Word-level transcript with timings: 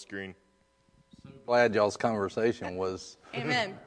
there. 0.00 0.12
We're 0.16 0.24
on 0.24 0.34
screen. 0.34 0.34
Glad 1.46 1.74
y'all's 1.74 1.96
conversation 1.96 2.76
was 2.76 3.16
Amen. 3.34 3.78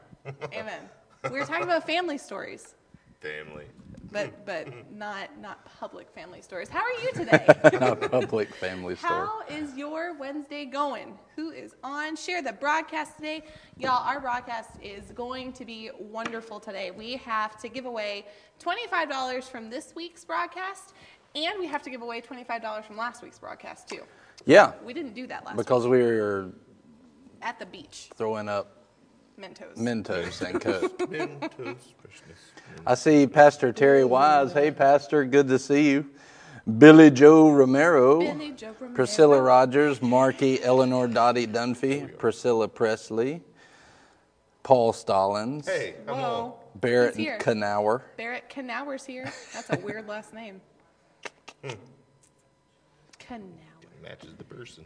Amen. 0.53 0.81
We 1.24 1.40
were 1.40 1.46
talking 1.46 1.63
about 1.63 1.85
family 1.85 2.18
stories, 2.18 2.75
Family. 3.22 3.66
but 4.12 4.46
but 4.46 4.68
not 4.91 5.29
not 5.40 5.66
public 5.66 6.09
family 6.09 6.41
stories. 6.41 6.69
How 6.69 6.79
are 6.81 6.91
you 7.03 7.12
today? 7.16 7.46
not 7.79 8.00
public 8.12 8.53
family 8.56 8.96
story. 8.96 9.13
How 9.13 9.41
is 9.50 9.75
your 9.75 10.16
Wednesday 10.18 10.66
going? 10.66 11.18
Who 11.35 11.52
is 11.52 11.75
on? 11.84 12.16
Share 12.16 12.41
the 12.41 12.53
broadcast 12.53 13.18
today. 13.18 13.44
Y'all, 13.78 14.03
our 14.08 14.19
broadcast 14.19 14.72
is 14.81 15.12
going 15.12 15.53
to 15.53 15.66
be 15.66 15.90
wonderful 16.00 16.59
today. 16.59 16.91
We 16.91 17.18
have 17.18 17.58
to 17.59 17.69
give 17.69 17.85
away 17.85 18.25
$25 18.59 19.44
from 19.46 19.69
this 19.69 19.94
week's 19.96 20.24
broadcast, 20.25 20.94
and 21.35 21.59
we 21.59 21.68
have 21.68 21.81
to 21.84 21.90
give 21.90 22.02
away 22.02 22.22
$25 22.22 22.84
from 22.85 22.97
last 22.97 23.24
week's 23.24 23.40
broadcast, 23.40 23.90
too. 23.90 24.03
Yeah, 24.46 24.73
We 24.84 24.94
didn't 24.94 25.13
do 25.16 25.25
that 25.28 25.46
last 25.46 25.57
because 25.57 25.84
week. 25.85 25.91
we 25.94 26.00
were 26.03 26.50
At 27.41 27.57
the 27.59 27.66
beach, 27.66 28.09
throwing 28.16 28.47
up 28.50 28.84
Mentos. 29.40 29.75
Mentos 29.78 30.41
and 30.41 30.62
Coke. 30.62 30.97
Mentos, 31.09 31.78
freshness. 32.01 32.40
I 32.85 32.96
see 32.96 33.28
Pastor 33.28 33.72
Terry 33.73 34.03
Wise. 34.06 34.53
Hey, 34.53 34.72
Pastor, 34.72 35.25
good 35.25 35.47
to 35.47 35.57
see 35.59 35.90
you. 35.90 36.06
Billy 36.78 37.12
Joe 37.12 37.51
Romero, 37.51 38.19
Billy 38.19 38.51
Joe 38.51 38.75
Romero. 38.79 38.96
Priscilla 38.96 39.41
Rogers, 39.41 40.01
Marky 40.01 40.62
Eleanor 40.63 41.07
Dottie 41.07 41.47
Dunphy, 41.47 42.17
Priscilla 42.17 42.67
Presley, 42.67 43.41
Paul 44.63 44.94
Stallings, 44.94 45.67
Hey, 45.67 45.96
I'm 46.07 46.16
on. 46.16 46.53
Barrett 46.75 47.16
He's 47.16 47.25
here. 47.28 47.38
Knauer. 47.40 48.02
Barrett 48.17 48.50
Knauer's 48.50 49.06
here. 49.06 49.31
That's 49.53 49.69
a 49.69 49.79
weird 49.85 50.07
last 50.07 50.34
name. 50.34 50.59
Hmm. 51.63 51.72
Knauer. 53.19 53.41
Matches 54.07 54.35
the 54.38 54.43
person. 54.43 54.85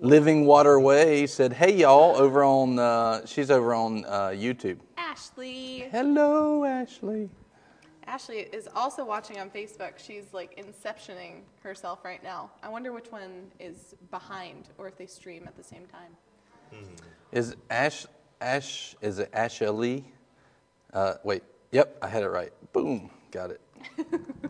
Living 0.00 0.44
Waterway 0.44 1.26
said, 1.26 1.54
"Hey 1.54 1.74
y'all, 1.74 2.16
over 2.16 2.44
on 2.44 2.78
uh, 2.78 3.24
she's 3.24 3.50
over 3.50 3.72
on 3.72 4.04
uh, 4.04 4.28
YouTube. 4.28 4.78
Ashley. 4.98 5.88
Hello, 5.90 6.64
Ashley. 6.64 7.30
Ashley 8.06 8.40
is 8.52 8.68
also 8.74 9.04
watching 9.04 9.38
on 9.38 9.48
Facebook. 9.48 9.98
She's 9.98 10.34
like 10.34 10.56
inceptioning 10.62 11.42
herself 11.62 12.04
right 12.04 12.22
now. 12.22 12.50
I 12.62 12.68
wonder 12.68 12.92
which 12.92 13.10
one 13.10 13.50
is 13.58 13.94
behind 14.10 14.68
or 14.76 14.86
if 14.86 14.98
they 14.98 15.06
stream 15.06 15.44
at 15.46 15.56
the 15.56 15.64
same 15.64 15.86
time. 15.86 16.82
Is 17.32 17.56
Ash 17.70 18.04
Ash 18.40 18.96
is 19.00 19.18
it 19.18 19.30
Ashley? 19.32 20.04
Uh, 20.92 21.14
wait, 21.24 21.42
yep, 21.70 21.96
I 22.02 22.08
had 22.08 22.22
it 22.22 22.28
right. 22.28 22.52
Boom, 22.72 23.10
got 23.30 23.50
it. 23.50 23.60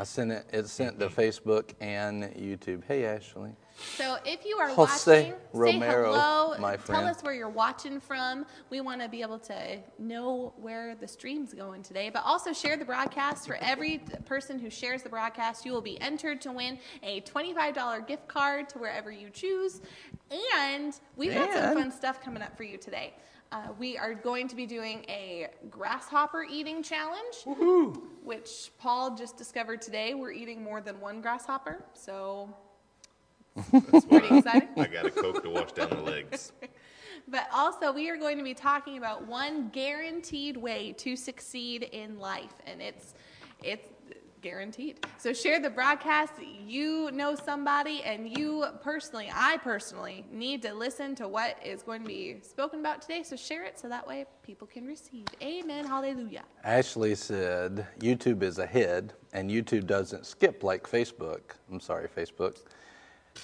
I 0.00 0.04
sent 0.04 0.32
it. 0.32 0.46
It 0.50 0.66
sent 0.66 0.98
to 1.00 1.08
Facebook 1.08 1.74
and 1.78 2.24
YouTube. 2.34 2.84
Hey, 2.88 3.04
Ashley. 3.04 3.50
So 3.96 4.16
if 4.24 4.46
you 4.46 4.56
are 4.56 4.68
Jose 4.70 5.24
watching, 5.24 5.34
Romero, 5.52 6.14
say 6.14 6.18
hello. 6.18 6.58
my 6.58 6.78
friend. 6.78 7.02
Tell 7.02 7.10
us 7.10 7.22
where 7.22 7.34
you're 7.34 7.50
watching 7.50 8.00
from. 8.00 8.46
We 8.70 8.80
want 8.80 9.02
to 9.02 9.10
be 9.10 9.20
able 9.20 9.38
to 9.40 9.78
know 9.98 10.54
where 10.56 10.94
the 10.94 11.06
stream's 11.06 11.52
going 11.52 11.82
today. 11.82 12.08
But 12.08 12.22
also 12.24 12.54
share 12.54 12.78
the 12.78 12.84
broadcast. 12.86 13.46
For 13.46 13.56
every 13.56 14.00
person 14.24 14.58
who 14.58 14.70
shares 14.70 15.02
the 15.02 15.10
broadcast, 15.10 15.66
you 15.66 15.72
will 15.72 15.82
be 15.82 16.00
entered 16.00 16.40
to 16.42 16.52
win 16.52 16.78
a 17.02 17.20
$25 17.20 18.06
gift 18.06 18.26
card 18.26 18.70
to 18.70 18.78
wherever 18.78 19.12
you 19.12 19.28
choose. 19.28 19.82
And 20.56 20.98
we've 21.14 21.34
got 21.34 21.52
some 21.52 21.74
fun 21.74 21.92
stuff 21.92 22.22
coming 22.22 22.42
up 22.42 22.56
for 22.56 22.62
you 22.62 22.78
today. 22.78 23.12
Uh, 23.52 23.62
we 23.80 23.98
are 23.98 24.14
going 24.14 24.46
to 24.46 24.54
be 24.54 24.64
doing 24.64 25.04
a 25.08 25.48
grasshopper 25.70 26.46
eating 26.48 26.84
challenge, 26.84 27.44
which 28.22 28.70
Paul 28.78 29.16
just 29.16 29.36
discovered 29.36 29.82
today. 29.82 30.14
We're 30.14 30.30
eating 30.30 30.62
more 30.62 30.80
than 30.80 31.00
one 31.00 31.20
grasshopper, 31.20 31.84
so 31.92 32.54
That's 33.72 34.04
why 34.04 34.20
pretty 34.20 34.36
exciting. 34.38 34.68
I 34.76 34.86
got 34.86 35.06
a 35.06 35.10
Coke 35.10 35.42
to 35.42 35.50
wash 35.50 35.72
down 35.72 35.90
the 35.90 36.02
legs. 36.02 36.52
But 37.28 37.46
also, 37.54 37.92
we 37.92 38.08
are 38.10 38.16
going 38.16 38.38
to 38.38 38.42
be 38.42 38.54
talking 38.54 38.98
about 38.98 39.26
one 39.26 39.68
guaranteed 39.68 40.56
way 40.56 40.92
to 40.98 41.14
succeed 41.14 41.84
in 41.92 42.18
life, 42.18 42.54
and 42.66 42.80
it's 42.80 43.14
it's 43.62 43.86
guaranteed. 44.40 45.06
So 45.18 45.32
share 45.32 45.60
the 45.60 45.70
broadcast. 45.70 46.34
You 46.66 47.10
know 47.12 47.34
somebody, 47.34 48.02
and 48.02 48.36
you 48.36 48.64
personally, 48.82 49.30
I 49.34 49.58
personally, 49.58 50.24
need 50.30 50.62
to 50.62 50.74
listen 50.74 51.14
to 51.16 51.28
what 51.28 51.56
is 51.64 51.82
going 51.82 52.02
to 52.02 52.06
be 52.08 52.38
spoken 52.42 52.80
about 52.80 53.02
today. 53.02 53.22
So 53.22 53.36
share 53.36 53.64
it 53.64 53.78
so 53.78 53.88
that 53.88 54.06
way 54.06 54.26
people 54.42 54.66
can 54.66 54.86
receive. 54.86 55.26
Amen. 55.42 55.86
Hallelujah. 55.86 56.42
Ashley 56.64 57.14
said 57.14 57.86
YouTube 57.98 58.42
is 58.42 58.58
ahead, 58.58 59.12
and 59.32 59.50
YouTube 59.50 59.86
doesn't 59.86 60.26
skip 60.26 60.62
like 60.62 60.88
Facebook. 60.88 61.40
I'm 61.70 61.80
sorry, 61.80 62.08
Facebook. 62.08 62.58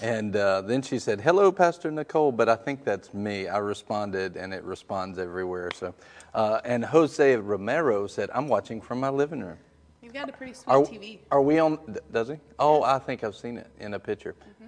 And 0.03 0.37
uh, 0.37 0.61
then 0.63 0.83
she 0.83 0.99
said, 0.99 1.21
"Hello, 1.21 1.51
Pastor 1.51 1.91
Nicole," 1.91 2.33
but 2.33 2.49
I 2.49 2.57
think 2.57 2.85
that's 2.85 3.15
me. 3.15 3.49
I 3.49 3.59
responded, 3.59 4.37
and 4.37 4.53
it 4.53 4.63
responds 4.65 5.19
everywhere. 5.19 5.71
So, 5.75 5.95
uh, 6.35 6.61
and 6.65 6.85
Jose 6.85 7.37
Romero 7.37 8.07
said, 8.07 8.29
"I'm 8.35 8.49
watching 8.49 8.81
from 8.81 9.01
my 9.01 9.09
living 9.09 9.41
room." 9.41 9.59
You've 10.07 10.15
got 10.15 10.29
a 10.29 10.33
pretty 10.33 10.53
sweet 10.53 10.73
Are, 10.73 10.83
TV. 10.83 11.19
are 11.33 11.43
we 11.43 11.59
on? 11.59 11.81
Does 12.13 12.29
he? 12.29 12.37
Oh, 12.61 12.85
I 12.85 13.01
think 13.01 13.25
I've 13.25 13.35
seen 13.35 13.59
it 13.59 13.69
in 13.81 13.95
a 13.95 13.99
picture. 13.99 14.37
Mm-hmm. 14.41 14.67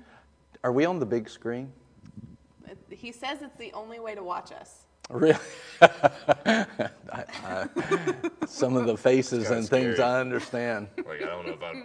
Are 0.65 0.73
we 0.73 0.85
on 0.85 0.99
the 0.99 1.07
big 1.07 1.29
screen? 1.29 1.73
He 2.91 3.13
says 3.13 3.41
it's 3.41 3.55
the 3.57 3.73
only 3.73 4.01
way 4.01 4.17
to 4.17 4.25
watch 4.25 4.51
us. 4.51 4.87
Really? 5.09 5.39
I, 5.81 6.67
I, 7.13 7.69
some 8.49 8.77
of 8.77 8.87
the 8.87 8.97
faces 8.97 9.45
kinda 9.45 9.59
and 9.59 9.69
things. 9.69 10.01
I 10.01 10.21
understand. 10.21 10.89
Like 10.97 11.23
I 11.23 11.27
don't 11.27 11.47
know 11.47 11.53
if 11.53 11.63
I. 11.63 11.85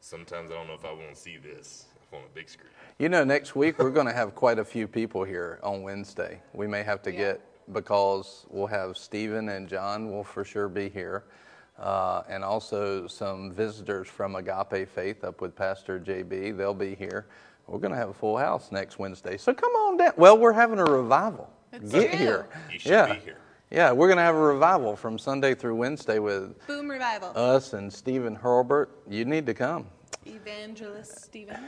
Sometimes 0.00 0.50
I 0.50 0.54
don't 0.54 0.66
know 0.66 0.72
if 0.72 0.86
I 0.86 0.92
want 0.92 1.10
to 1.14 1.20
see 1.20 1.36
this 1.36 1.84
on 2.10 2.20
a 2.20 2.34
big 2.34 2.48
screen. 2.48 2.70
You 2.98 3.10
know, 3.10 3.22
next 3.22 3.54
week 3.54 3.78
we're 3.78 3.90
going 3.90 4.06
to 4.06 4.14
have 4.14 4.34
quite 4.34 4.58
a 4.58 4.64
few 4.64 4.88
people 4.88 5.24
here 5.24 5.60
on 5.62 5.82
Wednesday. 5.82 6.40
We 6.54 6.66
may 6.66 6.82
have 6.82 7.02
to 7.02 7.12
Yeah. 7.12 7.18
get 7.18 7.40
because 7.74 8.46
we'll 8.48 8.66
have 8.66 8.96
Stephen 8.96 9.50
and 9.50 9.68
John 9.68 10.10
will 10.10 10.24
for 10.24 10.42
sure 10.42 10.68
be 10.70 10.88
here, 10.88 11.24
uh, 11.78 12.22
and 12.28 12.44
also 12.44 13.06
some 13.06 13.50
visitors 13.52 14.08
from 14.08 14.36
Agape 14.36 14.88
Faith 14.88 15.24
up 15.24 15.40
with 15.40 15.54
Pastor 15.56 15.98
JB. 16.00 16.56
They'll 16.56 16.74
be 16.74 16.94
here. 16.94 17.26
we're 17.66 17.78
going 17.78 17.92
to 17.92 17.96
have 17.98 18.10
a 18.10 18.14
full 18.14 18.36
house 18.36 18.70
next 18.72 18.98
Wednesday. 18.98 19.36
So 19.36 19.52
come 19.54 19.72
on 19.72 19.96
down. 19.96 20.12
Well, 20.16 20.38
we're 20.38 20.52
having 20.52 20.78
a 20.78 20.84
revival. 20.84 21.50
That's 21.70 21.90
Get 21.90 22.10
true. 22.10 22.18
here. 22.18 22.48
You 22.72 22.78
should 22.78 22.92
yeah. 22.92 23.14
be 23.14 23.20
here. 23.20 23.38
Yeah, 23.70 23.90
we're 23.90 24.06
going 24.06 24.18
to 24.18 24.22
have 24.22 24.36
a 24.36 24.40
revival 24.40 24.94
from 24.94 25.18
Sunday 25.18 25.54
through 25.54 25.74
Wednesday 25.74 26.20
with 26.20 26.64
Boom 26.68 26.88
revival. 26.88 27.32
us 27.34 27.72
and 27.72 27.92
Stephen 27.92 28.36
Hurlbert. 28.36 28.90
You 29.08 29.24
need 29.24 29.46
to 29.46 29.54
come. 29.54 29.86
Evangelist 30.24 31.24
Stephen. 31.24 31.58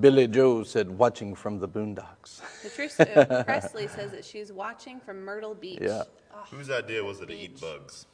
Billy 0.00 0.26
Joe 0.26 0.62
said, 0.64 0.88
watching 0.88 1.34
from 1.34 1.58
the 1.60 1.68
boondocks. 1.68 2.40
Patricia 2.62 3.30
uh, 3.30 3.42
Presley 3.44 3.86
says 3.86 4.10
that 4.12 4.24
she's 4.24 4.50
watching 4.50 4.98
from 4.98 5.22
Myrtle 5.24 5.54
Beach. 5.54 5.78
Yeah. 5.82 6.04
Ah, 6.34 6.44
Whose 6.50 6.70
idea 6.70 7.04
was 7.04 7.20
it 7.20 7.26
to 7.26 7.34
eat 7.34 7.52
Beach. 7.52 7.60
bugs? 7.60 8.06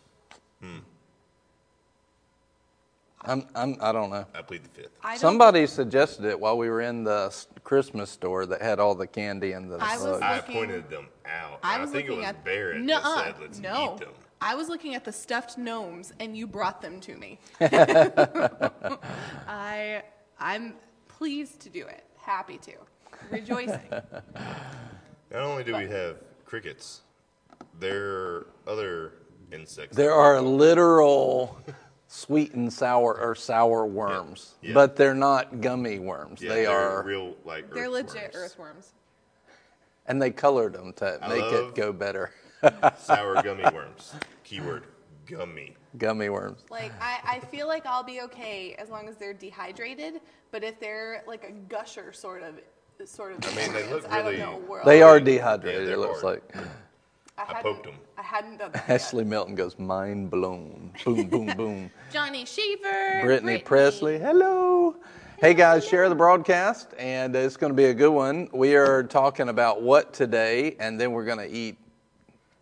Hmm. 0.60 0.78
I'm, 3.24 3.46
I'm, 3.54 3.76
I 3.80 3.92
don't 3.92 4.10
know. 4.10 4.26
I 4.34 4.42
plead 4.42 4.64
the 4.64 4.68
fifth. 4.70 4.90
I 5.02 5.12
don't- 5.12 5.20
Somebody 5.20 5.66
suggested 5.66 6.24
it 6.24 6.38
while 6.40 6.58
we 6.58 6.68
were 6.68 6.80
in 6.80 7.04
the 7.04 7.26
s- 7.26 7.46
Christmas 7.62 8.10
store 8.10 8.46
that 8.46 8.60
had 8.60 8.80
all 8.80 8.94
the 8.96 9.06
candy 9.06 9.52
and 9.52 9.70
the 9.70 9.76
I 9.76 9.94
was 9.96 10.04
bugs. 10.04 10.22
I 10.22 10.36
looking- 10.36 10.54
pointed 10.54 10.90
them 10.90 11.06
out. 11.26 11.60
I 11.62 11.74
and 11.74 11.82
was 11.82 11.90
I 11.90 11.92
think 11.94 12.06
it 12.06 12.10
looking 12.10 12.22
was 12.26 12.28
at 12.30 12.44
Barrett 12.44 12.80
Nuh-uh, 12.80 13.00
that 13.16 13.24
said, 13.26 13.34
"Let's 13.40 13.58
no. 13.60 13.94
eat 13.94 14.00
them." 14.00 14.12
I 14.40 14.56
was 14.56 14.68
looking 14.68 14.94
at 14.96 15.04
the 15.04 15.12
stuffed 15.12 15.56
gnomes, 15.56 16.12
and 16.18 16.36
you 16.36 16.48
brought 16.48 16.82
them 16.82 16.98
to 17.00 17.14
me. 17.16 17.38
I 19.46 20.02
I'm 20.38 20.74
pleased 21.08 21.60
to 21.60 21.68
do 21.68 21.86
it. 21.86 22.04
Happy 22.16 22.58
to. 22.58 22.72
Rejoicing. 23.30 23.80
Not 25.30 25.40
only 25.42 25.64
do 25.64 25.76
we 25.76 25.86
have 25.86 26.16
crickets, 26.44 27.02
there 27.78 28.04
are 28.04 28.46
other 28.66 29.12
insects. 29.52 29.96
There 29.96 30.12
are 30.12 30.40
literal 30.40 31.56
sweet 32.12 32.52
and 32.52 32.70
sour 32.70 33.18
or 33.18 33.34
sour 33.34 33.86
worms, 33.86 34.54
yeah. 34.60 34.74
but 34.74 34.96
they're 34.96 35.14
not 35.14 35.62
gummy 35.62 35.98
worms. 35.98 36.42
Yeah, 36.42 36.50
they 36.50 36.64
they're 36.66 36.70
are, 36.98 37.02
real 37.02 37.34
like 37.46 37.72
They're 37.72 37.88
legit 37.88 38.32
earthworms. 38.34 38.34
earthworms. 38.34 38.92
and 40.06 40.20
they 40.20 40.30
colored 40.30 40.74
them 40.74 40.92
to 40.94 41.18
I 41.22 41.28
make 41.28 41.44
it 41.44 41.74
go 41.74 41.90
better. 41.90 42.30
Sour 42.98 43.42
gummy 43.42 43.64
worms. 43.74 44.14
Keyword 44.44 44.84
gummy. 45.26 45.74
gummy 45.96 46.28
worms. 46.28 46.64
Like 46.70 46.92
I, 47.00 47.20
I 47.24 47.40
feel 47.46 47.66
like 47.66 47.86
I'll 47.86 48.04
be 48.04 48.20
okay 48.22 48.74
as 48.78 48.90
long 48.90 49.08
as 49.08 49.16
they're 49.16 49.32
dehydrated, 49.32 50.20
but 50.50 50.62
if 50.62 50.78
they're 50.78 51.24
like 51.26 51.44
a 51.44 51.52
gusher 51.52 52.12
sort 52.12 52.42
of 52.42 52.60
sort 53.08 53.32
of 53.32 53.38
I 53.44 53.56
mean, 53.56 53.72
they 53.72 53.84
look 53.88 54.02
experience, 54.02 54.06
I 54.10 54.16
don't 54.16 54.26
really- 54.26 54.36
know 54.38 54.80
They 54.84 55.00
are 55.02 55.18
dehydrated. 55.18 55.88
they're 55.88 55.94
it 55.94 55.98
looks 55.98 56.20
hard. 56.20 56.42
like 56.54 56.56
I, 57.38 57.44
hadn't- 57.44 57.62
poked 57.62 57.86
'em. 57.86 57.94
I 58.18 58.22
hadn't 58.22 58.58
done 58.58 58.72
that. 58.72 58.88
Ashley 58.88 59.24
Yet. 59.24 59.28
Melton 59.30 59.54
goes 59.54 59.78
mind 59.78 60.30
blown. 60.30 60.92
Boom, 61.04 61.28
boom, 61.28 61.46
boom. 61.56 61.90
Johnny 62.12 62.44
Sheever. 62.44 63.22
Brittany 63.24 63.58
Presley, 63.58 64.18
hello. 64.18 64.96
Hey 65.40 65.54
guys, 65.54 65.84
share 65.86 66.08
the 66.08 66.14
broadcast, 66.14 66.90
and 66.98 67.34
it's 67.34 67.56
going 67.56 67.72
to 67.72 67.76
be 67.76 67.86
a 67.86 67.94
good 67.94 68.10
one. 68.12 68.48
We 68.52 68.76
are 68.76 69.02
talking 69.02 69.48
about 69.48 69.82
what 69.82 70.12
today, 70.12 70.76
and 70.78 71.00
then 71.00 71.10
we're 71.10 71.24
going 71.24 71.38
to 71.38 71.50
eat 71.50 71.76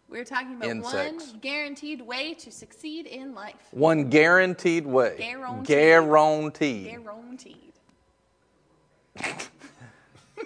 We're 0.09 0.25
talking 0.25 0.55
about 0.57 0.71
Insects. 0.71 1.33
one 1.33 1.41
guaranteed 1.41 2.01
way 2.01 2.33
to 2.35 2.51
succeed 2.51 3.07
in 3.07 3.35
life. 3.35 3.57
one 3.73 4.09
guaranteed 4.09 4.87
way. 4.87 5.17
Guaranteed. 5.19 5.67
Guaranteed. 5.67 6.85
Guaranteed. 6.87 7.73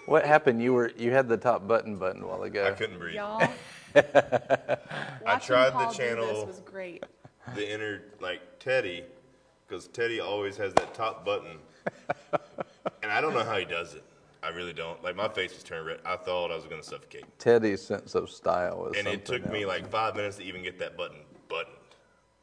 What 0.06 0.25
happened? 0.26 0.62
You 0.62 0.73
were 0.75 0.93
you 0.96 1.12
had 1.12 1.29
the 1.29 1.37
top 1.37 1.67
button 1.67 1.96
button 1.96 2.23
a 2.23 2.26
while 2.26 2.43
ago. 2.43 2.67
I 2.67 2.70
couldn't 2.73 2.99
breathe. 2.99 3.17
Y'all. 3.17 3.41
I 3.96 4.79
watching 5.23 5.46
tried 5.46 5.67
the 5.70 5.73
Paul 5.73 5.91
do 5.93 5.96
channel. 5.96 6.26
This 6.35 6.46
was 6.46 6.61
great. 6.61 7.05
The 7.55 7.73
inner 7.73 8.02
like 8.20 8.58
Teddy, 8.58 9.05
because 9.67 9.87
Teddy 9.88 10.20
always 10.20 10.56
has 10.56 10.75
that 10.75 10.94
top 10.94 11.25
button, 11.25 11.58
and 13.02 13.12
I 13.12 13.20
don't 13.20 13.35
know 13.35 13.44
how 13.44 13.56
he 13.58 13.64
does 13.64 13.94
it. 13.94 14.05
I 14.43 14.49
really 14.49 14.73
don't. 14.73 15.02
Like 15.02 15.17
my 15.17 15.29
face 15.29 15.55
was 15.55 15.62
turned 15.62 15.87
red. 15.87 16.00
I 16.05 16.17
thought 16.17 16.50
I 16.50 16.56
was 16.56 16.64
gonna 16.64 16.82
suffocate, 16.82 17.25
Teddy's 17.38 17.82
sense 17.82 18.14
of 18.14 18.29
style 18.31 18.87
is 18.88 18.99
and 18.99 19.06
it 19.08 19.26
something 19.26 19.43
took 19.43 19.52
me 19.52 19.64
like 19.64 19.88
five 19.88 20.17
minutes 20.17 20.37
to 20.37 20.43
even 20.44 20.62
get 20.62 20.79
that 20.81 20.97
button 20.97 21.19
buttoned, 21.49 21.76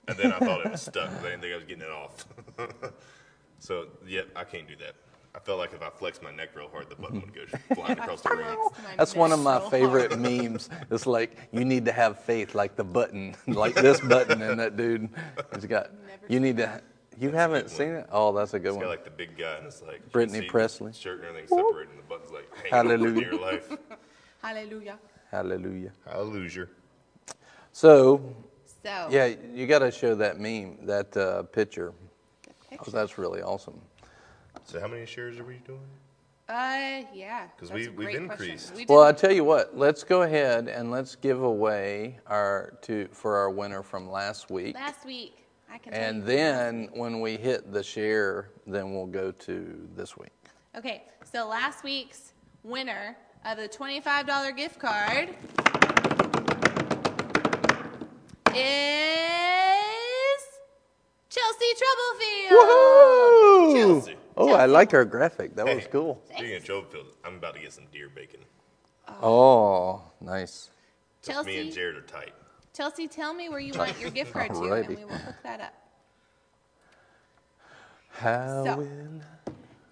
and 0.07 0.18
then 0.18 0.31
I 0.31 0.39
thought 0.39 0.65
it 0.65 0.71
was 0.71 0.81
stuck. 0.81 1.09
'cause 1.09 1.19
I 1.25 1.30
didn't 1.31 1.42
think 1.42 1.54
I 1.54 1.56
was 1.57 1.65
getting 1.65 1.83
it 1.83 1.92
off. 1.92 2.25
so 3.59 3.88
yeah, 4.07 4.21
I 4.36 4.44
can't 4.45 4.68
do 4.68 4.75
that. 4.77 4.95
I 5.33 5.39
felt 5.39 5.60
like 5.60 5.74
if 5.74 5.81
I 5.81 5.89
flexed 5.89 6.22
my 6.22 6.31
neck 6.31 6.50
real 6.56 6.68
hard, 6.69 6.89
the 6.89 6.95
button 6.95 7.22
would 7.22 7.33
go 7.33 7.42
flying 7.75 7.98
across 7.98 8.22
the 8.22 8.30
room. 8.31 8.69
That's 8.98 9.16
one 9.16 9.31
of 9.31 9.39
my 9.39 9.60
so 9.60 9.69
favorite 9.69 10.12
hard. 10.12 10.22
memes. 10.22 10.69
It's 10.89 11.06
like 11.07 11.38
you 11.51 11.63
need 11.63 11.86
to 11.86 11.92
have 11.94 12.19
faith, 12.19 12.54
like 12.54 12.75
the 12.75 12.83
button, 12.83 13.36
like 13.48 13.74
this 13.75 14.00
button, 14.01 14.42
and 14.42 14.60
that 14.60 14.75
dude 14.75 15.10
He's 15.56 15.66
got. 15.66 15.89
You 16.28 16.39
need 16.39 16.57
to. 16.57 16.81
You 17.19 17.30
haven't 17.31 17.63
good 17.68 17.72
seen 17.72 17.89
it? 17.92 18.07
Oh, 18.12 18.31
that's 18.33 18.54
a 18.54 18.60
good 18.60 18.69
It's 18.69 18.75
got 18.78 18.81
one. 18.81 18.89
like 18.89 19.04
the 19.06 19.12
big 19.12 19.38
guy, 19.38 19.57
and 19.57 19.68
it's 19.68 19.81
like 19.81 20.01
you 20.04 20.10
Brittany 20.12 20.42
Presley. 20.48 20.92
the 20.92 20.98
shirt 20.98 21.19
and 21.19 21.28
everything 21.30 21.48
separated, 21.48 21.89
and 21.92 22.00
the 22.00 22.04
button's 22.04 22.31
like 22.31 22.50
hanging 22.69 22.92
over 22.92 22.98
Hallelujah. 23.06 23.25
your 23.28 23.39
life. 23.39 23.72
Hallelujah. 24.42 24.98
Hallelujah. 25.30 25.92
Hallelujah. 26.06 26.68
So 27.72 28.22
So. 28.83 29.07
yeah, 29.12 29.33
you 29.54 29.68
got 29.68 29.80
to 29.80 29.92
show 29.92 30.16
that 30.16 30.39
meme, 30.39 30.86
that 30.86 31.16
uh, 31.16 31.44
picture. 31.44 31.94
good 32.44 32.54
Oh, 32.74 32.78
picture. 32.78 32.92
that's 32.92 33.18
really 33.18 33.42
awesome. 33.42 33.80
So 34.65 34.80
how 34.80 34.88
many 34.88 35.06
shares 35.06 35.38
are 35.39 35.44
we 35.44 35.56
doing? 35.65 35.80
Uh, 36.50 37.03
yeah. 37.13 37.48
Because 37.56 37.71
we, 37.71 37.88
we've 37.89 38.15
increased. 38.15 38.74
We 38.75 38.86
Well, 38.88 39.01
I 39.01 39.12
did- 39.12 39.18
tell 39.19 39.31
you 39.31 39.44
what. 39.44 39.77
Let's 39.77 40.03
go 40.03 40.24
ahead 40.24 40.68
and 40.68 40.92
let's 40.92 41.15
give 41.15 41.42
away 41.44 42.19
our 42.27 42.74
to 42.83 43.07
for 43.12 43.38
our 43.38 43.50
winner 43.50 43.83
from 43.83 44.09
last 44.09 44.50
week. 44.50 44.75
last 44.75 45.06
week. 45.06 45.38
I 45.71 45.77
can 45.77 45.94
tell 45.94 46.01
And 46.01 46.18
you. 46.18 46.24
then 46.25 46.89
when 46.94 47.21
we 47.21 47.38
hit 47.38 47.71
the 47.71 47.81
share, 47.83 48.50
then 48.68 48.94
we'll 48.94 49.06
go 49.06 49.31
to 49.31 49.88
this 49.95 50.18
week. 50.18 50.31
Okay, 50.77 51.04
so 51.24 51.47
last 51.47 51.83
week's 51.83 52.33
winner 52.63 53.15
of 53.45 53.57
the 53.57 53.69
$25 53.69 54.56
gift 54.57 54.77
card 54.80 55.30
is 58.81 60.42
Chelsea 61.30 61.74
Troublefield. 61.80 62.51
Woohoo! 62.51 63.75
Chelsea. 63.75 64.15
Oh, 64.42 64.54
I 64.54 64.66
like 64.66 64.94
our 64.94 65.06
graphic. 65.06 65.56
That 65.56 65.66
was 65.66 65.84
Hey, 65.84 65.88
cool. 65.92 66.22
Speaking 66.33 66.56
of 66.56 66.64
Joefield, 66.64 67.07
I'm 67.24 67.36
about 67.36 67.54
to 67.56 67.60
get 67.62 67.74
some 67.74 67.86
deer 67.92 68.10
bacon. 68.10 68.42
Oh, 69.21 70.02
nice. 70.19 70.69
Me 71.45 71.60
and 71.60 71.71
Jared 71.71 71.95
are 71.98 72.02
tight. 72.02 72.33
Chelsea, 72.74 73.07
tell 73.07 73.33
me 73.33 73.50
where 73.50 73.60
you 73.60 73.74
want 73.78 74.00
your 74.00 74.10
gift 74.10 74.33
card 74.33 74.48
to, 74.50 74.54
Alrighty. 74.56 74.88
and 74.88 74.98
we 74.98 75.06
will 75.06 75.14
hook 75.18 75.36
that 75.44 75.62
up. 75.62 75.74
How 78.10 78.64
So- 78.64 78.76
will 78.78 79.21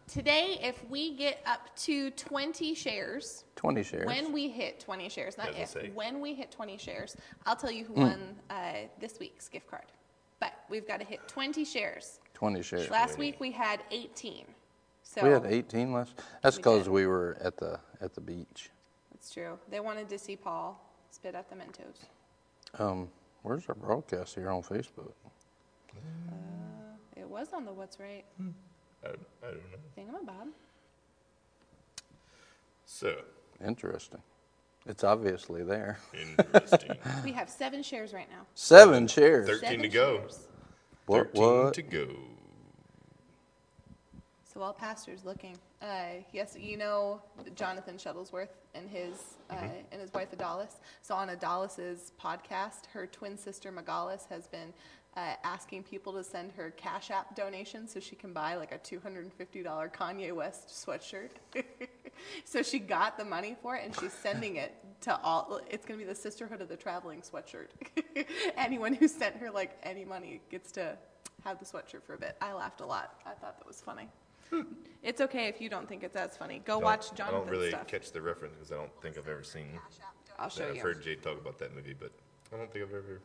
Today, 0.08 0.58
if 0.64 0.84
we 0.90 1.16
get 1.16 1.40
up 1.46 1.70
to 1.82 2.10
20 2.12 2.74
shares, 2.74 3.44
20 3.56 3.84
shares? 3.84 4.08
when 4.08 4.32
we 4.34 4.50
hit 4.50 4.80
20 4.80 5.08
shares, 5.08 5.38
not 5.38 5.48
Doesn't 5.48 5.62
if, 5.62 5.70
say. 5.70 5.90
when 5.94 6.20
we 6.20 6.34
hit 6.34 6.50
20 6.50 6.80
shares, 6.80 7.16
I'll 7.46 7.56
tell 7.56 7.70
you 7.70 7.86
who 7.86 7.94
Hmm. 7.94 8.02
won 8.02 8.36
uh, 8.50 8.74
this 9.00 9.20
week's 9.20 9.48
gift 9.50 9.68
card. 9.70 9.86
But 10.40 10.54
we've 10.68 10.88
got 10.88 11.00
to 11.00 11.06
hit 11.06 11.28
20 11.28 11.64
shares. 11.64 12.20
20 12.40 12.62
shares. 12.64 12.90
Last 12.90 13.18
week 13.18 13.36
we 13.42 13.52
had 13.52 13.82
18. 13.92 14.46
So 15.04 15.24
we 15.24 15.30
had 15.30 15.46
18 15.46 15.92
last. 15.92 16.14
That's 16.42 16.56
We 16.56 16.62
because 16.62 16.84
did. 16.86 16.94
we 16.94 17.06
were 17.06 17.38
at 17.42 17.58
the 17.58 17.80
at 18.00 18.14
the 18.16 18.22
beach. 18.22 18.70
That's 19.12 19.30
true. 19.34 19.60
They 19.70 19.82
wanted 19.82 20.08
to 20.10 20.18
see 20.18 20.38
Paul 20.38 20.80
spit 21.12 21.36
at 21.36 21.50
the 21.50 21.56
Mentos. 21.56 22.06
Um, 22.82 23.10
where's 23.44 23.68
our 23.68 23.76
broadcast 23.76 24.36
here 24.36 24.50
on 24.50 24.62
Facebook? 24.62 25.12
It 27.18 27.28
was 27.28 27.52
on 27.54 27.66
the 27.66 27.74
What's 27.74 28.00
Right 28.00 28.24
I, 29.04 29.10
I 29.10 29.12
don't 29.44 29.56
know. 29.56 29.80
thingamabob. 29.98 30.48
So 32.86 33.16
Interesting. 33.66 34.22
It's 34.86 35.04
obviously 35.04 35.64
there. 35.64 36.00
interesting. 36.14 36.96
We 37.24 37.34
have 37.34 37.50
seven 37.50 37.84
shares 37.84 38.14
right 38.14 38.30
now. 38.30 38.46
Seven 38.56 39.08
shares. 39.08 39.46
Thirteen 39.48 39.70
Seven 39.70 39.82
to 39.82 39.90
go. 39.90 40.18
shares. 40.20 40.48
What? 41.10 41.34
Thirteen 41.34 41.42
What? 41.42 41.74
to 41.74 41.82
go. 41.82 42.08
So 44.44 44.60
while 44.60 44.74
Pastor's 44.74 45.26
looking, 45.26 45.58
uh, 45.82 46.22
yes, 46.32 46.56
you 46.60 46.78
know 46.78 47.20
Jonathan 47.56 47.96
Shuttlesworth 47.96 48.50
and 48.76 48.88
his 48.88 49.14
uh, 49.50 49.56
and 49.92 50.00
his 50.00 50.14
wife 50.14 50.30
Adalis. 50.38 50.76
So 51.02 51.16
on 51.16 51.30
Adalis's 51.30 52.12
podcast, 52.24 52.86
her 52.94 53.08
twin 53.08 53.40
sister 53.40 53.72
Megalis 53.72 54.28
has 54.30 54.48
been 54.48 54.72
uh, 55.18 55.34
asking 55.44 55.84
people 55.84 56.14
to 56.14 56.24
send 56.24 56.52
her 56.54 56.72
Cash 56.72 57.12
App 57.12 57.36
donations 57.36 57.92
so 57.92 58.00
she 58.00 58.16
can 58.16 58.32
buy 58.32 58.56
like 58.56 58.72
a 58.72 58.78
two 58.78 59.00
hundred 59.00 59.24
and 59.24 59.34
fifty 59.34 59.64
dollar 59.64 59.90
Kanye 59.90 60.34
West 60.34 60.70
sweatshirt. 60.70 61.32
so 62.46 62.62
she 62.62 62.80
got 62.80 63.18
the 63.18 63.26
money 63.26 63.56
for 63.62 63.76
it 63.76 63.84
and 63.86 63.96
she's 64.00 64.14
sending 64.14 64.58
it 64.58 64.76
to 65.02 65.20
all. 65.22 65.60
It's 65.70 65.86
gonna 65.86 65.98
be 65.98 66.06
the 66.06 66.16
Sisterhood 66.16 66.62
of 66.62 66.70
the 66.70 66.78
Traveling 66.78 67.22
sweatshirt. 67.22 67.68
Anyone 68.58 68.94
who 68.94 69.08
sent 69.08 69.36
her 69.38 69.50
like 69.52 69.78
any 69.84 70.06
money 70.06 70.42
gets 70.50 70.72
to 70.74 70.98
have 71.44 71.58
the 71.60 71.66
sweatshirt 71.66 72.04
for 72.04 72.14
a 72.14 72.18
bit. 72.18 72.36
I 72.42 72.54
laughed 72.54 72.82
a 72.82 72.86
lot. 72.86 73.16
I 73.26 73.30
thought 73.32 73.58
that 73.58 73.68
was 73.68 73.82
funny. 73.82 74.08
It's 75.04 75.22
okay 75.22 75.48
if 75.48 75.62
you 75.62 75.70
don't 75.70 75.88
think 75.88 76.04
it's 76.04 76.16
as 76.16 76.36
funny. 76.36 76.60
Go 76.66 76.76
Don't- 76.76 76.84
watch 76.84 77.08
I 77.22 77.30
don't 77.30 77.48
really 77.48 77.70
stuff. 77.70 77.88
catch 77.88 78.12
the 78.12 78.22
reference 78.22 78.56
because 78.56 78.72
I 78.72 78.76
don't 78.76 78.92
think 79.02 79.18
I've 79.18 79.28
ever 79.28 79.44
seen. 79.44 79.80
I'll 80.40 80.50
show 80.50 80.68
I've 80.68 80.76
you. 80.78 80.82
heard 80.82 81.04
Jade 81.04 81.22
talk 81.22 81.40
about 81.40 81.60
that 81.60 81.76
movie, 81.76 81.94
but 81.98 82.12
I 82.52 82.58
don't 82.58 82.72
think 82.72 82.84
I've 82.86 82.94
ever 82.96 83.22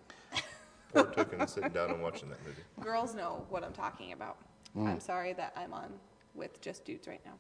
partook 0.95 1.33
in 1.39 1.47
sitting 1.47 1.71
down 1.71 1.91
and 1.91 2.03
watching 2.03 2.29
that 2.31 2.39
movie. 2.47 2.63
Girls 2.81 3.15
know 3.15 3.45
what 3.51 3.63
I'm 3.65 3.73
talking 3.73 4.13
about. 4.13 4.37
Hmm. 4.73 4.87
I'm 4.87 5.01
sorry 5.01 5.33
that 5.35 5.53
I'm 5.57 5.73
on 5.73 5.93
with 6.35 6.61
just 6.61 6.85
dudes 6.85 7.07
right 7.09 7.21
now. 7.25 7.35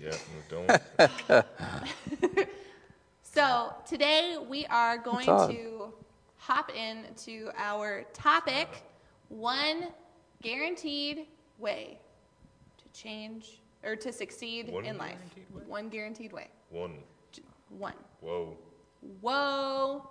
Yeah, 0.00 0.16
don't. 0.48 2.46
So 3.22 3.72
today 3.86 4.38
we 4.48 4.66
are 4.66 4.98
going 4.98 5.28
odd. 5.28 5.50
to 5.52 5.92
hop 6.36 6.72
into 6.74 7.50
our 7.56 8.04
topic 8.12 8.82
one 9.28 9.86
guaranteed 10.42 11.26
way 11.58 12.00
to 12.78 13.00
change 13.00 13.60
or 13.84 13.94
to 13.94 14.12
succeed 14.12 14.72
One 14.72 14.84
in 14.84 14.98
life. 14.98 15.10
guaranteed 15.16 15.54
way? 15.54 15.62
One 15.68 15.88
guaranteed 15.88 16.32
way. 16.32 16.48
One. 16.70 16.94
J- 17.30 17.42
One. 17.68 17.94
Whoa. 18.20 18.56
Whoa. 19.20 20.02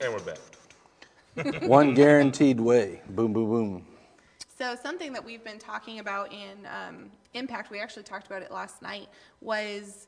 And 0.00 0.12
we're 0.12 0.20
back. 0.20 1.62
One 1.68 1.94
guaranteed 1.94 2.60
way. 2.60 3.00
Boom, 3.10 3.32
boom, 3.32 3.50
boom. 3.50 3.86
So 4.56 4.76
something 4.80 5.12
that 5.12 5.24
we've 5.24 5.42
been 5.42 5.58
talking 5.58 5.98
about 5.98 6.32
in 6.32 6.66
um, 6.66 7.10
Impact, 7.34 7.70
we 7.70 7.80
actually 7.80 8.04
talked 8.04 8.26
about 8.26 8.42
it 8.42 8.50
last 8.50 8.82
night, 8.82 9.08
was, 9.40 10.06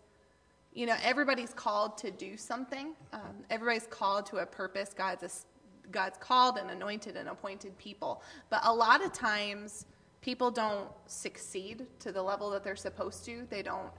you 0.73 0.87
know, 0.87 0.95
everybody's 1.03 1.53
called 1.53 1.99
to 1.99 2.11
do 2.11 2.37
something. 2.37 2.95
Um, 3.13 3.45
everybody's 3.51 3.87
called 3.87 4.27
to 4.27 4.39
a 4.39 4.47
purpose. 4.47 4.95
God's 4.97 5.23
a, 5.25 5.91
God's 5.91 6.19
called 6.19 6.59
and 6.59 6.71
anointed 6.71 7.17
and 7.17 7.29
appointed 7.29 7.77
people. 7.79 8.23
But 8.51 8.61
a 8.65 8.73
lot 8.73 9.05
of 9.05 9.13
times, 9.13 9.87
people 10.21 10.51
don't 10.51 10.89
succeed 11.07 11.87
to 12.01 12.13
the 12.13 12.23
level 12.23 12.51
that 12.51 12.65
they're 12.65 12.77
supposed 12.77 13.25
to. 13.25 13.47
They 13.51 13.63
don't 13.63 13.91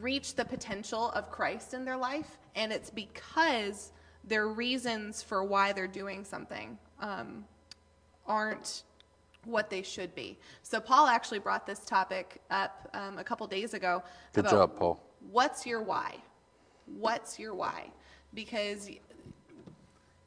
reach 0.00 0.34
the 0.36 0.44
potential 0.44 1.10
of 1.10 1.30
Christ 1.30 1.74
in 1.74 1.84
their 1.84 1.96
life, 1.96 2.38
and 2.54 2.72
it's 2.72 2.90
because 2.90 3.92
their 4.24 4.48
reasons 4.48 5.22
for 5.22 5.42
why 5.44 5.72
they're 5.72 5.86
doing 5.86 6.24
something 6.24 6.78
um, 7.00 7.44
aren't 8.26 8.84
what 9.44 9.70
they 9.70 9.82
should 9.82 10.14
be. 10.14 10.38
So 10.62 10.80
Paul 10.80 11.06
actually 11.06 11.38
brought 11.38 11.66
this 11.66 11.80
topic 11.80 12.40
up 12.50 12.88
um, 12.92 13.18
a 13.18 13.24
couple 13.24 13.46
days 13.46 13.74
ago. 13.74 14.02
Good 14.32 14.48
job, 14.48 14.76
Paul. 14.76 15.00
What's 15.30 15.66
your 15.66 15.82
why? 15.82 16.16
What's 16.86 17.38
your 17.38 17.54
why? 17.54 17.90
Because 18.34 18.90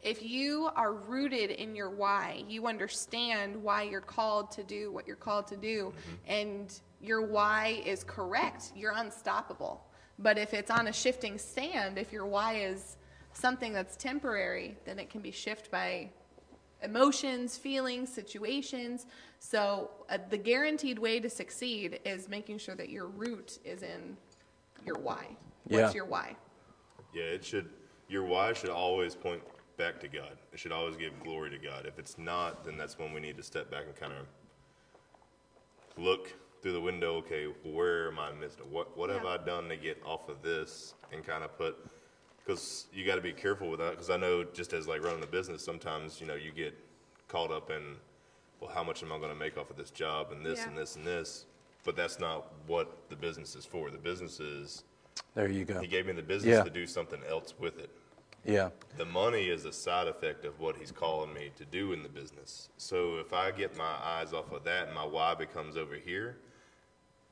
if 0.02 0.24
you 0.24 0.70
are 0.76 0.94
rooted 0.94 1.52
in 1.52 1.76
your 1.76 1.90
why, 1.90 2.44
you 2.48 2.68
understand 2.68 3.56
why 3.56 3.84
you're 3.84 4.02
called 4.02 4.52
to 4.52 4.64
do 4.64 4.92
what 4.92 5.08
you're 5.08 5.16
called 5.16 5.48
to 5.48 5.58
do, 5.58 5.94
and 6.28 6.80
your 7.02 7.22
why 7.22 7.82
is 7.86 8.04
correct, 8.04 8.72
you're 8.76 8.94
unstoppable. 8.96 9.84
But 10.20 10.38
if 10.38 10.54
it's 10.54 10.70
on 10.70 10.88
a 10.88 10.94
shifting 10.94 11.38
sand, 11.38 11.98
if 11.98 12.12
your 12.12 12.26
why 12.26 12.56
is 12.56 12.98
something 13.34 13.74
that's 13.74 13.96
temporary, 13.96 14.78
then 14.86 15.00
it 15.00 15.10
can 15.10 15.22
be 15.22 15.32
shifted 15.32 15.72
by 15.72 16.10
emotions, 16.84 17.58
feelings, 17.58 18.12
situations. 18.12 19.06
So 19.40 19.90
uh, 20.10 20.18
the 20.30 20.38
guaranteed 20.38 21.00
way 21.00 21.20
to 21.20 21.30
succeed 21.30 22.00
is 22.06 22.28
making 22.30 22.58
sure 22.58 22.76
that 22.76 22.90
your 22.90 23.08
root 23.08 23.60
is 23.64 23.84
in 23.84 24.18
your 24.86 24.96
why. 25.00 25.28
What's 25.66 25.94
Yeah. 25.94 25.94
your 25.94 26.06
why? 26.06 26.36
Yeah, 27.14 27.24
it 27.24 27.46
should. 27.46 27.70
Your 28.10 28.24
why 28.24 28.54
should 28.54 28.70
always 28.70 29.16
point 29.16 29.42
back 29.78 30.00
to 30.02 30.08
God. 30.08 30.38
It 30.52 30.60
should 30.60 30.72
always 30.72 30.96
give 30.98 31.14
glory 31.24 31.50
to 31.52 31.58
God. 31.58 31.86
If 31.86 31.98
it's 31.98 32.18
not, 32.18 32.64
then 32.66 32.78
that's 32.78 33.00
when 33.00 33.14
we 33.14 33.20
need 33.22 33.38
to 33.38 33.44
step 33.44 33.72
back 33.72 33.86
and 33.86 33.96
kind 33.96 34.14
of 34.14 34.28
look 35.98 36.34
through 36.62 36.74
the 36.74 36.82
window. 36.82 37.16
Okay, 37.18 37.46
where 37.64 38.10
am 38.10 38.20
I 38.20 38.32
missing? 38.34 38.70
What 38.72 38.96
what 38.98 39.10
have 39.10 39.24
Yeah. 39.24 39.30
I 39.32 39.38
done 39.38 39.70
to 39.70 39.78
get 39.78 40.02
off 40.06 40.28
of 40.30 40.42
this? 40.42 40.96
And 41.12 41.24
kind 41.26 41.44
of 41.44 41.58
put 41.58 41.78
because 42.44 42.88
you 42.94 43.06
got 43.06 43.16
to 43.16 43.22
be 43.22 43.32
careful 43.34 43.70
with 43.70 43.80
that. 43.80 43.92
Because 43.92 44.10
I 44.10 44.18
know 44.18 44.44
just 44.44 44.74
as 44.74 44.88
like 44.88 45.04
running 45.04 45.24
a 45.24 45.28
business, 45.28 45.64
sometimes 45.64 46.20
you 46.20 46.28
know 46.28 46.36
you 46.36 46.52
get 46.52 46.78
caught 47.28 47.52
up 47.52 47.70
in 47.72 47.96
well, 48.60 48.72
how 48.74 48.84
much 48.84 49.04
am 49.04 49.12
I 49.12 49.18
going 49.18 49.30
to 49.30 49.36
make 49.38 49.58
off 49.58 49.70
of 49.70 49.78
this 49.78 49.92
job 49.92 50.32
and 50.32 50.46
this 50.46 50.60
Yeah. 50.60 50.70
and 50.70 50.78
this 50.78 50.96
and 50.96 51.06
this. 51.06 51.46
But 51.84 51.96
that's 51.98 52.18
not 52.20 52.54
what 52.66 53.10
the 53.10 53.16
business 53.16 53.56
is 53.56 53.66
for. 53.66 53.90
The 53.92 53.98
business 53.98 54.40
is 54.40 54.84
There 55.36 55.50
you 55.50 55.66
go. 55.66 55.82
he 55.82 55.88
gave 55.88 56.06
me 56.06 56.14
the 56.14 56.22
business 56.22 56.58
Yeah. 56.58 56.64
to 56.64 56.70
do 56.70 56.88
something 56.88 57.22
else 57.28 57.54
with 57.60 57.78
it. 57.78 57.90
Yeah. 58.46 58.70
The 58.98 59.06
money 59.06 59.50
is 59.50 59.66
a 59.66 59.74
side 59.74 60.08
effect 60.08 60.46
of 60.46 60.60
what 60.60 60.78
he's 60.78 60.92
calling 60.92 61.34
me 61.34 61.52
to 61.58 61.66
do 61.66 61.92
in 61.92 62.02
the 62.04 62.10
business. 62.10 62.70
So 62.78 63.18
if 63.18 63.34
I 63.34 63.52
get 63.52 63.76
my 63.78 63.84
eyes 64.02 64.32
off 64.34 64.52
of 64.54 64.64
that 64.64 64.88
and 64.88 64.96
my 64.96 65.06
why 65.06 65.34
becomes 65.34 65.76
over 65.76 65.96
here, 65.96 66.38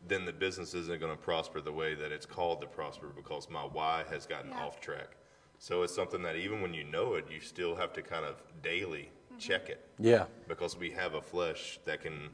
then 0.07 0.25
the 0.25 0.33
business 0.33 0.73
isn't 0.73 0.99
going 0.99 1.15
to 1.15 1.21
prosper 1.21 1.61
the 1.61 1.71
way 1.71 1.93
that 1.95 2.11
it's 2.11 2.25
called 2.25 2.61
to 2.61 2.67
prosper 2.67 3.07
because 3.15 3.49
my 3.49 3.61
why 3.61 4.03
has 4.09 4.25
gotten 4.25 4.51
Yeah. 4.51 4.65
off 4.65 4.79
track. 4.81 5.15
So 5.59 5.83
it's 5.83 5.93
something 5.93 6.23
that 6.23 6.35
even 6.35 6.61
when 6.61 6.73
you 6.73 6.83
know 6.83 7.13
it, 7.15 7.25
you 7.29 7.39
still 7.39 7.75
have 7.75 7.93
to 7.93 8.01
kind 8.01 8.25
of 8.25 8.41
daily 8.63 9.11
mm-hmm. 9.29 9.37
check 9.37 9.69
it 9.69 9.87
Yeah. 9.99 10.25
because 10.47 10.75
we 10.75 10.89
have 10.91 11.13
a 11.13 11.21
flesh 11.21 11.79
that 11.85 12.01
can, 12.01 12.29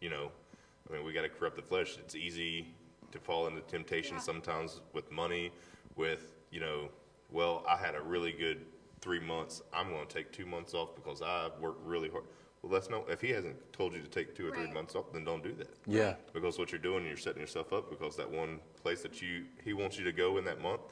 you 0.00 0.08
know, 0.08 0.30
I 0.88 0.92
mean, 0.92 1.04
we 1.04 1.12
got 1.12 1.22
to 1.22 1.28
corrupt 1.28 1.56
the 1.56 1.62
flesh. 1.62 1.98
It's 1.98 2.14
easy 2.14 2.74
to 3.10 3.18
fall 3.18 3.48
into 3.48 3.60
temptation 3.62 4.14
Yeah. 4.16 4.22
sometimes 4.22 4.80
with 4.92 5.10
money, 5.10 5.50
with, 5.96 6.32
you 6.50 6.60
know, 6.60 6.90
well, 7.30 7.64
I 7.68 7.76
had 7.76 7.94
a 7.94 8.00
really 8.00 8.32
good 8.32 8.64
three 9.00 9.20
months. 9.20 9.62
I'm 9.72 9.90
going 9.90 10.06
to 10.06 10.12
take 10.12 10.32
two 10.32 10.46
months 10.46 10.74
off 10.74 10.94
because 10.94 11.22
I 11.22 11.48
worked 11.60 11.84
really 11.84 12.08
hard. 12.08 12.24
Well, 12.62 12.72
that's 12.72 12.90
no, 12.90 13.04
if 13.08 13.20
he 13.22 13.30
hasn't 13.30 13.56
told 13.72 13.94
you 13.94 14.02
to 14.02 14.08
take 14.08 14.34
two 14.34 14.46
or 14.48 14.50
three 14.50 14.64
Right. 14.64 14.74
months 14.74 14.94
off, 14.94 15.12
then 15.12 15.24
don't 15.24 15.42
do 15.42 15.54
that. 15.54 15.68
Yeah. 15.86 16.16
Because 16.34 16.58
what 16.58 16.72
you're 16.72 16.80
doing, 16.80 17.06
you're 17.06 17.16
setting 17.16 17.40
yourself 17.40 17.72
up 17.72 17.88
because 17.88 18.16
that 18.16 18.30
one 18.30 18.60
place 18.82 19.02
that 19.02 19.22
you, 19.22 19.46
he 19.64 19.72
wants 19.72 19.98
you 19.98 20.04
to 20.04 20.12
go 20.12 20.36
in 20.36 20.44
that 20.44 20.60
month 20.60 20.82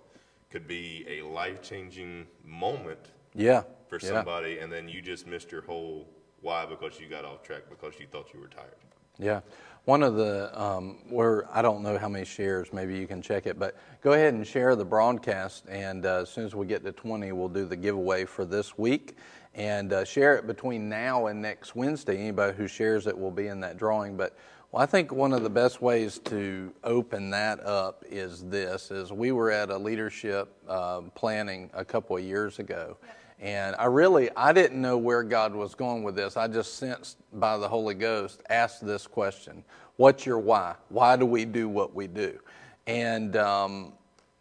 could 0.51 0.67
be 0.67 1.05
a 1.09 1.21
life 1.23 1.61
changing 1.61 2.27
moment 2.43 3.11
Yeah. 3.35 3.65
for 3.89 3.99
yeah. 4.03 4.09
somebody, 4.09 4.59
and 4.61 4.73
then 4.73 4.89
you 4.89 5.03
just 5.03 5.27
missed 5.27 5.53
your 5.53 5.61
whole 5.63 6.09
why 6.41 6.65
because 6.65 6.99
you 6.99 7.07
got 7.09 7.25
off 7.27 7.43
track 7.43 7.63
because 7.69 7.99
you 8.01 8.07
thought 8.07 8.33
you 8.33 8.41
were 8.41 8.49
tired. 8.49 8.77
Yeah. 9.19 9.41
One 9.89 10.03
of 10.03 10.17
the, 10.17 10.51
um, 10.63 10.99
where 11.09 11.49
I 11.51 11.63
don't 11.63 11.83
know 11.83 11.97
how 11.97 12.11
many 12.11 12.27
shares, 12.27 12.75
maybe 12.75 12.99
you 12.99 13.07
can 13.07 13.23
check 13.23 13.47
it, 13.47 13.59
but 13.59 13.75
go 14.03 14.13
ahead 14.13 14.35
and 14.35 14.47
share 14.47 14.77
the 14.77 14.85
broadcast. 14.85 15.65
And 15.67 16.05
uh, 16.05 16.21
as 16.21 16.29
soon 16.29 16.45
as 16.45 16.55
we 16.55 16.67
get 16.67 16.85
to 16.85 16.93
20, 16.93 17.33
we'll 17.33 17.49
do 17.49 17.65
the 17.65 17.75
giveaway 17.75 18.27
for 18.27 18.45
this 18.45 18.77
week. 18.77 19.17
And 19.55 19.95
uh, 19.95 20.05
share 20.05 20.37
it 20.37 20.47
between 20.47 20.91
now 20.91 21.29
and 21.29 21.41
next 21.41 21.75
Wednesday. 21.75 22.19
Anybody 22.19 22.55
who 22.55 22.69
shares 22.69 23.07
it 23.07 23.19
will 23.19 23.31
be 23.31 23.47
in 23.47 23.61
that 23.61 23.79
drawing. 23.79 24.15
But 24.15 24.37
well, 24.73 24.83
I 24.83 24.85
think 24.85 25.11
one 25.11 25.33
of 25.33 25.43
the 25.43 25.49
best 25.49 25.81
ways 25.81 26.19
to 26.27 26.71
open 26.85 27.31
that 27.31 27.65
up 27.65 28.05
is 28.11 28.45
this: 28.45 28.91
is 28.91 29.11
we 29.11 29.33
were 29.33 29.51
at 29.51 29.71
a 29.71 29.79
leadership 29.79 30.55
uh, 30.69 31.01
planning 31.15 31.71
a 31.73 31.83
couple 31.83 32.15
of 32.15 32.23
years 32.23 32.59
ago, 32.59 32.99
and 33.41 33.77
I 33.79 33.85
really 33.87 34.31
I 34.37 34.53
didn't 34.53 34.81
know 34.81 34.99
where 34.99 35.23
God 35.23 35.55
was 35.55 35.75
going 35.75 36.03
with 36.03 36.17
this. 36.17 36.37
I 36.37 36.49
just 36.49 36.77
sensed 36.77 37.19
by 37.33 37.57
the 37.57 37.69
Holy 37.69 37.95
Ghost 37.95 38.43
asked 38.51 38.85
this 38.85 39.07
question: 39.07 39.65
What's 39.97 40.27
your 40.27 40.39
why? 40.39 40.75
Why 40.89 41.17
do 41.17 41.27
we 41.27 41.45
do 41.45 41.69
what 41.69 41.95
we 41.95 42.07
do? 42.07 42.39
And 42.87 43.37
um, 43.37 43.93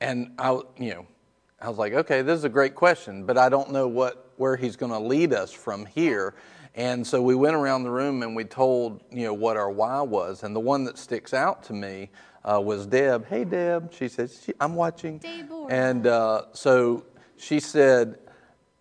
and 0.01 0.32
I 0.39 0.51
you 0.77 0.94
know 0.94 1.08
I 1.62 1.70
was 1.70 1.77
like, 1.77 1.94
okay, 1.94 2.22
this 2.22 2.38
is 2.38 2.44
a 2.44 2.50
great 2.50 2.75
question, 2.75 3.24
but 3.24 3.38
I 3.38 3.50
don't 3.50 3.72
know 3.72 3.88
what 3.88 4.32
where 4.38 4.56
He's 4.56 4.75
going 4.75 4.92
to 4.92 5.00
lead 5.00 5.34
us 5.34 5.51
from 5.51 5.86
here. 5.86 6.36
And 6.75 7.06
so 7.06 7.24
we 7.24 7.34
went 7.34 7.56
around 7.56 7.84
the 7.84 7.89
room 7.89 8.22
and 8.22 8.36
we 8.36 8.44
told 8.44 9.01
you 9.12 9.25
know 9.25 9.34
what 9.34 9.58
our 9.58 9.70
why 9.70 10.01
was, 10.01 10.44
and 10.44 10.56
the 10.56 10.60
one 10.60 10.84
that 10.86 10.98
sticks 10.98 11.34
out 11.34 11.63
to 11.63 11.74
me 11.74 12.10
uh, 12.44 12.60
was 12.62 12.86
Deb. 12.88 13.27
Hey, 13.27 13.44
Deb, 13.44 13.94
she 13.94 14.08
said, 14.08 14.32
I'm 14.60 14.75
watching. 14.75 15.18
Deborah. 15.18 15.68
And 15.70 16.08
uh, 16.08 16.44
so 16.54 17.06
she 17.36 17.60
said 17.60 18.20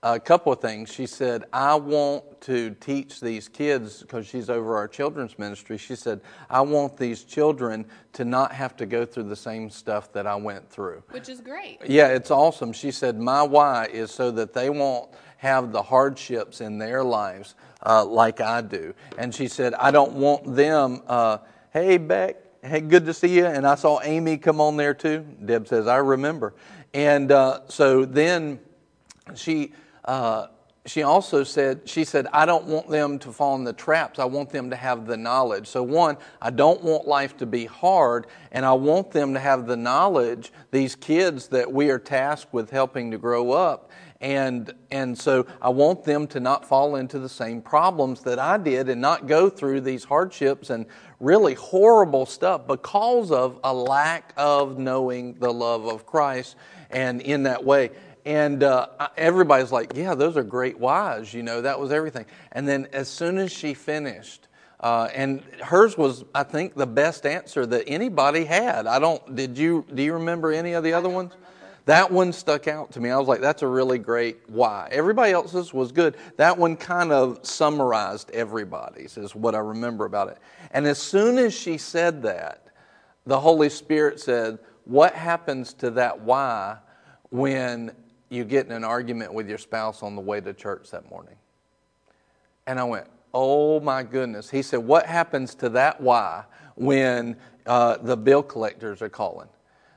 a 0.03 0.21
couple 0.21 0.53
of 0.53 0.61
things. 0.61 0.93
She 0.93 1.07
said, 1.07 1.45
I 1.53 1.75
want 1.75 2.41
to 2.43 2.71
teach 2.81 3.21
these 3.21 3.49
kids, 3.49 4.03
because 4.03 4.27
she's 4.27 4.49
over 4.49 4.77
our 4.77 4.87
children's 4.87 5.39
ministry, 5.39 5.79
she 5.79 5.97
said, 5.97 6.21
I 6.49 6.61
want 6.61 6.97
these 6.97 7.25
children 7.25 7.87
to 8.13 8.25
not 8.25 8.53
have 8.53 8.77
to 8.77 8.87
go 8.87 9.05
through 9.05 9.25
the 9.25 9.37
same 9.37 9.69
stuff 9.71 10.13
that 10.13 10.27
I 10.27 10.37
went 10.37 10.69
through. 10.71 11.03
Which 11.11 11.29
is 11.29 11.41
great. 11.41 11.79
Yeah, 11.87 12.09
it's 12.09 12.31
awesome. 12.31 12.73
She 12.73 12.91
said, 12.91 13.19
My 13.19 13.43
why 13.43 13.87
is 13.87 14.11
so 14.11 14.31
that 14.33 14.53
they 14.53 14.71
won't 14.71 15.11
have 15.39 15.73
the 15.73 15.83
hardships 15.83 16.61
in 16.61 16.79
their 16.79 17.05
lives 17.05 17.55
uh, 17.85 18.05
like 18.05 18.41
I 18.41 18.63
do. 18.63 18.95
And 19.19 19.35
she 19.35 19.49
said, 19.49 19.75
I 19.75 19.91
don't 19.91 20.13
want 20.13 20.57
them, 20.57 21.03
uh, 21.07 21.39
hey, 21.73 21.99
Beck, 21.99 22.37
hey, 22.63 22.81
good 22.81 23.07
to 23.07 23.15
see 23.15 23.37
you. 23.37 23.47
And 23.47 23.67
I 23.67 23.75
saw 23.75 24.01
Amy 24.03 24.39
come 24.39 24.61
on 24.61 24.77
there 24.77 24.95
too. 24.95 25.27
Deb 25.45 25.69
says, 25.69 25.87
I 25.87 25.99
remember. 25.99 26.55
And 26.95 27.33
uh, 27.33 27.61
so 27.69 28.05
then 28.05 28.61
she. 29.35 29.73
Uh, 30.07 30.47
she 30.87 31.03
also 31.03 31.43
said, 31.43 31.89
she 31.89 32.05
said, 32.05 32.29
I 32.33 32.47
don't 32.47 32.67
want 32.67 32.89
them 32.89 33.19
to 33.21 33.33
fall 33.33 33.57
in 33.57 33.65
the 33.65 33.73
traps. 33.73 34.21
I 34.21 34.25
want 34.25 34.51
them 34.51 34.71
to 34.71 34.77
have 34.77 35.07
the 35.07 35.17
knowledge. 35.17 35.67
So, 35.67 35.83
one, 35.83 36.17
I 36.41 36.51
don't 36.51 36.83
want 36.83 37.09
life 37.09 37.37
to 37.39 37.47
be 37.47 37.67
hard, 37.67 38.29
and 38.53 38.65
I 38.65 38.73
want 38.73 39.11
them 39.11 39.35
to 39.35 39.41
have 39.41 39.67
the 39.67 39.77
knowledge, 39.77 40.53
these 40.71 40.95
kids 40.95 41.49
that 41.49 41.73
we 41.73 41.91
are 41.91 41.99
tasked 41.99 42.53
with 42.53 42.71
helping 42.71 43.11
to 43.11 43.19
grow 43.19 43.51
up. 43.51 43.91
And, 44.21 44.73
and 44.91 45.19
so 45.19 45.47
I 45.61 45.69
want 45.69 46.05
them 46.05 46.27
to 46.29 46.41
not 46.41 46.65
fall 46.67 46.97
into 46.97 47.19
the 47.19 47.29
same 47.29 47.61
problems 47.61 48.23
that 48.23 48.39
I 48.39 48.57
did 48.57 48.89
and 48.89 49.01
not 49.01 49.27
go 49.27 49.51
through 49.51 49.83
these 49.83 50.05
hardships 50.05 50.71
and 50.71 50.87
really 51.21 51.55
horrible 51.55 52.25
stuff 52.25 52.67
because 52.67 53.31
of 53.31 53.61
a 53.63 53.75
lack 53.75 54.33
of 54.37 54.79
knowing 54.79 55.35
the 55.35 55.53
love 55.53 55.87
of 55.87 56.07
Christ 56.07 56.57
and 56.91 57.21
in 57.21 57.43
that 57.43 57.65
way. 57.65 57.91
And 58.27 58.63
uh, 58.63 58.89
everybody's 59.17 59.73
like, 59.73 59.93
yeah, 59.95 60.15
those 60.15 60.37
are 60.37 60.43
great 60.43 60.79
whys. 60.79 61.33
You 61.33 61.43
know, 61.43 61.63
that 61.63 61.81
was 61.81 61.93
everything. 61.93 62.27
And 62.53 62.69
then 62.69 62.89
as 62.93 63.09
soon 63.09 63.39
as 63.39 63.51
she 63.51 63.73
finished, 63.73 64.43
Uh, 64.79 65.09
and 65.15 65.41
hers 65.63 65.97
was, 65.97 66.25
I 66.35 66.45
think, 66.45 66.75
the 66.75 66.87
best 66.87 67.25
answer 67.25 67.65
that 67.67 67.85
anybody 67.89 68.45
had. 68.45 68.87
I 68.87 68.99
don't. 68.99 69.23
Did 69.35 69.57
you? 69.57 69.87
Do 69.95 70.03
you 70.03 70.13
remember 70.13 70.53
any 70.53 70.77
of 70.77 70.85
the 70.85 70.93
other 70.93 71.09
ones? 71.09 71.33
That 71.87 72.11
one 72.13 72.31
stuck 72.33 72.69
out 72.69 72.93
to 72.93 73.01
me. 73.01 73.09
I 73.11 73.17
was 73.17 73.27
like, 73.27 73.41
that's 73.41 73.63
a 73.63 73.67
really 73.67 73.99
great 73.99 74.37
why. 74.49 74.89
Everybody 74.91 75.33
else's 75.33 75.73
was 75.73 75.93
good. 75.93 76.17
That 76.37 76.59
one 76.59 76.77
kind 76.77 77.11
of 77.11 77.39
summarized 77.43 78.31
everybody's, 78.33 79.17
is 79.17 79.35
what 79.35 79.55
I 79.55 79.61
remember 79.61 80.05
about 80.05 80.29
it. 80.29 80.39
And 80.73 80.87
as 80.87 80.99
soon 80.99 81.39
as 81.39 81.55
she 81.55 81.79
said 81.79 82.23
that, 82.25 82.67
the 83.25 83.41
Holy 83.41 83.71
Spirit 83.71 84.21
said, 84.21 84.59
What 84.85 85.15
happens 85.15 85.73
to 85.75 85.91
that 85.93 86.21
why 86.21 86.77
when 87.31 87.93
you 88.29 88.45
get 88.45 88.67
in 88.67 88.73
an 88.73 88.85
argument 88.85 89.33
with 89.33 89.49
your 89.49 89.59
spouse 89.59 90.03
on 90.03 90.17
the 90.17 90.23
way 90.23 90.41
to 90.41 90.53
church 90.53 90.91
that 90.91 91.09
morning? 91.11 91.37
And 92.67 92.79
I 92.81 92.85
went, 92.85 93.07
Oh 93.39 93.81
my 93.81 94.03
goodness. 94.03 94.49
He 94.49 94.63
said, 94.63 94.79
What 94.79 95.07
happens 95.07 95.55
to 95.57 95.69
that 95.71 96.01
why 96.01 96.45
when 96.75 97.37
uh, 97.67 97.99
the 97.99 98.17
bill 98.17 98.43
collectors 98.43 99.03
are 99.03 99.09
calling? 99.09 99.49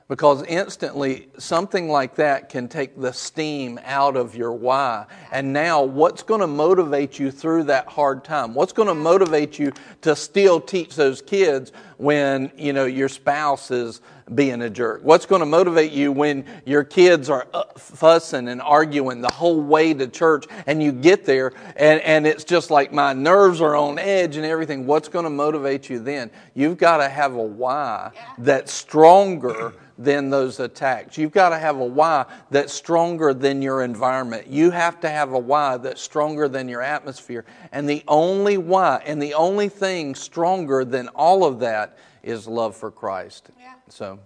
Because 0.08 0.42
instantly, 0.42 1.28
something 1.38 1.88
like 1.88 2.16
that 2.16 2.48
can 2.48 2.66
take 2.66 3.00
the 3.00 3.12
steam 3.12 3.78
out 3.84 4.16
of 4.16 4.34
your 4.34 4.52
why. 4.52 5.06
And 5.30 5.52
now, 5.52 5.84
what's 5.84 6.24
going 6.24 6.40
to 6.40 6.48
motivate 6.48 7.20
you 7.20 7.30
through 7.30 7.62
that 7.64 7.86
hard 7.86 8.24
time? 8.24 8.52
What's 8.52 8.72
going 8.72 8.88
to 8.88 8.94
motivate 8.94 9.56
you 9.58 9.72
to 10.02 10.16
still 10.16 10.60
teach 10.60 10.96
those 10.96 11.22
kids 11.22 11.70
when, 12.00 12.50
you 12.56 12.72
know, 12.72 12.86
your 12.86 13.08
spouse 13.08 13.70
is 13.70 14.00
being 14.34 14.62
a 14.62 14.70
jerk? 14.70 15.02
What's 15.02 15.26
going 15.26 15.40
to 15.40 15.46
motivate 15.46 15.92
you 15.92 16.12
when 16.12 16.46
your 16.64 16.82
kids 16.82 17.28
are 17.28 17.46
uh, 17.52 17.64
fussing 17.76 18.48
and 18.48 18.62
arguing 18.62 19.20
the 19.20 19.32
whole 19.32 19.60
way 19.60 19.92
to 19.92 20.08
church 20.08 20.46
and 20.66 20.82
you 20.82 20.92
get 20.92 21.24
there 21.24 21.52
and, 21.76 22.00
and 22.00 22.26
it's 22.26 22.44
just 22.44 22.70
like 22.70 22.92
my 22.92 23.12
nerves 23.12 23.60
are 23.60 23.76
on 23.76 23.98
edge 23.98 24.36
and 24.36 24.46
everything? 24.46 24.86
What's 24.86 25.08
going 25.08 25.24
to 25.24 25.30
motivate 25.30 25.90
you 25.90 25.98
then? 25.98 26.30
You've 26.54 26.78
got 26.78 26.98
to 26.98 27.08
have 27.08 27.34
a 27.34 27.42
why 27.42 28.12
that's 28.38 28.72
stronger 28.72 29.74
than 30.00 30.30
those 30.30 30.60
attacks. 30.60 31.18
You've 31.18 31.30
got 31.30 31.50
to 31.50 31.58
have 31.58 31.76
a 31.76 31.84
why 31.84 32.24
that's 32.50 32.72
stronger 32.72 33.34
than 33.34 33.60
your 33.60 33.82
environment. 33.82 34.46
You 34.46 34.70
have 34.70 34.98
to 35.00 35.10
have 35.10 35.32
a 35.32 35.38
why 35.38 35.76
that's 35.76 36.00
stronger 36.00 36.48
than 36.48 36.68
your 36.70 36.80
atmosphere. 36.80 37.44
And 37.70 37.88
the 37.88 38.02
only 38.08 38.56
why 38.56 39.02
and 39.04 39.20
the 39.20 39.34
only 39.34 39.68
thing 39.68 40.14
stronger 40.14 40.86
than 40.86 41.08
all 41.08 41.44
of 41.44 41.60
that 41.60 41.89
is 42.22 42.46
love 42.46 42.76
for 42.76 42.90
Christ. 42.90 43.50
Yeah. 43.58 43.74
So, 43.88 44.18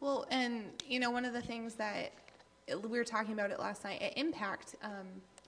Well, 0.00 0.26
and 0.30 0.64
you 0.86 0.98
know, 1.00 1.10
one 1.10 1.24
of 1.24 1.32
the 1.32 1.40
things 1.42 1.74
that 1.74 2.12
we 2.88 2.98
were 2.98 3.04
talking 3.04 3.32
about 3.34 3.50
it 3.50 3.58
last 3.60 3.84
night 3.84 4.00
at 4.02 4.16
Impact, 4.16 4.76
um, 4.82 5.06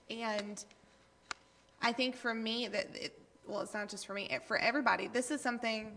and 0.09 0.63
I 1.81 1.91
think 1.91 2.15
for 2.15 2.33
me 2.33 2.67
that 2.67 2.87
it, 2.93 3.19
well, 3.47 3.61
it's 3.61 3.73
not 3.73 3.89
just 3.89 4.05
for 4.05 4.13
me, 4.13 4.27
it, 4.29 4.43
for 4.45 4.57
everybody. 4.57 5.07
This 5.07 5.31
is 5.31 5.41
something. 5.41 5.91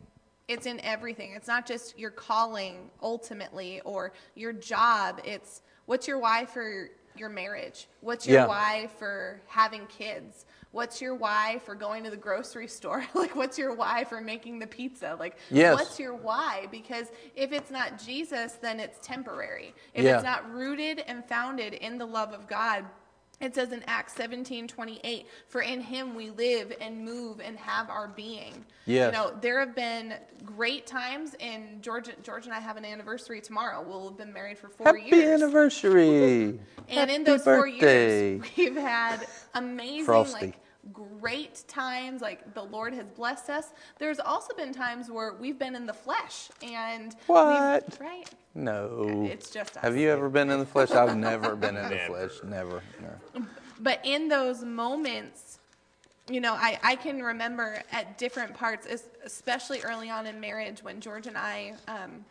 It's 0.48 0.66
in 0.66 0.80
everything. 0.80 1.32
It's 1.36 1.46
not 1.46 1.64
just 1.66 1.98
your 1.98 2.10
calling 2.10 2.90
ultimately 3.02 3.80
or 3.84 4.12
your 4.34 4.52
job. 4.52 5.20
It's 5.24 5.62
what's 5.86 6.08
your 6.08 6.18
why 6.18 6.44
for 6.44 6.88
your 7.16 7.28
marriage? 7.28 7.86
What's 8.00 8.26
your 8.26 8.40
Yeah. 8.40 8.46
why 8.46 8.88
for 8.98 9.40
having 9.46 9.86
kids? 9.86 10.46
What's 10.72 11.02
your 11.02 11.16
why 11.16 11.60
for 11.64 11.74
going 11.74 12.04
to 12.04 12.10
the 12.10 12.16
grocery 12.16 12.68
store? 12.68 13.04
like, 13.14 13.34
what's 13.34 13.58
your 13.58 13.74
why 13.74 14.04
for 14.04 14.20
making 14.20 14.60
the 14.60 14.66
pizza? 14.66 15.16
Like, 15.18 15.36
Yes. 15.50 15.74
what's 15.74 15.98
your 15.98 16.14
why? 16.14 16.68
Because 16.70 17.08
if 17.34 17.52
it's 17.52 17.70
not 17.70 17.98
Jesus, 17.98 18.52
then 18.52 18.78
it's 18.78 18.98
temporary. 19.04 19.74
If 19.94 20.04
Yeah. 20.04 20.16
it's 20.16 20.24
not 20.24 20.48
rooted 20.52 21.00
and 21.06 21.24
founded 21.24 21.74
in 21.74 21.98
the 21.98 22.06
love 22.06 22.32
of 22.32 22.46
God, 22.46 22.84
it 23.40 23.54
says 23.54 23.72
in 23.72 23.82
Acts 23.86 24.14
17 24.14 24.68
28, 24.68 25.26
for 25.48 25.62
in 25.62 25.80
him 25.80 26.14
we 26.14 26.30
live 26.30 26.72
and 26.80 27.04
move 27.04 27.40
and 27.40 27.56
have 27.58 27.88
our 27.88 28.08
being. 28.08 28.64
Yes. 28.86 29.12
You 29.14 29.18
know, 29.18 29.36
there 29.40 29.60
have 29.60 29.74
been 29.74 30.14
great 30.44 30.86
times, 30.86 31.34
and 31.40 31.82
George, 31.82 32.08
George 32.22 32.44
and 32.44 32.54
I 32.54 32.60
have 32.60 32.76
an 32.76 32.84
anniversary 32.84 33.40
tomorrow. 33.40 33.82
We'll 33.86 34.08
have 34.08 34.18
been 34.18 34.32
married 34.32 34.58
for 34.58 34.68
four 34.68 34.86
happy 34.88 35.02
years. 35.16 35.42
anniversary. 35.42 36.60
And 36.88 37.10
in 37.10 37.24
Happy 37.24 37.24
those 37.24 37.44
four 37.44 37.66
years, 37.66 38.42
we've 38.56 38.76
had 38.76 39.26
amazing, 39.54 40.04
Frosty. 40.04 40.46
like 40.46 40.56
great 40.92 41.64
times. 41.68 42.22
Like 42.22 42.54
the 42.54 42.62
Lord 42.62 42.94
has 42.94 43.06
blessed 43.06 43.50
us. 43.50 43.72
There's 43.98 44.20
also 44.20 44.54
been 44.54 44.72
times 44.72 45.10
where 45.10 45.34
we've 45.34 45.58
been 45.58 45.74
in 45.74 45.86
the 45.86 45.92
flesh, 45.94 46.48
and 46.62 47.14
What? 47.26 47.98
right? 48.00 48.28
No. 48.54 49.28
It's 49.30 49.50
just 49.50 49.76
us. 49.76 49.82
Have 49.82 49.96
you 49.96 50.10
ever 50.10 50.28
been 50.28 50.50
in 50.50 50.58
the 50.58 50.66
flesh? 50.66 50.90
I've 50.90 51.16
never 51.16 51.54
been 51.56 51.76
in 51.76 51.88
the 51.88 51.98
flesh. 52.06 52.32
Never. 52.44 52.82
No. 53.00 53.46
But 53.80 54.00
in 54.04 54.28
those 54.28 54.64
moments, 54.64 55.58
you 56.28 56.40
know, 56.40 56.54
I, 56.54 56.78
I 56.82 56.96
can 56.96 57.22
remember 57.22 57.82
at 57.92 58.18
different 58.18 58.54
parts, 58.54 58.86
especially 59.24 59.80
early 59.82 60.10
on 60.10 60.26
in 60.26 60.38
marriage 60.40 60.82
when 60.82 61.00
George 61.00 61.26
and 61.26 61.36
I 61.36 61.74
um, 61.88 62.24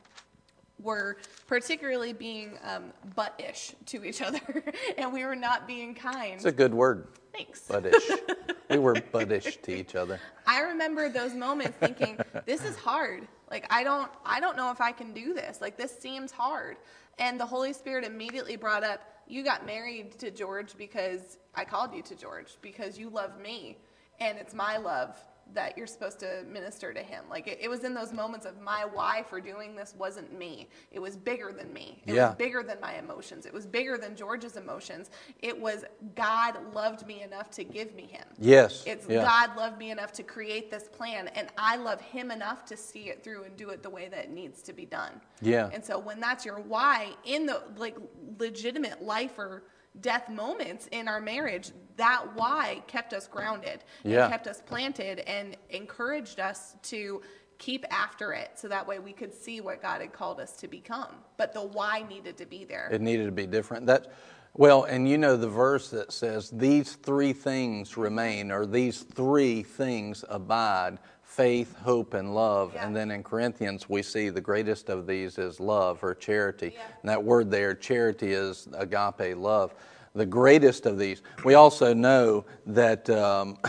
were 0.82 1.18
particularly 1.48 2.14
being 2.14 2.58
um, 2.64 2.86
butt-ish 3.16 3.76
to 3.88 4.04
each 4.04 4.22
other 4.28 4.64
and 4.98 5.12
we 5.14 5.26
were 5.26 5.36
not 5.36 5.68
being 5.68 5.94
kind. 5.94 6.36
It's 6.36 6.46
a 6.46 6.52
good 6.52 6.74
word. 6.74 7.08
Thanks. 7.34 7.62
Buddish. 7.62 8.10
we 8.70 8.78
were 8.80 8.96
buddish 9.12 9.58
to 9.58 9.76
each 9.76 9.96
other. 9.96 10.20
I 10.48 10.62
remember 10.62 11.10
those 11.10 11.34
moments 11.34 11.78
thinking, 11.80 12.20
this 12.46 12.64
is 12.64 12.76
hard. 12.76 13.28
Like 13.50 13.66
I 13.70 13.84
don't 13.84 14.12
I 14.26 14.40
don't 14.40 14.58
know 14.58 14.72
if 14.72 14.82
I 14.82 14.92
can 14.92 15.14
do 15.14 15.34
this. 15.34 15.62
Like 15.62 15.78
this 15.78 15.98
seems 15.98 16.32
hard. 16.32 16.78
And 17.18 17.40
the 17.40 17.46
Holy 17.46 17.74
Spirit 17.74 18.06
immediately 18.06 18.56
brought 18.56 18.84
up, 18.84 19.02
you 19.28 19.44
got 19.44 19.66
married 19.66 20.18
to 20.20 20.32
George 20.32 20.78
because 20.78 21.38
I 21.54 21.66
called 21.66 21.94
you 21.94 22.02
to 22.04 22.16
George 22.16 22.58
because 22.62 22.98
you 22.98 23.10
love 23.10 23.40
me 23.40 23.78
and 24.20 24.38
it's 24.38 24.54
my 24.54 24.78
love 24.78 25.18
that 25.54 25.78
you're 25.78 25.88
supposed 25.88 26.20
to 26.20 26.44
minister 26.52 26.94
to 26.94 27.02
him. 27.02 27.26
Like 27.30 27.48
it, 27.48 27.60
it 27.62 27.70
was 27.70 27.84
in 27.84 27.94
those 27.94 28.14
moments 28.14 28.46
of 28.46 28.60
my 28.62 28.86
why 28.86 29.24
for 29.30 29.40
doing 29.42 29.76
this 29.76 29.96
wasn't 29.98 30.38
me. 30.38 30.70
It 30.92 31.00
was 31.00 31.16
bigger 31.18 31.52
than 31.52 31.72
me. 31.74 32.02
It 32.06 32.16
Yeah. 32.16 32.28
was 32.28 32.36
bigger 32.36 32.64
than 32.64 32.80
my 32.82 32.96
emotions. 32.96 33.46
It 33.46 33.54
was 33.54 33.66
bigger 33.66 33.98
than 33.98 34.16
George's 34.16 34.58
emotions. 34.58 35.10
It 35.42 35.60
was 35.60 35.86
God 36.16 36.56
loved 36.74 37.06
me 37.08 37.24
enough 37.24 37.50
to 37.52 37.64
give 37.64 37.94
me 37.96 38.04
him. 38.04 38.26
Yes. 38.40 38.84
It's 38.86 39.08
yeah. 39.08 39.24
God 39.24 39.56
loved 39.58 39.78
me 39.78 39.92
enough 39.92 40.12
to 40.14 40.24
create 40.24 40.72
this 40.72 40.88
plan, 40.88 41.28
and 41.30 41.48
I 41.58 41.76
love 41.78 42.02
Him 42.02 42.32
enough 42.32 42.66
to 42.66 42.78
see 42.78 43.10
it 43.10 43.24
through 43.24 43.44
and 43.44 43.56
do 43.58 43.70
it 43.70 43.84
the 43.84 43.90
way 43.90 44.08
that 44.10 44.26
it 44.26 44.30
needs 44.32 44.62
to 44.64 44.74
be 44.74 44.86
done. 44.86 45.20
Yeah. 45.42 45.70
And 45.74 45.84
so 45.84 45.98
when 46.00 46.20
that's 46.20 46.46
your 46.46 46.60
why 46.60 47.12
in 47.26 47.46
the 47.46 47.64
like 47.78 47.98
legitimate 48.40 49.02
life 49.02 49.38
or 49.38 49.64
death 50.02 50.30
moments 50.30 50.88
in 50.92 51.08
our 51.08 51.22
marriage, 51.22 51.72
that 51.98 52.26
why 52.36 52.82
kept 52.88 53.14
us 53.14 53.28
grounded 53.28 53.84
Yeah. 54.04 54.30
kept 54.30 54.48
us 54.48 54.62
planted 54.62 55.20
and 55.20 55.58
encouraged 55.70 56.40
us 56.40 56.76
to 56.84 57.22
keep 57.58 57.86
after 57.92 58.32
it 58.32 58.52
so 58.56 58.70
that 58.70 58.88
way 58.88 59.00
we 59.00 59.12
could 59.12 59.34
see 59.34 59.60
what 59.60 59.82
God 59.82 60.00
had 60.00 60.14
called 60.14 60.40
us 60.40 60.54
to 60.58 60.68
become. 60.68 61.14
But 61.38 61.54
the 61.54 61.62
why 61.62 62.06
needed 62.08 62.38
to 62.38 62.46
be 62.46 62.64
there. 62.64 62.88
It 62.92 63.02
needed 63.02 63.26
to 63.26 63.34
be 63.34 63.46
different. 63.46 63.86
That, 63.88 64.14
well, 64.54 64.86
and 64.86 65.10
you 65.10 65.18
know 65.18 65.36
the 65.36 65.50
verse 65.50 65.90
that 65.90 66.14
says, 66.14 66.50
"These 66.52 66.96
three 66.96 67.34
things 67.34 67.98
remain," 67.98 68.50
or 68.52 68.66
"These 68.66 69.02
three 69.04 69.62
things 69.64 70.24
abide: 70.30 71.00
faith, 71.40 71.76
hope, 71.78 72.14
and 72.14 72.36
love." 72.36 72.74
Yeah. 72.74 72.86
And 72.86 72.96
then 72.96 73.12
in 73.12 73.24
Corinthians, 73.24 73.88
we 73.88 74.02
see 74.02 74.30
the 74.30 74.42
greatest 74.42 74.90
of 74.90 75.08
these 75.08 75.38
is 75.38 75.60
love 75.60 76.04
or 76.04 76.14
charity. 76.14 76.74
Yeah. 76.76 76.82
And 77.02 77.10
that 77.10 77.24
word 77.24 77.50
there, 77.50 77.74
charity, 77.74 78.34
is 78.34 78.68
agape 78.74 79.38
love. 79.38 79.74
The 80.14 80.26
greatest 80.26 80.86
of 80.86 80.98
these. 80.98 81.22
We 81.46 81.54
also 81.54 81.94
know 81.94 82.46
that. 82.66 83.10
Um, 83.10 83.58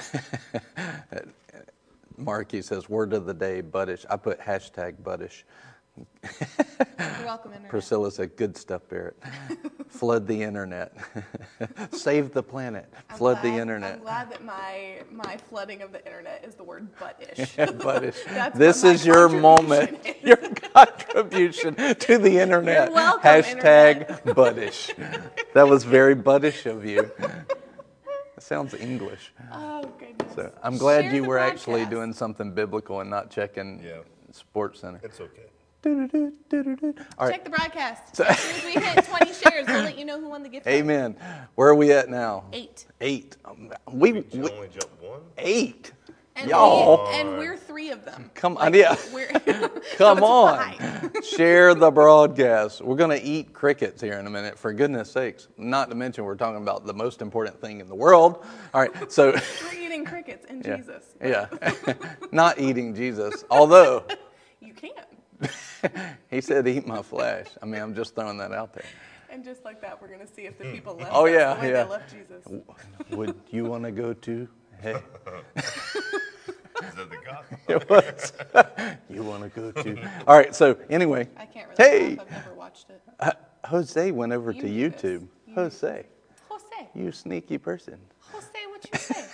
Marky 2.16 2.60
says, 2.60 2.88
"Word 2.88 3.12
of 3.12 3.24
the 3.24 3.34
day, 3.34 3.60
buddish." 3.60 4.04
I 4.10 4.16
put 4.16 4.40
hashtag 4.40 5.02
buddish. 5.02 5.44
You're 6.22 7.26
welcome, 7.26 7.52
Internet. 7.52 7.70
Priscilla 7.70 8.10
said, 8.10 8.36
"Good 8.36 8.56
stuff, 8.56 8.82
Barrett. 8.88 9.16
Flood 9.88 10.26
the 10.26 10.42
internet, 10.42 10.96
save 11.92 12.32
the 12.32 12.42
planet, 12.42 12.92
I'm 13.10 13.16
flood 13.16 13.42
the 13.42 13.48
internet." 13.48 13.94
I'm 13.94 14.00
glad 14.00 14.30
that 14.30 14.44
my 14.44 15.02
my 15.10 15.36
flooding 15.48 15.82
of 15.82 15.92
the 15.92 16.04
internet 16.06 16.44
is 16.44 16.54
the 16.54 16.62
word 16.64 16.88
butt-ish. 16.98 17.56
Buddish. 17.82 18.16
That's 18.28 18.56
this 18.56 18.84
is 18.84 19.04
your 19.04 19.28
moment, 19.28 19.98
is. 20.06 20.14
your 20.22 20.36
contribution 20.36 21.74
to 21.74 22.18
the 22.18 22.38
internet. 22.38 22.86
You're 22.88 22.94
welcome, 22.94 23.22
Hashtag 23.30 24.34
buddish. 24.34 24.90
That 25.54 25.68
was 25.68 25.84
very 25.84 26.14
buddish 26.14 26.66
of 26.66 26.84
you. 26.84 27.10
It 28.36 28.42
sounds 28.42 28.74
English. 28.74 29.32
Oh 29.52 29.82
goodness. 29.98 30.34
So 30.34 30.52
I'm 30.62 30.78
glad 30.78 31.02
Share 31.04 31.14
you 31.16 31.22
the 31.22 31.28
were 31.28 31.38
actually 31.38 31.84
doing 31.86 32.12
something 32.12 32.52
biblical 32.54 33.00
and 33.00 33.10
not 33.10 33.30
checking 33.30 33.82
Yeah. 33.82 33.98
Sports 34.32 34.80
Center. 34.80 35.00
It's 35.02 35.20
okay. 35.20 35.50
Right. 35.84 37.30
Check 37.30 37.44
the 37.44 37.50
broadcast. 37.50 38.20
As 38.20 38.38
soon 38.38 38.56
as 38.56 38.64
we 38.64 38.72
hit 38.72 39.04
20 39.04 39.32
shares, 39.32 39.66
we'll 39.66 39.82
let 39.82 39.98
you 39.98 40.04
know 40.04 40.20
who 40.20 40.28
won 40.28 40.42
the 40.42 40.48
gift 40.48 40.64
card. 40.64 40.76
Amen. 40.76 41.16
Where 41.54 41.68
are 41.68 41.74
we 41.74 41.92
at 41.92 42.08
now? 42.10 42.44
Eight. 42.52 42.86
Eight. 43.00 43.36
Um, 43.44 43.72
We, 43.90 44.10
You 44.10 44.24
we 44.42 44.50
only 44.50 44.68
jump 44.68 44.90
one? 45.02 45.20
Eight. 45.38 45.92
And 46.36 46.46
eight. 46.46 46.50
Y'all. 46.50 47.06
We, 47.08 47.14
and 47.18 47.38
we're 47.38 47.56
three 47.56 47.90
of 47.90 48.04
them. 48.04 48.30
Come 48.34 48.56
on, 48.58 48.74
yeah. 48.74 48.94
We're, 49.14 49.26
Come 49.28 49.70
so 49.96 50.12
it's 50.12 50.22
on. 50.22 50.58
fine. 50.58 51.22
Share 51.22 51.74
the 51.74 51.90
broadcast. 51.90 52.82
We're 52.82 52.96
going 52.96 53.18
to 53.18 53.24
eat 53.24 53.52
crickets 53.54 54.00
here 54.02 54.18
in 54.18 54.26
a 54.26 54.30
minute, 54.30 54.58
for 54.58 54.72
goodness 54.74 55.10
sakes. 55.10 55.48
Not 55.56 55.88
to 55.90 55.96
mention, 55.96 56.24
we're 56.24 56.36
talking 56.36 56.62
about 56.62 56.86
the 56.86 56.94
most 56.94 57.22
important 57.22 57.58
thing 57.60 57.80
in 57.80 57.88
the 57.88 57.94
world. 57.94 58.44
All 58.74 58.80
right, 58.82 59.10
so. 59.12 59.32
We're 59.32 59.78
eating 59.80 60.04
crickets 60.04 60.44
and 60.48 60.64
Yeah. 60.64 60.76
Jesus. 60.76 61.04
Yeah. 61.22 61.46
Not 62.32 62.60
eating 62.60 62.94
Jesus. 62.94 63.44
Although 63.50 64.04
You 64.60 64.74
can. 64.74 64.90
he 66.30 66.40
said, 66.40 66.66
eat 66.68 66.86
my 66.86 67.02
flesh. 67.02 67.46
I 67.62 67.66
mean, 67.66 67.80
I'm 67.80 67.94
just 67.94 68.14
throwing 68.14 68.38
that 68.38 68.52
out 68.52 68.74
there. 68.74 68.84
And 69.30 69.44
just 69.44 69.64
like 69.64 69.80
that, 69.82 70.00
we're 70.02 70.08
going 70.08 70.20
to 70.20 70.26
see 70.26 70.42
if 70.42 70.58
the 70.58 70.64
people 70.66 70.96
left 70.96 71.12
Oh, 71.14 71.26
yeah, 71.26 71.54
the 71.54 71.60
way 71.60 71.70
yeah. 71.70 71.84
they 71.84 71.90
left 71.90 72.12
Jesus. 72.12 72.44
Would 73.10 73.34
you 73.50 73.64
want 73.64 73.84
to 73.84 73.92
go 73.92 74.12
to? 74.12 74.48
Hey, 74.80 74.94
Is 74.94 75.02
that 76.94 77.10
the 77.10 77.16
God? 77.24 77.44
it 77.68 77.88
was. 77.88 78.32
you 79.08 79.22
want 79.22 79.42
to 79.42 79.48
go 79.48 79.70
to? 79.82 80.08
All 80.26 80.36
right, 80.36 80.54
so 80.54 80.76
anyway, 80.88 81.28
I 81.36 81.46
can't 81.46 81.68
really 81.68 81.82
Hey! 81.90 82.16
laugh. 82.16 82.26
I've 82.26 82.30
never 82.32 82.54
watched 82.54 82.90
it. 82.90 83.00
uh, 83.20 83.32
Jose 83.66 84.10
went 84.10 84.32
over 84.32 84.50
You 84.52 84.62
to. 84.62 84.68
YouTube. 84.68 85.28
You 85.46 85.54
Jose, 85.54 86.06
Jose, 86.48 86.88
you 86.94 87.12
sneaky 87.12 87.58
person. 87.58 87.98
Jose, 88.32 88.48
what 88.68 88.84
you 88.90 88.98
say? 88.98 89.26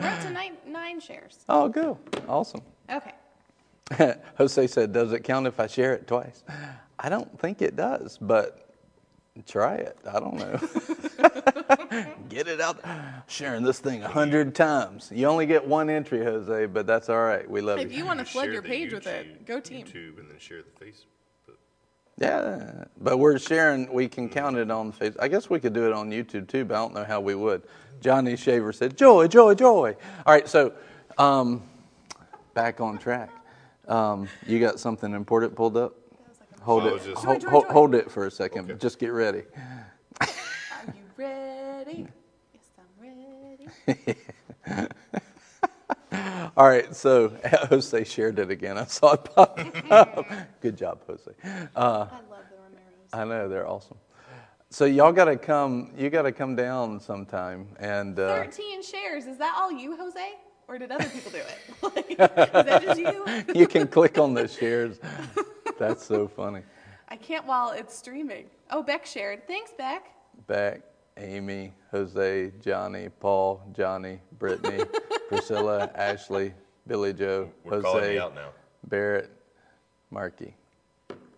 We're 0.00 0.06
up 0.06 0.20
to 0.22 0.30
nine, 0.30 0.52
nine 0.66 1.00
shares. 1.00 1.38
Oh, 1.48 1.68
go. 1.68 1.98
Awesome. 2.28 2.62
Okay. 2.90 3.12
Jose 4.38 4.66
said, 4.66 4.92
Does 4.92 5.12
it 5.12 5.20
count 5.20 5.46
if 5.46 5.60
I 5.60 5.66
share 5.66 5.94
it 5.94 6.06
twice? 6.06 6.42
I 6.98 7.08
don't 7.08 7.38
think 7.40 7.62
it 7.62 7.76
does, 7.76 8.18
but 8.20 8.68
try 9.46 9.74
it. 9.74 9.96
I 10.08 10.20
don't 10.20 10.36
know. 10.36 10.60
get 12.28 12.48
it 12.48 12.60
out. 12.60 12.80
Sharing 13.26 13.62
this 13.62 13.78
thing 13.78 14.02
a 14.02 14.08
hundred 14.08 14.54
times. 14.54 15.10
You 15.12 15.26
only 15.26 15.46
get 15.46 15.66
one 15.66 15.90
entry, 15.90 16.22
Jose, 16.24 16.66
but 16.66 16.86
that's 16.86 17.08
all 17.08 17.22
right. 17.22 17.48
We 17.48 17.60
love 17.60 17.78
you. 17.78 17.86
If 17.86 17.92
you. 17.92 17.98
you 17.98 18.06
want 18.06 18.18
to 18.20 18.24
flood 18.24 18.52
your 18.52 18.62
the 18.62 18.68
page 18.68 18.92
with 18.92 19.06
it, 19.06 19.46
go 19.46 19.58
team. 19.60 19.86
YouTube 19.86 20.18
and 20.18 20.30
then 20.30 20.38
share 20.38 20.62
the 20.62 20.84
Facebook. 20.84 21.06
Yeah, 22.18 22.84
but 23.00 23.18
we're 23.18 23.38
sharing. 23.38 23.92
We 23.92 24.06
can 24.06 24.28
count 24.28 24.56
it 24.56 24.70
on 24.70 24.92
Facebook. 24.92 25.16
I 25.20 25.28
guess 25.28 25.48
we 25.50 25.58
could 25.58 25.72
do 25.72 25.86
it 25.86 25.92
on 25.92 26.10
YouTube 26.10 26.46
too, 26.46 26.64
but 26.64 26.74
I 26.74 26.78
don't 26.78 26.94
know 26.94 27.04
how 27.04 27.20
we 27.20 27.34
would. 27.34 27.62
Johnny 28.00 28.36
Shaver 28.36 28.72
said, 28.72 28.96
"Joy, 28.96 29.28
joy, 29.28 29.54
joy." 29.54 29.96
All 30.26 30.32
right, 30.32 30.46
so 30.46 30.72
um, 31.18 31.62
back 32.54 32.80
on 32.80 32.98
track. 32.98 33.30
Um, 33.88 34.28
you 34.46 34.60
got 34.60 34.78
something 34.78 35.12
important 35.14 35.54
pulled 35.56 35.76
up? 35.76 35.94
Hold 36.62 36.84
it. 36.86 37.02
just- 37.02 37.24
hold, 37.24 37.40
Joy, 37.40 37.46
joy, 37.46 37.50
hold- 37.50 37.66
hold 37.66 37.94
it 37.94 38.10
for 38.10 38.26
a 38.26 38.30
second. 38.30 38.70
Okay. 38.70 38.78
Just 38.78 38.98
get 39.00 39.08
ready. 39.08 39.42
Are 40.20 40.28
you 40.86 41.02
ready? 41.16 42.06
Yes, 42.54 42.62
I'm 42.78 43.98
ready. 43.98 44.88
All 46.56 46.68
right, 46.68 46.94
so 46.94 47.28
Jose 47.70 48.04
shared 48.04 48.38
it 48.38 48.50
again. 48.50 48.76
I 48.78 48.84
saw 48.84 49.14
it 49.14 49.24
pop 49.34 49.58
up. 49.90 50.24
Good 50.60 50.76
job, 50.76 51.00
Jose. 51.06 51.30
Uh, 51.44 51.48
I 51.76 52.16
love 52.30 52.44
the 52.50 52.56
Romeros. 52.56 53.08
I 53.12 53.24
know 53.24 53.48
they're 53.48 53.66
awesome. 53.66 53.96
So 54.70 54.84
y'all 54.84 55.12
got 55.12 55.24
to 55.26 55.36
come. 55.36 55.90
You 55.96 56.10
got 56.10 56.22
to 56.22 56.32
come 56.32 56.54
down 56.54 57.00
sometime 57.00 57.68
and. 57.80 58.18
Uh, 58.18 58.36
13 58.44 58.82
shares. 58.82 59.26
Is 59.26 59.38
that 59.38 59.54
all 59.58 59.72
you, 59.72 59.96
Jose? 59.96 60.34
Or 60.68 60.78
did 60.78 60.90
other 60.90 61.08
people 61.08 61.30
do 61.30 61.38
it? 61.38 61.58
Like, 61.94 62.10
is 62.10 62.16
that 62.16 62.82
just 62.82 63.00
you? 63.00 63.24
you 63.60 63.66
can 63.66 63.86
click 63.88 64.16
on 64.18 64.34
the 64.34 64.46
shares. 64.48 64.98
That's 65.78 66.04
so 66.04 66.28
funny. 66.28 66.62
I 67.08 67.16
can't 67.16 67.46
while 67.46 67.70
it's 67.70 67.94
streaming. 67.96 68.46
Oh, 68.70 68.82
Beck 68.82 69.04
shared. 69.04 69.46
Thanks, 69.46 69.72
Beck. 69.76 70.10
Beck, 70.46 70.82
Amy, 71.18 71.72
Jose, 71.90 72.52
Johnny, 72.62 73.08
Paul, 73.20 73.62
Johnny, 73.76 74.20
Brittany, 74.38 74.84
Priscilla, 75.28 75.90
Ashley, 75.94 76.54
Billy 76.86 77.12
Joe, 77.12 77.50
We're 77.64 77.82
Jose, 77.82 78.18
out 78.18 78.34
now. 78.34 78.48
Barrett, 78.88 79.30
Marky. 80.10 80.56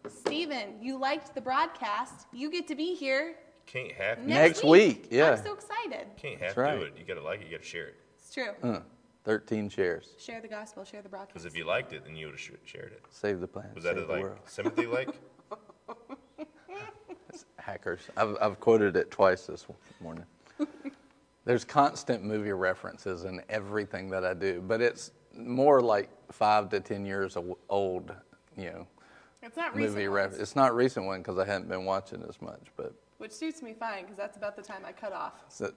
Steven, 0.08 0.74
you 0.80 0.98
liked 0.98 1.34
the 1.34 1.40
broadcast. 1.40 2.26
You 2.32 2.50
get 2.50 2.68
to 2.68 2.74
be 2.74 2.94
here 2.94 3.34
Can't 3.66 3.90
have 3.92 4.18
to. 4.18 4.28
next, 4.28 4.58
Next 4.62 4.64
week, 4.64 5.08
yeah. 5.10 5.32
I'm 5.32 5.42
so 5.44 5.54
excited. 5.54 6.06
Can't 6.16 6.34
have 6.34 6.40
That's 6.40 6.54
to 6.54 6.60
right. 6.60 6.78
do 6.78 6.84
it. 6.84 6.94
You 6.98 7.04
gotta 7.04 7.22
like 7.26 7.40
it. 7.40 7.46
You 7.46 7.52
gotta 7.52 7.64
share 7.68 7.86
it. 7.88 7.94
It's 8.18 8.32
true. 8.32 8.50
Uh, 8.62 8.80
13 9.24 9.68
shares. 9.68 10.14
Share 10.18 10.40
the 10.40 10.48
gospel, 10.48 10.84
share 10.84 11.02
the 11.02 11.08
broadcast. 11.08 11.32
Because 11.34 11.46
if 11.46 11.56
you 11.56 11.64
liked 11.64 11.92
it, 11.92 12.04
then 12.04 12.14
you 12.16 12.26
would 12.26 12.34
have 12.34 12.58
shared 12.64 12.92
it. 12.92 13.02
Save 13.10 13.40
the 13.40 13.46
planet. 13.48 13.74
Was 13.74 13.84
that 13.84 13.96
save 13.96 14.04
a 14.04 14.06
the 14.06 14.12
like 14.12 14.22
world. 14.22 14.38
sympathy 14.46 14.86
like? 14.86 15.08
Hackers. 17.56 18.00
I've, 18.16 18.36
I've 18.40 18.60
quoted 18.60 18.96
it 18.96 19.10
twice 19.10 19.46
this 19.46 19.66
morning. 20.00 20.26
There's 21.46 21.64
constant 21.64 22.22
movie 22.22 22.52
references 22.52 23.24
in 23.24 23.40
everything 23.48 24.08
that 24.10 24.24
I 24.24 24.34
do, 24.34 24.62
but 24.66 24.80
it's 24.80 25.12
more 25.36 25.80
like 25.80 26.10
five 26.30 26.68
to 26.70 26.80
10 26.80 27.04
years 27.04 27.36
old, 27.68 28.14
you 28.56 28.64
know, 28.66 28.86
It's 29.42 29.56
not 29.56 29.74
recent, 29.74 29.94
movie 29.94 30.08
ones, 30.08 30.14
reference. 30.16 30.42
It's 30.42 30.56
not 30.56 30.74
recent 30.76 31.06
one 31.06 31.20
because 31.20 31.38
I 31.38 31.44
hadn't 31.44 31.68
been 31.68 31.84
watching 31.84 32.22
as 32.28 32.40
much, 32.40 32.66
but 32.76 32.94
which 33.18 33.32
suits 33.32 33.62
me 33.62 33.72
fine 33.72 34.02
because 34.02 34.16
that's 34.16 34.36
about 34.36 34.56
the 34.56 34.62
time 34.62 34.82
I 34.86 34.92
cut 34.92 35.12
off. 35.12 35.44
so 35.48 35.72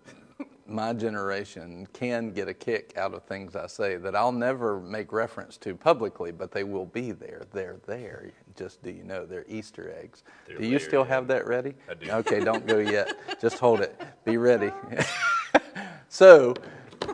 my 0.67 0.93
generation 0.93 1.88
can 1.93 2.32
get 2.32 2.47
a 2.47 2.53
kick 2.53 2.93
out 2.97 3.13
of 3.13 3.23
things 3.23 3.56
I 3.56 3.67
say 3.67 3.97
that 3.97 4.15
I'll 4.15 4.32
never 4.32 4.80
make 4.80 5.12
reference 5.12 5.58
to 5.58 5.75
publicly, 5.75 6.32
but 6.32 6.51
they 6.51 6.63
will 6.63 6.86
be 6.86 7.12
there. 7.12 7.43
They're 7.51 7.77
there. 7.86 8.32
Just 8.56 8.84
do 8.84 8.91
you 8.91 9.03
know 9.03 9.25
they're 9.25 9.45
Easter 9.47 9.95
eggs? 9.99 10.23
They're 10.45 10.58
do 10.58 10.67
you 10.67 10.80
still 10.80 11.03
there, 11.03 11.13
have 11.13 11.27
that 11.27 11.47
ready? 11.47 11.73
I 11.89 11.93
do. 11.93 12.12
Okay, 12.12 12.39
don't 12.39 12.65
go 12.65 12.80
yet. 12.80 13.15
Just 13.41 13.60
hold 13.60 13.82
it. 13.82 13.99
Be 14.25 14.38
ready. 14.38 14.71
so, 16.10 16.53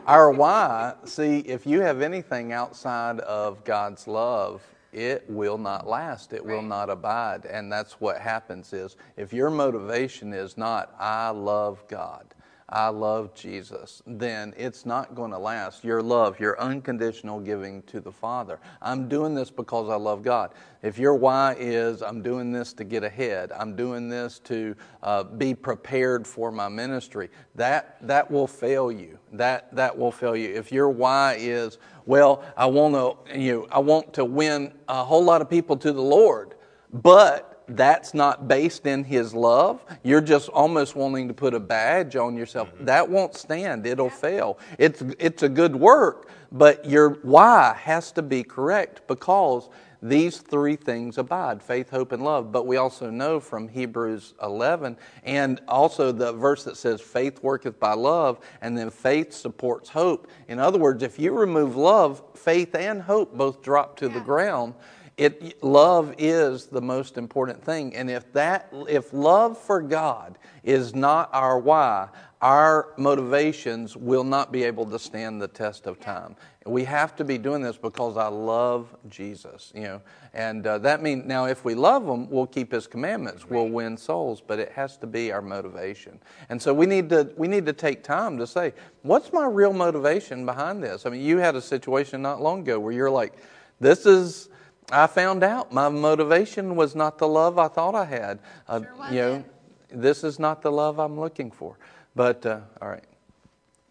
our 0.07 0.31
why, 0.31 0.95
see, 1.05 1.39
if 1.39 1.65
you 1.65 1.81
have 1.81 2.01
anything 2.01 2.51
outside 2.51 3.19
of 3.21 3.63
God's 3.63 4.07
love, 4.07 4.61
it 4.93 5.25
will 5.27 5.57
not 5.57 5.87
last. 5.87 6.33
It 6.33 6.45
will 6.45 6.61
not 6.61 6.89
abide. 6.89 7.45
And 7.45 7.71
that's 7.71 7.99
what 7.99 8.19
happens 8.19 8.73
is 8.73 8.95
if 9.17 9.33
your 9.33 9.49
motivation 9.49 10.33
is 10.33 10.57
not, 10.57 10.93
I 10.99 11.29
love 11.29 11.83
God, 11.87 12.32
I 12.73 12.87
love 12.87 13.35
Jesus, 13.35 14.01
then 14.07 14.51
it's 14.57 14.83
not 14.83 15.13
going 15.13 15.29
to 15.29 15.37
last. 15.37 15.83
Your 15.83 16.01
love, 16.01 16.39
your 16.39 16.59
unconditional 16.59 17.39
giving 17.39 17.83
to 17.83 18.01
the 18.01 18.11
Father. 18.11 18.59
I'm 18.81 19.07
doing 19.07 19.35
this 19.35 19.51
because 19.51 19.89
I 19.89 19.95
love 19.95 20.23
God. 20.23 20.53
If 20.81 20.97
your 20.97 21.13
why 21.13 21.55
is, 21.59 22.01
I'm 22.01 22.23
doing 22.23 22.51
this 22.51 22.73
to 22.73 22.83
get 22.83 23.03
ahead, 23.03 23.51
I'm 23.51 23.75
doing 23.75 24.09
this 24.09 24.39
to 24.45 24.75
uh, 25.03 25.23
be 25.23 25.53
prepared 25.53 26.25
for 26.25 26.51
my 26.51 26.67
ministry, 26.67 27.29
that, 27.53 27.97
that 28.07 28.31
will 28.31 28.47
fail 28.47 28.91
you. 28.91 29.19
That, 29.33 29.73
that 29.75 29.95
will 29.95 30.11
fail 30.11 30.35
you. 30.35 30.49
If 30.55 30.71
your 30.71 30.89
why 30.89 31.35
is, 31.37 31.77
well, 32.07 32.43
I 32.57 32.65
want 32.65 32.95
to, 32.95 33.39
you 33.39 33.53
know, 33.53 33.67
I 33.71 33.77
want 33.77 34.13
to 34.15 34.25
win 34.25 34.73
a 34.87 35.03
whole 35.03 35.23
lot 35.23 35.43
of 35.43 35.49
people 35.49 35.77
to 35.77 35.93
the 35.93 36.01
Lord, 36.01 36.55
but 36.91 37.52
that's 37.67 38.13
not 38.13 38.47
based 38.47 38.85
in 38.85 39.03
his 39.03 39.33
love. 39.33 39.83
You're 40.03 40.21
just 40.21 40.49
almost 40.49 40.95
wanting 40.95 41.27
to 41.27 41.33
put 41.33 41.53
a 41.53 41.59
badge 41.59 42.15
on 42.15 42.35
yourself. 42.35 42.73
Mm-hmm. 42.73 42.85
That 42.85 43.09
won't 43.09 43.35
stand. 43.35 43.85
It'll 43.85 44.09
fail. 44.09 44.59
It's 44.77 45.01
it's 45.19 45.43
a 45.43 45.49
good 45.49 45.75
work, 45.75 46.29
but 46.51 46.85
your 46.85 47.11
why 47.21 47.75
has 47.79 48.11
to 48.13 48.21
be 48.21 48.43
correct 48.43 49.07
because 49.07 49.69
these 50.03 50.39
three 50.39 50.75
things 50.75 51.17
abide 51.17 51.63
faith, 51.63 51.89
hope, 51.89 52.11
and 52.11 52.23
love. 52.23 52.51
But 52.51 52.67
we 52.67 52.75
also 52.75 53.09
know 53.09 53.39
from 53.39 53.69
Hebrews 53.69 54.33
11 54.43 54.97
and 55.23 55.61
also 55.69 56.11
the 56.11 56.33
verse 56.33 56.65
that 56.65 56.75
says 56.75 56.99
faith 56.99 57.41
worketh 57.41 57.79
by 57.79 57.93
love, 57.93 58.39
and 58.61 58.77
then 58.77 58.89
faith 58.89 59.31
supports 59.31 59.87
hope. 59.89 60.27
In 60.49 60.59
other 60.59 60.77
words, 60.77 61.03
if 61.03 61.17
you 61.17 61.31
remove 61.31 61.77
love, 61.77 62.21
faith 62.35 62.75
and 62.75 63.01
hope 63.01 63.33
both 63.33 63.61
drop 63.61 63.95
to 63.97 64.09
the 64.09 64.19
ground 64.19 64.73
it 65.17 65.63
love 65.63 66.15
is 66.17 66.65
the 66.65 66.81
most 66.81 67.17
important 67.17 67.63
thing. 67.63 67.95
And 67.95 68.09
if 68.09 68.31
that 68.33 68.73
if 68.89 69.13
love 69.13 69.57
for 69.57 69.81
god 69.81 70.37
is 70.63 70.95
not 70.95 71.29
our 71.33 71.59
why 71.59 72.09
our 72.41 72.89
motivations 72.97 73.95
will 73.95 74.23
not 74.23 74.51
be 74.51 74.63
able 74.63 74.85
to 74.85 74.99
stand 74.99 75.41
the 75.41 75.47
test 75.47 75.87
of 75.87 75.97
time. 75.99 76.35
We 76.65 76.83
have 76.83 77.15
to 77.15 77.23
be 77.23 77.37
doing 77.37 77.61
this 77.61 77.77
because 77.77 78.17
i 78.17 78.27
love 78.27 78.95
jesus 79.07 79.71
you 79.75 79.83
know. 79.83 80.01
And 80.33 80.65
uh, 80.65 80.79
that 80.79 81.03
means 81.03 81.25
now 81.25 81.45
if 81.45 81.63
we 81.63 81.75
love 81.75 82.07
him 82.07 82.27
we'll 82.31 82.47
keep 82.47 82.71
his 82.71 82.87
commandments. 82.87 83.47
We'll 83.47 83.69
win 83.69 83.97
souls 83.97 84.41
but 84.41 84.57
it 84.57 84.71
has 84.71 84.97
to 84.97 85.07
be 85.07 85.31
our 85.31 85.43
motivation. 85.43 86.19
And 86.49 86.59
so 86.59 86.73
we 86.73 86.87
need 86.87 87.09
to 87.09 87.31
we 87.37 87.47
need 87.47 87.67
to 87.67 87.73
take 87.73 88.03
time 88.03 88.39
to 88.39 88.47
say 88.47 88.73
what's 89.03 89.31
my 89.31 89.45
real 89.45 89.73
motivation 89.73 90.43
behind 90.43 90.81
this? 90.81 91.05
I 91.05 91.11
mean 91.11 91.21
you 91.21 91.37
had 91.37 91.55
a 91.55 91.61
situation 91.61 92.23
not 92.23 92.41
long 92.41 92.61
ago 92.61 92.79
where 92.79 92.93
you're 92.93 93.11
like 93.11 93.33
this 93.79 94.07
is 94.07 94.49
I 94.91 95.07
found 95.07 95.43
out 95.43 95.71
my 95.71 95.89
motivation 95.89 96.75
was 96.75 96.95
not 96.95 97.17
the 97.17 97.27
love 97.27 97.57
I 97.57 97.67
thought 97.67 97.95
I 97.95 98.05
had. 98.05 98.39
Uh, 98.67 98.81
Sure 98.81 99.07
you 99.09 99.19
know, 99.19 99.43
this 99.89 100.23
is 100.23 100.39
not 100.39 100.61
the 100.61 100.71
love 100.71 100.99
I'm 100.99 101.19
looking 101.19 101.51
for. 101.51 101.77
But 102.15 102.45
uh, 102.45 102.59
all 102.81 102.89
right, 102.89 103.03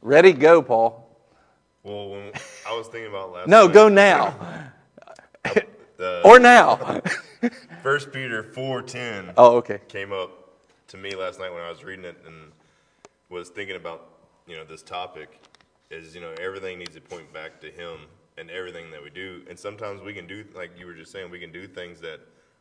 ready, 0.01 0.33
go, 0.33 0.63
Paul. 0.63 1.09
Well, 1.83 2.11
when 2.11 2.33
I 2.69 2.77
was 2.77 2.87
thinking 2.87 3.11
about 3.11 3.33
last. 3.33 3.49
No, 3.49 3.67
night, 3.67 3.75
go 3.75 3.89
now 3.89 4.71
The 5.97 6.23
or 6.25 6.39
now. 6.39 7.01
First 7.83 8.13
Peter 8.13 8.43
four 8.43 8.83
ten. 8.83 9.33
Oh, 9.37 9.57
okay. 9.57 9.81
came 9.89 10.13
up 10.13 10.31
to 10.89 10.97
me 10.97 11.15
last 11.17 11.41
night 11.41 11.53
when 11.53 11.63
I 11.63 11.71
was 11.71 11.83
reading 11.83 12.05
it 12.05 12.17
and 12.27 12.53
was 13.29 13.49
thinking 13.49 13.77
about 13.77 14.09
you 14.47 14.57
know 14.57 14.65
this 14.65 14.83
topic. 14.83 15.41
Is 15.91 16.15
you 16.15 16.21
know 16.21 16.33
everything 16.41 16.79
needs 16.79 16.95
to 16.95 17.01
point 17.01 17.33
back 17.33 17.61
to 17.61 17.71
Him 17.71 17.99
and 18.39 18.51
everything 18.51 18.91
that 18.91 19.03
we 19.03 19.11
do. 19.11 19.43
And 19.49 19.59
sometimes 19.59 20.01
we 20.03 20.13
can 20.15 20.27
do 20.27 20.45
like 20.55 20.71
you 20.79 20.87
were 20.87 20.95
just 20.95 21.13
saying 21.13 21.31
we 21.31 21.39
can 21.39 21.53
do 21.53 21.67
things 21.67 22.01
that 22.01 22.21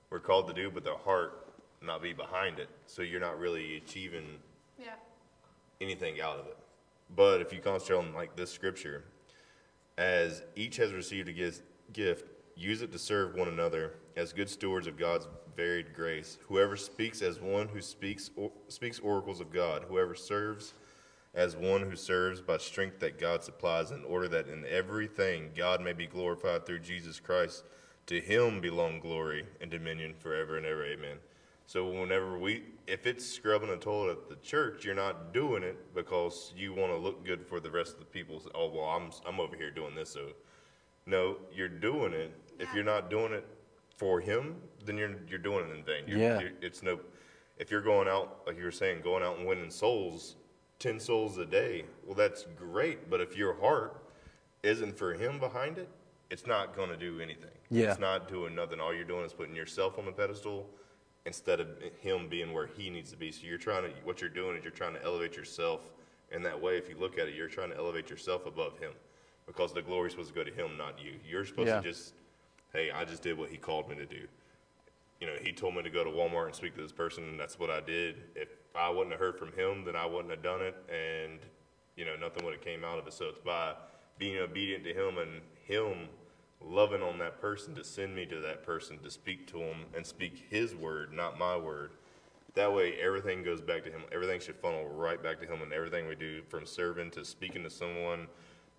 we're 0.09 0.19
called 0.19 0.47
to 0.47 0.53
do, 0.53 0.69
but 0.69 0.83
the 0.83 0.95
heart 0.95 1.53
not 1.81 2.01
be 2.01 2.13
behind 2.13 2.59
it. 2.59 2.69
So 2.85 3.01
you're 3.01 3.21
not 3.21 3.39
really 3.39 3.77
achieving 3.77 4.39
Yeah. 4.77 4.95
anything 5.79 6.21
out 6.21 6.37
of 6.39 6.47
it. 6.47 6.57
But 7.15 7.41
if 7.41 7.51
you 7.53 7.59
concentrate 7.59 7.97
on 7.97 8.13
like 8.13 8.35
this 8.35 8.51
scripture, 8.51 9.03
as 9.97 10.43
each 10.55 10.77
has 10.77 10.93
received 10.93 11.29
a 11.29 11.51
gift, 11.91 12.25
use 12.55 12.81
it 12.81 12.91
to 12.91 12.99
serve 12.99 13.35
one 13.35 13.47
another 13.47 13.93
as 14.15 14.33
good 14.33 14.49
stewards 14.49 14.87
of 14.87 14.97
God's 14.97 15.27
varied 15.55 15.93
grace. 15.93 16.37
Whoever 16.47 16.75
speaks 16.77 17.21
as 17.21 17.39
one 17.39 17.67
who 17.67 17.81
speaks 17.81 18.29
or, 18.35 18.51
speaks 18.67 18.99
oracles 18.99 19.39
of 19.39 19.51
God. 19.51 19.83
Whoever 19.87 20.15
serves 20.15 20.73
as 21.33 21.55
one 21.55 21.81
who 21.89 21.95
serves 21.95 22.41
by 22.41 22.57
strength 22.57 22.99
that 22.99 23.17
God 23.19 23.43
supplies, 23.43 23.91
in 23.91 24.03
order 24.03 24.27
that 24.29 24.47
in 24.47 24.65
everything 24.69 25.51
God 25.55 25.81
may 25.81 25.93
be 25.93 26.05
glorified 26.07 26.65
through 26.65 26.79
Jesus 26.79 27.19
Christ. 27.19 27.63
To 28.07 28.19
Him 28.19 28.59
belong 28.59 28.99
glory 28.99 29.45
and 29.61 29.71
dominion 29.71 30.13
forever 30.19 30.57
and 30.57 30.65
ever. 30.65 30.83
Amen. 30.83 31.17
So 31.67 31.89
whenever 31.89 32.37
we, 32.37 32.63
if 32.87 33.07
it's 33.07 33.25
scrubbing 33.25 33.69
a 33.69 33.77
toilet 33.77 34.17
at 34.23 34.29
the 34.29 34.35
church, 34.37 34.83
you're 34.83 34.95
not 34.95 35.33
doing 35.33 35.63
it 35.63 35.93
because 35.95 36.51
you 36.57 36.73
want 36.73 36.91
to 36.91 36.97
look 36.97 37.23
good 37.25 37.45
for 37.45 37.61
the 37.61 37.71
rest 37.71 37.93
of 37.93 37.99
the 37.99 38.05
people. 38.05 38.41
Oh 38.53 38.67
well, 38.69 38.85
I'm 38.85 39.11
I'm 39.25 39.39
over 39.39 39.55
here 39.55 39.71
doing 39.71 39.95
this. 39.95 40.09
So 40.09 40.29
no, 41.05 41.37
you're 41.53 41.69
doing 41.69 42.11
it. 42.11 42.33
If 42.59 42.73
you're 42.73 42.83
not 42.83 43.09
doing 43.09 43.31
it 43.31 43.45
for 43.95 44.19
Him, 44.19 44.55
then 44.83 44.97
you're 44.97 45.15
you're 45.29 45.39
doing 45.39 45.69
it 45.69 45.77
in 45.77 45.83
vain. 45.85 46.03
You're, 46.07 46.17
Yeah. 46.17 46.39
you're- 46.41 46.55
it's 46.61 46.83
no. 46.83 46.99
If 47.57 47.71
you're 47.71 47.81
going 47.81 48.09
out 48.09 48.41
like 48.47 48.57
you 48.57 48.63
were 48.65 48.71
saying, 48.71 49.01
going 49.01 49.23
out 49.23 49.37
and 49.37 49.47
winning 49.47 49.69
souls, 49.69 50.35
ten 50.81 50.99
souls 50.99 51.37
a 51.37 51.45
day. 51.45 51.85
Well, 52.05 52.15
that's 52.15 52.45
great. 52.57 53.09
But 53.09 53.21
if 53.21 53.37
your 53.37 53.53
heart 53.61 54.03
isn't 54.63 54.97
for 54.97 55.13
Him 55.13 55.39
behind 55.39 55.77
it, 55.77 55.87
it's 56.29 56.47
not 56.47 56.75
going 56.75 56.89
to 56.89 56.97
do 56.97 57.19
anything. 57.21 57.49
Yeah. 57.69 57.91
It's 57.91 57.99
not 57.99 58.27
doing 58.27 58.55
nothing. 58.55 58.79
All 58.79 58.93
you're 58.93 59.03
doing 59.03 59.25
is 59.25 59.33
putting 59.33 59.55
yourself 59.55 59.99
on 59.99 60.05
the 60.05 60.11
pedestal 60.11 60.67
instead 61.25 61.59
of 61.59 61.67
him 62.01 62.27
being 62.27 62.51
where 62.51 62.65
he 62.65 62.89
needs 62.89 63.11
to 63.11 63.17
be. 63.17 63.31
So 63.31 63.45
you're 63.45 63.57
trying 63.59 63.83
to, 63.83 63.89
what 64.03 64.21
you're 64.21 64.29
doing 64.29 64.57
is 64.57 64.63
you're 64.63 64.71
trying 64.71 64.93
to 64.95 65.03
elevate 65.03 65.35
yourself 65.35 65.91
in 66.31 66.41
that 66.43 66.59
way. 66.59 66.77
If 66.77 66.89
you 66.89 66.95
look 66.97 67.19
at 67.19 67.27
it, 67.27 67.35
you're 67.35 67.47
trying 67.47 67.69
to 67.69 67.77
elevate 67.77 68.09
yourself 68.09 68.45
above 68.47 68.79
him 68.79 68.91
because 69.45 69.71
the 69.71 69.81
glory 69.83 70.07
is 70.07 70.13
supposed 70.13 70.29
to 70.29 70.35
go 70.35 70.43
to 70.43 70.51
him, 70.51 70.77
not 70.77 70.97
you. 70.99 71.13
You're 71.29 71.45
supposed 71.45 71.67
Yeah. 71.67 71.81
to 71.81 71.87
just, 71.87 72.13
hey, 72.73 72.89
I 72.91 73.05
just 73.05 73.21
did 73.21 73.37
what 73.37 73.49
he 73.49 73.57
called 73.57 73.87
me 73.87 73.95
to 73.97 74.05
do. 74.05 74.25
You 75.21 75.27
know, 75.27 75.35
he 75.39 75.53
told 75.53 75.75
me 75.75 75.83
to 75.83 75.89
go 75.91 76.03
to 76.03 76.09
Walmart 76.09 76.47
and 76.47 76.55
speak 76.55 76.75
to 76.75 76.81
this 76.81 76.91
person, 76.91 77.23
and 77.25 77.39
that's 77.39 77.59
what 77.59 77.69
I 77.69 77.79
did. 77.79 78.15
If 78.35 78.49
I 78.75 78.89
wouldn't 78.89 79.11
have 79.11 79.19
heard 79.19 79.37
from 79.37 79.53
him, 79.53 79.85
then 79.85 79.95
I 79.95 80.03
wouldn't 80.03 80.31
have 80.31 80.41
done 80.41 80.61
it, 80.61 80.75
and 80.89 81.39
you 81.95 82.05
know, 82.05 82.15
nothing 82.15 82.43
would 82.43 82.55
have 82.55 82.63
came 82.63 82.83
out 82.83 82.97
of 82.97 83.05
it. 83.05 83.13
So 83.13 83.25
it's 83.25 83.37
by 83.37 83.75
being 84.17 84.39
obedient 84.39 84.83
to 84.85 84.93
him 84.93 85.19
and 85.19 85.41
him 85.63 86.09
loving 86.59 87.03
on 87.03 87.19
that 87.19 87.39
person 87.39 87.75
to 87.75 87.83
send 87.83 88.15
me 88.15 88.25
to 88.25 88.39
that 88.39 88.63
person 88.63 88.97
to 88.99 89.11
speak 89.11 89.45
to 89.51 89.59
him 89.59 89.85
and 89.95 90.05
speak 90.05 90.47
his 90.49 90.73
word, 90.73 91.13
not 91.13 91.37
my 91.37 91.55
word. 91.55 91.91
That 92.55 92.73
way, 92.73 92.95
everything 92.99 93.43
goes 93.43 93.61
back 93.61 93.83
to 93.83 93.91
him. 93.91 94.01
Everything 94.11 94.39
should 94.39 94.55
funnel 94.55 94.87
right 94.89 95.21
back 95.21 95.39
to 95.41 95.45
him, 95.45 95.61
and 95.61 95.71
everything 95.71 96.07
we 96.07 96.15
do, 96.15 96.41
from 96.49 96.65
serving 96.65 97.11
to 97.11 97.23
speaking 97.23 97.61
to 97.63 97.69
someone 97.69 98.27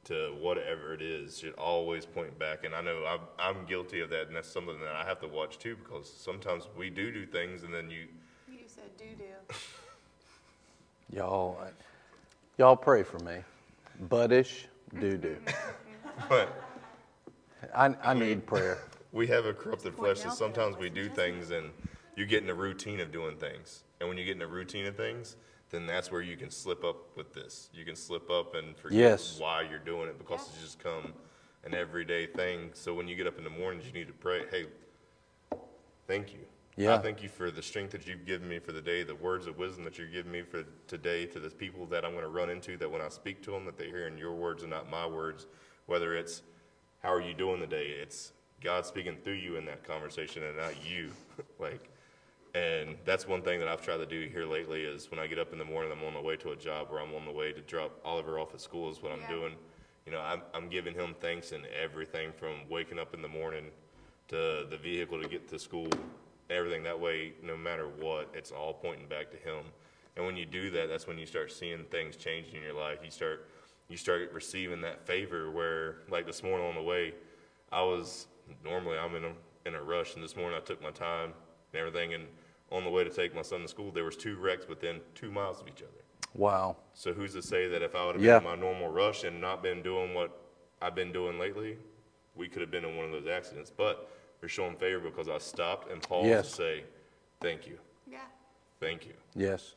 to 0.04 0.34
whatever 0.40 0.92
it 0.94 1.02
is, 1.02 1.38
should 1.38 1.54
always 1.54 2.04
point 2.04 2.36
back. 2.38 2.64
And 2.64 2.74
I 2.74 2.80
know 2.80 3.04
I'm, 3.06 3.20
I'm 3.38 3.64
guilty 3.66 4.00
of 4.00 4.10
that, 4.10 4.26
and 4.26 4.36
that's 4.36 4.48
something 4.48 4.78
that 4.80 4.94
I 4.94 5.04
have 5.04 5.20
to 5.20 5.28
watch 5.28 5.58
too, 5.58 5.76
because 5.76 6.12
sometimes 6.12 6.68
we 6.76 6.90
do 6.90 7.12
do 7.12 7.24
things, 7.26 7.62
and 7.62 7.72
then 7.72 7.90
you, 7.90 8.06
You 8.50 8.64
said 8.66 8.96
do 8.98 9.04
do. 9.16 9.54
Y'all, 11.16 11.58
y'all 12.56 12.76
pray 12.76 13.02
for 13.02 13.18
me. 13.18 13.36
Buddish 14.08 14.66
do 14.98 15.18
do. 15.18 15.36
but 16.28 16.50
I, 17.74 17.94
I 18.02 18.14
need 18.14 18.46
prayer. 18.46 18.78
we 19.12 19.26
have 19.26 19.44
a 19.44 19.52
corrupted 19.52 19.94
flesh, 19.94 20.22
Pointing 20.22 20.30
so 20.30 20.36
sometimes 20.36 20.78
we 20.78 20.88
do 20.88 21.10
things 21.10 21.50
and 21.50 21.68
you 22.16 22.24
get 22.24 22.42
in 22.42 22.48
a 22.48 22.54
routine 22.54 22.98
of 22.98 23.12
doing 23.12 23.36
things. 23.36 23.82
And 24.00 24.08
when 24.08 24.16
you 24.16 24.24
get 24.24 24.36
in 24.36 24.42
a 24.42 24.46
routine 24.46 24.86
of 24.86 24.96
things, 24.96 25.36
then 25.72 25.86
that's 25.86 26.12
where 26.12 26.20
you 26.20 26.36
can 26.36 26.50
slip 26.50 26.84
up 26.84 27.16
with 27.16 27.32
this. 27.32 27.70
You 27.72 27.84
can 27.84 27.96
slip 27.96 28.30
up 28.30 28.54
and 28.54 28.76
forget 28.76 28.98
Yes. 28.98 29.38
why 29.40 29.62
you're 29.62 29.78
doing 29.78 30.08
it 30.08 30.18
because 30.18 30.48
it's 30.48 30.62
just 30.62 30.78
come 30.78 31.14
an 31.64 31.74
everyday 31.74 32.26
thing. 32.26 32.70
So 32.74 32.94
when 32.94 33.08
you 33.08 33.16
get 33.16 33.26
up 33.26 33.38
in 33.38 33.44
the 33.44 33.50
mornings, 33.50 33.86
you 33.86 33.92
need 33.92 34.06
to 34.06 34.12
pray, 34.12 34.42
hey, 34.50 34.66
thank 36.06 36.32
you. 36.32 36.40
Yeah. 36.76 36.94
I 36.94 36.98
thank 36.98 37.22
you 37.22 37.28
for 37.28 37.50
the 37.50 37.62
strength 37.62 37.92
that 37.92 38.06
you've 38.06 38.24
given 38.26 38.48
me 38.48 38.58
for 38.58 38.72
the 38.72 38.80
day, 38.80 39.02
the 39.02 39.14
words 39.14 39.46
of 39.46 39.58
wisdom 39.58 39.84
that 39.84 39.98
you're 39.98 40.06
giving 40.06 40.32
me 40.32 40.42
for 40.42 40.64
today 40.86 41.26
to 41.26 41.40
the 41.40 41.50
people 41.50 41.86
that 41.86 42.04
I'm 42.04 42.12
going 42.12 42.24
to 42.24 42.30
run 42.30 42.50
into, 42.50 42.76
that 42.78 42.90
when 42.90 43.00
I 43.02 43.08
speak 43.08 43.42
to 43.42 43.50
them, 43.50 43.64
that 43.66 43.76
they're 43.76 43.88
hearing 43.88 44.16
your 44.16 44.32
words 44.34 44.62
and 44.62 44.70
not 44.70 44.90
my 44.90 45.06
words. 45.06 45.46
Whether 45.86 46.14
it's, 46.16 46.42
how 47.02 47.12
are 47.12 47.20
you 47.20 47.34
doing 47.34 47.60
today? 47.60 47.86
It's 48.00 48.32
God 48.62 48.86
speaking 48.86 49.16
through 49.22 49.34
you 49.34 49.56
in 49.56 49.64
that 49.66 49.84
conversation 49.84 50.42
and 50.44 50.56
not 50.56 50.74
you. 50.84 51.10
like, 51.58 51.90
and 52.54 52.96
that's 53.04 53.26
one 53.26 53.42
thing 53.42 53.58
that 53.60 53.68
I've 53.68 53.82
tried 53.82 53.98
to 53.98 54.06
do 54.06 54.28
here 54.30 54.44
lately 54.44 54.82
is 54.82 55.10
when 55.10 55.18
I 55.18 55.26
get 55.26 55.38
up 55.38 55.52
in 55.52 55.58
the 55.58 55.64
morning, 55.64 55.90
I'm 55.92 56.04
on 56.04 56.14
the 56.14 56.20
way 56.20 56.36
to 56.36 56.50
a 56.50 56.56
job 56.56 56.88
or 56.90 57.00
I'm 57.00 57.14
on 57.14 57.24
the 57.24 57.32
way 57.32 57.52
to 57.52 57.60
drop 57.62 57.98
Oliver 58.04 58.38
off 58.38 58.52
at 58.54 58.60
school 58.60 58.90
is 58.90 59.02
what 59.02 59.12
I'm 59.12 59.20
Yeah. 59.20 59.28
doing. 59.28 59.56
You 60.06 60.12
know, 60.12 60.20
I'm, 60.20 60.42
I'm 60.52 60.68
giving 60.68 60.94
him 60.94 61.14
thanks 61.20 61.52
in 61.52 61.62
everything 61.80 62.32
from 62.32 62.68
waking 62.68 62.98
up 62.98 63.14
in 63.14 63.22
the 63.22 63.28
morning 63.28 63.70
to 64.28 64.66
the 64.68 64.76
vehicle 64.76 65.22
to 65.22 65.28
get 65.28 65.48
to 65.48 65.58
school, 65.58 65.88
everything. 66.50 66.82
That 66.82 66.98
way, 66.98 67.34
no 67.42 67.56
matter 67.56 67.88
what, 67.88 68.28
it's 68.34 68.50
all 68.50 68.74
pointing 68.74 69.06
back 69.06 69.30
to 69.30 69.36
him. 69.36 69.64
And 70.16 70.26
when 70.26 70.36
you 70.36 70.44
do 70.44 70.70
that, 70.72 70.88
that's 70.88 71.06
when 71.06 71.18
you 71.18 71.24
start 71.24 71.52
seeing 71.52 71.84
things 71.84 72.16
changing 72.16 72.56
in 72.56 72.62
your 72.62 72.74
life. 72.74 72.98
You 73.02 73.10
start, 73.10 73.48
you 73.88 73.96
start 73.96 74.30
receiving 74.34 74.80
that 74.82 75.06
favor 75.06 75.50
where, 75.50 75.98
like 76.10 76.26
this 76.26 76.42
morning 76.42 76.66
on 76.66 76.74
the 76.74 76.82
way, 76.82 77.14
I 77.70 77.82
was 77.82 78.26
normally 78.62 78.98
I'm 78.98 79.14
in 79.14 79.24
a 79.24 79.32
in 79.64 79.74
a 79.74 79.82
rush, 79.82 80.16
and 80.16 80.22
this 80.24 80.36
morning 80.36 80.58
I 80.60 80.64
took 80.64 80.82
my 80.82 80.90
time 80.90 81.32
and 81.72 81.80
everything. 81.80 82.12
And 82.14 82.26
on 82.72 82.84
the 82.84 82.90
way 82.90 83.04
to 83.04 83.10
take 83.10 83.34
my 83.34 83.42
son 83.42 83.60
to 83.60 83.68
school, 83.68 83.90
there 83.92 84.04
was 84.04 84.16
two 84.16 84.36
wrecks 84.36 84.66
within 84.66 85.00
two 85.14 85.30
miles 85.30 85.60
of 85.60 85.68
each 85.68 85.82
other. 85.82 85.92
Wow. 86.34 86.76
So 86.94 87.12
who's 87.12 87.34
to 87.34 87.42
say 87.42 87.68
that 87.68 87.82
if 87.82 87.94
I 87.94 88.06
would 88.06 88.14
have 88.16 88.24
Yeah. 88.24 88.38
been 88.38 88.48
in 88.52 88.58
my 88.58 88.66
normal 88.66 88.88
rush 88.88 89.24
and 89.24 89.40
not 89.40 89.62
been 89.62 89.82
doing 89.82 90.14
what 90.14 90.30
I've 90.80 90.94
been 90.94 91.12
doing 91.12 91.38
lately, 91.38 91.78
we 92.34 92.48
could 92.48 92.62
have 92.62 92.70
been 92.70 92.84
in 92.84 92.96
one 92.96 93.04
of 93.04 93.12
those 93.12 93.26
accidents. 93.26 93.70
But 93.70 94.08
they're 94.40 94.48
showing 94.48 94.76
favor 94.76 95.00
because 95.10 95.28
I 95.28 95.38
stopped 95.38 95.90
and 95.92 96.02
paused 96.02 96.26
Yes. 96.28 96.48
to 96.48 96.54
say, 96.56 96.84
"Thank 97.40 97.66
you, 97.66 97.78
Yeah. 98.10 98.20
thank 98.80 99.06
you." 99.06 99.12
Yes. 99.34 99.74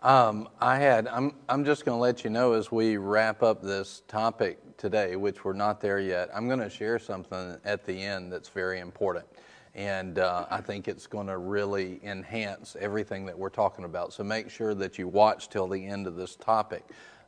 Um, 0.00 0.48
I 0.60 0.76
had, 0.78 1.08
I'm, 1.08 1.34
I'm 1.48 1.64
just 1.64 1.84
going 1.84 1.96
to 1.96 2.00
let 2.00 2.22
you 2.22 2.30
know 2.30 2.52
as 2.52 2.70
we 2.70 2.96
wrap 2.98 3.42
up 3.42 3.60
this 3.62 4.02
topic 4.06 4.76
today, 4.76 5.16
which 5.16 5.44
we're 5.44 5.54
not 5.54 5.80
there 5.80 5.98
yet, 5.98 6.30
I'm 6.32 6.46
going 6.46 6.60
to 6.60 6.70
share 6.70 7.00
something 7.00 7.58
at 7.64 7.84
the 7.84 8.00
end 8.00 8.32
that's 8.32 8.48
very 8.48 8.78
important. 8.78 9.26
And 9.74 10.18
uh, 10.18 10.46
I 10.50 10.60
think 10.60 10.88
it's 10.88 11.06
going 11.06 11.26
to 11.28 11.38
really 11.38 12.00
enhance 12.02 12.76
everything 12.80 13.26
that 13.26 13.38
we're 13.38 13.48
talking 13.48 13.84
about. 13.84 14.12
So 14.12 14.24
make 14.24 14.50
sure 14.50 14.74
that 14.74 14.98
you 14.98 15.08
watch 15.08 15.48
till 15.48 15.68
the 15.68 15.86
end 15.86 16.06
of 16.06 16.16
this 16.16 16.36
topic. 16.36 16.84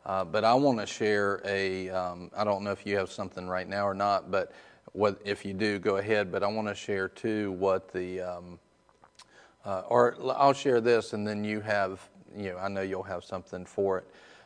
Uh, 0.07 0.25
but 0.25 0.45
I 0.45 0.55
want 0.55 0.81
to 0.81 0.87
share 0.87 1.43
a, 1.45 1.91
um, 1.91 2.31
I 2.37 2.45
don't 2.45 2.65
know 2.65 2.73
if 2.73 2.87
you 2.87 2.97
have 2.97 3.11
something 3.11 3.47
right 3.47 3.69
now 3.69 3.87
or 3.87 3.95
not, 3.95 4.31
but 4.31 4.53
what, 4.93 5.21
if 5.25 5.45
you 5.45 5.53
do, 5.53 5.79
go 5.79 5.99
ahead. 5.99 6.33
But 6.33 6.43
I 6.43 6.47
want 6.47 6.69
to 6.69 6.75
share 6.75 7.09
too 7.09 7.53
what 7.53 7.93
the, 7.93 8.21
um, 8.21 8.59
uh, 9.65 9.83
or 9.89 10.17
I'll 10.37 10.55
share 10.55 10.81
this, 10.81 11.13
and 11.13 11.27
then 11.27 11.45
you 11.45 11.61
have, 11.61 12.01
you 12.35 12.51
know, 12.51 12.59
I 12.59 12.69
know 12.69 12.81
you'll 12.81 13.03
have 13.03 13.25
something 13.25 13.67
for 13.67 13.99
it. 13.99 14.05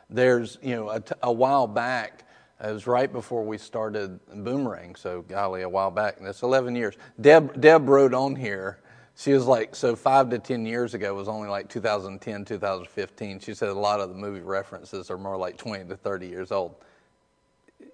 There's, 0.09 0.57
you 0.61 0.75
know, 0.75 0.89
a, 0.89 0.99
t- 0.99 1.15
a 1.23 1.31
while 1.31 1.67
back, 1.67 2.27
it 2.63 2.71
was 2.71 2.87
right 2.87 3.11
before 3.11 3.43
we 3.43 3.57
started 3.57 4.19
Boomerang, 4.27 4.95
so 4.95 5.21
golly, 5.23 5.63
a 5.63 5.69
while 5.69 5.91
back, 5.91 6.17
and 6.17 6.25
that's 6.25 6.41
11 6.41 6.75
years. 6.75 6.95
Deb, 7.19 7.59
Deb 7.59 7.89
wrote 7.89 8.13
on 8.13 8.35
here, 8.35 8.79
she 9.17 9.33
was 9.33 9.45
like, 9.45 9.75
so 9.75 9.95
five 9.95 10.29
to 10.29 10.39
10 10.39 10.65
years 10.65 10.93
ago 10.93 11.13
was 11.15 11.27
only 11.27 11.47
like 11.47 11.69
2010, 11.69 12.45
2015. 12.45 13.39
She 13.39 13.53
said 13.53 13.69
a 13.69 13.73
lot 13.73 13.99
of 13.99 14.09
the 14.09 14.15
movie 14.15 14.41
references 14.41 15.09
are 15.09 15.17
more 15.17 15.37
like 15.37 15.57
20 15.57 15.85
to 15.85 15.95
30 15.95 16.27
years 16.27 16.51
old. 16.51 16.75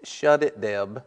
Shut 0.04 0.44
it, 0.44 0.60
Deb. 0.60 1.04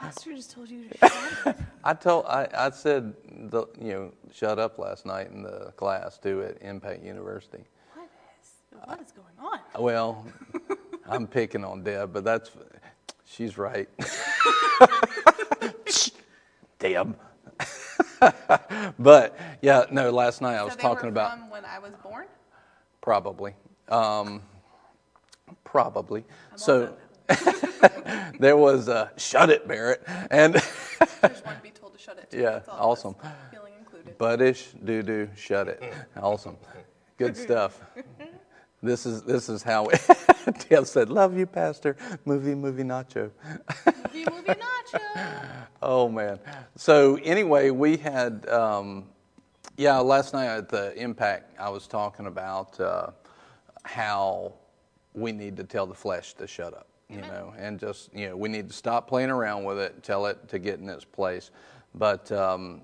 Pastor 0.00 0.34
just 0.34 0.50
told 0.50 0.68
you 0.68 0.88
to 0.88 0.98
shut 1.08 1.46
up. 1.46 1.60
I 1.84 1.94
told 1.94 2.26
I, 2.26 2.48
I 2.56 2.70
said 2.70 3.14
the, 3.50 3.66
you 3.80 3.92
know 3.92 4.12
shut 4.32 4.58
up 4.58 4.78
last 4.78 5.06
night 5.06 5.30
in 5.30 5.42
the 5.42 5.72
class 5.76 6.18
too 6.18 6.42
at 6.42 6.62
Impact 6.62 7.02
University. 7.02 7.64
What 8.84 9.00
is, 9.00 9.12
going 9.12 9.26
on? 9.38 9.60
Well, 9.82 10.24
I'm 11.08 11.26
picking 11.26 11.64
on 11.64 11.82
Deb, 11.82 12.12
but 12.12 12.24
that's 12.24 12.50
she's 13.24 13.58
right. 13.58 13.88
Deb. 16.78 17.18
but 18.98 19.38
yeah, 19.62 19.84
no. 19.90 20.10
Last 20.10 20.40
night 20.40 20.56
I 20.56 20.64
was 20.64 20.74
so 20.74 20.80
talking 20.80 21.08
about 21.08 21.50
when 21.50 21.64
I 21.64 21.78
was 21.78 21.92
born. 22.02 22.26
probably, 23.00 23.54
um, 23.88 24.42
probably. 25.64 26.24
I'm 26.52 26.58
so 26.58 26.94
there 28.38 28.56
was 28.56 28.88
uh, 28.88 29.08
shut 29.16 29.50
it, 29.50 29.66
Barrett, 29.68 30.02
and. 30.30 30.56
I 31.22 31.28
just 31.28 31.44
want 31.44 31.56
to 31.58 31.62
be 31.62 31.70
told 31.70 31.94
to 31.94 31.98
shut 31.98 32.18
it. 32.18 32.30
Too. 32.30 32.38
Yeah, 32.40 32.60
awesome. 32.68 33.16
Feeling 33.50 33.74
included. 33.78 34.16
Buddish, 34.18 34.68
doo 34.84 35.02
doo, 35.02 35.28
shut 35.36 35.68
it. 35.68 35.82
Awesome. 36.16 36.56
Good 37.16 37.36
stuff. 37.36 37.80
This 38.82 39.06
is 39.06 39.22
this 39.22 39.48
is 39.48 39.62
how 39.62 39.88
Dale 40.68 40.84
said, 40.84 41.10
"Love 41.10 41.36
you, 41.36 41.46
Pastor." 41.46 41.96
Movie, 42.24 42.54
movie, 42.54 42.84
nacho. 42.84 43.30
Movie, 43.86 44.24
movie, 44.30 44.54
nacho. 44.60 45.00
Oh 45.80 46.08
man. 46.08 46.40
So 46.74 47.16
anyway, 47.22 47.70
we 47.70 47.96
had 47.96 48.48
um, 48.48 49.04
yeah 49.76 49.98
last 49.98 50.32
night 50.34 50.46
at 50.48 50.68
the 50.68 50.92
impact 51.00 51.56
I 51.58 51.68
was 51.70 51.86
talking 51.86 52.26
about 52.26 52.78
uh, 52.80 53.10
how 53.84 54.54
we 55.14 55.30
need 55.32 55.56
to 55.56 55.64
tell 55.64 55.86
the 55.86 55.94
flesh 55.94 56.34
to 56.34 56.46
shut 56.48 56.74
up, 56.74 56.88
you 57.08 57.20
know, 57.20 57.54
and 57.56 57.78
just 57.78 58.12
you 58.12 58.28
know 58.28 58.36
we 58.36 58.48
need 58.48 58.68
to 58.70 58.74
stop 58.74 59.06
playing 59.08 59.30
around 59.30 59.64
with 59.64 59.78
it, 59.78 60.02
tell 60.02 60.26
it 60.26 60.48
to 60.48 60.58
get 60.58 60.80
in 60.80 60.88
its 60.88 61.04
place. 61.04 61.52
But 61.94 62.30
um, 62.32 62.82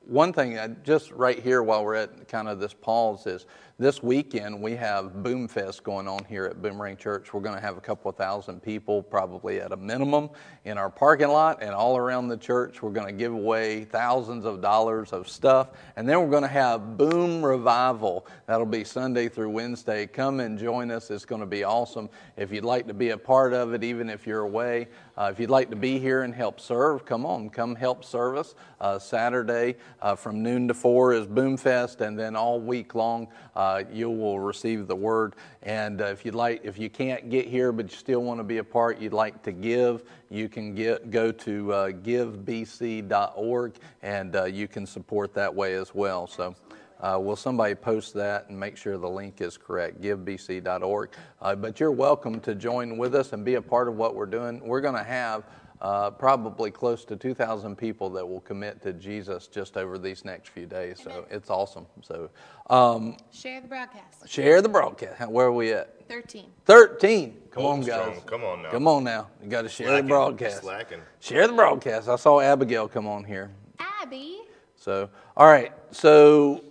one 0.00 0.32
thing, 0.32 0.58
I- 0.58 0.68
just 0.82 1.12
right 1.12 1.38
here 1.38 1.62
while 1.62 1.84
we're 1.84 1.94
at 1.94 2.26
kind 2.28 2.48
of 2.48 2.58
this 2.58 2.74
pause, 2.74 3.26
is 3.28 3.46
this 3.76 4.04
weekend 4.04 4.62
we 4.62 4.76
have 4.76 5.24
Boom 5.24 5.48
Fest 5.48 5.82
going 5.82 6.06
on 6.06 6.24
here 6.28 6.44
at 6.44 6.62
Boomerang 6.62 6.96
Church. 6.96 7.34
We're 7.34 7.40
going 7.40 7.56
to 7.56 7.60
have 7.60 7.76
a 7.76 7.80
couple 7.80 8.08
of 8.08 8.16
thousand 8.16 8.62
people, 8.62 9.02
probably 9.02 9.60
at 9.60 9.72
a 9.72 9.76
minimum, 9.76 10.30
in 10.64 10.78
our 10.78 10.88
parking 10.88 11.26
lot 11.26 11.60
and 11.60 11.72
all 11.72 11.96
around 11.96 12.28
the 12.28 12.36
church. 12.36 12.82
We're 12.82 12.92
going 12.92 13.08
to 13.08 13.12
give 13.12 13.32
away 13.32 13.84
thousands 13.84 14.44
of 14.44 14.60
dollars 14.60 15.12
of 15.12 15.28
stuff. 15.28 15.70
And 15.96 16.08
then 16.08 16.20
we're 16.20 16.30
going 16.30 16.44
to 16.44 16.48
have 16.48 16.96
Boom 16.96 17.44
Revival. 17.44 18.28
That'll 18.46 18.64
be 18.64 18.84
Sunday 18.84 19.28
through 19.28 19.50
Wednesday. 19.50 20.06
Come 20.06 20.38
and 20.38 20.56
join 20.56 20.92
us. 20.92 21.10
It's 21.10 21.24
going 21.24 21.40
to 21.40 21.46
be 21.46 21.64
awesome. 21.64 22.08
If 22.36 22.52
you'd 22.52 22.64
like 22.64 22.86
to 22.86 22.94
be 22.94 23.10
a 23.10 23.18
part 23.18 23.52
of 23.52 23.74
it, 23.74 23.82
even 23.82 24.08
if 24.08 24.24
you're 24.24 24.42
away, 24.42 24.86
uh, 25.16 25.30
if 25.32 25.40
you'd 25.40 25.50
like 25.50 25.70
to 25.70 25.76
be 25.76 25.98
here 25.98 26.22
and 26.22 26.32
help 26.32 26.60
serve, 26.60 27.04
come 27.04 27.26
on, 27.26 27.50
come 27.50 27.74
help 27.74 28.04
service. 28.04 28.54
Uh, 28.80 28.98
Saturday 29.00 29.76
uh, 30.00 30.14
from 30.14 30.42
noon 30.42 30.68
to 30.68 30.74
four 30.74 31.12
is 31.12 31.26
Boom 31.26 31.56
Fest, 31.56 32.00
and 32.00 32.16
then 32.16 32.36
all 32.36 32.60
week 32.60 32.94
long 32.94 33.26
uh, 33.56 33.63
you 33.92 34.10
will 34.10 34.40
receive 34.40 34.86
the 34.86 34.96
word. 34.96 35.34
And 35.62 36.00
uh, 36.00 36.06
if 36.06 36.24
you'd 36.24 36.34
like, 36.34 36.60
if 36.64 36.78
you 36.78 36.90
can't 36.90 37.30
get 37.30 37.46
here 37.46 37.72
but 37.72 37.90
you 37.90 37.96
still 37.96 38.22
want 38.22 38.40
to 38.40 38.44
be 38.44 38.58
a 38.58 38.64
part, 38.64 39.00
you'd 39.00 39.12
like 39.12 39.42
to 39.44 39.52
give, 39.52 40.04
you 40.30 40.48
can 40.48 40.74
get 40.74 41.10
go 41.10 41.32
to 41.32 41.72
uh, 41.72 41.90
givebc.org, 41.90 43.72
and 44.02 44.36
uh, 44.36 44.44
you 44.44 44.68
can 44.68 44.86
support 44.86 45.34
that 45.34 45.54
way 45.54 45.74
as 45.74 45.94
well. 45.94 46.26
So. 46.26 46.54
Uh, 47.00 47.18
will 47.18 47.36
somebody 47.36 47.74
post 47.74 48.14
that 48.14 48.48
and 48.48 48.58
make 48.58 48.78
sure 48.78 48.96
the 48.96 49.06
link 49.06 49.42
is 49.42 49.58
correct? 49.58 50.00
GiveBC.org. 50.00 51.10
Uh, 51.42 51.54
but 51.54 51.78
you're 51.78 51.92
welcome 51.92 52.40
to 52.40 52.54
join 52.54 52.96
with 52.96 53.14
us 53.14 53.34
and 53.34 53.44
be 53.44 53.56
a 53.56 53.60
part 53.60 53.88
of 53.88 53.96
what 53.96 54.14
we're 54.14 54.24
doing. 54.24 54.58
We're 54.66 54.80
going 54.80 54.94
to 54.94 55.04
have 55.04 55.44
uh, 55.84 56.10
probably 56.10 56.70
close 56.70 57.04
to 57.04 57.14
2,000 57.14 57.76
people 57.76 58.08
that 58.08 58.26
will 58.26 58.40
commit 58.40 58.80
to 58.80 58.90
Jesus 58.94 59.46
just 59.48 59.76
over 59.76 59.98
these 59.98 60.24
next 60.24 60.48
few 60.48 60.64
days. 60.64 60.98
So 61.04 61.26
it's 61.30 61.50
awesome. 61.50 61.84
So 62.00 62.30
um, 62.70 63.18
Share 63.30 63.60
the 63.60 63.68
broadcast. 63.68 64.26
share 64.26 64.62
the 64.62 64.68
broadcast. 64.70 65.30
Where 65.30 65.46
are 65.46 65.52
we 65.52 65.72
at? 65.74 66.08
13. 66.08 66.46
13. 66.64 67.36
Come 67.50 67.62
Hold 67.62 67.74
on, 67.76 67.82
strong. 67.82 68.12
guys. 68.14 68.22
Come 68.24 68.44
on 68.44 68.62
now. 68.62 68.70
Come 68.70 68.88
on 68.88 69.04
now. 69.04 69.28
You 69.42 69.48
got 69.50 69.62
to 69.62 69.68
share 69.68 69.88
Slacking. 69.88 70.06
the 70.06 70.08
broadcast. 70.08 70.62
Slacking. 70.62 71.00
Share 71.20 71.46
the 71.46 71.52
broadcast. 71.52 72.08
I 72.08 72.16
saw 72.16 72.40
Abigail 72.40 72.88
come 72.88 73.06
on 73.06 73.22
here. 73.22 73.50
Abby. 73.78 74.38
So, 74.76 75.10
all 75.36 75.46
right. 75.46 75.70
So, 75.90 76.64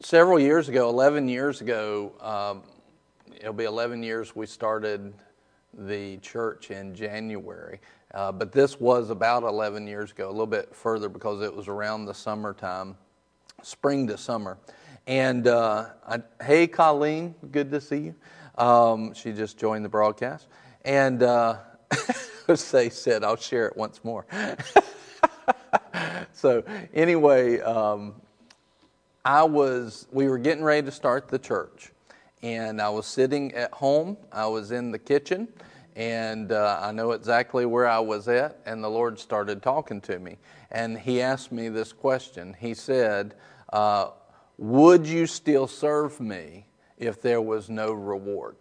several 0.00 0.38
years 0.38 0.68
ago, 0.68 0.90
11 0.90 1.28
years 1.28 1.62
ago, 1.62 2.12
um, 2.20 2.62
it'll 3.38 3.54
be 3.54 3.64
11 3.64 4.02
years 4.02 4.36
we 4.36 4.44
started 4.44 5.14
the 5.72 6.18
church 6.18 6.70
in 6.70 6.94
January. 6.94 7.80
Uh, 8.12 8.32
but 8.32 8.52
this 8.52 8.80
was 8.80 9.10
about 9.10 9.42
11 9.44 9.86
years 9.86 10.10
ago, 10.10 10.28
a 10.28 10.30
little 10.30 10.46
bit 10.46 10.74
further 10.74 11.08
because 11.08 11.42
it 11.42 11.54
was 11.54 11.68
around 11.68 12.06
the 12.06 12.14
summertime, 12.14 12.96
spring 13.62 14.06
to 14.08 14.18
summer. 14.18 14.58
And 15.06 15.46
uh, 15.46 15.90
I, 16.06 16.20
hey, 16.42 16.66
Colleen, 16.66 17.34
good 17.52 17.70
to 17.70 17.80
see 17.80 17.98
you. 17.98 18.14
Um, 18.58 19.14
she 19.14 19.32
just 19.32 19.58
joined 19.58 19.84
the 19.84 19.88
broadcast. 19.88 20.48
And 20.84 21.22
uh, 21.22 21.58
said, 22.54 23.24
I'll 23.24 23.36
share 23.36 23.66
it 23.66 23.76
once 23.76 24.02
more. 24.04 24.26
so, 26.32 26.64
anyway, 26.92 27.60
um, 27.60 28.14
I 29.24 29.44
was, 29.44 30.08
we 30.10 30.28
were 30.28 30.38
getting 30.38 30.64
ready 30.64 30.84
to 30.86 30.92
start 30.92 31.28
the 31.28 31.38
church. 31.38 31.92
And 32.42 32.80
I 32.80 32.88
was 32.88 33.06
sitting 33.06 33.54
at 33.54 33.72
home, 33.72 34.16
I 34.32 34.46
was 34.46 34.70
in 34.70 34.90
the 34.90 34.98
kitchen, 34.98 35.48
and 35.96 36.52
uh, 36.52 36.78
I 36.80 36.92
know 36.92 37.12
exactly 37.12 37.66
where 37.66 37.88
I 37.88 37.98
was 37.98 38.28
at. 38.28 38.58
And 38.66 38.82
the 38.82 38.88
Lord 38.88 39.18
started 39.18 39.62
talking 39.62 40.00
to 40.02 40.18
me. 40.18 40.38
And 40.70 40.98
He 40.98 41.20
asked 41.20 41.52
me 41.52 41.68
this 41.68 41.92
question 41.92 42.56
He 42.58 42.74
said, 42.74 43.34
uh, 43.72 44.10
Would 44.58 45.06
you 45.06 45.26
still 45.26 45.66
serve 45.66 46.20
me 46.20 46.66
if 46.98 47.20
there 47.20 47.42
was 47.42 47.68
no 47.68 47.92
reward? 47.92 48.56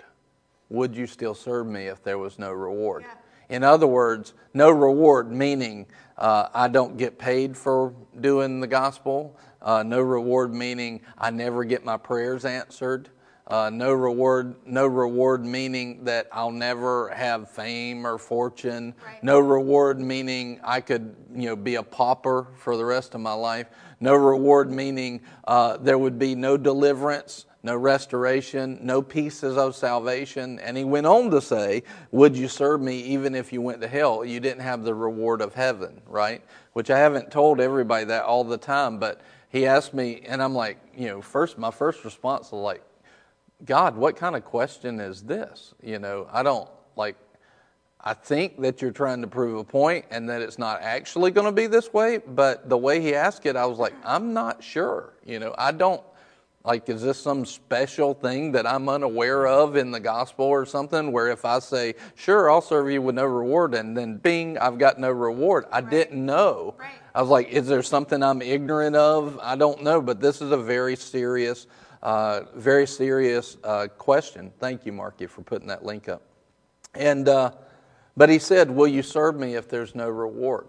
Would 0.70 0.96
you 0.96 1.08
still 1.08 1.34
serve 1.34 1.68
me 1.68 1.88
if 1.88 2.04
there 2.04 2.18
was 2.18 2.38
no 2.38 2.52
reward? 2.52 3.06
In 3.50 3.64
other 3.64 3.88
words, 3.88 4.34
no 4.54 4.70
reward, 4.70 5.32
meaning 5.32 5.88
uh, 6.18 6.50
I 6.54 6.68
don't 6.68 6.98
get 6.98 7.18
paid 7.18 7.58
for 7.58 7.94
doing 8.22 8.60
the 8.60 8.68
gospel. 8.68 9.40
Uh, 9.62 9.82
no 9.84 10.00
reward, 10.02 10.54
meaning 10.54 11.02
I 11.18 11.32
never 11.32 11.64
get 11.64 11.84
my 11.84 11.98
prayers 11.98 12.46
answered. 12.46 13.10
Uh, 13.50 13.68
no 13.72 13.92
reward, 13.92 14.54
no 14.68 14.86
reward, 14.86 15.44
meaning 15.44 16.04
that 16.04 16.28
I'll 16.32 16.52
never 16.52 17.10
have 17.10 17.50
fame 17.50 18.06
or 18.06 18.20
fortune. 18.20 18.94
Right. 19.04 19.24
No 19.24 19.40
reward, 19.40 20.00
meaning 20.00 20.60
I 20.64 20.82
could, 20.82 21.16
you 21.34 21.48
know, 21.48 21.56
be 21.56 21.76
a 21.76 21.84
pauper 21.84 22.48
for 22.58 22.78
the 22.78 22.86
rest 22.86 23.16
of 23.16 23.22
my 23.22 23.34
life. 23.34 23.68
No 24.00 24.14
reward, 24.14 24.70
meaning 24.70 25.22
uh, 25.48 25.78
there 25.78 25.98
would 25.98 26.20
be 26.20 26.36
no 26.36 26.58
deliverance, 26.58 27.48
no 27.64 27.76
restoration, 27.76 28.78
no 28.84 29.02
pieces 29.02 29.58
of 29.58 29.76
salvation. 29.76 30.60
And 30.60 30.78
he 30.78 30.84
went 30.84 31.08
on 31.08 31.32
to 31.32 31.42
say, 31.42 31.82
Would 32.12 32.38
you 32.38 32.48
serve 32.48 32.82
me 32.82 33.00
even 33.00 33.34
if 33.34 33.52
you 33.52 33.62
went 33.62 33.82
to 33.82 33.88
hell? 33.88 34.24
You 34.24 34.40
didn't 34.40 34.62
have 34.62 34.84
the 34.84 34.94
reward 34.94 35.42
of 35.42 35.56
heaven, 35.56 36.02
right? 36.06 36.44
Which 36.74 36.92
I 36.92 37.00
haven't 37.00 37.32
told 37.32 37.60
everybody 37.60 38.06
that 38.06 38.26
all 38.26 38.44
the 38.44 38.60
time, 38.60 39.00
but 39.00 39.22
he 39.50 39.66
asked 39.66 39.96
me, 39.96 40.22
and 40.28 40.44
I'm 40.44 40.54
like, 40.54 40.78
you 40.96 41.08
know, 41.08 41.22
first, 41.22 41.58
my 41.58 41.72
first 41.72 42.06
response 42.06 42.52
was 42.52 42.62
like, 42.62 42.84
God, 43.66 43.98
what 43.98 44.16
kind 44.16 44.36
of 44.36 44.46
question 44.46 45.00
is 45.00 45.22
this? 45.24 45.74
You 45.84 46.00
know, 46.00 46.28
I 46.32 46.44
don't 46.44 46.70
like, 46.96 47.16
I 48.02 48.14
think 48.14 48.62
that 48.62 48.82
you're 48.82 48.92
trying 48.92 49.22
to 49.22 49.28
prove 49.28 49.58
a 49.58 49.64
point 49.64 50.06
and 50.10 50.30
that 50.30 50.42
it's 50.42 50.58
not 50.58 50.82
actually 50.82 51.32
going 51.32 51.48
to 51.48 51.52
be 51.52 51.68
this 51.68 51.92
way, 51.92 52.20
but 52.20 52.70
the 52.70 52.78
way 52.78 53.02
he 53.02 53.14
asked 53.14 53.46
it, 53.46 53.56
I 53.58 53.66
was 53.66 53.78
like, 53.78 53.94
I'm 54.06 54.34
not 54.34 54.64
sure. 54.64 55.14
You 55.26 55.40
know, 55.40 55.54
I 55.58 55.74
don't, 55.74 56.02
like, 56.64 56.88
is 56.88 57.02
this 57.02 57.18
some 57.18 57.46
special 57.46 58.14
thing 58.14 58.52
that 58.54 58.68
I'm 58.68 58.88
unaware 58.90 59.48
of 59.48 59.76
in 59.76 59.92
the 59.92 60.00
gospel 60.00 60.46
or 60.46 60.66
something 60.66 61.12
where 61.12 61.30
if 61.30 61.44
I 61.44 61.60
say, 61.60 61.96
sure, 62.16 62.50
I'll 62.50 62.62
serve 62.62 62.90
you 62.90 63.02
with 63.02 63.16
no 63.16 63.26
reward, 63.26 63.74
and 63.74 63.96
then 63.98 64.18
bing, 64.18 64.58
I've 64.58 64.78
got 64.78 65.00
no 65.00 65.10
reward? 65.10 65.66
I 65.72 65.82
didn't 65.82 66.26
know. 66.26 66.76
Right. 66.78 66.92
I 67.16 67.22
was 67.22 67.30
like, 67.30 67.50
is 67.50 67.68
there 67.68 67.82
something 67.82 68.22
I'm 68.22 68.42
ignorant 68.42 68.96
of? 68.96 69.40
I 69.42 69.56
don't 69.56 69.84
know, 69.84 70.02
but 70.02 70.20
this 70.20 70.42
is 70.42 70.52
a 70.52 70.58
very 70.58 70.96
serious, 70.96 71.66
uh, 72.02 72.42
very 72.56 72.88
serious 72.88 73.58
uh, 73.64 73.88
question. 73.98 74.52
Thank 74.60 74.86
you, 74.86 74.92
Marky, 74.92 75.26
for 75.26 75.42
putting 75.42 75.68
that 75.68 75.84
link 75.84 76.08
up. 76.08 76.22
And, 76.94 77.28
uh, 77.28 77.52
but 78.16 78.30
he 78.30 78.40
said, 78.40 78.72
Will 78.72 78.88
you 78.88 79.04
serve 79.04 79.36
me 79.36 79.56
if 79.56 79.70
there's 79.70 79.96
no 79.96 80.10
reward? 80.10 80.68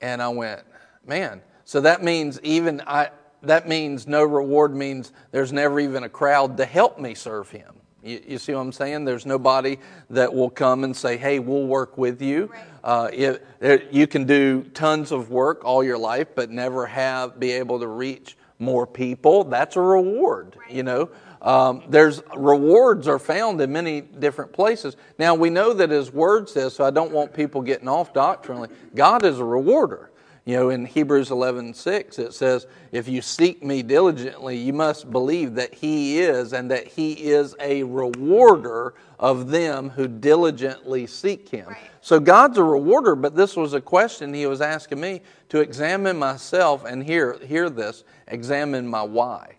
And 0.00 0.22
I 0.22 0.28
went, 0.28 0.62
Man, 1.06 1.42
so 1.64 1.80
that 1.80 2.02
means 2.02 2.40
even 2.42 2.82
I, 2.86 3.10
that 3.42 3.68
means 3.68 4.06
no 4.06 4.22
reward 4.24 4.74
means 4.74 5.12
there's 5.30 5.52
never 5.52 5.80
even 5.80 6.04
a 6.04 6.08
crowd 6.08 6.56
to 6.58 6.64
help 6.64 6.98
me 6.98 7.14
serve 7.14 7.50
him. 7.50 7.74
You, 8.02 8.22
you 8.26 8.38
see 8.38 8.54
what 8.54 8.60
I'm 8.60 8.72
saying? 8.72 9.04
There's 9.04 9.26
nobody 9.26 9.78
that 10.10 10.32
will 10.32 10.50
come 10.50 10.84
and 10.84 10.96
say, 10.96 11.16
"Hey, 11.16 11.38
we'll 11.38 11.66
work 11.66 11.96
with 11.96 12.20
you." 12.20 12.46
Right. 12.46 12.64
Uh, 12.82 13.08
it, 13.12 13.60
there, 13.60 13.82
you 13.90 14.06
can 14.06 14.24
do 14.24 14.62
tons 14.74 15.10
of 15.10 15.30
work 15.30 15.64
all 15.64 15.82
your 15.82 15.98
life, 15.98 16.28
but 16.34 16.50
never 16.50 16.86
have 16.86 17.40
be 17.40 17.52
able 17.52 17.80
to 17.80 17.86
reach 17.86 18.36
more 18.64 18.86
people. 18.86 19.44
That's 19.44 19.76
a 19.76 19.80
reward, 19.80 20.56
you 20.68 20.82
know. 20.82 21.10
Um, 21.42 21.82
there's 21.88 22.22
rewards 22.34 23.06
are 23.06 23.18
found 23.18 23.60
in 23.60 23.70
many 23.70 24.00
different 24.00 24.52
places. 24.52 24.96
Now 25.18 25.34
we 25.34 25.50
know 25.50 25.74
that 25.74 25.90
His 25.90 26.10
Word 26.12 26.48
says, 26.48 26.74
so 26.74 26.84
I 26.84 26.90
don't 26.90 27.12
want 27.12 27.34
people 27.34 27.60
getting 27.60 27.88
off 27.88 28.14
doctrinally. 28.14 28.70
God 28.94 29.24
is 29.24 29.38
a 29.38 29.44
rewarder. 29.44 30.10
You 30.46 30.56
know, 30.56 30.70
in 30.70 30.84
Hebrews 30.84 31.30
11:6 31.30 32.18
it 32.18 32.34
says, 32.34 32.66
"If 32.92 33.08
you 33.08 33.22
seek 33.22 33.64
me 33.64 33.82
diligently, 33.82 34.56
you 34.56 34.74
must 34.74 35.10
believe 35.10 35.54
that 35.54 35.74
he 35.74 36.20
is 36.20 36.52
and 36.52 36.70
that 36.70 36.86
he 36.86 37.12
is 37.12 37.54
a 37.60 37.82
rewarder 37.82 38.94
of 39.24 39.48
them 39.48 39.88
who 39.88 40.06
diligently 40.06 41.06
seek 41.06 41.48
him." 41.48 41.68
Right. 41.68 41.78
So 42.00 42.20
God's 42.20 42.58
a 42.58 42.62
rewarder, 42.62 43.14
but 43.16 43.34
this 43.34 43.56
was 43.56 43.72
a 43.72 43.80
question 43.80 44.34
he 44.34 44.44
was 44.46 44.60
asking 44.60 45.00
me 45.00 45.22
to 45.48 45.60
examine 45.60 46.18
myself 46.18 46.84
and 46.84 47.02
hear 47.02 47.38
hear 47.38 47.70
this, 47.70 48.04
examine 48.28 48.86
my 48.86 49.02
why. 49.02 49.54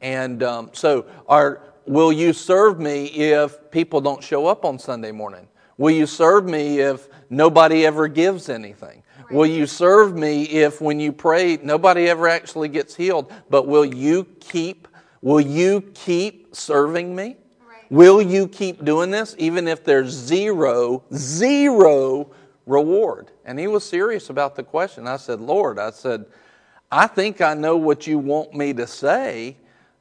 And 0.00 0.42
um, 0.42 0.70
so, 0.72 1.04
are 1.28 1.60
will 1.86 2.12
you 2.12 2.32
serve 2.32 2.80
me 2.80 3.06
if 3.06 3.70
people 3.70 4.00
don't 4.00 4.22
show 4.22 4.46
up 4.46 4.64
on 4.64 4.78
Sunday 4.78 5.12
morning? 5.12 5.46
Will 5.76 5.90
you 5.90 6.06
serve 6.06 6.46
me 6.46 6.80
if 6.80 7.08
nobody 7.28 7.84
ever 7.84 8.08
gives 8.08 8.48
anything? 8.48 9.02
Will 9.30 9.46
you 9.46 9.66
serve 9.66 10.16
me 10.16 10.44
if 10.44 10.80
when 10.80 10.98
you 10.98 11.12
pray 11.12 11.58
nobody 11.62 12.08
ever 12.08 12.26
actually 12.26 12.68
gets 12.68 12.96
healed? 12.96 13.30
But 13.50 13.66
will 13.66 13.84
you 13.84 14.24
keep 14.40 14.88
will 15.22 15.40
you 15.40 15.82
keep 15.92 16.56
serving 16.56 17.14
me? 17.14 17.36
Will 17.90 18.22
you 18.22 18.46
keep 18.46 18.84
doing 18.84 19.10
this 19.10 19.34
even 19.36 19.66
if 19.66 19.84
there's 19.84 20.10
zero, 20.10 21.02
zero 21.12 22.30
reward? 22.64 23.32
And 23.44 23.58
he 23.58 23.66
was 23.66 23.84
serious 23.84 24.30
about 24.30 24.54
the 24.54 24.62
question. 24.62 25.08
I 25.08 25.16
said, 25.16 25.40
Lord, 25.40 25.78
I 25.78 25.90
said, 25.90 26.24
I 26.92 27.08
think 27.08 27.40
I 27.40 27.54
know 27.54 27.76
what 27.76 28.06
you 28.06 28.18
want 28.18 28.54
me 28.54 28.72
to 28.74 28.86
say, 28.86 29.56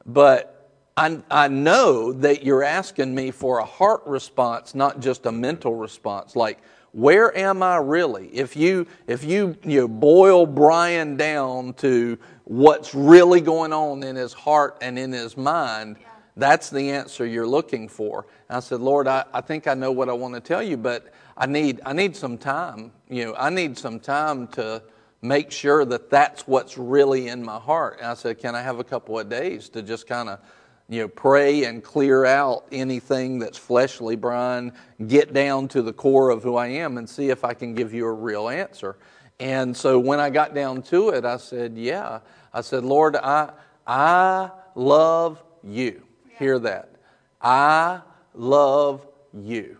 but 0.05 0.71
I, 0.95 1.19
I 1.31 1.47
know 1.47 2.13
that 2.13 2.43
you're 2.43 2.63
asking 2.63 3.15
me 3.15 3.31
for 3.31 3.59
a 3.59 3.65
heart 3.65 4.03
response, 4.05 4.75
not 4.75 4.99
just 4.99 5.25
a 5.25 5.31
mental 5.31 5.73
response. 5.73 6.35
Like, 6.35 6.59
where 6.91 7.35
am 7.37 7.63
I 7.63 7.77
really? 7.77 8.27
If 8.27 8.55
you 8.55 8.87
if 9.07 9.23
you 9.23 9.55
you 9.63 9.81
know, 9.81 9.87
boil 9.87 10.45
Brian 10.45 11.17
down 11.17 11.73
to 11.75 12.17
what's 12.45 12.93
really 12.95 13.41
going 13.41 13.71
on 13.71 14.03
in 14.03 14.15
his 14.15 14.33
heart 14.33 14.77
and 14.81 14.97
in 14.97 15.11
his 15.11 15.37
mind, 15.37 15.97
yeah. 16.01 16.08
That's 16.37 16.69
the 16.69 16.91
answer 16.91 17.25
you're 17.25 17.47
looking 17.47 17.87
for. 17.87 18.25
And 18.47 18.57
I 18.57 18.59
said, 18.59 18.79
Lord, 18.79 19.07
I, 19.07 19.25
I 19.33 19.41
think 19.41 19.67
I 19.67 19.73
know 19.73 19.91
what 19.91 20.09
I 20.09 20.13
want 20.13 20.35
to 20.35 20.39
tell 20.39 20.63
you, 20.63 20.77
but 20.77 21.13
I 21.37 21.45
need 21.45 21.81
I 21.85 21.93
need 21.93 22.15
some 22.15 22.37
time. 22.37 22.91
You 23.09 23.25
know, 23.25 23.35
I 23.35 23.49
need 23.49 23.77
some 23.77 23.99
time 23.99 24.47
to 24.49 24.81
make 25.21 25.51
sure 25.51 25.85
that 25.85 26.09
that's 26.09 26.47
what's 26.47 26.77
really 26.77 27.27
in 27.27 27.43
my 27.43 27.57
heart. 27.57 27.97
And 27.99 28.07
I 28.07 28.13
said, 28.13 28.39
Can 28.39 28.55
I 28.55 28.61
have 28.61 28.79
a 28.79 28.83
couple 28.83 29.19
of 29.19 29.29
days 29.29 29.69
to 29.69 29.81
just 29.81 30.07
kind 30.07 30.29
of 30.29 30.39
you 30.87 31.01
know, 31.01 31.07
pray 31.07 31.65
and 31.65 31.83
clear 31.83 32.25
out 32.25 32.65
anything 32.71 33.37
that's 33.37 33.59
fleshly, 33.59 34.15
Brian, 34.15 34.73
get 35.05 35.33
down 35.33 35.67
to 35.67 35.83
the 35.83 35.93
core 35.93 36.31
of 36.31 36.41
who 36.41 36.55
I 36.55 36.67
am 36.67 36.97
and 36.97 37.07
see 37.07 37.29
if 37.29 37.45
I 37.45 37.53
can 37.53 37.75
give 37.75 37.93
you 37.93 38.07
a 38.07 38.11
real 38.11 38.49
answer. 38.49 38.97
And 39.39 39.77
so 39.77 39.99
when 39.99 40.19
I 40.19 40.31
got 40.31 40.55
down 40.55 40.81
to 40.83 41.09
it, 41.09 41.25
I 41.25 41.37
said, 41.37 41.77
Yeah. 41.77 42.19
I 42.51 42.61
said, 42.61 42.83
Lord, 42.83 43.15
I, 43.15 43.51
I 43.85 44.49
love 44.75 45.43
you. 45.63 46.03
Hear 46.39 46.57
that. 46.59 46.95
I 47.41 47.99
love 48.33 49.05
you. 49.33 49.77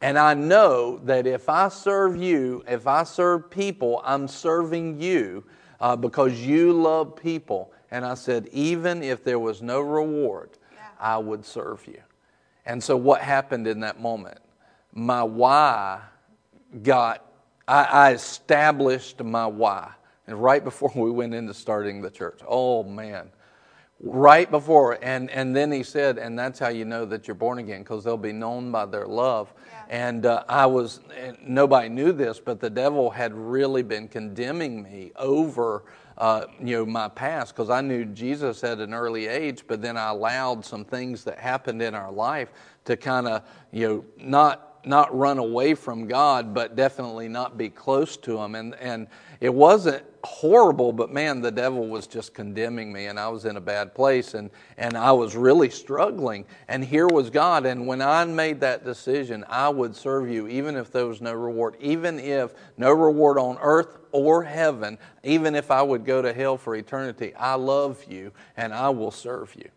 And 0.00 0.18
I 0.18 0.32
know 0.32 0.98
that 1.04 1.26
if 1.26 1.50
I 1.50 1.68
serve 1.68 2.16
you, 2.16 2.64
if 2.66 2.86
I 2.86 3.04
serve 3.04 3.50
people, 3.50 4.00
I'm 4.02 4.26
serving 4.26 5.00
you 5.00 5.44
uh, 5.80 5.94
because 5.94 6.40
you 6.40 6.72
love 6.72 7.16
people. 7.16 7.70
And 7.90 8.04
I 8.04 8.14
said, 8.14 8.48
even 8.50 9.02
if 9.02 9.24
there 9.24 9.38
was 9.38 9.60
no 9.60 9.80
reward, 9.80 10.50
yeah. 10.72 10.80
I 10.98 11.18
would 11.18 11.44
serve 11.44 11.86
you. 11.86 12.00
And 12.64 12.82
so 12.82 12.96
what 12.96 13.20
happened 13.20 13.66
in 13.66 13.80
that 13.80 14.00
moment? 14.00 14.38
My 14.94 15.22
why 15.22 16.00
got, 16.82 17.30
I, 17.68 17.84
I 17.84 18.12
established 18.12 19.22
my 19.22 19.46
why. 19.46 19.92
And 20.26 20.42
right 20.42 20.64
before 20.64 20.92
we 20.96 21.10
went 21.10 21.34
into 21.34 21.52
starting 21.52 22.00
the 22.00 22.10
church, 22.10 22.40
oh 22.48 22.82
man, 22.84 23.30
right 24.04 24.50
before, 24.50 24.98
and, 25.02 25.30
and 25.30 25.56
then 25.56 25.72
he 25.72 25.82
said, 25.82 26.18
and 26.18 26.38
that's 26.38 26.58
how 26.58 26.68
you 26.68 26.84
know 26.84 27.04
that 27.06 27.26
you're 27.26 27.34
born 27.34 27.58
again, 27.58 27.82
because 27.82 28.04
they'll 28.04 28.16
be 28.16 28.32
known 28.32 28.70
by 28.70 28.86
their 28.86 29.06
love. 29.06 29.52
Yeah. 29.66 29.84
And 29.88 30.26
uh, 30.26 30.44
I 30.48 30.66
was, 30.66 31.00
nobody 31.42 31.88
knew 31.88 32.12
this, 32.12 32.38
but 32.38 32.60
the 32.60 32.70
devil 32.70 33.10
had 33.10 33.34
really 33.34 33.82
been 33.82 34.08
condemning 34.08 34.82
me 34.82 35.12
over. 35.16 35.84
Uh, 36.16 36.46
you 36.60 36.76
know 36.76 36.86
my 36.86 37.08
past 37.08 37.56
because 37.56 37.70
I 37.70 37.80
knew 37.80 38.04
Jesus 38.04 38.62
at 38.62 38.78
an 38.78 38.94
early 38.94 39.26
age, 39.26 39.64
but 39.66 39.82
then 39.82 39.96
I 39.96 40.10
allowed 40.10 40.64
some 40.64 40.84
things 40.84 41.24
that 41.24 41.40
happened 41.40 41.82
in 41.82 41.92
our 41.92 42.12
life 42.12 42.52
to 42.84 42.96
kind 42.96 43.26
of 43.26 43.42
you 43.72 43.88
know 43.88 44.04
not 44.16 44.73
not 44.86 45.16
run 45.16 45.38
away 45.38 45.74
from 45.74 46.06
God, 46.06 46.54
but 46.54 46.76
definitely 46.76 47.28
not 47.28 47.56
be 47.56 47.68
close 47.68 48.16
to 48.18 48.38
Him. 48.38 48.54
And, 48.54 48.74
and 48.76 49.06
it 49.40 49.52
wasn't 49.52 50.04
horrible, 50.24 50.92
but 50.92 51.12
man, 51.12 51.40
the 51.40 51.50
devil 51.50 51.86
was 51.86 52.06
just 52.06 52.34
condemning 52.34 52.92
me, 52.92 53.06
and 53.06 53.18
I 53.18 53.28
was 53.28 53.44
in 53.44 53.56
a 53.56 53.60
bad 53.60 53.94
place, 53.94 54.34
and, 54.34 54.50
and 54.78 54.96
I 54.96 55.12
was 55.12 55.36
really 55.36 55.70
struggling. 55.70 56.44
And 56.68 56.84
here 56.84 57.06
was 57.06 57.30
God. 57.30 57.66
And 57.66 57.86
when 57.86 58.00
I 58.00 58.24
made 58.24 58.60
that 58.60 58.84
decision, 58.84 59.44
I 59.48 59.68
would 59.68 59.94
serve 59.94 60.30
you, 60.30 60.48
even 60.48 60.76
if 60.76 60.90
there 60.90 61.06
was 61.06 61.20
no 61.20 61.34
reward, 61.34 61.76
even 61.80 62.18
if 62.18 62.54
no 62.76 62.92
reward 62.92 63.38
on 63.38 63.58
earth 63.60 63.98
or 64.12 64.44
heaven, 64.44 64.98
even 65.22 65.54
if 65.54 65.70
I 65.70 65.82
would 65.82 66.04
go 66.04 66.22
to 66.22 66.32
hell 66.32 66.56
for 66.56 66.74
eternity. 66.74 67.34
I 67.34 67.54
love 67.54 68.02
you, 68.08 68.32
and 68.56 68.72
I 68.72 68.88
will 68.90 69.10
serve 69.10 69.54
you. 69.56 69.68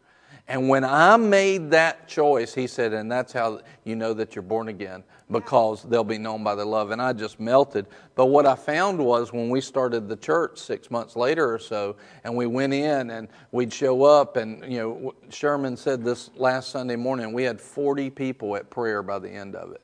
And 0.50 0.70
when 0.70 0.86
I 0.86 1.18
made 1.18 1.72
that 1.72 2.08
choice, 2.08 2.54
he 2.54 2.68
said, 2.68 2.94
and 2.94 3.12
that's 3.12 3.34
how 3.34 3.60
you 3.84 3.98
know 3.98 4.14
that 4.14 4.34
you're 4.34 4.44
born 4.44 4.70
again, 4.70 5.04
because 5.30 5.84
they'll 5.84 6.06
be 6.06 6.18
known 6.18 6.42
by 6.42 6.56
their 6.56 6.66
love. 6.66 6.92
And 6.92 7.02
I 7.02 7.12
just 7.12 7.38
melted. 7.38 7.86
But 8.16 8.28
what 8.28 8.46
I 8.46 8.56
found 8.56 8.98
was 8.98 9.34
when 9.34 9.50
we 9.50 9.60
started 9.60 10.08
the 10.08 10.16
church 10.16 10.58
six 10.58 10.90
months 10.90 11.18
later 11.18 11.54
or 11.54 11.60
so, 11.60 11.98
and 12.24 12.34
we 12.34 12.46
went 12.46 12.74
in 12.74 13.10
and 13.10 13.28
we'd 13.52 13.74
show 13.74 14.04
up, 14.04 14.38
and, 14.38 14.64
you 14.72 14.80
know, 14.80 15.16
Sherman 15.30 15.76
said 15.76 16.06
this 16.06 16.30
last 16.38 16.70
Sunday 16.70 16.96
morning, 16.96 17.34
we 17.34 17.44
had 17.44 17.60
40 17.60 18.10
people 18.10 18.56
at 18.56 18.70
prayer 18.70 19.04
by 19.04 19.20
the 19.20 19.30
end 19.30 19.54
of 19.54 19.74
it. 19.74 19.82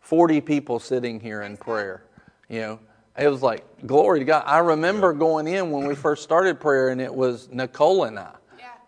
40 0.00 0.40
people 0.40 0.78
sitting 0.78 1.20
here 1.20 1.42
in 1.42 1.58
prayer, 1.58 2.02
you 2.48 2.60
know. 2.60 2.78
It 3.18 3.28
was 3.28 3.42
like, 3.42 3.64
glory 3.84 4.20
to 4.20 4.24
God. 4.24 4.44
I 4.46 4.60
remember 4.60 5.12
going 5.12 5.48
in 5.48 5.72
when 5.72 5.88
we 5.88 5.96
first 5.96 6.22
started 6.22 6.60
prayer, 6.60 6.90
and 6.90 7.00
it 7.00 7.12
was 7.12 7.48
Nicole 7.50 8.04
and 8.04 8.16
I 8.16 8.37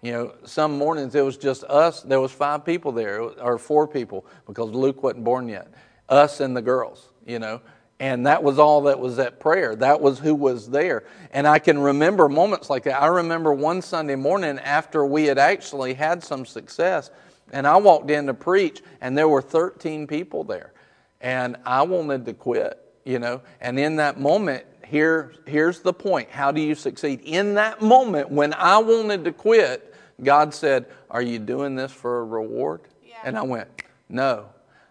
you 0.03 0.13
know, 0.13 0.35
some 0.45 0.79
mornings 0.79 1.15
it 1.15 1.25
was 1.25 1.37
just 1.37 1.65
us. 1.65 2.03
There 2.03 2.21
was 2.21 2.33
five 2.33 2.65
people 2.65 2.93
there, 2.93 3.21
or 3.21 3.59
four 3.59 3.87
people, 3.87 4.25
because 4.47 4.71
Luke 4.71 5.03
wasn't 5.03 5.25
born 5.25 5.49
yet. 5.49 5.69
Us 6.09 6.41
and 6.41 6.57
the 6.57 6.63
girls, 6.63 7.09
you 7.27 7.39
know. 7.39 7.61
And 7.99 8.27
that 8.27 8.43
was 8.43 8.59
all 8.59 8.83
that 8.83 8.99
was 8.99 9.19
at 9.19 9.41
prayer. 9.41 9.77
That 9.77 10.01
was 10.01 10.19
who 10.19 10.35
was 10.35 10.71
there. 10.71 11.05
And 11.33 11.47
I 11.47 11.59
can 11.59 11.79
remember 11.79 12.31
moments 12.31 12.71
like 12.71 12.85
that. 12.85 13.01
I 13.01 13.09
remember 13.09 13.53
one 13.53 13.83
Sunday 13.83 14.17
morning 14.17 14.59
after 14.59 15.05
we 15.05 15.27
had 15.27 15.37
actually 15.37 15.93
had 15.93 16.25
some 16.25 16.47
success, 16.47 17.11
and 17.53 17.67
I 17.67 17.77
walked 17.77 18.11
in 18.11 18.27
to 18.27 18.35
preach, 18.35 18.83
and 19.03 19.17
there 19.19 19.29
were 19.29 19.43
13 19.43 20.07
people 20.07 20.45
there. 20.45 20.73
And 21.21 21.57
I 21.67 21.83
wanted 21.83 22.25
to 22.25 22.33
quit, 22.33 22.83
you 23.05 23.19
know. 23.19 23.43
And 23.61 23.79
in 23.79 23.97
that 23.97 24.19
moment, 24.19 24.65
here, 24.87 25.35
here's 25.47 25.81
the 25.81 25.93
point. 25.93 26.31
How 26.31 26.53
do 26.53 26.61
you 26.63 26.75
succeed? 26.75 27.21
In 27.21 27.55
that 27.55 27.83
moment, 27.83 28.31
when 28.31 28.55
I 28.55 28.79
wanted 28.79 29.25
to 29.25 29.33
quit, 29.33 29.90
God 30.23 30.55
said, 30.55 30.87
Are 31.11 31.23
you 31.23 31.39
doing 31.39 31.75
this 31.75 31.93
for 31.93 32.21
a 32.21 32.25
reward? 32.25 32.83
Yeah. 33.05 33.17
And 33.25 33.39
I 33.39 33.43
went, 33.43 33.69
No, 34.09 34.47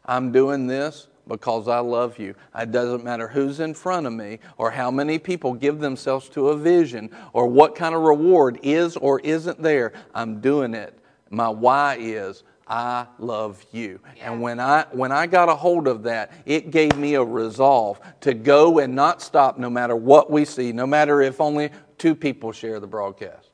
I'm 0.06 0.32
doing 0.32 0.68
this 0.68 1.08
because 1.28 1.68
I 1.68 1.80
love 1.80 2.18
you. 2.18 2.36
It 2.58 2.72
doesn't 2.72 3.04
matter 3.04 3.28
who's 3.28 3.60
in 3.60 3.74
front 3.74 4.08
of 4.08 4.14
me 4.14 4.40
or 4.58 4.72
how 4.72 4.92
many 4.92 5.20
people 5.20 5.54
give 5.54 5.80
themselves 5.80 6.28
to 6.30 6.50
a 6.50 6.58
vision 6.58 7.12
or 7.34 7.48
what 7.48 7.76
kind 7.76 7.96
of 7.96 8.02
reward 8.02 8.60
is 8.64 8.98
or 8.98 9.20
isn't 9.22 9.62
there. 9.62 9.94
I'm 10.14 10.42
doing 10.42 10.74
it. 10.74 10.98
My 11.30 11.48
why 11.48 11.98
is 12.00 12.44
I 12.68 13.08
love 13.18 13.66
you. 13.72 14.00
Yeah. 14.16 14.32
And 14.32 14.42
when 14.42 14.60
I 14.60 14.86
when 14.92 15.12
I 15.12 15.26
got 15.26 15.50
a 15.50 15.56
hold 15.56 15.88
of 15.88 16.04
that, 16.04 16.32
it 16.46 16.70
gave 16.70 16.96
me 16.98 17.16
a 17.16 17.24
resolve 17.24 18.00
to 18.22 18.34
go 18.34 18.80
and 18.80 18.94
not 18.94 19.22
stop 19.22 19.58
no 19.58 19.70
matter 19.70 19.96
what 19.96 20.30
we 20.30 20.46
see, 20.46 20.72
no 20.72 20.86
matter 20.86 21.22
if 21.22 21.42
only 21.42 21.72
two 21.98 22.14
people 22.14 22.52
share 22.52 22.80
the 22.80 22.88
broadcast. 22.88 23.49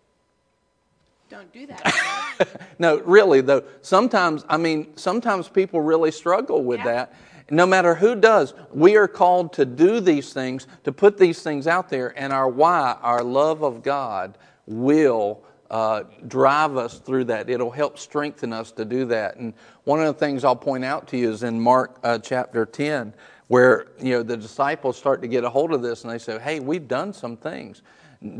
Don't 1.30 1.51
do 1.51 1.65
that. 1.67 2.69
no, 2.80 2.99
really 2.99 3.41
though. 3.41 3.63
Sometimes, 3.82 4.45
I 4.47 4.57
mean, 4.57 4.95
sometimes 4.95 5.47
people 5.47 5.82
really 5.82 6.11
struggle 6.11 6.63
with 6.63 6.80
yeah. 6.80 6.86
that. 6.86 7.13
No 7.49 7.65
matter 7.65 7.93
who 7.93 8.15
does, 8.15 8.53
we 8.73 8.95
are 8.95 9.07
called 9.07 9.53
to 9.53 9.65
do 9.65 9.99
these 9.99 10.34
things, 10.34 10.65
to 10.84 10.91
put 10.91 11.17
these 11.17 11.43
things 11.43 11.67
out 11.67 11.89
there, 11.89 12.17
and 12.19 12.34
our 12.34 12.49
why, 12.49 12.97
our 13.01 13.23
love 13.23 13.63
of 13.63 13.84
God, 13.84 14.38
will 14.65 15.43
uh, 15.69 16.03
drive 16.28 16.76
us 16.78 16.99
through 16.99 17.26
that. 17.26 17.49
It'll 17.49 17.71
help 17.71 17.99
strengthen 17.99 18.51
us 18.51 18.71
to 18.73 18.86
do 18.86 19.05
that. 19.05 19.38
And 19.38 19.53
one 19.84 19.99
of 19.99 20.07
the 20.07 20.13
things 20.13 20.43
I'll 20.43 20.55
point 20.55 20.86
out 20.86 21.07
to 21.09 21.17
you 21.17 21.32
is 21.32 21.43
in 21.43 21.59
Mark 21.59 21.99
uh, 22.03 22.17
chapter 22.17 22.65
10, 22.65 23.13
where 23.47 23.88
you 23.99 24.11
know 24.11 24.23
the 24.23 24.38
disciples 24.38 24.97
start 24.97 25.21
to 25.21 25.28
get 25.28 25.43
a 25.43 25.49
hold 25.49 25.71
of 25.71 25.82
this, 25.84 26.03
and 26.03 26.11
they 26.11 26.17
say, 26.17 26.39
"Hey, 26.39 26.59
we've 26.59 26.88
done 26.88 27.13
some 27.13 27.38
things." 27.38 27.84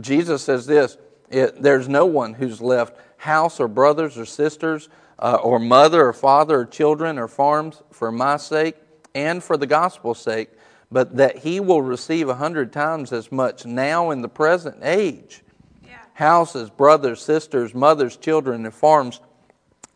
Jesus 0.01 0.41
says 0.41 0.65
this. 0.65 0.97
It, 1.36 1.61
there's 1.61 1.89
no 1.89 2.05
one 2.05 2.33
who's 2.33 2.61
left 2.61 2.97
house 3.17 3.59
or 3.59 3.67
brothers 3.67 4.17
or 4.17 4.25
sisters 4.25 4.88
uh, 5.19 5.36
or 5.43 5.59
mother 5.59 6.07
or 6.07 6.13
father 6.13 6.61
or 6.61 6.65
children 6.65 7.19
or 7.19 7.27
farms 7.27 7.83
for 7.91 8.09
my 8.09 8.38
sake 8.38 8.77
and 9.13 9.43
for 9.43 9.57
the 9.57 9.67
gospel's 9.67 10.17
sake, 10.17 10.47
but 10.89 11.17
that 11.17 11.39
he 11.39 11.59
will 11.59 11.81
receive 11.81 12.29
a 12.29 12.36
hundred 12.36 12.71
times 12.71 13.11
as 13.11 13.33
much 13.33 13.65
now 13.65 14.11
in 14.11 14.21
the 14.21 14.29
present 14.29 14.77
age. 14.81 15.41
Yeah. 15.86 15.97
Houses, 16.13 16.69
brothers, 16.69 17.21
sisters, 17.21 17.75
mothers, 17.75 18.15
children, 18.15 18.63
and 18.63 18.73
farms, 18.73 19.19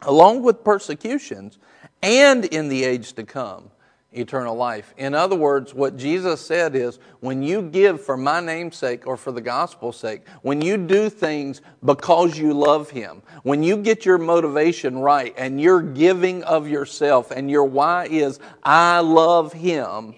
along 0.02 0.44
with 0.44 0.62
persecutions, 0.66 1.58
and 2.04 2.44
in 2.44 2.68
the 2.68 2.84
age 2.84 3.14
to 3.14 3.24
come 3.24 3.72
eternal 4.12 4.56
life. 4.56 4.94
In 4.98 5.14
other 5.14 5.36
words, 5.36 5.74
what 5.74 5.96
Jesus 5.96 6.42
said 6.42 6.76
is 6.76 7.00
when 7.20 7.44
you 7.44 7.62
give 7.62 8.04
for 8.04 8.18
my 8.18 8.40
name's 8.40 8.76
sake 8.76 9.06
or 9.06 9.18
for 9.18 9.32
the 9.32 9.42
gospel's 9.42 9.98
sake, 9.98 10.28
when 10.42 10.62
you 10.62 10.78
do 10.78 11.10
things 11.10 11.62
because 11.86 12.38
you 12.38 12.54
love 12.54 12.90
Him, 12.90 13.22
when 13.44 13.62
you 13.62 13.78
get 13.78 14.06
your 14.06 14.18
motivation 14.18 14.98
right 14.98 15.34
and 15.38 15.62
you're 15.62 15.82
giving 15.82 16.44
of 16.44 16.68
yourself 16.68 17.32
and 17.32 17.52
your 17.52 17.66
why 17.66 18.06
is, 18.06 18.40
I 18.64 19.00
love 19.00 19.54
Him. 19.54 20.16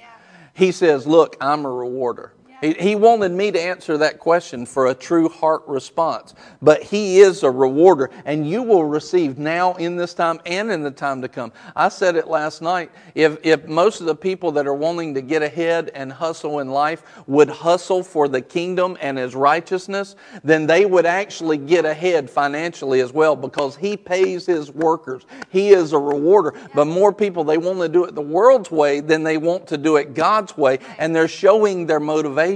He 0.54 0.72
says, 0.72 1.06
Look, 1.06 1.36
I'm 1.42 1.66
a 1.66 1.72
rewarder. 1.72 2.34
He, 2.62 2.74
he 2.74 2.96
wanted 2.96 3.32
me 3.32 3.52
to 3.52 3.60
answer 3.60 3.98
that 3.98 4.20
question 4.20 4.68
for 4.68 4.88
a 4.88 4.94
true 4.94 5.28
heart 5.28 5.64
response. 5.68 6.36
But 6.62 6.84
He 6.84 7.20
is 7.20 7.42
a 7.42 7.50
rewarder, 7.50 8.12
and 8.24 8.48
you 8.48 8.62
will 8.62 8.84
receive 8.84 9.40
now 9.40 9.74
in 9.74 9.96
this 9.96 10.14
time 10.14 10.40
and 10.46 10.72
in 10.72 10.84
the 10.84 10.92
time 10.92 11.24
to 11.24 11.28
come. 11.28 11.52
I 11.76 11.90
said 11.90 12.16
it 12.16 12.28
last 12.28 12.62
night. 12.62 12.92
If, 13.16 13.40
if 13.44 13.68
most 13.68 14.00
of 14.00 14.06
the 14.06 14.16
people 14.16 14.52
that 14.52 14.68
are 14.68 14.76
wanting 14.76 15.16
to 15.16 15.22
get 15.22 15.42
ahead 15.42 15.90
and 15.96 16.14
hustle 16.14 16.60
in 16.60 16.70
life 16.70 17.04
would 17.26 17.50
hustle 17.50 18.04
for 18.04 18.28
the 18.28 18.42
kingdom 18.42 18.96
and 19.02 19.18
His 19.18 19.34
righteousness, 19.34 20.16
then 20.44 20.68
they 20.68 20.86
would 20.86 21.08
actually 21.08 21.58
get 21.58 21.84
ahead 21.84 22.30
financially 22.30 23.02
as 23.02 23.12
well 23.12 23.36
because 23.36 23.76
He 23.76 23.98
pays 23.98 24.46
His 24.46 24.72
workers. 24.72 25.26
He 25.50 25.70
is 25.70 25.94
a 25.94 26.00
rewarder. 26.00 26.54
But 26.76 26.86
more 26.86 27.12
people, 27.12 27.44
they 27.44 27.58
want 27.58 27.80
to 27.80 27.90
do 27.90 28.06
it 28.06 28.14
the 28.14 28.22
world's 28.22 28.70
way 28.70 29.00
than 29.00 29.24
they 29.24 29.38
want 29.38 29.66
to 29.68 29.80
do 29.80 29.96
it 29.96 30.14
God's 30.14 30.56
way, 30.56 30.78
and 31.00 31.16
they're 31.16 31.28
showing 31.28 31.88
their 31.88 32.00
motivation 32.00 32.51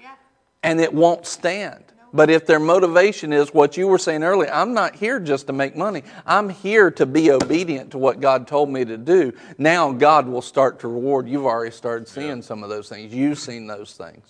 Yeah. 0.00 0.14
and 0.62 0.80
it 0.80 0.92
won't 0.92 1.26
stand. 1.26 1.84
But 2.12 2.30
if 2.30 2.46
their 2.46 2.58
motivation 2.58 3.32
is 3.32 3.52
what 3.52 3.76
you 3.76 3.86
were 3.86 3.98
saying 3.98 4.22
earlier, 4.22 4.50
I'm 4.50 4.72
not 4.72 4.94
here 4.96 5.20
just 5.20 5.46
to 5.48 5.52
make 5.52 5.76
money. 5.76 6.02
I'm 6.24 6.48
here 6.48 6.90
to 6.92 7.04
be 7.04 7.30
obedient 7.30 7.90
to 7.90 7.98
what 7.98 8.20
God 8.20 8.46
told 8.46 8.70
me 8.70 8.84
to 8.84 8.96
do. 8.96 9.34
Now 9.58 9.92
God 9.92 10.26
will 10.26 10.42
start 10.42 10.80
to 10.80 10.88
reward. 10.88 11.28
You've 11.28 11.44
already 11.44 11.70
started 11.70 12.08
seeing 12.08 12.40
some 12.40 12.62
of 12.62 12.70
those 12.70 12.88
things. 12.88 13.12
You've 13.12 13.38
seen 13.38 13.66
those 13.66 13.92
things. 13.92 14.26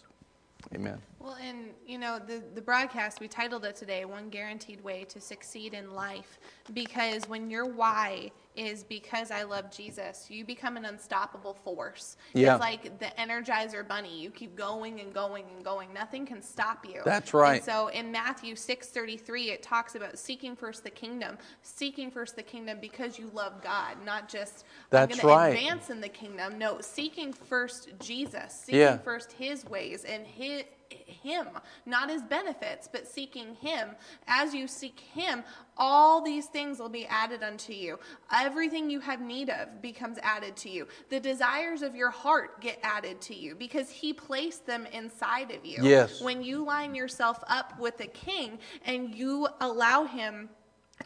Amen. 0.75 1.01
Well, 1.29 1.37
and 1.47 1.75
you 1.87 1.99
know, 1.99 2.19
the, 2.19 2.43
the 2.55 2.63
broadcast, 2.63 3.21
we 3.21 3.29
titled 3.29 3.67
it 3.67 3.77
today, 3.77 4.07
One 4.07 4.31
Guaranteed 4.31 4.83
Way 4.83 5.05
to 5.11 5.21
Succeed 5.21 5.75
in 5.75 5.93
Life. 5.93 6.39
Because 6.73 7.29
when 7.29 7.51
your 7.51 7.67
why 7.67 8.31
is 8.57 8.83
because 8.83 9.31
I 9.31 9.43
love 9.43 9.71
Jesus, 9.71 10.31
you 10.31 10.47
become 10.47 10.79
an 10.79 10.87
unstoppable 10.87 11.53
force. 11.53 12.17
Yeah. 12.33 12.55
It's 12.55 12.61
like 12.63 12.99
the 12.99 13.13
Energizer 13.19 13.87
Bunny. 13.87 14.19
You 14.19 14.31
keep 14.31 14.57
going 14.57 15.01
and 15.01 15.13
going 15.13 15.45
and 15.55 15.63
going. 15.63 15.93
Nothing 15.93 16.25
can 16.25 16.41
stop 16.41 16.87
you. 16.89 17.03
That's 17.05 17.35
right. 17.35 17.57
And 17.57 17.65
so 17.65 17.89
in 17.89 18.11
Matthew 18.11 18.55
6:33, 18.55 19.49
it 19.51 19.63
talks 19.63 19.97
about 19.97 20.19
seeking 20.19 20.57
first 20.57 20.83
the 20.83 20.91
kingdom, 20.91 21.37
seeking 21.61 22.11
first 22.11 22.37
the 22.37 22.43
kingdom 22.43 22.79
because 22.81 23.19
you 23.19 23.31
love 23.35 23.63
God, 23.63 24.03
not 24.03 24.31
just 24.31 24.65
That's 24.89 25.23
right. 25.23 25.51
advance 25.51 25.91
in 25.91 26.01
the 26.01 26.09
kingdom. 26.09 26.59
No, 26.59 26.81
seeking 26.81 27.35
first 27.35 27.91
Jesus, 28.01 28.55
seeking 28.55 28.81
Yeah. 28.81 28.97
first 28.97 29.33
his 29.33 29.67
ways 29.67 30.05
and 30.05 30.27
his 30.27 30.65
him 30.91 31.47
not 31.87 32.11
his 32.11 32.23
benefits 32.23 32.89
but 32.91 33.07
seeking 33.07 33.55
him. 33.57 33.91
As 34.27 34.55
you 34.55 34.67
seek 34.67 35.01
him 35.01 35.45
all 35.77 36.21
these 36.21 36.47
things 36.47 36.79
will 36.79 36.89
be 36.89 37.07
added 37.07 37.43
unto 37.43 37.73
you. 37.73 37.99
Everything 38.35 38.91
you 38.91 39.01
have 39.01 39.21
need 39.21 39.49
of 39.49 39.81
becomes 39.81 40.19
added 40.23 40.57
to 40.57 40.69
you. 40.71 40.89
The 41.09 41.21
desires 41.21 41.83
of 41.83 41.95
your 41.95 42.11
heart 42.11 42.61
get 42.61 42.79
added 42.83 43.21
to 43.23 43.35
you 43.35 43.55
because 43.55 43.89
he 43.89 44.13
placed 44.13 44.67
them 44.67 44.87
inside 44.93 45.51
of 45.51 45.65
you. 45.65 45.79
Yes. 45.81 46.21
when 46.21 46.43
you 46.43 46.65
line 46.65 46.95
yourself 46.95 47.43
up 47.49 47.79
with 47.79 47.99
the 47.99 48.07
king 48.07 48.59
and 48.85 49.15
you 49.15 49.49
allow 49.61 50.05
him 50.05 50.49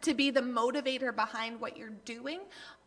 to 0.00 0.14
be 0.14 0.30
the 0.30 0.40
motivator 0.40 1.14
behind 1.14 1.60
what 1.60 1.76
you're 1.76 1.90
doing 2.04 2.40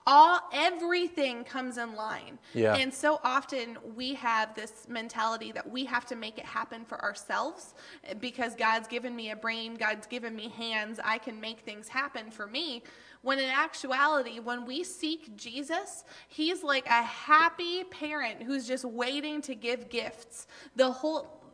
all 0.08 0.40
everything 0.54 1.44
comes 1.44 1.78
in 1.78 1.96
line. 1.96 2.38
Yeah. 2.54 2.76
and 2.76 2.94
so 2.94 3.20
often 3.24 3.78
we 3.96 4.14
have 4.16 4.54
this 4.56 4.86
mentality 4.88 5.52
that 5.52 5.70
we 5.70 5.86
have 5.86 6.06
to 6.08 6.16
make 6.16 6.38
it 6.38 6.46
happen 6.46 6.86
for 6.86 7.02
ourselves 7.02 7.74
eh, 8.04 8.14
because 8.14 8.56
god's 8.56 8.88
given 8.88 9.16
me 9.16 9.32
a 9.32 9.36
brain 9.36 9.76
god's 9.76 10.08
given 10.08 10.36
me 10.36 10.50
hands 10.50 11.00
i 11.04 11.18
can 11.18 11.40
make 11.40 11.60
things 11.62 11.88
happen 11.88 12.30
for 12.32 12.48
me. 12.48 12.84
When 13.22 13.40
in 13.40 13.50
actuality 13.50 14.40
when 14.40 14.66
we 14.66 14.84
seek 14.84 15.36
jesus 15.36 16.04
he's 16.28 16.64
like 16.64 16.86
a 16.86 17.02
happy 17.04 17.84
parent 17.86 18.44
who's 18.44 18.68
just 18.68 18.86
waiting 18.86 19.42
to 19.42 19.56
give 19.56 19.90
gifts. 19.90 20.48
The 20.76 20.92
whole 20.92 21.45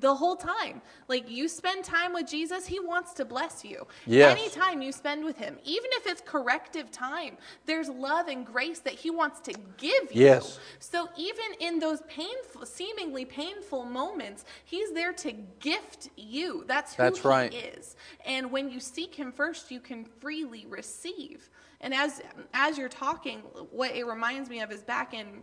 the 0.00 0.14
whole 0.14 0.36
time. 0.36 0.80
Like 1.08 1.30
you 1.30 1.48
spend 1.48 1.84
time 1.84 2.12
with 2.12 2.26
Jesus, 2.26 2.66
he 2.66 2.80
wants 2.80 3.12
to 3.14 3.24
bless 3.24 3.64
you. 3.64 3.86
Yes. 4.06 4.38
Anytime 4.38 4.82
you 4.82 4.92
spend 4.92 5.24
with 5.24 5.36
him, 5.36 5.58
even 5.64 5.90
if 5.92 6.06
it's 6.06 6.20
corrective 6.20 6.90
time, 6.90 7.36
there's 7.66 7.88
love 7.88 8.28
and 8.28 8.44
grace 8.46 8.80
that 8.80 8.94
he 8.94 9.10
wants 9.10 9.40
to 9.40 9.52
give 9.76 10.12
you. 10.12 10.24
Yes. 10.24 10.58
So 10.78 11.08
even 11.16 11.46
in 11.60 11.78
those 11.78 12.02
painful 12.08 12.66
seemingly 12.66 13.24
painful 13.24 13.84
moments, 13.84 14.44
he's 14.64 14.92
there 14.92 15.12
to 15.12 15.32
gift 15.60 16.10
you. 16.16 16.64
That's 16.66 16.94
who 16.94 17.02
That's 17.02 17.20
he 17.20 17.28
right. 17.28 17.54
is. 17.54 17.96
And 18.26 18.50
when 18.50 18.70
you 18.70 18.80
seek 18.80 19.14
him 19.14 19.32
first, 19.32 19.70
you 19.70 19.80
can 19.80 20.04
freely 20.04 20.66
receive. 20.66 21.50
And 21.80 21.92
as 21.92 22.22
as 22.54 22.78
you're 22.78 22.88
talking, 22.88 23.40
what 23.70 23.94
it 23.94 24.04
reminds 24.04 24.48
me 24.48 24.60
of 24.60 24.72
is 24.72 24.82
back 24.82 25.12
in 25.12 25.42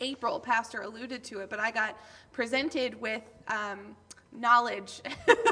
April, 0.00 0.40
Pastor 0.40 0.82
alluded 0.82 1.24
to 1.24 1.40
it, 1.40 1.50
but 1.50 1.60
I 1.60 1.70
got 1.70 1.98
presented 2.32 3.00
with 3.00 3.22
um, 3.48 3.96
knowledge 4.32 5.00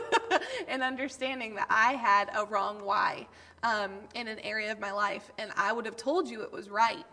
and 0.68 0.82
understanding 0.82 1.54
that 1.56 1.66
I 1.70 1.92
had 1.94 2.30
a 2.36 2.44
wrong 2.44 2.84
why 2.84 3.26
um, 3.62 3.92
in 4.14 4.28
an 4.28 4.38
area 4.40 4.70
of 4.72 4.80
my 4.80 4.92
life, 4.92 5.30
and 5.38 5.50
I 5.56 5.72
would 5.72 5.86
have 5.86 5.96
told 5.96 6.28
you 6.28 6.42
it 6.42 6.52
was 6.52 6.68
right. 6.68 7.06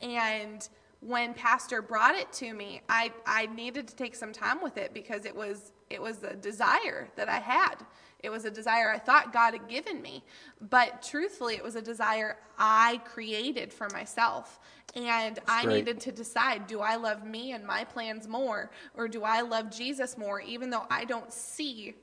And 0.00 0.66
when 1.00 1.34
Pastor 1.34 1.82
brought 1.82 2.14
it 2.14 2.32
to 2.34 2.52
me, 2.52 2.82
I, 2.88 3.12
I 3.26 3.46
needed 3.46 3.88
to 3.88 3.96
take 3.96 4.14
some 4.16 4.32
time 4.32 4.62
with 4.62 4.76
it 4.76 4.92
because 4.94 5.24
it 5.24 5.34
was 5.34 5.72
it 5.90 6.02
was 6.02 6.22
a 6.22 6.34
desire 6.34 7.08
that 7.16 7.30
I 7.30 7.38
had. 7.38 7.76
It 8.20 8.30
was 8.30 8.44
a 8.44 8.50
desire 8.50 8.90
I 8.90 8.98
thought 8.98 9.32
God 9.32 9.52
had 9.54 9.68
given 9.68 10.02
me. 10.02 10.24
But 10.60 11.02
truthfully, 11.02 11.54
it 11.54 11.62
was 11.62 11.76
a 11.76 11.82
desire 11.82 12.36
I 12.58 13.00
created 13.04 13.72
for 13.72 13.88
myself. 13.92 14.58
And 14.96 15.38
I 15.46 15.64
great. 15.64 15.76
needed 15.76 16.00
to 16.00 16.12
decide 16.12 16.66
do 16.66 16.80
I 16.80 16.96
love 16.96 17.24
me 17.24 17.52
and 17.52 17.64
my 17.64 17.84
plans 17.84 18.26
more, 18.26 18.70
or 18.96 19.06
do 19.06 19.22
I 19.22 19.42
love 19.42 19.70
Jesus 19.70 20.16
more, 20.18 20.40
even 20.40 20.70
though 20.70 20.86
I 20.90 21.04
don't 21.04 21.32
see 21.32 21.94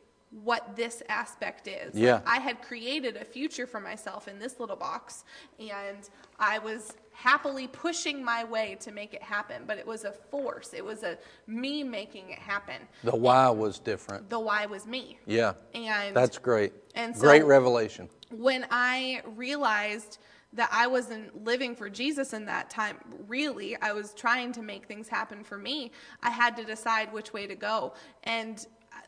what 0.43 0.75
this 0.75 1.01
aspect 1.09 1.67
is? 1.67 1.95
Like, 1.95 2.03
Yeah. 2.03 2.21
I 2.25 2.37
had 2.37 2.61
created 2.61 3.17
a 3.17 3.25
future 3.25 3.65
for 3.67 3.79
myself 3.79 4.27
in 4.27 4.39
this 4.39 4.59
little 4.59 4.75
box, 4.75 5.25
and 5.59 6.09
I 6.39 6.59
was 6.59 6.93
happily 7.15 7.67
pushing 7.67 8.23
my 8.23 8.43
way 8.43 8.77
to 8.81 8.91
make 8.91 9.13
it 9.13 9.23
happen. 9.23 9.63
But 9.65 9.77
it 9.77 9.87
was 9.87 10.03
a 10.03 10.11
force, 10.11 10.73
it 10.73 10.83
was 10.83 11.03
a 11.03 11.17
me 11.47 11.83
making 11.83 12.29
it 12.29 12.39
happen. 12.39 12.75
The 13.03 13.15
why 13.15 13.49
was 13.49 13.79
different. 13.79 14.29
The 14.29 14.39
why 14.39 14.65
was 14.65 14.85
me. 14.85 15.17
Yeah. 15.25 15.53
And 15.73 16.15
That's 16.15 16.37
great. 16.37 16.73
and 16.93 17.15
so- 17.15 17.21
great 17.21 17.45
revelation. 17.45 18.09
when 18.31 18.65
I 18.69 19.21
realized 19.35 20.17
that 20.53 20.69
I 20.71 20.87
wasn't 20.87 21.43
living 21.43 21.75
for 21.75 21.89
Jesus 21.89 22.31
in 22.33 22.45
that 22.45 22.69
time, 22.69 22.97
really, 23.27 23.75
I 23.81 23.91
was 23.91 24.13
trying 24.13 24.53
to 24.53 24.61
make 24.61 24.85
things 24.87 25.07
happen 25.09 25.43
for 25.43 25.57
me. 25.57 25.91
I 26.23 26.29
had 26.29 26.55
to 26.57 26.63
decide 26.63 27.11
which 27.11 27.33
way 27.33 27.45
to 27.47 27.55
go. 27.55 27.93
And 28.23 28.65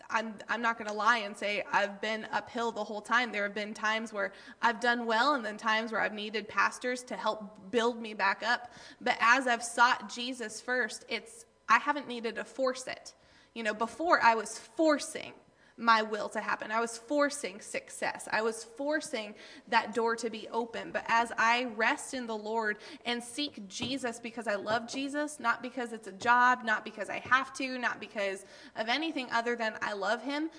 I'm, 0.10 0.34
I'm 0.47 0.62
not 0.62 0.78
going 0.78 0.89
to 0.89 0.95
lie 0.95 1.20
and 1.20 1.36
say 1.36 1.64
I've 1.72 1.99
been 2.01 2.28
uphill 2.32 2.72
the 2.72 2.84
whole 2.84 3.01
time. 3.01 3.32
There 3.32 3.43
have 3.43 3.53
been 3.53 3.74
times 3.74 4.14
where 4.14 4.34
I've 4.62 4.80
done 4.80 5.05
well, 5.05 5.36
and 5.36 5.45
then 5.45 5.58
times 5.58 5.91
where 5.91 6.01
I've 6.01 6.14
needed 6.14 6.47
pastors 6.47 7.03
to 7.03 7.16
help 7.16 7.72
build 7.72 8.01
me 8.01 8.14
back 8.14 8.43
up. 8.45 8.72
But 9.01 9.18
as 9.20 9.47
I've 9.47 9.64
sought 9.64 10.14
Jesus 10.14 10.62
first, 10.62 11.05
it's 11.10 11.45
I 11.70 11.80
haven't 11.80 12.08
needed 12.08 12.36
to 12.36 12.45
force 12.45 12.88
it. 12.88 13.14
You 13.53 13.64
know, 13.64 13.74
before 13.74 14.22
I 14.24 14.36
was 14.36 14.58
forcing 14.58 15.34
my 15.78 16.02
will 16.02 16.28
to 16.30 16.42
happen. 16.42 16.72
I 16.72 16.80
was 16.80 16.98
forcing 16.98 17.62
success. 17.62 18.28
I 18.32 18.42
was 18.42 18.64
forcing 18.64 19.36
that 19.68 19.94
door 19.94 20.16
to 20.16 20.30
be 20.30 20.48
open. 20.52 20.92
But 20.92 21.06
as 21.08 21.32
I 21.38 21.66
rest 21.76 22.16
in 22.16 22.26
the 22.26 22.36
Lord 22.36 22.78
and 23.06 23.24
seek 23.24 23.68
Jesus 23.68 24.20
because 24.20 24.48
I 24.48 24.56
love 24.56 24.90
Jesus, 24.90 25.40
not 25.40 25.62
because 25.62 25.94
it's 25.94 26.08
a 26.08 26.14
job, 26.14 26.64
not 26.66 26.84
because 26.84 27.10
I 27.10 27.20
have 27.20 27.54
to, 27.56 27.78
not 27.78 28.00
because 28.00 28.46
of 28.76 28.90
anything 28.90 29.28
other 29.32 29.56
than 29.56 29.76
I 29.82 29.94
love 29.94 30.24
Him, 30.24 30.50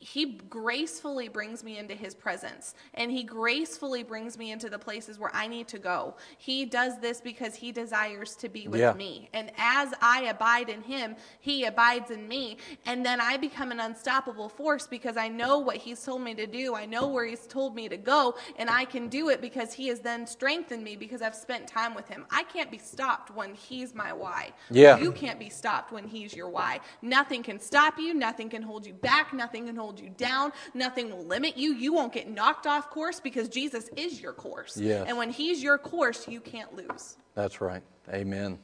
he 0.00 0.38
gracefully 0.48 1.28
brings 1.28 1.64
me 1.64 1.76
into 1.76 1.94
his 1.94 2.14
presence 2.14 2.74
and 2.94 3.10
he 3.10 3.24
gracefully 3.24 4.04
brings 4.04 4.38
me 4.38 4.52
into 4.52 4.70
the 4.70 4.78
places 4.78 5.18
where 5.18 5.34
I 5.34 5.48
need 5.48 5.66
to 5.68 5.78
go. 5.78 6.16
He 6.38 6.64
does 6.64 7.00
this 7.00 7.20
because 7.20 7.56
he 7.56 7.72
desires 7.72 8.36
to 8.36 8.48
be 8.48 8.68
with 8.68 8.80
Yeah. 8.80 8.92
me. 8.92 9.28
And 9.32 9.50
as 9.58 9.92
I 10.00 10.22
abide 10.24 10.68
in 10.68 10.82
him, 10.82 11.16
he 11.40 11.64
abides 11.64 12.12
in 12.12 12.28
me. 12.28 12.58
And 12.86 13.04
then 13.04 13.20
I 13.20 13.36
become 13.38 13.72
an 13.72 13.80
unstoppable 13.80 14.48
force 14.48 14.86
because 14.86 15.16
I 15.16 15.26
know 15.28 15.58
what 15.58 15.76
he's 15.76 16.02
told 16.04 16.22
me 16.22 16.34
to 16.36 16.46
do. 16.46 16.76
I 16.76 16.86
know 16.86 17.08
where 17.08 17.24
he's 17.24 17.46
told 17.48 17.74
me 17.74 17.88
to 17.88 17.96
go. 17.96 18.36
And 18.56 18.70
I 18.70 18.84
can 18.84 19.08
do 19.08 19.30
it 19.30 19.40
because 19.40 19.72
he 19.72 19.88
has 19.88 19.98
then 20.00 20.26
strengthened 20.28 20.84
me 20.84 20.94
because 20.94 21.22
I've 21.22 21.34
spent 21.34 21.66
time 21.66 21.94
with 21.94 22.06
him. 22.08 22.24
I 22.30 22.44
can't 22.44 22.70
be 22.70 22.78
stopped 22.78 23.34
when 23.34 23.54
he's 23.54 23.94
my 23.94 24.12
why. 24.12 24.52
Yeah. 24.70 24.98
You 24.98 25.10
can't 25.10 25.40
be 25.40 25.50
stopped 25.50 25.90
when 25.90 26.06
he's 26.06 26.36
your 26.36 26.48
why. 26.48 26.80
Nothing 27.02 27.42
can 27.42 27.58
stop 27.58 27.98
you. 27.98 28.14
Nothing 28.14 28.48
can 28.48 28.62
hold 28.62 28.86
you 28.86 28.94
back. 28.94 29.32
Nothing 29.32 29.66
can 29.66 29.74
hold 29.76 29.87
you 29.96 30.10
down. 30.10 30.52
Nothing 30.74 31.10
will 31.10 31.24
limit 31.24 31.56
you. 31.56 31.72
You 31.72 31.92
won't 31.92 32.12
get 32.12 32.28
knocked 32.28 32.66
off 32.66 32.90
course 32.90 33.20
because 33.20 33.48
Jesus 33.48 33.88
is 33.96 34.20
your 34.20 34.32
course. 34.32 34.76
Yes. 34.76 35.06
And 35.08 35.16
when 35.16 35.30
he's 35.30 35.62
your 35.62 35.78
course, 35.78 36.26
you 36.28 36.40
can't 36.40 36.74
lose. 36.74 37.16
That's 37.34 37.60
right. 37.60 37.82
Amen. 38.12 38.58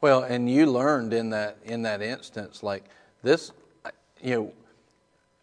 Well, 0.00 0.22
and 0.22 0.48
you 0.48 0.66
learned 0.66 1.12
in 1.12 1.30
that 1.30 1.56
in 1.64 1.82
that 1.82 2.02
instance, 2.02 2.62
like 2.62 2.84
this, 3.22 3.52
you 4.22 4.34
know, 4.34 4.52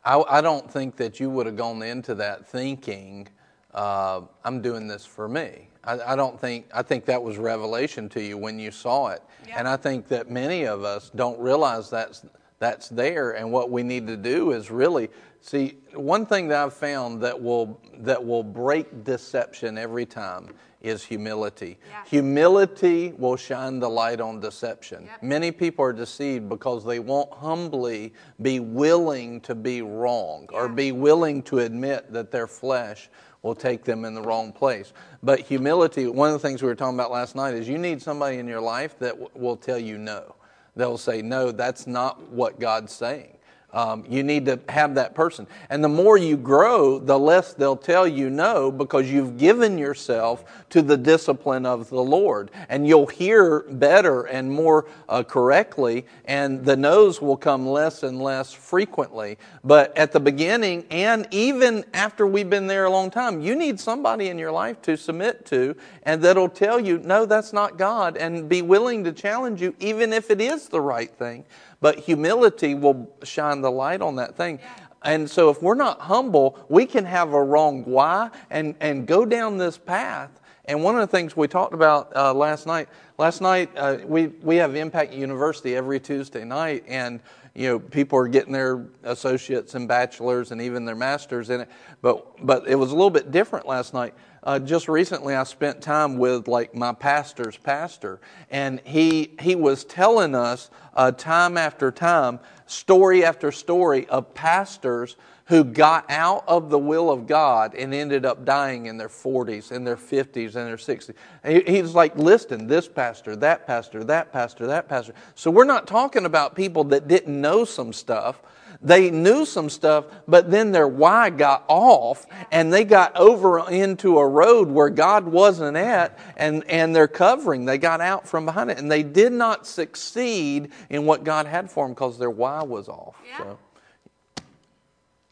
I, 0.05 0.37
I 0.37 0.41
don't 0.41 0.69
think 0.71 0.95
that 0.97 1.19
you 1.19 1.29
would 1.29 1.45
have 1.45 1.57
gone 1.57 1.81
into 1.81 2.15
that 2.15 2.47
thinking, 2.47 3.27
uh, 3.73 4.21
I'm 4.43 4.61
doing 4.61 4.87
this 4.87 5.05
for 5.05 5.27
me. 5.27 5.67
I, 5.83 6.13
I 6.13 6.15
don't 6.15 6.39
think, 6.39 6.67
I 6.73 6.81
think 6.81 7.05
that 7.05 7.21
was 7.21 7.37
revelation 7.37 8.07
to 8.09 8.21
you 8.21 8.37
when 8.37 8.59
you 8.59 8.71
saw 8.71 9.07
it. 9.07 9.21
Yeah. 9.47 9.59
And 9.59 9.67
I 9.67 9.77
think 9.77 10.07
that 10.07 10.29
many 10.29 10.65
of 10.65 10.83
us 10.83 11.11
don't 11.15 11.39
realize 11.39 11.89
that's, 11.89 12.25
that's 12.59 12.89
there. 12.89 13.31
And 13.31 13.51
what 13.51 13.69
we 13.69 13.83
need 13.83 14.07
to 14.07 14.17
do 14.17 14.51
is 14.51 14.71
really 14.71 15.09
see 15.41 15.77
one 15.93 16.25
thing 16.25 16.47
that 16.49 16.63
I've 16.63 16.73
found 16.73 17.21
that 17.21 17.41
will, 17.41 17.79
that 17.99 18.23
will 18.23 18.43
break 18.43 19.03
deception 19.03 19.77
every 19.77 20.05
time 20.05 20.49
is 20.81 21.03
humility. 21.03 21.77
Yeah. 21.89 22.03
Humility 22.05 23.13
will 23.17 23.35
shine 23.35 23.79
the 23.79 23.89
light 23.89 24.21
on 24.21 24.39
deception. 24.39 25.05
Yep. 25.05 25.23
Many 25.23 25.51
people 25.51 25.83
are 25.83 25.93
deceived 25.93 26.47
because 26.47 26.85
they 26.85 26.99
won't 26.99 27.31
humbly 27.33 28.13
be 28.41 28.59
willing 28.59 29.41
to 29.41 29.55
be 29.55 29.81
wrong 29.81 30.47
or 30.53 30.69
be 30.69 30.91
willing 30.91 31.41
to 31.43 31.59
admit 31.59 32.13
that 32.13 32.31
their 32.31 32.47
flesh 32.47 33.09
will 33.41 33.55
take 33.55 33.83
them 33.83 34.05
in 34.05 34.13
the 34.13 34.21
wrong 34.21 34.51
place. 34.51 34.93
But 35.21 35.39
humility, 35.39 36.07
one 36.07 36.29
of 36.29 36.33
the 36.33 36.47
things 36.47 36.61
we 36.61 36.67
were 36.67 36.75
talking 36.75 36.95
about 36.95 37.11
last 37.11 37.35
night 37.35 37.53
is 37.53 37.67
you 37.67 37.77
need 37.77 38.01
somebody 38.01 38.37
in 38.37 38.47
your 38.47 38.61
life 38.61 38.97
that 38.99 39.19
w- 39.19 39.29
will 39.35 39.55
tell 39.55 39.77
you 39.77 39.97
no. 39.97 40.34
They'll 40.75 40.97
say, 40.97 41.21
no, 41.21 41.51
that's 41.51 41.87
not 41.87 42.29
what 42.31 42.59
God's 42.59 42.93
saying. 42.93 43.34
Um, 43.75 44.05
you 44.09 44.23
need 44.23 44.45
to 44.45 44.59
have 44.69 44.95
that 44.95 45.13
person. 45.13 45.45
And 45.69 45.83
the 45.83 45.89
more 45.89 46.17
you 46.17 46.37
grow, 46.37 46.97
the 46.97 47.19
less 47.19 47.53
they'll 47.53 47.75
tell 47.75 48.07
you 48.07 48.31
no 48.31 48.71
because 48.71 49.11
you've 49.11 49.37
given 49.37 49.77
yourself 49.77 50.45
to 50.71 50.81
the 50.81 50.97
discipline 50.97 51.65
of 51.65 51.89
the 51.89 52.01
Lord. 52.01 52.49
And 52.69 52.87
you'll 52.87 53.05
hear 53.05 53.65
better 53.69 54.23
and 54.23 54.51
more 54.51 54.87
uh, 55.09 55.23
correctly, 55.23 56.05
and 56.25 56.65
the 56.65 56.75
no's 56.75 57.21
will 57.21 57.37
come 57.37 57.67
less 57.67 58.01
and 58.01 58.21
less 58.21 58.53
frequently. 58.53 59.37
But 59.63 59.95
at 59.97 60.11
the 60.11 60.19
beginning, 60.19 60.85
and 60.89 61.27
even 61.29 61.85
after 61.93 62.25
we've 62.25 62.49
been 62.49 62.67
there 62.67 62.85
a 62.85 62.89
long 62.89 63.11
time, 63.11 63.41
you 63.41 63.55
need 63.55 63.79
somebody 63.79 64.29
in 64.29 64.39
your 64.39 64.51
life 64.51 64.81
to 64.83 64.97
submit 64.97 65.45
to 65.47 65.75
and 66.05 66.21
that'll 66.21 66.49
tell 66.49 66.79
you, 66.79 66.99
no, 66.99 67.25
that's 67.25 67.51
not 67.51 67.77
God, 67.77 68.15
and 68.15 68.47
be 68.47 68.61
willing 68.61 69.03
to 69.03 69.11
challenge 69.11 69.61
you, 69.61 69.75
even 69.79 70.13
if 70.13 70.29
it 70.29 70.39
is 70.39 70.69
the 70.69 70.79
right 70.79 71.11
thing. 71.11 71.45
But 71.81 71.99
humility 71.99 72.75
will 72.75 73.09
shine 73.23 73.61
the 73.61 73.71
light 73.71 74.01
on 74.01 74.15
that 74.15 74.35
thing. 74.35 74.59
And 75.03 75.29
so 75.29 75.49
if 75.49 75.61
we're 75.61 75.75
not 75.75 76.01
humble, 76.01 76.65
we 76.67 76.85
can 76.85 77.05
have 77.05 77.33
a 77.33 77.41
wrong 77.41 77.83
why 77.85 78.31
and, 78.49 78.75
and 78.79 79.05
go 79.05 79.25
down 79.25 79.57
this 79.57 79.77
path. 79.77 80.41
And 80.65 80.83
one 80.83 80.95
of 80.95 81.01
the 81.01 81.07
things 81.15 81.37
we 81.37 81.47
talked 81.47 81.75
about 81.75 82.15
uh, 82.15 82.33
last 82.33 82.65
night, 82.65 82.89
last 83.19 83.39
night 83.39 83.69
uh, 83.75 83.97
we, 84.03 84.27
we 84.27 84.55
have 84.55 84.75
Impact 84.75 85.13
University 85.13 85.75
every 85.75 85.99
Tuesday 85.99 86.43
night, 86.43 86.83
and 86.87 87.19
you 87.53 87.69
know 87.69 87.79
people 87.79 88.17
are 88.17 88.27
getting 88.27 88.51
their 88.51 88.87
associates 89.03 89.75
and 89.75 89.87
bachelors 89.87 90.51
and 90.51 90.59
even 90.59 90.83
their 90.83 90.95
masters 90.95 91.51
in 91.51 91.61
it. 91.61 91.69
But 92.01 92.43
but 92.45 92.67
it 92.67 92.75
was 92.75 92.91
a 92.91 92.95
little 92.95 93.11
bit 93.11 93.31
different 93.31 93.67
last 93.67 93.93
night. 93.93 94.15
Uh, 94.45 94.59
just 94.59 94.87
recently, 94.87 95.33
I 95.33 95.43
spent 95.43 95.81
time 95.81 96.17
with 96.19 96.47
like 96.47 96.75
my 96.75 96.93
pastor's 96.93 97.57
pastor, 97.57 98.19
and 98.51 98.79
he 98.85 99.31
he 99.39 99.55
was 99.55 99.83
telling 99.83 100.35
us 100.35 100.69
uh, 100.93 101.11
time 101.11 101.57
after 101.57 101.91
time, 101.91 102.39
story 102.67 103.25
after 103.25 103.51
story 103.51 104.07
of 104.07 104.35
pastors 104.35 105.15
who 105.47 105.63
got 105.63 106.09
out 106.09 106.43
of 106.47 106.69
the 106.69 106.77
will 106.77 107.09
of 107.11 107.27
God 107.27 107.75
and 107.75 107.93
ended 107.93 108.25
up 108.25 108.45
dying 108.45 108.87
in 108.87 108.97
their 108.97 109.09
40s, 109.09 109.71
in 109.71 109.83
their 109.83 109.95
50s, 109.95 110.55
and 110.55 110.67
their 110.67 110.77
60s. 110.77 111.13
And 111.43 111.61
he- 111.61 111.71
He's 111.77 111.93
like 111.93 112.15
listing 112.17 112.65
this 112.65 112.87
pastor, 112.87 113.35
that 113.37 113.67
pastor, 113.67 114.03
that 114.05 114.31
pastor, 114.33 114.65
that 114.67 114.87
pastor. 114.89 115.13
So 115.35 115.51
we're 115.51 115.65
not 115.65 115.85
talking 115.85 116.25
about 116.25 116.55
people 116.55 116.83
that 116.85 117.07
didn't 117.07 117.39
know 117.39 117.63
some 117.63 117.93
stuff. 117.93 118.41
They 118.81 119.09
knew 119.09 119.45
some 119.45 119.69
stuff, 119.69 120.05
but 120.27 120.51
then 120.51 120.71
their 120.71 120.87
why 120.87 121.29
got 121.29 121.63
off 121.67 122.25
and 122.51 122.71
they 122.71 122.83
got 122.83 123.15
over 123.15 123.69
into 123.69 124.19
a 124.19 124.27
road 124.27 124.69
where 124.69 124.89
God 124.89 125.25
wasn't 125.25 125.77
at 125.77 126.17
and, 126.37 126.63
and 126.69 126.95
they're 126.95 127.07
covering. 127.07 127.65
They 127.65 127.77
got 127.77 128.01
out 128.01 128.27
from 128.27 128.45
behind 128.45 128.71
it 128.71 128.77
and 128.77 128.91
they 128.91 129.03
did 129.03 129.31
not 129.31 129.65
succeed 129.65 130.71
in 130.89 131.05
what 131.05 131.23
God 131.23 131.45
had 131.47 131.69
for 131.71 131.85
them 131.85 131.93
because 131.93 132.17
their 132.17 132.29
why 132.29 132.63
was 132.63 132.87
off. 132.87 133.15
Yeah. 133.27 133.37
So, 133.37 133.57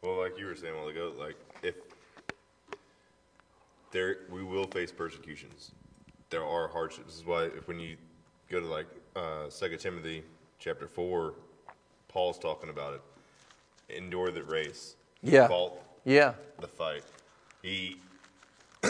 Well, 0.02 0.20
like 0.20 0.38
you 0.40 0.46
were 0.46 0.56
saying 0.56 0.74
a 0.74 0.78
while 0.78 0.88
ago, 0.88 1.14
like 1.20 1.36
if 1.62 1.76
there, 3.92 4.18
we 4.30 4.44
will 4.44 4.66
face 4.68 4.92
persecutions. 4.92 5.72
There 6.30 6.44
are 6.44 6.68
hardships. 6.68 7.08
This 7.08 7.16
is 7.18 7.26
why 7.26 7.44
if 7.44 7.68
when 7.68 7.80
you 7.80 7.96
go 8.50 8.60
to 8.60 8.66
like 8.66 8.88
uh, 9.16 9.50
Second 9.50 9.80
Timothy 9.80 10.24
chapter 10.60 10.88
four, 10.88 11.36
Paul's 12.08 12.40
talking 12.40 12.70
about 12.70 12.96
it. 12.96 13.02
Endure 13.96 14.32
the 14.32 14.44
race. 14.44 14.96
Yeah. 15.22 15.48
Fought 15.48 15.80
yeah. 16.06 16.34
the 16.60 16.68
fight. 16.68 17.04
He 17.62 17.98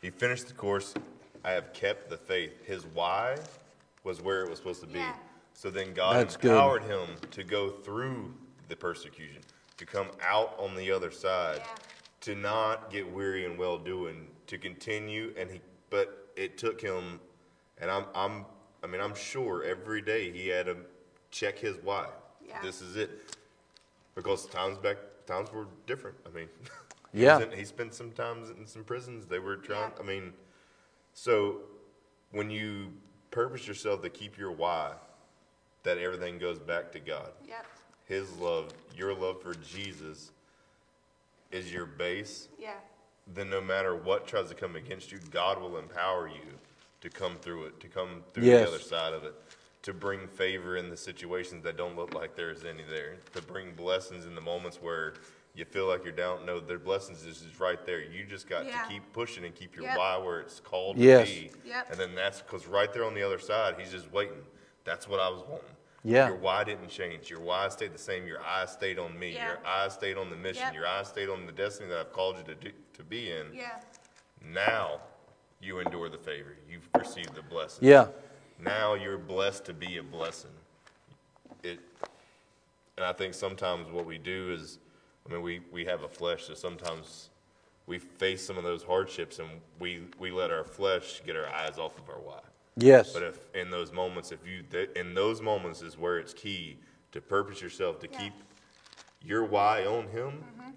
he 0.00 0.10
finished 0.10 0.48
the 0.48 0.54
course. 0.54 0.94
I 1.44 1.50
have 1.50 1.72
kept 1.72 2.08
the 2.08 2.16
faith. 2.16 2.64
His 2.64 2.86
why 2.94 3.36
was 4.04 4.20
where 4.20 4.42
it 4.42 4.48
was 4.50 4.58
supposed 4.58 4.80
to 4.80 4.86
be. 4.86 4.98
Yeah. 4.98 5.14
So 5.54 5.70
then 5.70 5.92
God 5.92 6.16
That's 6.16 6.36
good. 6.36 6.52
empowered 6.52 6.82
him 6.84 7.08
to 7.30 7.44
go 7.44 7.70
through 7.70 8.32
the 8.68 8.76
persecution, 8.76 9.42
to 9.76 9.84
come 9.86 10.08
out 10.26 10.56
on 10.58 10.74
the 10.74 10.90
other 10.90 11.10
side, 11.10 11.58
Yeah. 11.58 11.74
to 12.22 12.34
not 12.34 12.90
get 12.90 13.10
weary 13.10 13.44
and 13.44 13.58
well 13.58 13.78
doing, 13.78 14.28
to 14.46 14.58
continue. 14.58 15.34
And 15.36 15.50
he, 15.50 15.60
but 15.90 16.30
it 16.36 16.56
took 16.58 16.80
him, 16.80 17.20
and 17.78 17.90
I'm, 17.90 18.06
I'm, 18.14 18.46
I 18.82 18.86
mean, 18.86 19.00
I'm 19.00 19.14
sure 19.14 19.62
every 19.62 20.00
day 20.00 20.32
he 20.32 20.48
had 20.48 20.66
to 20.66 20.76
check 21.30 21.58
his 21.58 21.76
why. 21.82 22.06
Yeah. 22.52 22.62
This 22.62 22.80
is 22.82 22.96
it 22.96 23.10
because 24.14 24.46
times 24.46 24.78
back 24.78 24.96
times 25.26 25.50
were 25.52 25.66
different. 25.86 26.16
I 26.26 26.30
mean, 26.36 26.48
he 27.12 27.22
Yeah. 27.22 27.38
was 27.38 27.46
in- 27.46 27.58
he 27.58 27.64
spent 27.64 27.94
some 27.94 28.10
times 28.12 28.50
in 28.50 28.66
some 28.66 28.84
prisons. 28.84 29.26
They 29.26 29.38
were 29.38 29.56
trying. 29.56 29.92
Yeah. 29.96 30.02
I 30.02 30.06
mean, 30.06 30.32
so 31.14 31.60
when 32.30 32.50
you 32.50 32.92
purpose 33.30 33.66
yourself 33.66 34.02
to 34.02 34.10
keep 34.10 34.36
your 34.38 34.50
why, 34.52 34.92
that 35.84 35.98
everything 35.98 36.38
goes 36.38 36.58
back 36.58 36.92
to 36.92 37.00
God. 37.00 37.30
Yep. 37.48 37.66
His 38.06 38.30
love, 38.38 38.72
your 38.96 39.14
love 39.14 39.40
for 39.42 39.54
Jesus, 39.54 40.30
is 41.50 41.72
your 41.72 41.86
base. 41.86 42.48
Yeah. 42.58 42.74
Then 43.34 43.48
no 43.50 43.60
matter 43.60 43.94
what 43.96 44.26
tries 44.26 44.48
to 44.48 44.54
come 44.54 44.76
against 44.76 45.12
you, 45.12 45.18
God 45.30 45.60
will 45.60 45.78
empower 45.78 46.28
you 46.28 46.58
to 47.00 47.08
come 47.10 47.36
through 47.36 47.64
it, 47.66 47.80
to 47.80 47.88
come 47.88 48.22
through 48.32 48.44
Yes. 48.44 48.68
the 48.68 48.74
other 48.74 48.82
side 48.84 49.12
of 49.12 49.24
it, 49.24 49.34
to 49.82 49.92
bring 49.92 50.26
favor 50.28 50.76
in 50.76 50.88
the 50.88 50.96
situations 50.96 51.62
that 51.64 51.76
don't 51.76 51.96
look 51.96 52.14
like 52.14 52.36
there's 52.36 52.64
any 52.64 52.84
there, 52.88 53.16
to 53.34 53.42
bring 53.42 53.72
blessings 53.74 54.26
in 54.26 54.34
the 54.34 54.40
moments 54.40 54.80
where 54.80 55.14
you 55.54 55.64
feel 55.64 55.86
like 55.86 56.02
you're 56.04 56.12
down. 56.14 56.46
No, 56.46 56.60
their 56.60 56.78
blessings 56.78 57.24
is 57.24 57.40
just 57.40 57.60
right 57.60 57.84
there. 57.84 58.00
You 58.00 58.24
just 58.24 58.48
got 58.48 58.64
Yeah. 58.64 58.82
to 58.84 58.88
keep 58.88 59.02
pushing 59.12 59.44
and 59.44 59.54
keep 59.54 59.74
your 59.76 59.84
Yep. 59.84 59.98
why 59.98 60.16
where 60.18 60.40
it's 60.40 60.60
called 60.60 60.96
Yes. 60.96 61.28
to 61.28 61.34
be. 61.34 61.50
Yep. 61.66 61.90
And 61.90 62.00
then 62.00 62.14
that's 62.14 62.40
because 62.40 62.66
right 62.66 62.90
there 62.92 63.04
on 63.04 63.12
the 63.14 63.22
other 63.22 63.38
side, 63.38 63.78
he's 63.78 63.90
just 63.90 64.10
waiting. 64.12 64.46
That's 64.84 65.06
what 65.08 65.20
I 65.20 65.28
was 65.28 65.42
wanting. 65.42 65.76
Yeah. 66.04 66.28
Your 66.28 66.36
why 66.36 66.64
didn't 66.64 66.88
change. 66.88 67.28
Your 67.30 67.40
why 67.40 67.68
stayed 67.68 67.92
the 67.92 67.98
same. 67.98 68.26
Your 68.26 68.40
eyes 68.42 68.72
stayed 68.72 68.98
on 68.98 69.16
me. 69.18 69.34
Yeah. 69.34 69.48
Your 69.48 69.66
eyes 69.66 69.92
stayed 69.94 70.16
on 70.16 70.30
the 70.30 70.36
mission. 70.36 70.64
Yep. 70.64 70.74
Your 70.74 70.86
eyes 70.86 71.08
stayed 71.08 71.28
on 71.28 71.44
the 71.46 71.52
destiny 71.52 71.88
that 71.90 71.98
I've 71.98 72.12
called 72.12 72.38
you 72.38 72.44
to 72.44 72.54
do, 72.54 72.72
to 72.94 73.02
be 73.04 73.30
in. 73.30 73.52
Yeah. 73.52 73.80
Now 74.40 75.00
you 75.60 75.78
endure 75.80 76.08
the 76.08 76.18
favor. 76.18 76.56
You've 76.68 76.88
received 76.98 77.34
the 77.34 77.42
blessing. 77.42 77.86
Yeah. 77.86 78.08
Now 78.62 78.94
you're 78.94 79.18
blessed 79.18 79.64
to 79.66 79.74
be 79.74 79.98
a 79.98 80.02
blessing. 80.02 80.50
It, 81.62 81.80
and 82.96 83.04
I 83.04 83.12
think 83.12 83.34
sometimes 83.34 83.90
what 83.90 84.06
we 84.06 84.18
do 84.18 84.52
is, 84.52 84.78
I 85.28 85.32
mean, 85.32 85.42
we, 85.42 85.60
we 85.72 85.84
have 85.84 86.02
a 86.02 86.08
flesh, 86.08 86.46
so 86.46 86.54
sometimes 86.54 87.30
we 87.86 87.98
face 87.98 88.46
some 88.46 88.56
of 88.56 88.64
those 88.64 88.82
hardships 88.82 89.38
and 89.38 89.48
we, 89.80 90.02
we 90.18 90.30
let 90.30 90.50
our 90.50 90.64
flesh 90.64 91.20
get 91.26 91.36
our 91.36 91.48
eyes 91.48 91.78
off 91.78 91.98
of 91.98 92.08
our 92.08 92.20
why. 92.20 92.40
Yes. 92.76 93.12
But 93.12 93.22
if 93.22 93.38
in 93.54 93.70
those 93.70 93.92
moments, 93.92 94.32
if 94.32 94.46
you 94.46 94.62
th- 94.62 94.90
in 94.96 95.14
those 95.14 95.42
moments 95.42 95.82
is 95.82 95.98
where 95.98 96.18
it's 96.18 96.32
key 96.32 96.78
to 97.12 97.20
purpose 97.20 97.60
yourself 97.60 97.98
to 98.00 98.08
Yeah. 98.10 98.18
keep 98.18 98.32
your 99.22 99.44
why 99.44 99.84
on 99.84 100.08
Him, 100.08 100.44
mm-hmm. 100.44 100.70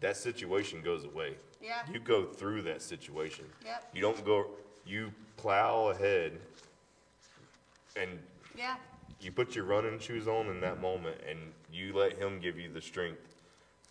that 0.00 0.16
situation 0.16 0.80
goes 0.80 1.04
away. 1.04 1.34
Yeah. 1.60 1.82
You 1.92 1.98
go 1.98 2.24
through 2.24 2.62
that 2.62 2.82
situation. 2.82 3.44
Yep. 3.64 3.90
You 3.94 4.00
don't 4.00 4.24
go. 4.24 4.46
You 4.86 5.12
plow 5.36 5.88
ahead, 5.88 6.40
and 7.96 8.18
Yeah. 8.56 8.76
you 9.20 9.32
put 9.32 9.54
your 9.54 9.64
running 9.64 9.98
shoes 9.98 10.28
on 10.28 10.46
in 10.48 10.60
that 10.60 10.80
moment, 10.80 11.20
and 11.28 11.38
you 11.72 11.92
let 11.92 12.16
Him 12.18 12.40
give 12.40 12.58
you 12.58 12.72
the 12.72 12.80
strength 12.80 13.34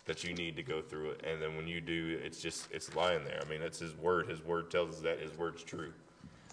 that 0.06 0.22
you 0.22 0.34
need 0.34 0.56
to 0.56 0.62
go 0.62 0.82
through 0.82 1.10
it. 1.12 1.22
And 1.24 1.40
then 1.40 1.56
when 1.56 1.66
you 1.66 1.80
do, 1.80 2.18
it's 2.22 2.40
just 2.40 2.70
it's 2.70 2.94
lying 2.94 3.24
there. 3.24 3.40
I 3.44 3.48
mean, 3.48 3.62
it's 3.62 3.78
His 3.78 3.96
word. 3.96 4.28
His 4.28 4.42
word 4.42 4.70
tells 4.70 4.96
us 4.96 5.00
that 5.00 5.18
His 5.20 5.36
word's 5.36 5.62
true. 5.62 5.92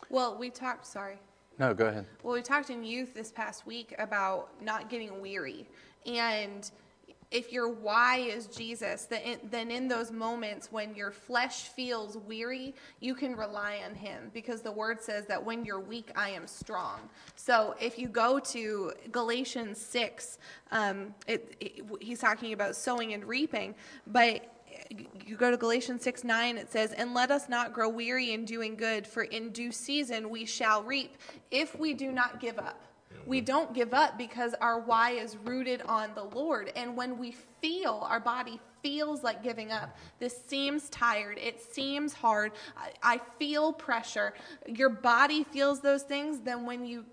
Well, 0.10 0.38
we 0.38 0.50
talked, 0.50 0.86
sorry. 0.86 1.20
no, 1.60 1.74
go 1.74 1.88
ahead. 1.88 2.06
Well, 2.24 2.34
we 2.34 2.42
talked 2.42 2.70
in 2.70 2.84
youth 2.84 3.14
this 3.14 3.32
past 3.32 3.66
week 3.66 3.94
about 4.00 4.62
not 4.62 4.90
getting 4.90 5.22
weary. 5.22 5.68
And 6.06 6.70
if 7.32 7.52
your 7.52 7.70
why 7.70 8.18
is 8.18 8.48
Jesus, 8.48 9.08
then 9.50 9.72
in, 9.72 9.88
those 9.88 10.12
moments 10.12 10.72
when 10.72 10.94
your 10.96 11.12
flesh 11.12 11.64
feels 11.64 12.18
weary, 12.18 12.76
you 13.00 13.16
can 13.16 13.36
rely 13.36 13.80
on 13.88 13.96
Him 13.96 14.30
because 14.34 14.62
the 14.62 14.72
word 14.72 15.02
says 15.02 15.26
that 15.28 15.44
when 15.44 15.64
you're 15.64 15.80
weak, 15.80 16.12
I 16.16 16.30
am 16.32 16.46
strong. 16.46 17.00
So 17.36 17.76
if 17.80 17.98
you 17.98 18.10
go 18.10 18.40
to 18.40 18.92
Galatians 19.12 19.80
6, 19.80 20.40
um, 20.72 21.16
it, 21.26 21.56
it, 21.62 21.86
he's 22.02 22.20
talking 22.20 22.52
about 22.52 22.76
sowing 22.76 23.14
and 23.14 23.24
reaping, 23.24 23.76
but 24.08 24.62
you 25.26 25.36
go 25.36 25.52
to 25.52 25.58
Galatians 25.58 26.04
6 26.04 26.24
9, 26.24 26.58
it 26.58 26.72
says, 26.72 26.92
And 26.94 27.14
let 27.14 27.32
us 27.32 27.48
not 27.48 27.74
grow 27.74 27.90
weary 27.90 28.34
in 28.34 28.46
doing 28.46 28.76
good, 28.76 29.08
for 29.08 29.24
in 29.24 29.52
due 29.52 29.72
season 29.72 30.30
we 30.30 30.46
shall 30.46 30.84
reap 30.84 31.18
if 31.50 31.78
we 31.78 31.94
do 31.94 32.12
not 32.12 32.40
give 32.40 32.60
up. 32.60 32.91
We 33.26 33.42
don't 33.42 33.74
give 33.74 33.94
up 33.94 34.18
because 34.18 34.54
our 34.62 34.80
why 34.80 35.12
is 35.12 35.38
rooted 35.38 35.82
on 35.84 36.12
the 36.16 36.24
Lord. 36.24 36.72
And 36.76 36.96
when 36.98 37.18
we 37.18 37.36
feel, 37.62 38.06
our 38.10 38.20
body 38.20 38.60
feels 38.82 39.24
like 39.24 39.44
giving 39.44 39.72
up, 39.72 39.96
this 40.20 40.36
seems 40.48 40.90
tired, 40.90 41.38
it 41.38 41.62
seems 41.62 42.14
hard, 42.14 42.52
I, 42.76 43.16
I 43.16 43.22
feel 43.38 43.74
pressure, 43.74 44.34
your 44.68 44.90
body 44.90 45.44
feels 45.44 45.82
those 45.82 46.02
things, 46.02 46.40
then 46.40 46.66
when 46.66 46.86
you 46.86 47.06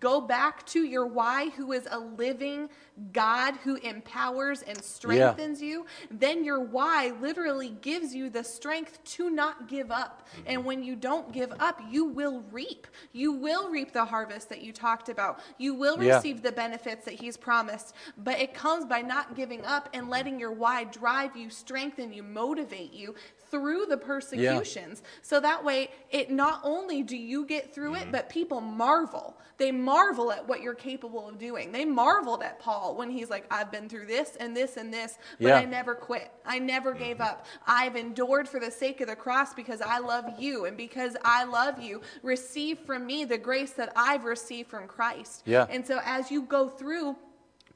go 0.00 0.20
back 0.20 0.64
to 0.66 0.84
your 0.84 1.06
why, 1.06 1.50
who 1.50 1.72
is 1.72 1.86
a 1.90 1.98
living 1.98 2.68
God 3.12 3.56
who 3.64 3.76
empowers 3.76 4.62
and 4.62 4.80
strengthens 4.82 5.60
yeah. 5.60 5.68
you, 5.68 5.86
then 6.10 6.44
your 6.44 6.60
why 6.60 7.12
literally 7.20 7.70
gives 7.80 8.14
you 8.14 8.30
the 8.30 8.44
strength 8.44 9.02
to 9.04 9.30
not 9.30 9.68
give 9.68 9.90
up. 9.90 10.28
Mm-hmm. 10.28 10.42
And 10.46 10.64
when 10.64 10.84
you 10.84 10.94
don't 10.94 11.32
give 11.32 11.52
up, 11.58 11.80
you 11.90 12.04
will 12.04 12.44
reap. 12.52 12.86
You 13.12 13.32
will 13.32 13.68
reap 13.68 13.92
the 13.92 14.04
harvest 14.04 14.48
that 14.50 14.62
you 14.62 14.72
talked 14.72 15.08
about. 15.08 15.40
You 15.58 15.74
will 15.74 16.02
yeah. 16.02 16.16
receive 16.16 16.42
the 16.42 16.52
benefits 16.52 17.04
that 17.06 17.14
He's 17.14 17.36
promised. 17.36 17.94
But 18.16 18.38
it 18.40 18.54
comes 18.54 18.84
by 18.84 19.00
not 19.00 19.34
giving 19.34 19.64
up 19.64 19.88
and 19.92 20.08
letting 20.08 20.38
your 20.38 20.52
why 20.52 20.84
drive 20.84 21.36
you, 21.36 21.50
strengthen 21.50 22.12
you, 22.12 22.22
motivate 22.22 22.92
you 22.92 23.14
through 23.54 23.86
the 23.86 23.96
persecutions. 23.96 25.00
Yeah. 25.00 25.10
So 25.22 25.38
that 25.38 25.64
way, 25.64 25.90
it 26.10 26.28
not 26.28 26.60
only 26.64 27.04
do 27.04 27.16
you 27.16 27.46
get 27.46 27.72
through 27.72 27.92
mm-hmm. 27.92 28.08
it, 28.08 28.12
but 28.12 28.28
people 28.28 28.60
marvel. 28.60 29.38
They 29.58 29.70
marvel 29.70 30.32
at 30.32 30.48
what 30.48 30.60
you're 30.60 30.74
capable 30.74 31.28
of 31.28 31.38
doing. 31.38 31.70
They 31.70 31.84
marveled 31.84 32.42
at 32.42 32.58
Paul 32.58 32.96
when 32.96 33.10
he's 33.10 33.30
like, 33.30 33.46
I've 33.52 33.70
been 33.70 33.88
through 33.88 34.06
this 34.06 34.34
and 34.40 34.56
this 34.56 34.76
and 34.76 34.92
this, 34.92 35.18
but 35.38 35.48
yeah. 35.48 35.58
I 35.58 35.64
never 35.66 35.94
quit. 35.94 36.32
I 36.44 36.58
never 36.58 36.90
mm-hmm. 36.90 37.04
gave 37.04 37.20
up. 37.20 37.46
I've 37.64 37.94
endured 37.94 38.48
for 38.48 38.58
the 38.58 38.72
sake 38.72 39.00
of 39.00 39.06
the 39.06 39.14
cross 39.14 39.54
because 39.54 39.80
I 39.80 40.00
love 40.00 40.24
you. 40.36 40.64
And 40.64 40.76
because 40.76 41.16
I 41.24 41.44
love 41.44 41.80
you, 41.80 42.00
receive 42.24 42.80
from 42.80 43.06
me 43.06 43.24
the 43.24 43.38
grace 43.38 43.70
that 43.74 43.92
I've 43.94 44.24
received 44.24 44.68
from 44.68 44.88
Christ. 44.88 45.44
Yeah. 45.46 45.66
And 45.70 45.86
so 45.86 46.00
as 46.04 46.32
you 46.32 46.42
go 46.42 46.68
through, 46.68 47.14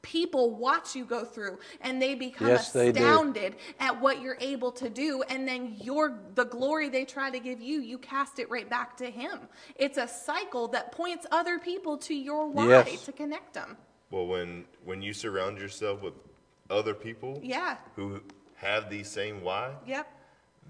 people 0.03 0.55
watch 0.55 0.94
you 0.94 1.05
go 1.05 1.24
through 1.24 1.59
and 1.80 2.01
they 2.01 2.14
become 2.14 2.49
yes, 2.49 2.74
astounded 2.74 3.55
they 3.55 3.84
at 3.84 4.01
what 4.01 4.20
you're 4.22 4.38
able 4.40 4.70
to 4.70 4.88
do 4.88 5.22
and 5.28 5.46
then 5.46 5.76
your 5.80 6.18
the 6.34 6.44
glory 6.44 6.88
they 6.88 7.05
try 7.05 7.30
to 7.30 7.38
give 7.38 7.61
you 7.61 7.80
you 7.80 7.99
cast 7.99 8.38
it 8.38 8.49
right 8.51 8.68
back 8.70 8.96
to 8.96 9.11
him 9.11 9.40
it's 9.76 9.99
a 9.99 10.07
cycle 10.07 10.68
that 10.68 10.92
points 10.92 11.26
other 11.30 11.59
people 11.59 11.96
to 11.96 12.14
your 12.14 12.49
why 12.49 12.68
yes. 12.68 13.05
to 13.05 13.12
connect 13.12 13.55
them 13.55 13.76
well 14.11 14.26
when 14.26 14.64
when 14.84 15.03
you 15.03 15.12
surround 15.12 15.59
yourself 15.59 16.03
with 16.03 16.14
other 16.70 16.94
people 16.94 17.40
yeah 17.42 17.76
who 17.96 18.20
have 18.55 18.90
the 18.90 19.03
same 19.03 19.42
why 19.42 19.72
yep 19.86 20.07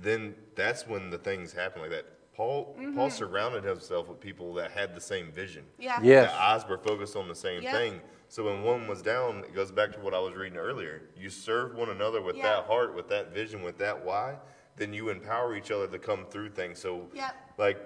then 0.01 0.35
that's 0.55 0.87
when 0.87 1.11
the 1.11 1.18
things 1.18 1.53
happen 1.53 1.83
like 1.83 1.91
that 1.91 2.07
Paul 2.39 2.76
mm-hmm. 2.79 2.95
Paul 2.95 3.11
surrounded 3.11 3.64
himself 3.64 4.09
with 4.09 4.20
people 4.20 4.55
that 4.55 4.70
had 4.70 4.95
the 4.95 5.01
same 5.01 5.33
vision. 5.33 5.64
Yeah. 5.76 5.99
Yes. 6.01 6.31
Their 6.31 6.41
eyes 6.41 6.68
were 6.68 6.79
focused 6.79 7.16
on 7.16 7.26
the 7.26 7.35
same 7.35 7.64
yep. 7.64 7.74
thing. 7.74 8.01
So 8.29 8.45
when 8.45 8.62
one 8.62 8.87
was 8.87 9.01
down, 9.01 9.39
it 9.39 9.55
goes 9.55 9.72
back 9.72 9.93
to 9.93 10.01
what 10.01 10.12
I 10.12 10.18
was 10.18 10.35
reading 10.35 10.59
earlier. 10.59 11.03
You 11.16 11.31
serve 11.31 11.74
one 11.74 11.89
another 11.89 12.20
with 12.20 12.37
yeah. 12.37 12.43
that 12.43 12.64
heart, 12.64 12.95
with 12.95 13.09
that 13.09 13.33
vision, 13.33 13.62
with 13.62 13.79
that 13.79 14.05
why, 14.05 14.37
then 14.76 14.93
you 14.93 15.09
empower 15.09 15.57
each 15.57 15.70
other 15.70 15.87
to 15.89 15.99
come 15.99 16.26
through 16.26 16.51
things. 16.51 16.79
So, 16.79 17.07
yep. 17.14 17.35
like 17.57 17.79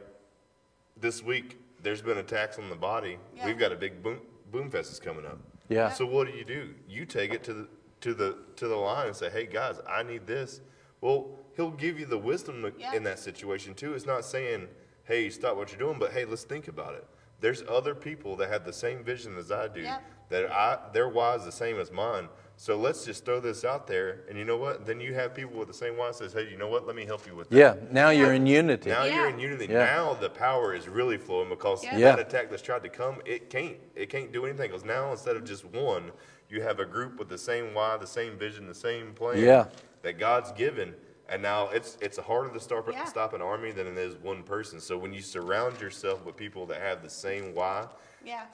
this 1.01 1.22
week, 1.22 1.61
there's 1.82 2.03
been 2.03 2.18
attacks 2.18 2.59
on 2.59 2.68
the 2.68 2.76
body. 2.76 3.18
Yep. 3.36 3.47
We've 3.47 3.59
got 3.59 3.72
a 3.72 3.76
big 3.76 4.03
boom, 4.03 4.20
boom 4.51 4.68
fest 4.68 4.93
is 4.93 4.99
coming 4.99 5.24
up. 5.24 5.38
Yeah. 5.68 5.90
So 5.90 6.07
what 6.07 6.30
do 6.30 6.36
you 6.36 6.45
do? 6.45 6.74
You 6.88 7.07
take 7.07 7.32
it 7.32 7.43
to 7.45 7.55
the 7.55 7.68
to 8.01 8.14
the 8.14 8.36
to 8.57 8.68
the 8.68 8.76
line 8.76 9.07
and 9.07 9.16
say, 9.16 9.30
"Hey 9.30 9.47
guys, 9.47 9.80
I 9.88 10.03
need 10.03 10.26
this." 10.26 10.61
Well, 11.01 11.30
he'll 11.57 11.70
give 11.70 11.99
you 11.99 12.07
the 12.07 12.18
wisdom 12.18 12.70
in 12.95 13.03
that 13.05 13.18
situation 13.18 13.74
too. 13.74 13.95
It's 13.95 14.07
not 14.07 14.24
saying, 14.24 14.68
"Hey, 15.05 15.30
stop 15.30 15.57
what 15.57 15.70
you're 15.70 15.78
doing," 15.78 15.99
but 15.99 16.12
hey, 16.12 16.24
let's 16.24 16.45
think 16.45 16.68
about 16.68 16.95
it. 16.95 17.07
There's 17.40 17.62
other 17.68 17.95
people 17.95 18.36
that 18.36 18.51
have 18.51 18.64
the 18.64 18.72
same 18.72 19.03
vision 19.03 19.36
as 19.36 19.51
I 19.51 19.68
do 19.68 19.86
that 20.33 20.51
I, 20.51 20.78
their 20.93 21.09
why 21.09 21.35
is 21.37 21.45
the 21.45 21.53
same 21.53 21.78
as 21.78 21.93
mine. 21.93 22.28
So 22.57 22.76
let's 22.76 23.05
just 23.05 23.24
throw 23.24 23.41
this 23.41 23.64
out 23.64 23.87
there, 23.87 24.20
and 24.28 24.39
you 24.39 24.45
know 24.45 24.57
what? 24.57 24.87
Then 24.87 25.01
you 25.01 25.14
have 25.14 25.35
people 25.35 25.59
with 25.59 25.68
the 25.68 25.74
same 25.74 25.97
why 25.97 26.11
says, 26.12 26.33
"Hey, 26.33 26.49
you 26.49 26.57
know 26.57 26.68
what? 26.68 26.87
Let 26.87 26.95
me 26.95 27.05
help 27.05 27.26
you 27.26 27.35
with 27.35 27.51
that." 27.51 27.57
Yeah. 27.57 27.74
Now 27.91 28.11
you're 28.11 28.35
in 28.35 28.47
unity. 28.47 28.91
Now 28.91 29.05
yeah. 29.05 29.14
you're 29.16 29.28
in 29.30 29.39
unity. 29.39 29.66
Yeah. 29.66 29.85
Now 29.85 30.14
the 30.14 30.30
power 30.30 30.74
is 30.74 30.89
really 30.89 31.18
flowing 31.18 31.49
because 31.49 31.83
yeah. 31.83 31.99
that 31.99 32.20
attack 32.20 32.51
that's 32.51 32.62
tried 32.62 32.83
to 32.85 32.89
come, 32.89 33.16
it 33.24 33.51
can't. 33.51 33.76
It 33.97 34.11
can't 34.11 34.33
do 34.33 34.47
anything 34.47 34.70
because 34.70 34.85
now 34.85 35.11
instead 35.11 35.37
of 35.37 35.45
just 35.45 35.64
one, 35.64 36.12
you 36.49 36.62
have 36.62 36.78
a 36.78 36.85
group 36.85 37.18
with 37.18 37.28
the 37.28 37.39
same 37.39 37.74
why, 37.74 37.97
the 37.97 38.07
same 38.07 38.39
vision, 38.39 38.66
the 38.66 38.74
same 38.74 39.12
plan 39.12 39.39
yeah. 39.39 39.66
that 40.03 40.18
God's 40.18 40.53
given. 40.53 40.95
And 41.28 41.43
now 41.43 41.68
it's 41.70 41.99
it's 42.01 42.18
harder 42.18 42.51
to 42.51 42.61
start 42.61 42.87
yeah. 42.93 43.05
stop 43.05 43.33
an 43.33 43.43
army 43.43 43.72
than 43.72 43.87
it 43.87 43.99
is 43.99 44.14
one 44.16 44.45
person. 44.45 44.78
So 44.78 44.97
when 44.97 45.12
you 45.12 45.20
surround 45.20 45.80
yourself 45.80 46.24
with 46.24 46.37
people 46.37 46.66
that 46.66 46.80
have 46.80 47.03
the 47.03 47.11
same 47.11 47.55
why, 47.55 47.87
yeah 48.24 48.45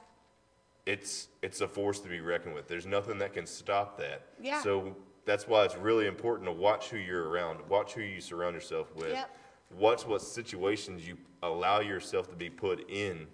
it's 0.88 1.28
it's 1.42 1.60
a 1.60 1.68
force 1.68 2.00
to 2.00 2.08
be 2.08 2.20
reckoned 2.20 2.54
with. 2.54 2.66
There's 2.66 2.86
nothing 2.86 3.18
that 3.18 3.34
can 3.34 3.46
stop 3.46 3.98
that. 3.98 4.22
Yeah. 4.40 4.62
So 4.62 4.96
that's 5.26 5.46
why 5.46 5.64
it's 5.64 5.76
really 5.76 6.06
important 6.06 6.46
to 6.48 6.52
watch 6.52 6.88
who 6.88 6.96
you're 6.96 7.28
around, 7.28 7.60
watch 7.68 7.92
who 7.92 8.00
you 8.00 8.22
surround 8.22 8.54
yourself 8.54 8.96
with, 8.96 9.12
yep. 9.12 9.30
watch 9.78 10.06
what 10.06 10.22
situations 10.22 11.06
you 11.06 11.18
allow 11.42 11.80
yourself 11.80 12.30
to 12.30 12.36
be 12.36 12.48
put 12.48 12.88
in. 12.90 13.26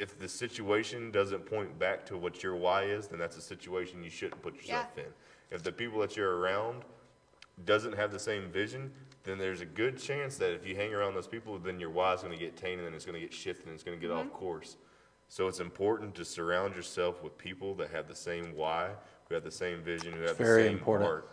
If 0.00 0.18
the 0.18 0.28
situation 0.28 1.12
doesn't 1.12 1.46
point 1.46 1.78
back 1.78 2.04
to 2.06 2.18
what 2.18 2.42
your 2.42 2.56
why 2.56 2.82
is, 2.82 3.06
then 3.06 3.20
that's 3.20 3.36
a 3.36 3.40
situation 3.40 4.02
you 4.02 4.10
shouldn't 4.10 4.42
put 4.42 4.56
yourself 4.56 4.88
yeah. 4.96 5.04
in. 5.04 5.08
If 5.52 5.62
the 5.62 5.70
people 5.70 6.00
that 6.00 6.16
you're 6.16 6.38
around 6.38 6.82
doesn't 7.64 7.94
have 7.94 8.10
the 8.10 8.18
same 8.18 8.50
vision, 8.50 8.90
then 9.22 9.38
there's 9.38 9.60
a 9.60 9.66
good 9.66 9.96
chance 9.96 10.36
that 10.38 10.52
if 10.52 10.66
you 10.66 10.74
hang 10.74 10.92
around 10.92 11.14
those 11.14 11.28
people, 11.28 11.56
then 11.60 11.78
your 11.78 11.90
why 11.90 12.12
is 12.14 12.22
going 12.22 12.32
to 12.32 12.38
get 12.38 12.56
tainted 12.56 12.86
and 12.86 12.96
it's 12.96 13.04
going 13.04 13.14
to 13.14 13.20
get 13.20 13.32
shifted 13.32 13.66
and 13.66 13.74
it's 13.74 13.84
going 13.84 13.96
to 13.96 14.02
get 14.04 14.12
mm-hmm. 14.12 14.26
off 14.28 14.32
course. 14.32 14.76
So 15.32 15.48
it's 15.48 15.60
important 15.60 16.14
to 16.16 16.26
surround 16.26 16.76
yourself 16.76 17.22
with 17.22 17.38
people 17.38 17.74
that 17.76 17.90
have 17.90 18.06
the 18.06 18.14
same 18.14 18.54
why, 18.54 18.90
who 19.26 19.34
have 19.34 19.42
the 19.42 19.50
same 19.50 19.80
vision, 19.80 20.12
who 20.12 20.24
have 20.24 20.36
Very 20.36 20.64
the 20.64 20.68
same 20.68 20.76
important. 20.76 21.08
heart. 21.08 21.30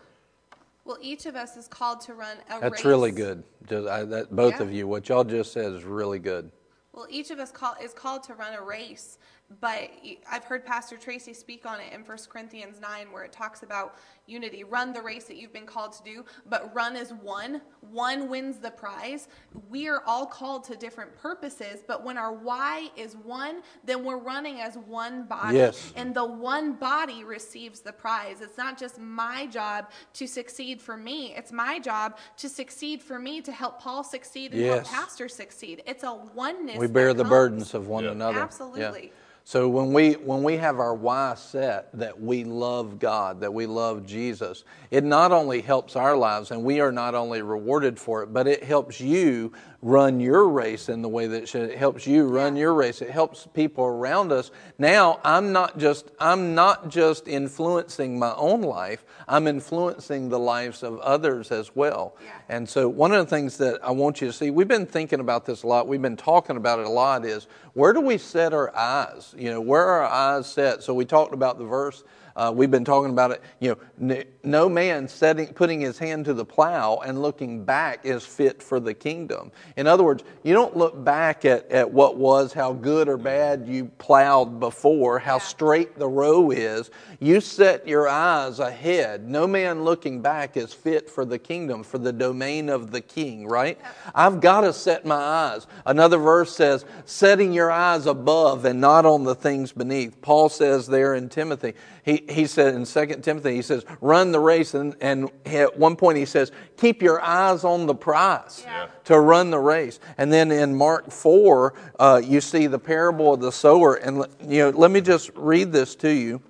Well, 0.85 0.97
each 1.01 1.25
of 1.25 1.35
us 1.35 1.57
is 1.57 1.67
called 1.67 1.99
to 2.01 2.13
run 2.13 2.37
a 2.49 2.61
That's 2.61 2.75
race. 2.75 2.85
really 2.85 3.11
good. 3.11 3.43
Just, 3.67 3.89
I, 3.89 4.05
that, 4.05 4.33
both 4.33 4.53
yeah. 4.53 4.63
of 4.63 4.71
you, 4.71 4.87
what 4.87 5.09
y'all 5.09 5.25
just 5.25 5.51
said 5.51 5.73
is 5.73 5.83
really 5.83 6.17
good. 6.17 6.49
Well, 6.93 7.07
each 7.09 7.31
of 7.31 7.39
us 7.39 7.51
call, 7.51 7.75
is 7.81 7.93
called 7.93 8.23
to 8.23 8.33
run 8.33 8.53
a 8.53 8.61
race 8.61 9.17
but 9.59 9.89
I've 10.29 10.43
heard 10.43 10.63
Pastor 10.63 10.95
Tracy 10.95 11.33
speak 11.33 11.65
on 11.65 11.79
it 11.79 11.91
in 11.91 12.01
1 12.01 12.17
Corinthians 12.29 12.79
9, 12.79 13.11
where 13.11 13.23
it 13.23 13.31
talks 13.31 13.63
about 13.63 13.95
unity. 14.27 14.63
Run 14.63 14.93
the 14.93 15.01
race 15.01 15.23
that 15.23 15.37
you've 15.37 15.51
been 15.51 15.65
called 15.65 15.91
to 15.93 16.03
do, 16.03 16.23
but 16.45 16.73
run 16.75 16.95
as 16.95 17.11
one. 17.11 17.61
One 17.81 18.29
wins 18.29 18.59
the 18.59 18.69
prize. 18.69 19.27
We 19.67 19.87
are 19.87 20.03
all 20.05 20.27
called 20.27 20.65
to 20.65 20.75
different 20.75 21.15
purposes, 21.15 21.83
but 21.87 22.03
when 22.03 22.15
our 22.15 22.31
why 22.31 22.91
is 22.95 23.15
one, 23.15 23.63
then 23.83 24.05
we're 24.05 24.19
running 24.19 24.61
as 24.61 24.77
one 24.77 25.23
body. 25.23 25.57
Yes. 25.57 25.93
And 25.95 26.13
the 26.13 26.25
one 26.25 26.73
body 26.73 27.23
receives 27.23 27.79
the 27.79 27.91
prize. 27.93 28.41
It's 28.41 28.57
not 28.57 28.77
just 28.77 28.99
my 28.99 29.47
job 29.47 29.89
to 30.13 30.27
succeed 30.27 30.79
for 30.79 30.95
me, 30.95 31.33
it's 31.35 31.51
my 31.51 31.79
job 31.79 32.17
to 32.37 32.47
succeed 32.47 33.01
for 33.01 33.17
me 33.17 33.41
to 33.41 33.51
help 33.51 33.81
Paul 33.81 34.03
succeed 34.03 34.51
and 34.51 34.61
yes. 34.61 34.87
help 34.87 35.01
Pastor 35.01 35.27
succeed. 35.27 35.81
It's 35.87 36.03
a 36.03 36.13
oneness. 36.35 36.77
We 36.79 36.87
bear 36.87 37.13
the 37.13 37.23
comes. 37.23 37.29
burdens 37.29 37.73
of 37.73 37.87
oh, 37.87 37.91
one 37.91 38.03
yeah. 38.05 38.11
another. 38.11 38.39
Absolutely. 38.39 39.05
Yeah. 39.05 39.09
So 39.49 39.67
when 39.67 39.93
we 39.93 40.13
when 40.13 40.43
we 40.43 40.57
have 40.57 40.79
our 40.79 40.93
why 40.93 41.33
set 41.33 41.91
that 41.93 42.21
we 42.21 42.43
love 42.43 42.99
God, 42.99 43.41
that 43.41 43.51
we 43.51 43.65
love 43.65 44.05
Jesus, 44.05 44.63
it 44.91 45.03
not 45.03 45.31
only 45.31 45.61
helps 45.61 45.95
our 45.95 46.15
lives 46.15 46.51
and 46.51 46.63
we 46.63 46.79
are 46.81 46.91
not 46.91 47.15
only 47.15 47.41
rewarded 47.41 47.97
for 47.97 48.21
it, 48.21 48.31
but 48.31 48.47
it 48.47 48.63
helps 48.63 49.01
you 49.01 49.51
run 49.81 50.19
your 50.19 50.49
race 50.49 50.89
in 50.89 51.01
the 51.01 51.07
way 51.07 51.27
that 51.27 51.43
it 51.43 51.49
should. 51.49 51.69
It 51.69 51.77
helps 51.77 52.05
you 52.05 52.27
run 52.27 52.55
your 52.55 52.73
race. 52.73 53.01
It 53.01 53.09
helps 53.09 53.47
people 53.53 53.85
around 53.85 54.31
us. 54.31 54.51
Now, 54.77 55.19
I'm 55.23 55.53
not 55.53 55.77
just 55.77 56.11
I'm 56.19 56.53
not 56.53 56.89
just 56.89 57.27
influencing 57.27 58.19
my 58.19 58.33
own 58.35 58.61
life. 58.61 59.05
I'm 59.27 59.47
influencing 59.47 60.29
the 60.29 60.39
lives 60.39 60.83
of 60.83 60.99
others 60.99 61.51
as 61.51 61.75
well. 61.75 62.15
Yeah. 62.23 62.31
And 62.49 62.69
so 62.69 62.89
one 62.89 63.13
of 63.13 63.25
the 63.25 63.29
things 63.29 63.57
that 63.57 63.79
I 63.83 63.91
want 63.91 64.19
you 64.21 64.27
to 64.27 64.33
see, 64.33 64.51
we've 64.51 64.67
been 64.67 64.85
thinking 64.85 65.19
about 65.19 65.45
this 65.45 65.63
a 65.63 65.67
lot. 65.67 65.87
We've 65.87 66.01
been 66.01 66.17
talking 66.17 66.57
about 66.57 66.79
it 66.79 66.85
a 66.85 66.89
lot 66.89 67.23
is 67.25 67.47
where 67.73 67.93
do 67.93 68.01
we 68.01 68.17
set 68.17 68.53
our 68.53 68.75
eyes? 68.75 69.33
You 69.37 69.51
know, 69.51 69.61
where 69.61 69.83
are 69.83 70.03
our 70.03 70.37
eyes 70.37 70.47
set? 70.47 70.83
So 70.83 70.93
we 70.93 71.05
talked 71.05 71.33
about 71.33 71.57
the 71.57 71.65
verse 71.65 72.03
uh, 72.39 72.49
we've 72.49 72.71
been 72.71 72.85
talking 72.85 73.11
about 73.11 73.31
it. 73.31 73.41
You 73.59 73.77
know, 73.99 74.23
no 74.45 74.69
man 74.69 75.09
setting, 75.09 75.47
putting 75.47 75.81
his 75.81 75.97
hand 75.97 76.23
to 76.25 76.33
the 76.33 76.45
plow 76.45 77.01
and 77.05 77.21
looking 77.21 77.65
back 77.65 78.05
is 78.05 78.25
fit 78.25 78.63
for 78.63 78.79
the 78.79 78.93
kingdom. 78.93 79.51
In 79.75 79.87
other 79.87 80.05
words, 80.05 80.23
you 80.43 80.53
don't 80.53 80.77
look 80.77 81.03
back 81.03 81.43
at, 81.43 81.69
at 81.69 81.91
what 81.91 82.15
was, 82.15 82.53
how 82.53 82.71
good 82.71 83.09
or 83.09 83.17
bad 83.17 83.67
you 83.67 83.91
plowed 83.97 84.57
before, 84.57 85.19
how 85.19 85.37
straight 85.37 85.99
the 85.99 86.07
row 86.07 86.51
is. 86.51 86.89
You 87.19 87.41
set 87.41 87.85
your 87.85 88.07
eyes 88.07 88.59
ahead. 88.59 89.27
No 89.27 89.45
man 89.45 89.83
looking 89.83 90.21
back 90.21 90.55
is 90.55 90.73
fit 90.73 91.09
for 91.09 91.25
the 91.25 91.39
kingdom, 91.39 91.83
for 91.83 91.97
the 91.97 92.13
domain 92.13 92.69
of 92.69 92.91
the 92.91 93.01
king, 93.01 93.47
right? 93.47 93.77
I've 94.15 94.39
got 94.39 94.61
to 94.61 94.71
set 94.71 95.05
my 95.05 95.15
eyes. 95.15 95.67
Another 95.85 96.17
verse 96.17 96.55
says, 96.55 96.85
setting 97.03 97.51
your 97.51 97.69
eyes 97.69 98.05
above 98.05 98.63
and 98.63 98.79
not 98.79 99.05
on 99.05 99.25
the 99.25 99.35
things 99.35 99.73
beneath. 99.73 100.21
Paul 100.21 100.47
says 100.47 100.87
there 100.87 101.15
in 101.15 101.27
Timothy, 101.27 101.73
he, 102.03 102.23
he 102.29 102.47
said 102.47 102.73
in 102.75 102.85
2 102.85 103.05
Timothy, 103.21 103.55
he 103.55 103.61
says, 103.61 103.85
run 104.01 104.31
the 104.31 104.39
race. 104.39 104.73
And, 104.73 104.95
and 105.01 105.29
at 105.45 105.77
one 105.77 105.95
point 105.95 106.17
he 106.17 106.25
says, 106.25 106.51
keep 106.77 107.01
your 107.01 107.21
eyes 107.21 107.63
on 107.63 107.85
the 107.85 107.95
prize 107.95 108.63
Yeah. 108.65 108.87
to 109.05 109.19
run 109.19 109.51
the 109.51 109.59
race. 109.59 109.99
And 110.17 110.31
then 110.31 110.51
in 110.51 110.75
Mark 110.75 111.11
4, 111.11 111.73
uh, 111.99 112.21
you 112.23 112.41
see 112.41 112.67
the 112.67 112.79
parable 112.79 113.33
of 113.33 113.41
the 113.41 113.51
sower. 113.51 113.95
And 113.95 114.25
you 114.47 114.59
know, 114.59 114.69
let 114.69 114.91
me 114.91 115.01
just 115.01 115.31
read 115.35 115.71
this 115.71 115.95
to 115.97 116.09
you. 116.09 116.41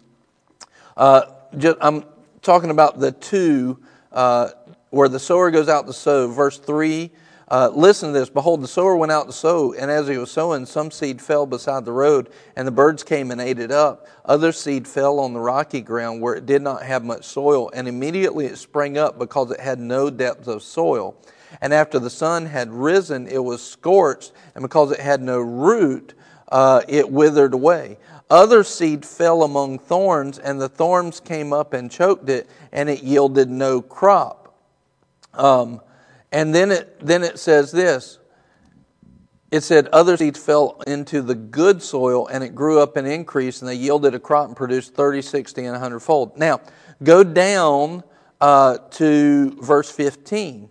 Uh, 0.95 1.21
just, 1.57 1.77
I'm 1.81 2.03
talking 2.41 2.69
about 2.69 2.99
the 2.99 3.11
two 3.11 3.79
uh, 4.11 4.49
where 4.89 5.09
the 5.09 5.19
sower 5.19 5.51
goes 5.51 5.69
out 5.69 5.87
to 5.87 5.93
sow. 5.93 6.27
Verse 6.27 6.57
3 6.57 7.11
uh, 7.49 7.69
Listen 7.73 8.13
to 8.13 8.19
this. 8.19 8.29
Behold, 8.29 8.61
the 8.61 8.67
sower 8.67 8.95
went 8.95 9.11
out 9.11 9.25
to 9.27 9.33
sow, 9.33 9.73
and 9.73 9.89
as 9.89 10.07
he 10.07 10.17
was 10.17 10.31
sowing, 10.31 10.65
some 10.65 10.91
seed 10.91 11.21
fell 11.21 11.45
beside 11.45 11.85
the 11.85 11.91
road, 11.91 12.29
and 12.55 12.67
the 12.67 12.71
birds 12.71 13.03
came 13.03 13.31
and 13.31 13.41
ate 13.41 13.59
it 13.59 13.71
up. 13.71 14.07
Other 14.25 14.51
seed 14.51 14.87
fell 14.87 15.19
on 15.19 15.33
the 15.33 15.39
rocky 15.39 15.81
ground 15.81 16.21
where 16.21 16.35
it 16.35 16.45
did 16.45 16.61
not 16.61 16.83
have 16.83 17.03
much 17.03 17.25
soil, 17.25 17.71
and 17.73 17.87
immediately 17.87 18.45
it 18.45 18.57
sprang 18.57 18.97
up 18.97 19.17
because 19.17 19.51
it 19.51 19.59
had 19.59 19.79
no 19.79 20.09
depth 20.09 20.47
of 20.47 20.61
soil. 20.61 21.15
And 21.61 21.73
after 21.73 21.97
the 21.99 22.09
sun 22.09 22.45
had 22.45 22.71
risen, 22.71 23.27
it 23.27 23.43
was 23.43 23.61
scorched, 23.61 24.31
and 24.55 24.61
because 24.61 24.91
it 24.91 24.99
had 24.99 25.21
no 25.21 25.39
root, 25.39 26.13
uh, 26.51 26.81
it 26.87 27.11
withered 27.11 27.53
away. 27.53 27.97
Other 28.29 28.63
seed 28.63 29.05
fell 29.05 29.41
among 29.41 29.79
thorns, 29.79 30.37
and 30.37 30.61
the 30.61 30.69
thorns 30.69 31.19
came 31.19 31.51
up 31.51 31.73
and 31.73 31.89
choked 31.89 32.29
it, 32.29 32.47
and 32.71 32.89
it 32.89 33.01
yielded 33.01 33.49
no 33.49 33.81
crop. 33.81 34.53
Um, 35.33 35.81
and 36.32 36.53
then 36.53 36.71
it, 36.71 36.99
then 36.99 37.23
it 37.23 37.39
says 37.39 37.71
this 37.71 38.19
it 39.51 39.61
said, 39.61 39.88
Other 39.88 40.15
seeds 40.15 40.39
fell 40.39 40.82
into 40.86 41.21
the 41.21 41.36
good 41.36 41.82
soil, 41.82 42.27
and 42.27 42.43
it 42.43 42.53
grew 42.53 42.80
up 42.80 42.97
and 42.97 43.07
increased, 43.07 43.61
and 43.61 43.69
they 43.69 43.75
yielded 43.75 44.13
a 44.13 44.19
crop 44.19 44.47
and 44.47 44.55
produced 44.55 44.93
30, 44.93 45.21
60, 45.21 45.61
and 45.63 45.71
100 45.71 45.99
fold. 45.99 46.38
Now, 46.38 46.61
go 47.01 47.23
down 47.23 48.03
uh, 48.39 48.77
to 48.91 49.57
verse 49.61 49.89
15 49.91 50.69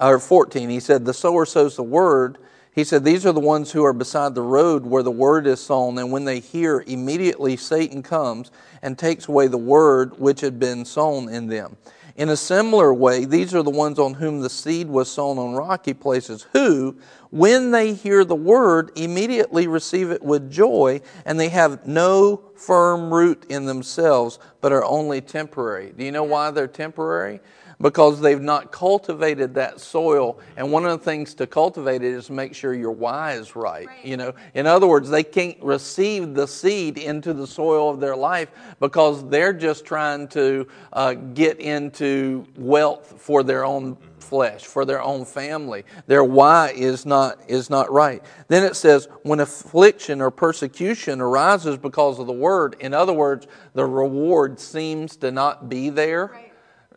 or 0.00 0.18
14. 0.18 0.68
He 0.68 0.80
said, 0.80 1.04
The 1.04 1.14
sower 1.14 1.46
sows 1.46 1.76
the 1.76 1.82
word. 1.82 2.38
He 2.74 2.84
said, 2.84 3.02
These 3.02 3.24
are 3.24 3.32
the 3.32 3.40
ones 3.40 3.72
who 3.72 3.82
are 3.84 3.94
beside 3.94 4.34
the 4.34 4.42
road 4.42 4.84
where 4.84 5.02
the 5.02 5.10
word 5.10 5.46
is 5.46 5.60
sown, 5.60 5.96
and 5.96 6.12
when 6.12 6.26
they 6.26 6.40
hear, 6.40 6.84
immediately 6.86 7.56
Satan 7.56 8.02
comes 8.02 8.50
and 8.82 8.98
takes 8.98 9.26
away 9.26 9.48
the 9.48 9.56
word 9.56 10.18
which 10.18 10.42
had 10.42 10.58
been 10.58 10.84
sown 10.84 11.30
in 11.30 11.46
them. 11.46 11.78
In 12.18 12.30
a 12.30 12.36
similar 12.36 12.92
way, 12.92 13.24
these 13.26 13.54
are 13.54 13.62
the 13.62 13.70
ones 13.70 13.96
on 13.96 14.14
whom 14.14 14.40
the 14.40 14.50
seed 14.50 14.88
was 14.88 15.08
sown 15.08 15.38
on 15.38 15.54
rocky 15.54 15.94
places, 15.94 16.48
who, 16.52 16.98
when 17.30 17.70
they 17.70 17.94
hear 17.94 18.24
the 18.24 18.34
word, 18.34 18.90
immediately 18.96 19.68
receive 19.68 20.10
it 20.10 20.20
with 20.20 20.50
joy, 20.50 21.00
and 21.24 21.38
they 21.38 21.48
have 21.48 21.86
no 21.86 22.42
firm 22.56 23.14
root 23.14 23.46
in 23.48 23.66
themselves, 23.66 24.40
but 24.60 24.72
are 24.72 24.84
only 24.84 25.20
temporary. 25.20 25.92
Do 25.96 26.02
you 26.02 26.10
know 26.10 26.24
why 26.24 26.50
they're 26.50 26.66
temporary? 26.66 27.38
Because 27.80 28.20
they've 28.20 28.40
not 28.40 28.72
cultivated 28.72 29.54
that 29.54 29.80
soil. 29.80 30.40
And 30.56 30.72
one 30.72 30.84
of 30.84 30.98
the 30.98 31.04
things 31.04 31.34
to 31.34 31.46
cultivate 31.46 32.02
it 32.02 32.12
is 32.12 32.28
make 32.28 32.54
sure 32.54 32.74
your 32.74 32.90
why 32.90 33.34
is 33.34 33.54
right. 33.54 33.86
Right. 33.86 34.04
You 34.04 34.16
know, 34.16 34.34
in 34.54 34.66
other 34.66 34.86
words, 34.86 35.08
they 35.08 35.22
can't 35.22 35.62
receive 35.62 36.34
the 36.34 36.48
seed 36.48 36.98
into 36.98 37.32
the 37.32 37.46
soil 37.46 37.90
of 37.90 38.00
their 38.00 38.16
life 38.16 38.50
because 38.80 39.28
they're 39.28 39.52
just 39.52 39.84
trying 39.84 40.26
to 40.28 40.66
uh, 40.92 41.14
get 41.14 41.60
into 41.60 42.46
wealth 42.56 43.14
for 43.18 43.42
their 43.44 43.64
own 43.64 43.96
flesh, 44.28 44.64
for 44.64 44.84
their 44.84 45.02
own 45.02 45.24
family. 45.24 45.84
Their 46.06 46.22
why 46.22 46.72
is 46.76 47.06
not 47.06 47.38
is 47.48 47.70
not 47.70 47.90
right. 47.90 48.22
Then 48.48 48.62
it 48.62 48.76
says, 48.76 49.08
when 49.22 49.40
affliction 49.40 50.20
or 50.20 50.30
persecution 50.30 51.20
arises 51.20 51.78
because 51.78 52.18
of 52.18 52.26
the 52.26 52.32
word, 52.32 52.76
in 52.80 52.92
other 52.92 53.12
words, 53.12 53.46
the 53.72 53.86
reward 53.86 54.60
seems 54.60 55.16
to 55.18 55.30
not 55.30 55.68
be 55.68 55.88
there 55.90 56.26
Right. 56.26 56.47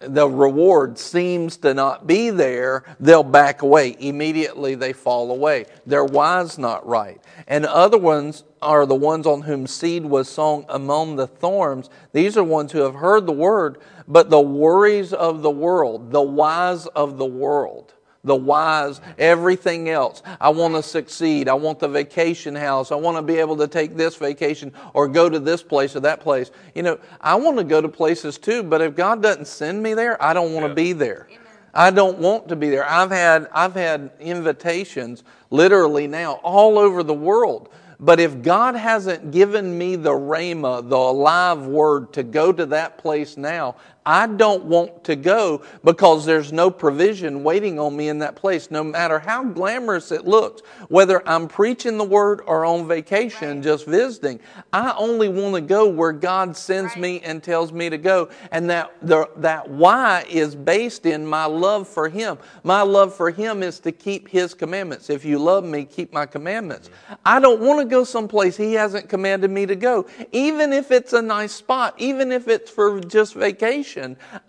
The 0.02 0.28
reward 0.28 0.98
seems 0.98 1.58
to 1.58 1.74
not 1.74 2.08
be 2.08 2.30
there, 2.30 2.84
they'll 3.00 3.24
back 3.24 3.62
away. 3.62 3.96
Immediately 4.00 4.76
they 4.76 4.94
fall 4.94 5.32
away. 5.32 5.66
Their 5.86 6.04
why's 6.04 6.58
not 6.58 6.86
right. 6.88 7.22
And 7.48 7.66
other 7.66 7.98
ones 7.98 8.44
are 8.62 8.86
the 8.86 8.96
ones 8.96 9.26
on 9.26 9.42
whom 9.42 9.68
seed 9.68 10.06
was 10.06 10.30
sown 10.30 10.66
among 10.70 11.16
the 11.16 11.28
thorns. 11.28 11.90
These 12.14 12.38
are 12.38 12.44
ones 12.44 12.72
who 12.72 12.80
have 12.80 12.96
heard 12.96 13.26
the 13.26 13.32
word, 13.32 13.80
but 14.08 14.30
the 14.30 14.42
worries 14.42 15.14
of 15.14 15.42
the 15.42 15.52
world, 15.52 16.12
the 16.12 16.22
whys 16.22 16.88
of 16.88 17.18
the 17.18 17.26
world, 17.26 17.94
the 18.24 18.36
whys, 18.36 19.02
everything 19.18 19.90
else. 19.90 20.22
I 20.40 20.50
want 20.50 20.76
to 20.76 20.84
succeed. 20.84 21.50
I 21.50 21.54
want 21.54 21.80
the 21.80 21.88
vacation 21.88 22.56
house. 22.56 22.92
I 22.92 22.96
want 22.96 23.18
to 23.18 23.22
be 23.24 23.38
able 23.38 23.58
to 23.58 23.68
take 23.68 23.96
this 23.96 24.16
vacation 24.16 24.72
or 24.94 25.08
go 25.08 25.30
to 25.30 25.40
this 25.40 25.64
place 25.64 25.96
or 25.96 26.02
that 26.02 26.20
place. 26.20 26.52
You 26.76 26.84
know, 26.84 27.00
I 27.20 27.36
want 27.36 27.58
to 27.58 27.64
go 27.64 27.82
to 27.82 27.90
places 27.90 28.38
too, 28.38 28.64
but 28.64 28.82
if 28.82 28.96
God 28.96 29.22
doesn't 29.22 29.48
send 29.48 29.82
me 29.82 29.94
there, 29.94 30.22
I 30.22 30.34
don't 30.34 30.54
want 30.54 30.68
to 30.68 30.74
be 30.74 30.94
there. 30.94 31.28
I 31.74 31.90
don't 31.90 32.20
want 32.20 32.50
to 32.50 32.56
be 32.56 32.70
there. 32.70 32.88
I've 32.88 33.12
had 33.12 33.48
I've 33.54 33.74
had 33.74 34.12
invitations 34.20 35.24
literally 35.50 36.06
now 36.08 36.34
all 36.44 36.78
over 36.78 37.02
the 37.02 37.14
world. 37.14 37.70
But 38.04 38.20
if 38.20 38.42
God 38.42 38.76
hasn't 38.76 39.30
given 39.30 39.78
me 39.78 39.96
the 39.96 40.12
rhema, 40.12 40.90
the 40.90 40.98
alive 40.98 41.68
word 41.68 42.12
to 42.14 42.24
go 42.24 42.52
to 42.52 42.66
that 42.66 42.98
place 42.98 43.38
now, 43.38 43.76
I 44.06 44.26
don't 44.26 44.64
want 44.66 45.04
to 45.04 45.16
go 45.16 45.64
because 45.84 46.26
there's 46.26 46.52
no 46.52 46.72
provision 46.72 47.44
waiting 47.44 47.78
on 47.78 47.96
me 47.96 48.10
in 48.10 48.18
that 48.20 48.36
place, 48.36 48.72
no 48.72 48.84
matter 48.84 49.20
how 49.20 49.44
glamorous 49.44 50.12
it 50.12 50.26
looks. 50.26 50.64
Whether 50.88 51.28
I'm 51.30 51.48
preaching 51.48 52.00
the 52.00 52.04
word 52.04 52.42
or 52.48 52.66
on 52.66 52.88
vacation, 52.88 53.62
just 53.62 53.86
visiting, 53.86 54.40
I 54.74 54.96
only 54.98 55.30
want 55.30 55.54
to 55.54 55.62
go 55.62 55.88
where 55.88 56.14
God 56.14 56.58
sends 56.58 56.94
Right. 56.94 57.02
me 57.02 57.20
and 57.20 57.44
tells 57.44 57.72
me 57.72 57.90
to 57.92 57.98
go. 58.00 58.30
And 58.52 58.70
that, 58.72 58.92
the, 59.04 59.30
that 59.38 59.70
why 59.70 60.26
is 60.28 60.56
based 60.56 61.06
in 61.06 61.24
my 61.26 61.46
love 61.46 61.88
for 61.88 62.10
Him. 62.10 62.40
My 62.64 62.82
love 62.82 63.14
for 63.14 63.30
Him 63.30 63.62
is 63.62 63.80
to 63.82 63.92
keep 63.92 64.28
His 64.30 64.56
commandments. 64.56 65.12
If 65.12 65.24
you 65.24 65.38
love 65.38 65.64
me, 65.64 65.86
keep 65.86 66.12
my 66.12 66.26
commandments. 66.26 66.90
Mm-hmm. 66.90 67.14
I 67.24 67.40
don't 67.40 67.62
want 67.62 67.80
to 67.80 67.86
go 67.86 68.04
someplace 68.04 68.58
He 68.58 68.74
hasn't 68.74 69.10
commanded 69.10 69.52
me 69.52 69.68
to 69.68 69.76
go, 69.76 70.08
even 70.32 70.74
if 70.74 70.90
it's 70.90 71.14
a 71.14 71.22
nice 71.22 71.52
spot, 71.52 71.94
even 72.00 72.32
if 72.32 72.48
it's 72.48 72.72
for 72.72 73.00
just 73.00 73.36
vacation. 73.36 73.91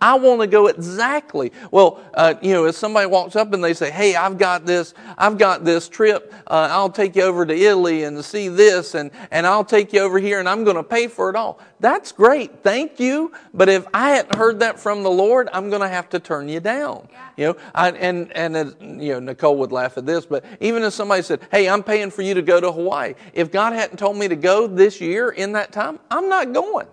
I 0.01 0.15
want 0.15 0.41
to 0.41 0.47
go 0.47 0.67
exactly. 0.67 1.51
Well, 1.71 1.99
uh, 2.13 2.35
you 2.41 2.53
know, 2.53 2.65
if 2.65 2.75
somebody 2.75 3.07
walks 3.07 3.35
up 3.35 3.53
and 3.53 3.63
they 3.63 3.73
say, 3.73 3.91
"Hey, 3.91 4.15
I've 4.15 4.37
got 4.37 4.65
this, 4.65 4.93
I've 5.17 5.37
got 5.37 5.65
this 5.65 5.89
trip. 5.89 6.33
Uh, 6.47 6.67
I'll 6.71 6.89
take 6.89 7.15
you 7.15 7.23
over 7.23 7.45
to 7.45 7.53
Italy 7.53 8.03
and 8.03 8.23
see 8.23 8.47
this, 8.47 8.95
and 8.95 9.11
and 9.31 9.45
I'll 9.45 9.65
take 9.65 9.93
you 9.93 10.01
over 10.01 10.19
here, 10.19 10.39
and 10.39 10.47
I'm 10.47 10.63
going 10.63 10.77
to 10.77 10.83
pay 10.83 11.07
for 11.07 11.29
it 11.29 11.35
all." 11.35 11.59
That's 11.79 12.13
great, 12.13 12.63
thank 12.63 12.99
you. 12.99 13.33
But 13.53 13.67
if 13.67 13.85
I 13.93 14.11
hadn't 14.11 14.35
heard 14.35 14.59
that 14.61 14.79
from 14.79 15.03
the 15.03 15.11
Lord, 15.11 15.49
I'm 15.51 15.69
going 15.69 15.81
to 15.81 15.89
have 15.89 16.09
to 16.11 16.19
turn 16.19 16.47
you 16.47 16.61
down. 16.61 17.09
Yeah. 17.11 17.27
You 17.35 17.45
know, 17.47 17.57
I, 17.75 17.91
and 17.91 18.31
and 18.33 18.55
as, 18.55 18.75
you 18.79 19.13
know, 19.13 19.19
Nicole 19.19 19.57
would 19.57 19.71
laugh 19.71 19.97
at 19.97 20.05
this, 20.05 20.25
but 20.25 20.45
even 20.61 20.83
if 20.83 20.93
somebody 20.93 21.23
said, 21.23 21.41
"Hey, 21.51 21.67
I'm 21.67 21.83
paying 21.83 22.11
for 22.11 22.21
you 22.21 22.33
to 22.35 22.41
go 22.41 22.61
to 22.61 22.71
Hawaii," 22.71 23.15
if 23.33 23.51
God 23.51 23.73
hadn't 23.73 23.97
told 23.97 24.17
me 24.17 24.27
to 24.27 24.35
go 24.35 24.67
this 24.67 25.01
year 25.01 25.29
in 25.29 25.53
that 25.53 25.71
time, 25.71 25.99
I'm 26.09 26.29
not 26.29 26.53
going. 26.53 26.87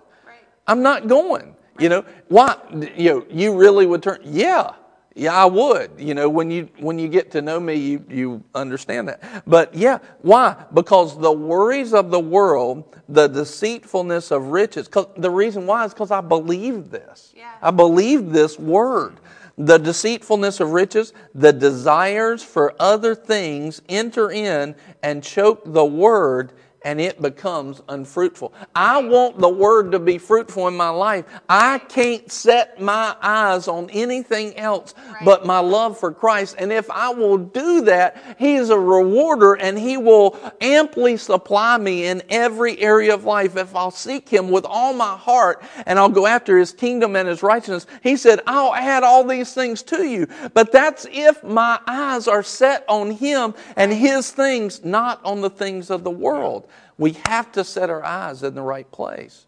I'm 0.66 0.82
not 0.82 1.08
going. 1.08 1.54
You 1.80 1.88
know 1.88 2.04
why? 2.28 2.56
You 2.96 3.10
know 3.10 3.26
you 3.30 3.56
really 3.56 3.86
would 3.86 4.02
turn. 4.02 4.20
Yeah, 4.22 4.74
yeah, 5.14 5.34
I 5.34 5.44
would. 5.44 5.90
You 5.98 6.14
know 6.14 6.28
when 6.28 6.50
you 6.50 6.68
when 6.78 6.98
you 6.98 7.08
get 7.08 7.30
to 7.32 7.42
know 7.42 7.58
me, 7.58 7.74
you 7.74 8.04
you 8.08 8.44
understand 8.54 9.08
that. 9.08 9.42
But 9.46 9.74
yeah, 9.74 9.98
why? 10.22 10.64
Because 10.72 11.18
the 11.18 11.32
worries 11.32 11.92
of 11.92 12.10
the 12.10 12.20
world, 12.20 12.96
the 13.08 13.26
deceitfulness 13.26 14.30
of 14.30 14.48
riches, 14.48 14.88
the 15.16 15.30
reason 15.30 15.66
why 15.66 15.84
is 15.84 15.92
because 15.92 16.10
I 16.10 16.20
believe 16.20 16.90
this. 16.90 17.32
Yeah. 17.36 17.52
I 17.60 17.70
believe 17.70 18.30
this 18.30 18.58
word. 18.58 19.20
The 19.58 19.78
deceitfulness 19.78 20.60
of 20.60 20.70
riches, 20.70 21.12
the 21.34 21.52
desires 21.52 22.42
for 22.42 22.74
other 22.78 23.14
things 23.14 23.82
enter 23.90 24.30
in 24.30 24.74
and 25.02 25.22
choke 25.22 25.62
the 25.66 25.84
word, 25.84 26.52
and 26.82 27.00
it 27.00 27.20
becomes 27.20 27.82
unfruitful. 27.88 28.52
I 28.74 29.02
want 29.02 29.38
the 29.38 29.48
word 29.48 29.92
to 29.92 29.98
be 29.98 30.18
fruitful 30.18 30.66
in 30.68 30.76
my 30.76 30.88
life. 30.88 31.24
I 31.48 31.78
can't 31.78 32.30
set 32.32 32.80
my 32.80 33.14
eyes 33.22 33.68
on 33.68 33.90
anything 33.90 34.56
else 34.56 34.94
Right. 34.96 35.24
but 35.24 35.44
my 35.46 35.58
love 35.58 35.98
for 35.98 36.12
Christ. 36.12 36.56
And 36.58 36.72
if 36.72 36.90
I 36.90 37.10
will 37.10 37.36
do 37.38 37.82
that, 37.82 38.16
He 38.38 38.54
is 38.54 38.70
a 38.70 38.78
rewarder 38.78 39.54
and 39.54 39.78
He 39.78 39.96
will 39.96 40.38
amply 40.60 41.16
supply 41.16 41.76
me 41.76 42.06
in 42.06 42.22
every 42.30 42.78
area 42.80 43.12
of 43.14 43.24
life. 43.24 43.56
If 43.56 43.76
I'll 43.76 43.90
seek 43.90 44.28
Him 44.28 44.50
with 44.50 44.64
all 44.64 44.92
my 44.92 45.16
heart 45.16 45.62
and 45.86 45.98
I'll 45.98 46.08
go 46.08 46.26
after 46.26 46.58
His 46.58 46.72
kingdom 46.72 47.14
and 47.16 47.28
His 47.28 47.42
righteousness, 47.42 47.86
He 48.02 48.16
said, 48.16 48.40
I'll 48.46 48.74
add 48.74 49.02
all 49.02 49.24
these 49.24 49.52
things 49.52 49.82
to 49.84 50.06
you. 50.06 50.26
But 50.54 50.72
that's 50.72 51.06
if 51.10 51.42
my 51.44 51.78
eyes 51.86 52.26
are 52.28 52.42
set 52.42 52.84
on 52.88 53.10
Him 53.10 53.54
and 53.76 53.92
His 53.92 54.30
things, 54.30 54.84
not 54.84 55.20
on 55.24 55.40
the 55.42 55.50
things 55.50 55.90
of 55.90 56.04
the 56.04 56.10
world. 56.10 56.68
We 57.00 57.16
have 57.24 57.50
to 57.52 57.64
set 57.64 57.88
our 57.90 58.04
eyes 58.04 58.42
in 58.42 58.54
the 58.54 58.62
right 58.62 58.90
place. 58.92 59.46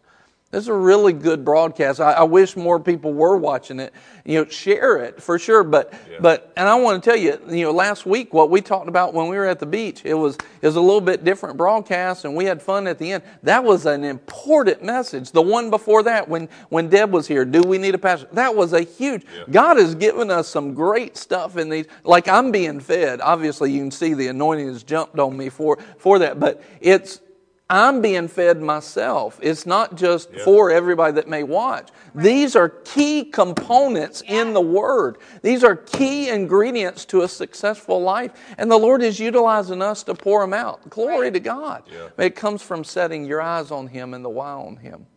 This 0.49 0.65
is 0.65 0.67
a 0.67 0.73
really 0.73 1.13
good 1.13 1.43
broadcast. 1.43 1.99
I, 1.99 2.11
I 2.11 2.23
wish 2.23 2.55
more 2.55 2.79
people 2.79 3.11
were 3.11 3.37
watching 3.37 3.79
it. 3.79 3.91
You 4.23 4.39
know, 4.43 4.49
share 4.49 4.97
it 4.97 5.19
for 5.21 5.39
sure. 5.39 5.63
But 5.63 5.91
Yeah. 6.11 6.17
but 6.19 6.53
and 6.55 6.67
I 6.67 6.75
want 6.75 7.03
to 7.03 7.09
tell 7.09 7.17
you, 7.17 7.39
you 7.49 7.65
know, 7.65 7.71
last 7.71 8.05
week 8.05 8.35
what 8.35 8.51
we 8.51 8.61
talked 8.61 8.87
about 8.87 9.15
when 9.15 9.29
we 9.29 9.35
were 9.35 9.47
at 9.47 9.59
the 9.59 9.65
beach, 9.65 10.01
it 10.05 10.13
was 10.13 10.35
it 10.61 10.67
was 10.67 10.75
a 10.75 10.81
little 10.81 11.01
bit 11.01 11.23
different 11.23 11.57
broadcast, 11.57 12.25
and 12.25 12.35
we 12.35 12.45
had 12.45 12.61
fun 12.61 12.85
at 12.87 12.99
the 12.99 13.13
end. 13.13 13.23
That 13.41 13.63
was 13.63 13.87
an 13.87 14.03
important 14.03 14.83
message. 14.83 15.31
The 15.31 15.41
one 15.41 15.71
before 15.71 16.03
that, 16.03 16.29
when 16.29 16.47
when 16.69 16.87
Deb 16.87 17.11
was 17.11 17.27
here, 17.27 17.45
do 17.45 17.61
we 17.63 17.79
need 17.79 17.95
a 17.95 17.99
pastor? 17.99 18.27
That 18.33 18.55
was 18.55 18.73
a 18.73 18.81
huge. 18.81 19.25
God 19.49 19.77
has 19.77 19.95
given 19.95 20.29
us 20.29 20.47
some 20.47 20.75
great 20.75 21.17
stuff 21.17 21.57
in 21.57 21.69
these. 21.69 21.85
Like 22.03 22.27
I'm 22.27 22.51
being 22.51 22.79
fed. 22.79 23.21
Obviously, 23.21 23.71
you 23.71 23.79
can 23.79 23.91
see 23.91 24.13
the 24.13 24.27
anointing 24.27 24.67
has 24.67 24.83
jumped 24.83 25.17
on 25.17 25.35
me 25.35 25.49
for 25.49 25.79
for 25.97 26.19
that. 26.19 26.39
But 26.39 26.61
it's 26.79 27.21
I'm 27.69 28.01
being 28.01 28.27
fed 28.27 28.61
myself. 28.61 29.39
It's 29.41 29.65
not 29.65 29.95
just 29.95 30.29
Yeah. 30.31 30.43
for 30.43 30.69
everybody 30.69 31.13
that 31.13 31.27
may 31.27 31.43
watch. 31.43 31.89
These 32.13 32.55
are 32.55 32.69
key 32.69 33.23
components 33.23 34.21
in 34.27 34.53
the 34.53 34.61
Word. 34.61 35.17
These 35.41 35.63
are 35.63 35.75
key 35.75 36.29
ingredients 36.29 37.05
to 37.05 37.21
a 37.21 37.27
successful 37.27 38.01
life. 38.01 38.31
And 38.57 38.69
the 38.69 38.77
Lord 38.77 39.01
is 39.01 39.19
utilizing 39.19 39.81
us 39.81 40.03
to 40.03 40.13
pour 40.13 40.41
them 40.41 40.53
out. 40.53 40.87
Glory 40.89 41.21
Right. 41.27 41.33
to 41.33 41.39
God. 41.39 41.83
Yeah. 41.91 42.09
It 42.23 42.35
comes 42.35 42.61
from 42.61 42.83
setting 42.83 43.25
your 43.25 43.41
eyes 43.41 43.71
on 43.71 43.87
Him 43.87 44.13
and 44.13 44.23
the 44.23 44.29
why 44.29 44.51
on 44.51 44.77
Him. 44.77 45.07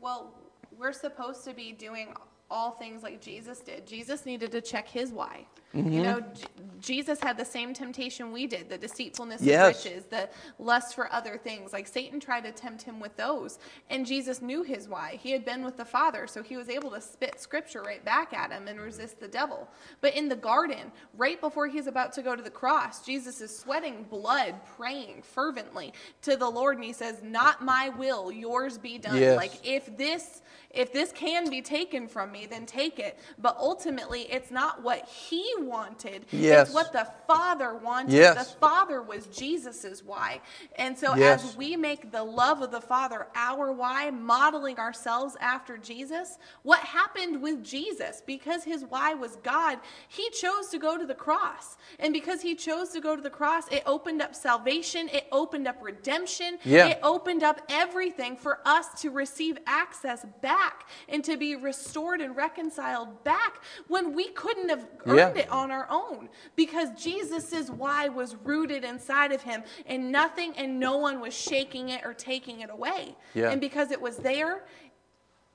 Well, 0.00 0.34
we're 0.78 0.92
supposed 0.92 1.44
to 1.44 1.54
be 1.54 1.72
doing 1.72 2.14
all 2.50 2.72
things 2.72 3.02
like 3.02 3.20
Jesus 3.20 3.60
did. 3.60 3.86
Jesus 3.86 4.26
needed 4.26 4.52
to 4.52 4.60
check 4.60 4.86
his 4.86 5.10
why. 5.10 5.46
Mm-hmm. 5.74 5.92
You 5.92 6.02
know, 6.02 6.20
J- 6.34 6.44
Jesus 6.80 7.20
had 7.20 7.38
the 7.38 7.44
same 7.44 7.74
temptation 7.74 8.32
we 8.32 8.46
did 8.46 8.68
the 8.70 8.78
deceitfulness 8.78 9.42
Yes. 9.42 9.78
of 9.78 9.84
riches, 9.86 10.04
the 10.06 10.28
lust 10.58 10.94
for 10.94 11.12
other 11.12 11.38
things. 11.38 11.72
Like 11.72 11.86
Satan 11.86 12.20
tried 12.20 12.44
to 12.44 12.52
tempt 12.52 12.82
him 12.82 13.00
with 13.00 13.16
those. 13.16 13.58
And 13.90 14.06
Jesus 14.06 14.42
knew 14.42 14.62
his 14.62 14.88
why. 14.88 15.18
He 15.22 15.30
had 15.32 15.44
been 15.44 15.64
with 15.64 15.76
the 15.76 15.84
Father, 15.84 16.26
so 16.26 16.42
he 16.42 16.56
was 16.56 16.68
able 16.68 16.90
to 16.92 17.00
spit 17.00 17.40
scripture 17.40 17.82
right 17.82 18.04
back 18.04 18.34
at 18.34 18.50
him 18.52 18.68
and 18.68 18.80
resist 18.80 19.20
the 19.20 19.28
devil. 19.28 19.68
But 20.02 20.16
in 20.16 20.28
the 20.28 20.36
garden, 20.36 20.92
right 21.16 21.40
before 21.40 21.68
he's 21.68 21.86
about 21.86 22.12
to 22.14 22.22
go 22.22 22.36
to 22.36 22.42
the 22.42 22.50
cross, 22.50 23.04
Jesus 23.04 23.40
is 23.40 23.56
sweating 23.56 24.04
blood, 24.10 24.54
praying 24.76 25.22
fervently 25.22 25.92
to 26.22 26.36
the 26.36 26.48
Lord, 26.48 26.76
and 26.76 26.84
he 26.84 26.92
says, 26.92 27.22
Not 27.22 27.64
my 27.64 27.90
will, 27.90 28.30
yours 28.32 28.78
be 28.78 28.98
done. 28.98 29.16
Yes. 29.18 29.36
Like 29.36 29.52
if 29.64 29.96
this 29.96 30.42
if 30.70 30.92
this 30.92 31.12
can 31.12 31.48
be 31.50 31.62
taken 31.62 32.08
from 32.08 32.32
me 32.32 32.46
then 32.46 32.66
take 32.66 32.98
it 32.98 33.18
but 33.38 33.56
ultimately 33.58 34.22
it's 34.22 34.50
not 34.50 34.82
what 34.82 35.06
he 35.08 35.44
wanted 35.64 36.26
Yes. 36.30 36.68
it's 36.68 36.74
what 36.74 36.92
the 36.92 37.06
father 37.26 37.74
wanted 37.74 38.12
Yes. 38.12 38.52
the 38.52 38.58
father 38.58 39.02
was 39.02 39.26
jesus's 39.26 40.02
why 40.04 40.40
and 40.76 40.98
so 40.98 41.14
Yes. 41.14 41.44
as 41.44 41.56
we 41.56 41.76
make 41.76 42.12
the 42.12 42.22
love 42.22 42.62
of 42.62 42.70
the 42.70 42.80
father 42.80 43.26
our 43.34 43.72
why 43.72 44.10
modeling 44.10 44.78
ourselves 44.78 45.36
after 45.40 45.76
jesus 45.78 46.38
what 46.62 46.80
happened 46.80 47.42
with 47.42 47.64
jesus 47.64 48.22
because 48.26 48.64
his 48.64 48.84
why 48.84 49.14
was 49.14 49.36
god 49.36 49.78
he 50.08 50.28
chose 50.30 50.68
to 50.68 50.78
go 50.78 50.98
to 50.98 51.06
the 51.06 51.14
cross 51.14 51.76
and 51.98 52.12
because 52.12 52.40
he 52.42 52.54
chose 52.54 52.90
to 52.90 53.00
go 53.00 53.16
to 53.16 53.22
the 53.22 53.30
cross 53.30 53.66
it 53.68 53.82
opened 53.86 54.20
up 54.22 54.34
salvation 54.34 55.08
it 55.12 55.26
opened 55.32 55.66
up 55.66 55.76
redemption 55.82 56.58
Yeah. 56.64 56.86
it 56.88 57.00
opened 57.02 57.42
up 57.42 57.60
everything 57.68 58.36
for 58.36 58.60
us 58.64 59.00
to 59.02 59.10
receive 59.10 59.58
access 59.66 60.24
back 60.42 60.86
and 61.08 61.24
to 61.24 61.36
be 61.36 61.56
restored 61.56 62.20
and 62.20 62.36
reconciled 62.36 63.24
back 63.24 63.62
when 63.88 64.14
we 64.14 64.28
couldn't 64.30 64.68
have 64.68 64.86
earned 65.06 65.18
Yeah. 65.18 65.42
it 65.42 65.48
on 65.54 65.70
our 65.70 65.86
own 65.90 66.28
because 66.56 66.90
Jesus' 67.00 67.70
why 67.70 68.08
was 68.08 68.36
rooted 68.44 68.84
inside 68.84 69.32
of 69.32 69.42
him 69.42 69.62
and 69.86 70.10
nothing 70.10 70.52
and 70.56 70.78
no 70.78 70.96
one 70.96 71.20
was 71.20 71.34
shaking 71.34 71.90
it 71.90 72.04
or 72.04 72.12
taking 72.12 72.60
it 72.60 72.70
away. 72.70 73.16
Yeah. 73.34 73.50
And 73.50 73.60
because 73.60 73.90
it 73.90 74.00
was 74.00 74.16
there, 74.16 74.64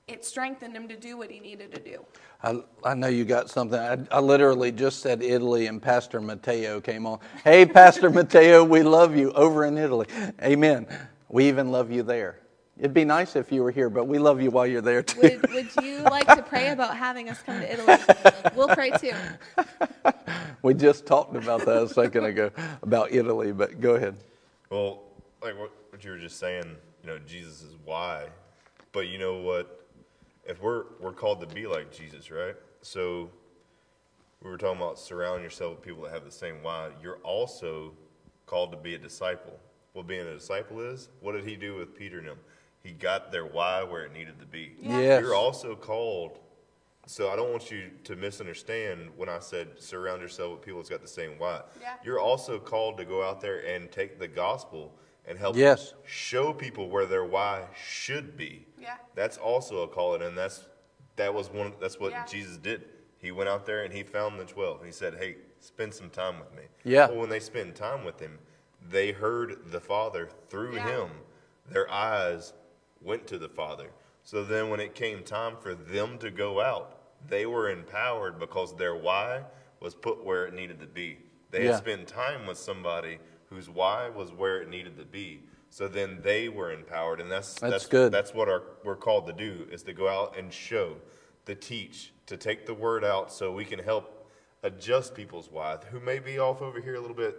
it 0.08 0.24
strengthened 0.24 0.74
him 0.74 0.88
to 0.88 0.96
do 0.96 1.16
what 1.16 1.30
he 1.30 1.38
needed 1.38 1.72
to 1.72 1.80
do. 1.80 2.04
I, 2.42 2.60
I 2.84 2.94
know 2.94 3.06
you 3.06 3.24
got 3.24 3.48
something. 3.48 3.78
I, 3.78 3.98
I 4.10 4.18
literally 4.18 4.72
just 4.72 5.00
said 5.00 5.22
Italy, 5.22 5.66
and 5.66 5.80
Pastor 5.80 6.20
Matteo 6.20 6.80
came 6.80 7.06
on. 7.06 7.20
Hey, 7.44 7.64
Pastor 7.66 8.10
Matteo, 8.10 8.64
we 8.64 8.82
love 8.82 9.16
you 9.16 9.30
over 9.32 9.64
in 9.64 9.78
Italy. 9.78 10.06
Amen. 10.42 10.86
We 11.28 11.46
even 11.48 11.70
love 11.70 11.92
you 11.92 12.02
there. 12.02 12.40
It'd 12.80 12.94
be 12.94 13.04
nice 13.04 13.36
if 13.36 13.52
you 13.52 13.62
were 13.62 13.70
here, 13.70 13.90
but 13.90 14.06
we 14.06 14.18
love 14.18 14.40
you 14.40 14.50
while 14.50 14.66
you're 14.66 14.80
there 14.80 15.02
too. 15.02 15.20
Would, 15.20 15.50
would 15.52 15.84
you 15.84 15.98
like 16.04 16.26
to 16.26 16.42
pray 16.42 16.70
about 16.70 16.96
having 16.96 17.28
us 17.28 17.42
come 17.42 17.60
to 17.60 17.70
Italy? 17.70 17.94
We'll 18.56 18.68
pray 18.68 18.90
too. 18.90 19.12
We 20.62 20.74
just 20.74 21.06
talked 21.06 21.34
about 21.34 21.64
that 21.64 21.82
a 21.84 21.88
second 21.88 22.26
ago 22.26 22.50
about 22.82 23.12
Italy, 23.12 23.50
but 23.50 23.80
go 23.80 23.94
ahead. 23.94 24.14
Well, 24.68 25.00
like 25.42 25.58
what, 25.58 25.70
what 25.88 26.04
you 26.04 26.10
were 26.10 26.18
just 26.18 26.38
saying, 26.38 26.76
you 27.02 27.06
know, 27.06 27.18
Jesus 27.18 27.62
is 27.62 27.76
why. 27.86 28.26
But 28.92 29.08
you 29.08 29.16
know 29.16 29.38
what? 29.38 29.86
If 30.44 30.60
we're 30.60 30.84
we're 31.00 31.14
called 31.14 31.40
to 31.40 31.46
be 31.46 31.66
like 31.66 31.90
Jesus, 31.90 32.30
right? 32.30 32.54
So 32.82 33.30
we 34.42 34.50
were 34.50 34.58
talking 34.58 34.82
about 34.82 34.98
surrounding 34.98 35.42
yourself 35.42 35.76
with 35.76 35.82
people 35.82 36.02
that 36.02 36.12
have 36.12 36.26
the 36.26 36.30
same 36.30 36.56
why. 36.62 36.90
You're 37.02 37.20
also 37.22 37.92
called 38.44 38.70
to 38.72 38.76
be 38.76 38.94
a 38.94 38.98
disciple. 38.98 39.58
What 39.94 40.06
being 40.06 40.26
a 40.26 40.34
disciple 40.34 40.80
is, 40.80 41.08
what 41.20 41.32
did 41.32 41.46
he 41.46 41.56
do 41.56 41.76
with 41.76 41.96
Peter 41.96 42.18
and 42.18 42.28
them? 42.28 42.38
He 42.82 42.92
got 42.92 43.30
their 43.30 43.44
why 43.44 43.82
where 43.82 44.04
it 44.04 44.12
needed 44.12 44.38
to 44.40 44.46
be. 44.46 44.72
Yes. 44.80 45.20
You're 45.22 45.34
also 45.34 45.74
called. 45.76 46.38
So 47.06 47.30
I 47.30 47.36
don't 47.36 47.50
want 47.50 47.70
you 47.70 47.90
to 48.04 48.16
misunderstand 48.16 49.10
when 49.16 49.28
I 49.28 49.38
said 49.40 49.68
surround 49.78 50.22
yourself 50.22 50.52
with 50.52 50.62
people 50.62 50.78
that's 50.80 50.88
got 50.90 51.02
the 51.02 51.08
same 51.08 51.32
why. 51.38 51.62
Yeah. 51.80 51.94
You're 52.04 52.20
also 52.20 52.58
called 52.58 52.96
to 52.98 53.04
go 53.04 53.22
out 53.22 53.40
there 53.40 53.58
and 53.66 53.90
take 53.90 54.18
the 54.18 54.28
gospel 54.28 54.92
and 55.26 55.38
help 55.38 55.56
Yes. 55.56 55.94
show 56.06 56.52
people 56.52 56.88
where 56.88 57.06
their 57.06 57.24
why 57.24 57.66
should 57.74 58.36
be. 58.36 58.66
Yeah. 58.78 58.96
That's 59.14 59.36
also 59.38 59.82
a 59.82 59.88
calling, 59.88 60.22
and 60.22 60.36
that's 60.36 60.66
that 61.16 61.34
was 61.34 61.50
one. 61.50 61.74
That's 61.80 61.98
what 62.00 62.12
Yeah. 62.12 62.24
Jesus 62.24 62.56
did. 62.56 62.84
He 63.18 63.30
went 63.32 63.48
out 63.50 63.66
there 63.66 63.82
and 63.82 63.92
he 63.92 64.02
found 64.02 64.38
the 64.40 64.44
twelve. 64.46 64.82
He 64.84 64.92
said, 64.92 65.16
"Hey, 65.16 65.36
spend 65.58 65.92
some 65.92 66.08
time 66.08 66.38
with 66.38 66.54
me." 66.54 66.62
Yeah. 66.84 67.08
Well, 67.08 67.18
when 67.18 67.28
they 67.28 67.40
spent 67.40 67.74
time 67.76 68.04
with 68.04 68.20
him, 68.20 68.38
they 68.88 69.12
heard 69.12 69.70
the 69.70 69.80
Father 69.80 70.28
through 70.48 70.76
Yeah. 70.76 70.86
him. 70.88 71.10
Their 71.66 71.90
eyes 71.90 72.52
went 73.00 73.26
to 73.28 73.38
the 73.38 73.48
Father. 73.48 73.90
So 74.22 74.44
then, 74.44 74.68
when 74.68 74.80
it 74.80 74.94
came 74.94 75.22
time 75.22 75.56
for 75.60 75.74
them 75.74 76.18
to 76.18 76.30
go 76.30 76.60
out, 76.60 76.98
they 77.28 77.46
were 77.46 77.70
empowered 77.70 78.38
because 78.38 78.76
their 78.76 78.94
why 78.94 79.44
was 79.80 79.94
put 79.94 80.24
where 80.24 80.46
it 80.46 80.54
needed 80.54 80.80
to 80.80 80.86
be. 80.86 81.18
They 81.50 81.64
Yeah. 81.64 81.72
had 81.72 81.78
spent 81.78 82.08
time 82.08 82.46
with 82.46 82.58
somebody 82.58 83.18
whose 83.48 83.68
why 83.68 84.08
was 84.08 84.32
where 84.32 84.60
it 84.60 84.68
needed 84.68 84.96
to 84.98 85.04
be. 85.04 85.42
So 85.70 85.88
then 85.88 86.20
they 86.22 86.48
were 86.48 86.72
empowered, 86.72 87.20
and 87.20 87.30
that's 87.30 87.54
That's 87.54 87.86
good. 87.86 88.12
That's 88.12 88.34
what 88.34 88.48
our, 88.48 88.62
we're 88.84 88.96
called 88.96 89.26
to 89.26 89.32
do: 89.32 89.68
is 89.70 89.82
to 89.84 89.92
go 89.92 90.08
out 90.08 90.36
and 90.36 90.52
show, 90.52 90.96
to 91.46 91.54
teach, 91.54 92.12
to 92.26 92.36
take 92.36 92.66
the 92.66 92.74
word 92.74 93.04
out, 93.04 93.32
so 93.32 93.52
we 93.52 93.64
can 93.64 93.78
help 93.78 94.30
adjust 94.62 95.14
people's 95.14 95.50
why, 95.50 95.78
who 95.90 96.00
may 96.00 96.18
be 96.18 96.38
off 96.38 96.60
over 96.60 96.80
here 96.80 96.96
a 96.96 97.00
little 97.00 97.16
bit, 97.16 97.36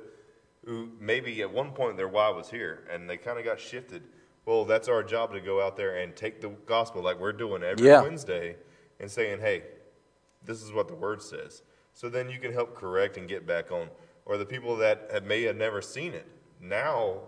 who 0.66 0.90
maybe 1.00 1.42
at 1.42 1.52
one 1.52 1.72
point 1.72 1.98
their 1.98 2.08
why 2.08 2.30
was 2.30 2.50
here, 2.50 2.88
and 2.90 3.10
they 3.10 3.18
kind 3.18 3.38
of 3.38 3.46
got 3.46 3.60
shifted. 3.60 4.04
Well, 4.46 4.66
that's 4.66 4.88
our 4.88 5.04
job 5.04 5.34
to 5.34 5.40
go 5.40 5.62
out 5.66 5.78
there 5.78 5.98
and 5.98 6.16
take 6.16 6.42
the 6.42 6.50
gospel 6.66 7.02
like 7.04 7.20
we're 7.20 7.32
doing 7.34 7.64
every 7.64 7.88
Yeah. 7.88 8.02
Wednesday, 8.02 8.58
and 9.00 9.10
saying, 9.10 9.40
"Hey, 9.40 9.64
this 10.44 10.62
is 10.62 10.72
what 10.72 10.88
the 10.88 10.96
word 10.96 11.22
says. 11.22 11.62
So 11.94 12.10
then 12.10 12.30
you 12.30 12.40
can 12.40 12.54
help 12.54 12.76
correct 12.76 13.18
and 13.18 13.28
get 13.28 13.46
back 13.46 13.72
on. 13.72 13.90
Or 14.26 14.38
the 14.38 14.46
people 14.46 14.76
that 14.78 15.10
have, 15.12 15.24
may 15.26 15.44
have 15.44 15.58
never 15.58 15.82
seen 15.82 16.14
it. 16.14 16.28
Now, 16.60 17.22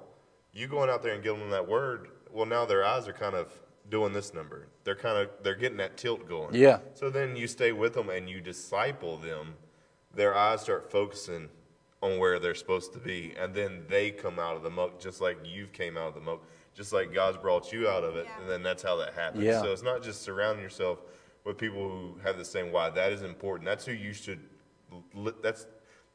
you 0.51 0.67
going 0.67 0.89
out 0.89 1.01
there 1.01 1.13
and 1.13 1.23
giving 1.23 1.41
them 1.41 1.49
that 1.49 1.67
word, 1.67 2.09
well, 2.31 2.45
now 2.45 2.65
their 2.65 2.83
eyes 2.83 3.07
are 3.07 3.13
kind 3.13 3.35
of 3.35 3.59
doing 3.89 4.13
this 4.13 4.33
number. 4.33 4.67
They're 4.83 4.95
kind 4.95 5.17
of, 5.17 5.29
they're 5.43 5.55
getting 5.55 5.77
that 5.77 5.97
tilt 5.97 6.27
going. 6.27 6.55
Yeah. 6.55 6.79
So 6.93 7.09
then 7.09 7.35
you 7.35 7.47
stay 7.47 7.71
with 7.71 7.93
them 7.93 8.09
and 8.09 8.29
you 8.29 8.41
disciple 8.41 9.17
them. 9.17 9.55
Their 10.13 10.35
eyes 10.35 10.61
start 10.61 10.91
focusing 10.91 11.49
on 12.01 12.19
where 12.19 12.39
they're 12.39 12.55
supposed 12.55 12.93
to 12.93 12.99
be. 12.99 13.33
And 13.37 13.53
then 13.53 13.85
they 13.89 14.11
come 14.11 14.39
out 14.39 14.55
of 14.55 14.63
the 14.63 14.69
muck 14.69 14.99
just 14.99 15.19
like 15.19 15.37
you've 15.43 15.73
came 15.73 15.97
out 15.97 16.09
of 16.09 16.13
the 16.15 16.21
muck. 16.21 16.41
Just 16.73 16.91
like 16.93 17.13
God's 17.13 17.37
brought 17.37 17.71
you 17.71 17.87
out 17.87 18.03
of 18.03 18.15
it. 18.15 18.25
Yeah. 18.25 18.41
And 18.41 18.49
then 18.49 18.63
that's 18.63 18.81
how 18.83 18.95
that 18.97 19.13
happens. 19.13 19.43
Yeah. 19.43 19.61
So 19.61 19.71
it's 19.71 19.83
not 19.83 20.01
just 20.03 20.21
surrounding 20.21 20.63
yourself 20.63 20.99
with 21.43 21.57
people 21.57 21.87
who 21.89 22.17
have 22.23 22.37
the 22.37 22.45
same 22.45 22.71
why. 22.71 22.89
That 22.89 23.11
is 23.11 23.21
important. 23.21 23.65
That's 23.67 23.85
who 23.85 23.91
you 23.93 24.13
should. 24.13 24.39
li- 25.13 25.33
That's 25.41 25.67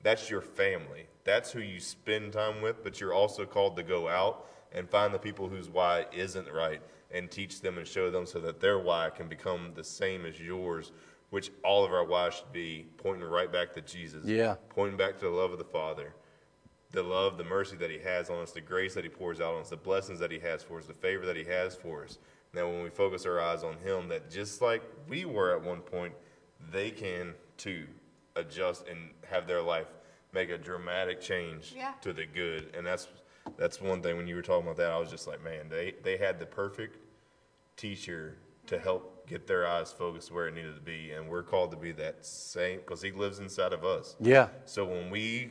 that's 0.02 0.30
your 0.30 0.40
family. 0.40 1.06
That's 1.24 1.50
who 1.52 1.60
you 1.60 1.80
spend 1.80 2.32
time 2.32 2.60
with. 2.62 2.82
But 2.82 3.00
you're 3.00 3.12
also 3.14 3.44
called 3.44 3.76
to 3.76 3.82
go 3.82 4.08
out 4.08 4.46
and 4.72 4.88
find 4.88 5.12
the 5.14 5.18
people 5.18 5.48
whose 5.48 5.68
why 5.68 6.06
isn't 6.12 6.50
right 6.52 6.80
and 7.10 7.30
teach 7.30 7.60
them 7.62 7.78
and 7.78 7.86
show 7.86 8.10
them 8.10 8.26
so 8.26 8.38
that 8.40 8.60
their 8.60 8.78
why 8.78 9.10
can 9.10 9.28
become 9.28 9.72
the 9.74 9.84
same 9.84 10.26
as 10.26 10.40
yours. 10.40 10.92
Which 11.30 11.50
all 11.62 11.84
of 11.84 11.92
our 11.92 12.04
why 12.04 12.30
should 12.30 12.52
be 12.52 12.86
pointing 12.96 13.28
right 13.28 13.52
back 13.52 13.74
to 13.74 13.82
Jesus. 13.82 14.24
Yeah. 14.24 14.56
Pointing 14.70 14.96
back 14.96 15.14
to 15.18 15.24
the 15.26 15.30
love 15.30 15.52
of 15.52 15.58
the 15.58 15.64
Father 15.64 16.14
the 16.92 17.02
love, 17.02 17.36
the 17.36 17.44
mercy 17.44 17.76
that 17.76 17.90
He 17.90 17.98
has 17.98 18.30
on 18.30 18.42
us, 18.42 18.52
the 18.52 18.60
grace 18.60 18.94
that 18.94 19.04
He 19.04 19.10
pours 19.10 19.40
out 19.40 19.54
on 19.54 19.60
us, 19.60 19.70
the 19.70 19.76
blessings 19.76 20.18
that 20.20 20.30
He 20.30 20.38
has 20.38 20.62
for 20.62 20.78
us, 20.78 20.86
the 20.86 20.94
favor 20.94 21.26
that 21.26 21.36
He 21.36 21.44
has 21.44 21.74
for 21.74 22.04
us. 22.04 22.18
Now, 22.54 22.66
when 22.68 22.82
we 22.82 22.90
focus 22.90 23.26
our 23.26 23.40
eyes 23.40 23.62
on 23.62 23.76
Him, 23.78 24.08
that 24.08 24.30
just 24.30 24.62
like 24.62 24.82
we 25.06 25.24
were 25.24 25.54
at 25.54 25.62
one 25.62 25.80
point, 25.80 26.14
they 26.72 26.90
can 26.90 27.34
too 27.56 27.86
adjust 28.36 28.86
and 28.88 29.10
have 29.28 29.46
their 29.46 29.62
life 29.62 29.86
make 30.32 30.50
a 30.50 30.58
dramatic 30.58 31.20
change 31.20 31.74
Yeah. 31.76 31.92
to 32.02 32.12
the 32.12 32.26
good. 32.26 32.74
And 32.76 32.86
that's 32.86 33.08
that's 33.56 33.80
one 33.80 34.02
thing. 34.02 34.16
When 34.16 34.26
you 34.26 34.36
were 34.36 34.42
talking 34.42 34.64
about 34.64 34.76
that, 34.76 34.90
I 34.90 34.98
was 34.98 35.10
just 35.10 35.26
like, 35.26 35.42
man, 35.42 35.68
they 35.68 35.94
they 36.02 36.16
had 36.16 36.38
the 36.38 36.46
perfect 36.46 36.98
teacher 37.76 38.36
to 38.66 38.74
mm-hmm. 38.74 38.84
help 38.84 39.26
get 39.26 39.46
their 39.46 39.66
eyes 39.66 39.92
focused 39.92 40.32
where 40.32 40.48
it 40.48 40.54
needed 40.54 40.74
to 40.74 40.80
be. 40.80 41.12
And 41.12 41.28
we're 41.28 41.42
called 41.42 41.70
to 41.72 41.76
be 41.76 41.92
that 41.92 42.24
same 42.24 42.78
because 42.78 43.02
He 43.02 43.10
lives 43.10 43.38
inside 43.38 43.72
of 43.72 43.84
us. 43.84 44.16
Yeah. 44.20 44.48
So 44.64 44.84
when 44.84 45.10
we 45.10 45.50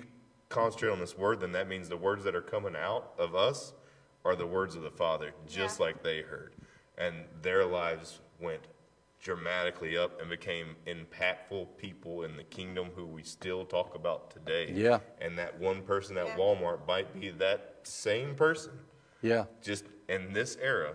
concentrate 0.50 0.92
on 0.92 1.00
this 1.00 1.18
word, 1.18 1.40
then 1.40 1.52
that 1.54 1.68
means 1.68 1.90
the 1.90 1.98
words 1.98 2.24
that 2.24 2.36
are 2.36 2.42
coming 2.42 2.76
out 2.76 3.14
of 3.18 3.36
us 3.36 3.74
are 4.26 4.36
the 4.36 4.48
words 4.48 4.76
of 4.76 4.82
the 4.84 4.92
Father, 4.92 5.34
just 5.48 5.80
Yeah. 5.80 5.86
like 5.86 6.04
they 6.04 6.22
heard. 6.22 6.54
And 6.98 7.26
their 7.42 7.66
lives 7.66 8.22
went 8.40 8.62
dramatically 9.20 9.98
up 9.98 10.22
and 10.22 10.30
became 10.30 10.76
impactful 10.86 11.78
people 11.78 12.24
in 12.24 12.38
the 12.38 12.44
kingdom 12.44 12.92
who 12.96 13.06
we 13.06 13.24
still 13.24 13.66
talk 13.66 13.96
about 13.96 14.30
today. 14.32 14.72
Yeah. 14.72 15.00
And 15.20 15.38
that 15.40 15.58
one 15.60 15.82
person 15.84 16.18
at 16.18 16.28
Yeah. 16.28 16.38
Walmart 16.38 16.86
might 16.88 17.14
be 17.20 17.30
that 17.32 17.80
same 17.84 18.36
person, 18.36 18.80
Yeah. 19.22 19.46
just 19.62 19.86
in 20.08 20.34
this 20.34 20.56
era, 20.62 20.94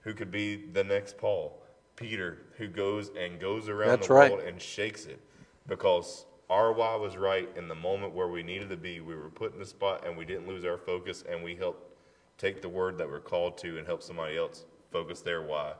who 0.00 0.12
could 0.12 0.30
be 0.30 0.56
the 0.72 0.82
next 0.84 1.16
Paul, 1.18 1.62
Peter, 1.96 2.38
who 2.56 2.66
goes 2.68 3.10
and 3.16 3.38
goes 3.40 3.68
around 3.68 3.88
That's 3.90 4.08
the 4.08 4.14
right. 4.14 4.32
world 4.32 4.44
and 4.44 4.60
shakes 4.60 5.06
it 5.06 5.20
because 5.66 6.26
our 6.52 6.70
why 6.70 6.94
was 6.96 7.16
right 7.16 7.48
in 7.56 7.66
the 7.66 7.74
moment 7.74 8.12
where 8.12 8.28
we 8.28 8.42
needed 8.42 8.68
to 8.68 8.76
be. 8.76 9.00
We 9.00 9.16
were 9.16 9.30
put 9.30 9.54
in 9.54 9.58
the 9.58 9.64
spot 9.64 10.06
and 10.06 10.18
we 10.18 10.26
didn't 10.26 10.46
lose 10.46 10.66
our 10.66 10.76
focus 10.76 11.24
and 11.28 11.42
we 11.42 11.56
helped 11.56 11.96
take 12.36 12.60
the 12.60 12.68
word 12.68 12.98
that 12.98 13.08
we're 13.08 13.20
called 13.20 13.56
to 13.58 13.78
and 13.78 13.86
help 13.86 14.02
somebody 14.02 14.36
else 14.36 14.66
focus 14.90 15.22
their 15.22 15.40
why. 15.42 15.72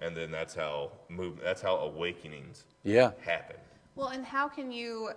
And 0.00 0.16
then 0.16 0.32
that's 0.32 0.52
how 0.52 0.90
move 1.08 1.38
that's 1.42 1.62
how 1.62 1.76
awakenings 1.76 2.64
Yeah. 2.82 3.12
happen. 3.24 3.56
Well, 3.96 4.08
and 4.08 4.26
how 4.26 4.46
can 4.46 4.70
you 4.70 5.10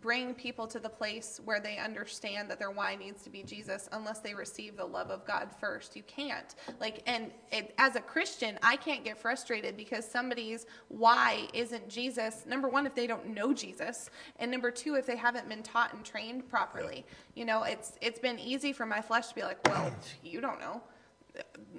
bring 0.00 0.32
people 0.34 0.66
to 0.66 0.78
the 0.78 0.88
place 0.88 1.38
where 1.44 1.60
they 1.60 1.76
understand 1.76 2.50
that 2.50 2.58
their 2.58 2.70
why 2.70 2.94
needs 2.94 3.22
to 3.24 3.30
be 3.30 3.42
Jesus 3.42 3.90
unless 3.92 4.20
they 4.20 4.32
receive 4.32 4.74
the 4.74 4.86
love 4.86 5.10
of 5.10 5.26
God 5.26 5.50
first? 5.60 5.94
You 5.94 6.02
can't. 6.04 6.54
Like, 6.80 7.02
and 7.06 7.30
it, 7.50 7.74
as 7.76 7.94
a 7.94 8.00
Christian, 8.00 8.58
I 8.62 8.76
can't 8.76 9.04
get 9.04 9.18
frustrated 9.18 9.76
because 9.76 10.10
somebody's 10.10 10.64
why 10.88 11.46
isn't 11.52 11.90
Jesus. 11.90 12.46
Number 12.46 12.68
one, 12.68 12.86
if 12.86 12.94
they 12.94 13.06
don't 13.06 13.28
know 13.28 13.52
Jesus, 13.52 14.08
and 14.38 14.50
number 14.50 14.70
two, 14.70 14.94
if 14.94 15.04
they 15.04 15.16
haven't 15.16 15.46
been 15.46 15.62
taught 15.62 15.92
and 15.92 16.02
trained 16.02 16.48
properly. 16.48 17.04
You 17.34 17.44
know, 17.44 17.64
it's 17.64 17.98
it's 18.00 18.18
been 18.18 18.38
easy 18.38 18.72
for 18.72 18.86
my 18.86 19.02
flesh 19.02 19.28
to 19.28 19.34
be 19.34 19.42
like, 19.42 19.58
well, 19.68 19.94
you 20.24 20.40
don't 20.40 20.58
know. 20.58 20.80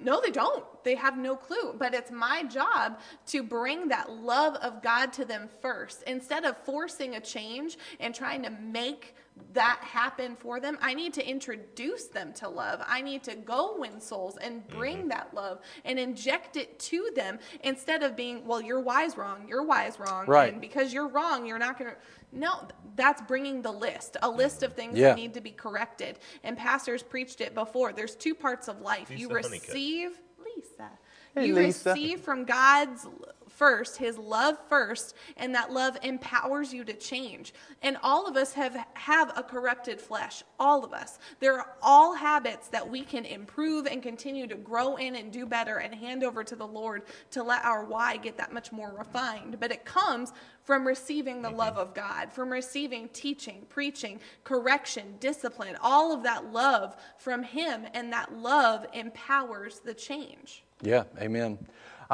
No, 0.02 0.20
they 0.20 0.30
don't. 0.30 0.64
They 0.84 0.96
have 0.96 1.16
no 1.16 1.36
clue. 1.36 1.74
But 1.78 1.94
it's 1.94 2.10
my 2.10 2.42
job 2.44 2.98
to 3.28 3.42
bring 3.42 3.88
that 3.88 4.10
love 4.10 4.56
of 4.56 4.82
God 4.82 5.12
to 5.14 5.24
them 5.24 5.48
first. 5.62 6.02
Instead 6.06 6.44
of 6.44 6.56
forcing 6.58 7.14
a 7.14 7.20
change 7.20 7.78
and 8.00 8.14
trying 8.14 8.42
to 8.42 8.50
make 8.50 9.14
that 9.52 9.80
happen 9.82 10.36
for 10.36 10.60
them, 10.60 10.78
I 10.80 10.94
need 10.94 11.14
to 11.14 11.28
introduce 11.28 12.06
them 12.06 12.32
to 12.34 12.48
love. 12.48 12.80
I 12.86 13.00
need 13.00 13.22
to 13.24 13.34
go 13.34 13.76
win 13.78 14.00
souls 14.00 14.36
and 14.36 14.66
bring 14.68 14.98
mm-hmm. 14.98 15.08
that 15.08 15.34
love 15.34 15.60
and 15.84 15.98
inject 15.98 16.56
it 16.56 16.78
to 16.80 17.10
them 17.16 17.38
instead 17.62 18.02
of 18.02 18.14
being, 18.14 18.46
well, 18.46 18.60
your 18.60 18.80
why's 18.80 19.16
wrong, 19.16 19.48
your 19.48 19.64
why's 19.64 19.98
wrong. 19.98 20.26
Right. 20.26 20.52
And 20.52 20.60
because 20.60 20.92
you're 20.92 21.08
wrong, 21.08 21.46
you're 21.46 21.58
not 21.58 21.78
going 21.78 21.92
to. 21.92 21.96
No, 22.34 22.66
that's 22.96 23.22
bringing 23.22 23.62
the 23.62 23.72
list, 23.72 24.16
a 24.22 24.28
list 24.28 24.62
of 24.62 24.74
things 24.74 24.98
Yeah. 24.98 25.10
that 25.10 25.16
need 25.16 25.34
to 25.34 25.40
be 25.40 25.50
corrected. 25.52 26.18
And 26.42 26.56
pastors 26.56 27.02
preached 27.02 27.40
it 27.40 27.54
before. 27.54 27.92
There's 27.92 28.14
two 28.16 28.34
parts 28.34 28.68
of 28.68 28.80
life. 28.80 29.10
you 29.10 29.28
Lisa 29.28 29.42
Honeycutt. 29.48 29.68
receive, 29.68 30.20
Lisa. 30.44 30.90
Hey, 31.34 31.46
you 31.46 31.54
Lisa. 31.54 31.90
receive 31.90 32.20
from 32.20 32.44
God's 32.44 33.06
first, 33.54 33.96
his 33.96 34.18
love 34.18 34.56
first, 34.68 35.14
and 35.36 35.54
that 35.54 35.72
love 35.72 35.96
empowers 36.02 36.72
you 36.72 36.84
to 36.84 36.92
change. 36.92 37.54
And 37.82 37.96
all 38.02 38.26
of 38.26 38.36
us 38.36 38.52
have 38.54 38.76
have 38.94 39.32
a 39.36 39.42
corrupted 39.42 40.00
flesh, 40.00 40.42
all 40.58 40.84
of 40.84 40.92
us. 40.92 41.18
There 41.40 41.58
are 41.58 41.76
all 41.82 42.14
habits 42.14 42.68
that 42.68 42.88
we 42.88 43.02
can 43.02 43.24
improve 43.24 43.86
and 43.86 44.02
continue 44.02 44.46
to 44.46 44.56
grow 44.56 44.96
in 44.96 45.16
and 45.16 45.32
do 45.32 45.46
better 45.46 45.78
and 45.78 45.94
hand 45.94 46.24
over 46.24 46.44
to 46.44 46.56
the 46.56 46.66
Lord 46.66 47.02
to 47.30 47.42
let 47.42 47.64
our 47.64 47.84
why 47.84 48.16
get 48.16 48.36
that 48.38 48.52
much 48.52 48.72
more 48.72 48.94
refined. 48.96 49.58
But 49.60 49.72
it 49.72 49.84
comes 49.84 50.32
from 50.64 50.86
receiving 50.86 51.42
the 51.42 51.48
mm-hmm. 51.48 51.58
love 51.58 51.76
of 51.76 51.94
God, 51.94 52.32
from 52.32 52.50
receiving 52.50 53.08
teaching, 53.10 53.66
preaching, 53.68 54.18
correction, 54.42 55.14
discipline, 55.20 55.76
all 55.80 56.12
of 56.12 56.22
that 56.22 56.52
love 56.52 56.96
from 57.18 57.42
him 57.42 57.86
and 57.92 58.12
that 58.12 58.34
love 58.34 58.86
empowers 58.92 59.80
the 59.80 59.94
change. 59.94 60.64
Yeah, 60.82 61.04
amen. 61.18 61.58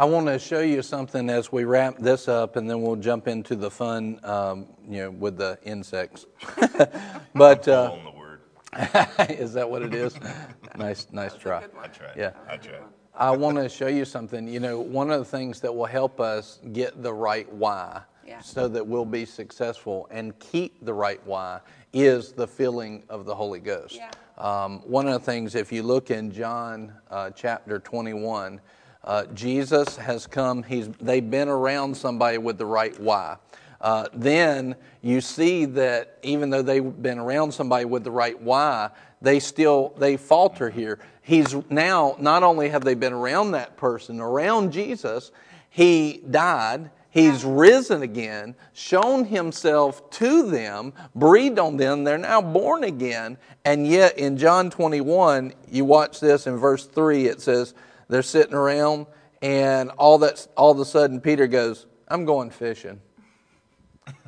I 0.00 0.04
want 0.04 0.28
to 0.28 0.38
show 0.38 0.60
you 0.60 0.80
something 0.80 1.28
as 1.28 1.52
we 1.52 1.64
wrap 1.64 1.98
this 1.98 2.26
up, 2.26 2.56
and 2.56 2.70
then 2.70 2.80
we'll 2.80 2.96
jump 2.96 3.28
into 3.28 3.54
the 3.54 3.70
fun, 3.70 4.18
um, 4.22 4.66
you 4.88 5.02
know, 5.02 5.10
with 5.10 5.36
the 5.36 5.58
insects. 5.62 6.24
but 7.34 7.68
uh, 7.68 7.92
on 7.92 8.04
the 8.04 8.10
word. 8.10 8.40
is 9.28 9.52
that 9.52 9.68
what 9.68 9.82
it 9.82 9.92
is? 9.92 10.18
nice, 10.78 11.06
nice 11.12 11.36
try. 11.36 11.64
I 11.78 11.88
tried. 11.88 12.14
Yeah. 12.16 12.32
I 12.48 12.56
tried. 12.56 12.80
I 13.14 13.30
want 13.32 13.58
to 13.58 13.68
show 13.68 13.88
you 13.88 14.06
something. 14.06 14.48
You 14.48 14.58
know, 14.58 14.80
one 14.80 15.10
of 15.10 15.18
the 15.18 15.24
things 15.26 15.60
that 15.60 15.74
will 15.74 15.84
help 15.84 16.18
us 16.18 16.60
get 16.72 17.02
the 17.02 17.12
right 17.12 17.52
why 17.52 18.00
Yeah. 18.26 18.40
so 18.40 18.68
that 18.68 18.86
we'll 18.86 19.04
be 19.04 19.26
successful 19.26 20.08
and 20.10 20.38
keep 20.38 20.82
the 20.82 20.94
right 20.94 21.20
why 21.26 21.60
is 21.92 22.32
the 22.32 22.46
filling 22.46 23.02
of 23.10 23.26
the 23.26 23.34
Holy 23.34 23.60
Ghost. 23.60 23.96
Yeah. 23.96 24.10
Um, 24.38 24.80
one 24.86 25.06
of 25.06 25.12
the 25.12 25.30
things, 25.30 25.54
if 25.54 25.70
you 25.70 25.82
look 25.82 26.10
in 26.10 26.32
John 26.32 26.94
uh, 27.10 27.28
chapter 27.32 27.78
21, 27.78 28.62
uh, 29.04 29.24
Jesus 29.26 29.96
has 29.96 30.26
come, 30.26 30.62
he's, 30.62 30.88
they've 31.00 31.28
been 31.28 31.48
around 31.48 31.96
somebody 31.96 32.38
with 32.38 32.58
the 32.58 32.66
right 32.66 32.98
why. 33.00 33.36
Uh, 33.80 34.06
then 34.12 34.76
you 35.00 35.20
see 35.20 35.64
that 35.64 36.18
even 36.22 36.50
though 36.50 36.62
they've 36.62 37.02
been 37.02 37.18
around 37.18 37.52
somebody 37.52 37.86
with 37.86 38.04
the 38.04 38.10
right 38.10 38.40
why, 38.40 38.90
they 39.22 39.40
still 39.40 39.94
they 39.98 40.16
falter 40.16 40.68
here. 40.68 40.98
He's 41.22 41.54
now 41.70 42.16
not 42.18 42.42
only 42.42 42.68
have 42.68 42.84
they 42.84 42.94
been 42.94 43.12
around 43.12 43.52
that 43.52 43.76
person, 43.76 44.20
around 44.20 44.72
Jesus, 44.72 45.30
he 45.70 46.22
died, 46.30 46.90
he's 47.10 47.44
risen 47.44 48.02
again, 48.02 48.54
shown 48.74 49.24
himself 49.24 50.10
to 50.10 50.50
them, 50.50 50.92
breathed 51.14 51.58
on 51.58 51.76
them, 51.76 52.04
they're 52.04 52.18
now 52.18 52.42
born 52.42 52.84
again, 52.84 53.38
and 53.64 53.86
yet 53.86 54.18
in 54.18 54.36
John 54.36 54.70
21, 54.70 55.54
you 55.70 55.84
watch 55.84 56.20
this 56.20 56.46
in 56.46 56.56
verse 56.56 56.86
3, 56.86 57.26
it 57.26 57.40
says 57.40 57.74
they're 58.10 58.22
sitting 58.22 58.54
around 58.54 59.06
and 59.42 59.90
all 59.90 60.18
that 60.18 60.46
all 60.56 60.70
of 60.72 60.78
a 60.78 60.84
sudden 60.84 61.20
Peter 61.20 61.46
goes, 61.46 61.86
"I'm 62.08 62.24
going 62.24 62.50
fishing." 62.50 63.00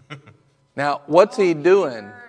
Now, 0.74 1.02
what's 1.06 1.36
he 1.36 1.54
doing? 1.54 2.10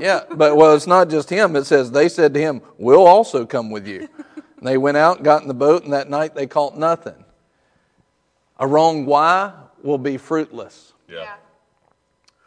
Yeah, 0.00 0.24
but 0.28 0.56
well, 0.56 0.74
it's 0.74 0.88
not 0.88 1.08
just 1.08 1.30
him. 1.30 1.54
It 1.54 1.64
says 1.64 1.92
they 1.92 2.08
said 2.08 2.34
to 2.34 2.40
him, 2.40 2.62
"We'll 2.78 3.06
also 3.06 3.46
come 3.46 3.70
with 3.70 3.86
you." 3.86 4.08
And 4.56 4.66
they 4.66 4.76
went 4.76 4.96
out, 4.96 5.16
and 5.16 5.24
got 5.24 5.42
in 5.42 5.48
the 5.48 5.54
boat, 5.54 5.84
and 5.84 5.92
that 5.92 6.10
night 6.10 6.34
they 6.34 6.48
caught 6.48 6.76
nothing. 6.76 7.24
A 8.58 8.66
wrong 8.66 9.06
why 9.06 9.52
will 9.82 9.98
be 9.98 10.16
fruitless. 10.16 10.94
Yeah. 11.08 11.34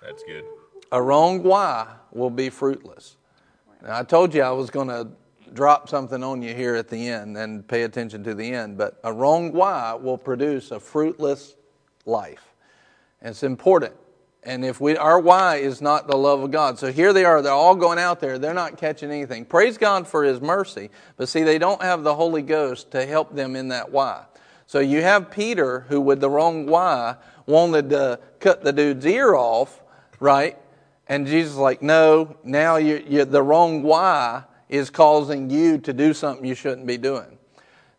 That's 0.01 0.23
good. 0.23 0.43
A 0.91 1.01
wrong 1.01 1.41
why 1.41 1.87
will 2.11 2.29
be 2.29 2.49
fruitless. 2.49 3.15
Now, 3.81 3.99
I 3.99 4.03
told 4.03 4.33
you 4.33 4.41
I 4.41 4.51
was 4.51 4.69
going 4.69 4.89
to 4.89 5.07
drop 5.53 5.89
something 5.89 6.23
on 6.23 6.41
you 6.41 6.53
here 6.53 6.75
at 6.75 6.87
the 6.87 7.09
end 7.09 7.37
and 7.37 7.67
pay 7.67 7.83
attention 7.83 8.23
to 8.23 8.33
the 8.33 8.53
end, 8.53 8.77
but 8.77 8.99
a 9.03 9.11
wrong 9.11 9.51
why 9.51 9.93
will 9.93 10.17
produce 10.17 10.71
a 10.71 10.79
fruitless 10.79 11.55
life. 12.05 12.53
And 13.21 13.31
it's 13.31 13.43
important. 13.43 13.93
And 14.43 14.65
if 14.65 14.81
we, 14.81 14.97
our 14.97 15.19
why 15.19 15.57
is 15.57 15.81
not 15.81 16.07
the 16.07 16.17
love 16.17 16.41
of 16.41 16.49
God. 16.49 16.79
So 16.79 16.91
here 16.91 17.13
they 17.13 17.25
are, 17.25 17.41
they're 17.43 17.51
all 17.53 17.75
going 17.75 17.99
out 17.99 18.19
there, 18.19 18.39
they're 18.39 18.55
not 18.55 18.77
catching 18.77 19.11
anything. 19.11 19.45
Praise 19.45 19.77
God 19.77 20.07
for 20.07 20.23
His 20.23 20.41
mercy, 20.41 20.89
but 21.15 21.29
see, 21.29 21.43
they 21.43 21.59
don't 21.59 21.81
have 21.81 22.03
the 22.03 22.15
Holy 22.15 22.41
Ghost 22.41 22.89
to 22.91 23.05
help 23.05 23.35
them 23.35 23.55
in 23.55 23.67
that 23.67 23.91
why. 23.91 24.25
So 24.65 24.79
you 24.79 25.01
have 25.01 25.29
Peter, 25.29 25.81
who 25.89 26.01
with 26.01 26.21
the 26.21 26.29
wrong 26.29 26.65
why 26.65 27.17
wanted 27.45 27.89
to 27.91 28.19
cut 28.39 28.63
the 28.63 28.73
dude's 28.73 29.05
ear 29.05 29.35
off, 29.35 29.81
right? 30.19 30.57
And 31.07 31.27
Jesus 31.27 31.53
is 31.53 31.59
like, 31.59 31.81
no, 31.81 32.37
now 32.43 32.77
you 32.77 33.03
you 33.05 33.25
the 33.25 33.43
wrong 33.43 33.83
why 33.83 34.43
is 34.71 34.89
causing 34.89 35.49
you 35.49 35.77
to 35.77 35.93
do 35.93 36.13
something 36.13 36.45
you 36.45 36.55
shouldn't 36.55 36.87
be 36.87 36.97
doing. 36.97 37.37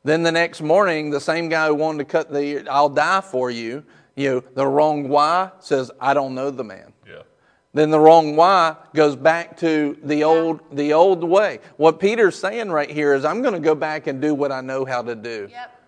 Then 0.05 0.25
the 0.25 0.33
next 0.33 0.61
morning, 0.63 1.11
the 1.11 1.21
same 1.21 1.49
guy 1.49 1.69
who 1.69 1.75
wanted 1.75 1.99
to 1.99 2.05
cut 2.07 2.33
the 2.33 2.67
I'll 2.69 2.89
die 2.89 3.21
for 3.21 3.51
you, 3.51 3.85
you 4.17 4.31
know, 4.31 4.41
the 4.55 4.67
wrong 4.67 5.09
why 5.09 5.53
says, 5.61 5.91
I 6.01 6.13
don't 6.15 6.35
know 6.35 6.51
the 6.51 6.65
man. 6.65 6.93
Yeah. 7.07 7.23
Then 7.73 7.91
the 7.91 8.01
wrong 8.01 8.35
why 8.35 8.77
goes 8.95 9.15
back 9.15 9.57
to 9.59 9.97
the 10.03 10.25
old 10.25 10.61
the 10.73 10.93
old 10.95 11.23
way. 11.23 11.61
What 11.77 12.01
Peter's 12.01 12.39
saying 12.39 12.71
right 12.71 12.91
here 12.91 13.15
is 13.15 13.25
I'm 13.25 13.43
going 13.43 13.55
to 13.55 13.61
go 13.61 13.75
back 13.75 14.09
and 14.09 14.21
do 14.21 14.35
what 14.35 14.51
I 14.51 14.61
know 14.61 14.85
how 14.85 15.03
to 15.03 15.15
do 15.15 15.49
Yep. 15.51 15.81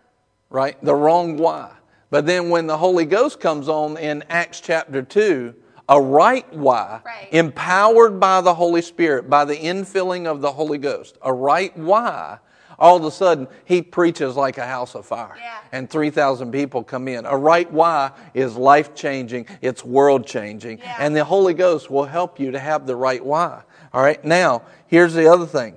right? 0.51 0.85
The 0.85 0.94
wrong 0.94 1.36
why. 1.36 1.73
But 2.11 2.27
then 2.27 2.51
when 2.51 2.66
the 2.69 2.77
Holy 2.78 3.06
Ghost 3.06 3.40
comes 3.40 3.69
on 3.69 3.97
in 3.97 4.23
Acts 4.28 4.61
chapter 4.61 5.02
2, 5.02 5.55
a 5.89 6.01
right 6.01 6.47
why, 6.55 7.01
Right. 7.05 7.28
empowered 7.32 8.19
by 8.19 8.40
the 8.40 8.55
Holy 8.55 8.82
Spirit, 8.82 9.28
by 9.28 9.44
the 9.44 9.56
infilling 9.56 10.27
of 10.27 10.40
the 10.40 10.52
Holy 10.52 10.78
Ghost, 10.78 11.19
a 11.23 11.32
right 11.32 11.77
why, 11.77 12.39
all 12.78 12.97
of 12.97 13.05
a 13.05 13.11
sudden 13.11 13.47
he 13.65 13.82
preaches 13.82 14.36
like 14.36 14.59
a 14.59 14.66
house 14.66 14.94
of 14.94 15.06
fire. 15.06 15.36
Yeah. 15.39 15.52
And 15.73 15.89
3,000 15.89 16.51
people 16.51 16.82
come 16.82 17.06
in. 17.09 17.24
A 17.27 17.36
right 17.36 17.70
why 17.70 18.12
is 18.32 18.56
life 18.56 18.94
changing, 18.94 19.47
it's 19.61 19.85
world 19.85 20.27
changing. 20.27 20.78
Yeah. 20.78 20.97
And 20.98 21.15
the 21.15 21.24
Holy 21.24 21.55
Ghost 21.55 21.90
will 21.90 22.06
help 22.06 22.40
you 22.40 22.51
to 22.51 22.59
have 22.59 22.86
the 22.86 22.97
right 22.97 23.24
why. 23.24 23.62
All 23.93 24.02
right, 24.02 24.24
now, 24.24 24.62
here's 24.86 25.15
the 25.15 25.31
other 25.31 25.47
thing 25.47 25.74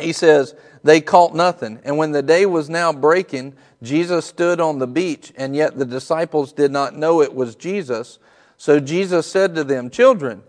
he 0.00 0.12
says, 0.12 0.54
They 0.82 1.00
caught 1.00 1.34
nothing. 1.34 1.78
And 1.84 1.96
when 1.96 2.12
the 2.12 2.22
day 2.22 2.46
was 2.46 2.68
now 2.68 2.92
breaking, 2.92 3.54
Jesus 3.82 4.26
stood 4.26 4.60
on 4.60 4.78
the 4.78 4.86
beach, 4.86 5.32
and 5.36 5.54
yet 5.54 5.78
the 5.78 5.84
disciples 5.84 6.52
did 6.52 6.70
not 6.70 6.96
know 6.96 7.22
it 7.22 7.34
was 7.34 7.54
Jesus. 7.54 8.18
So 8.56 8.80
Jesus 8.80 9.26
said 9.26 9.54
to 9.54 9.64
them, 9.64 9.90
Children, 9.90 10.42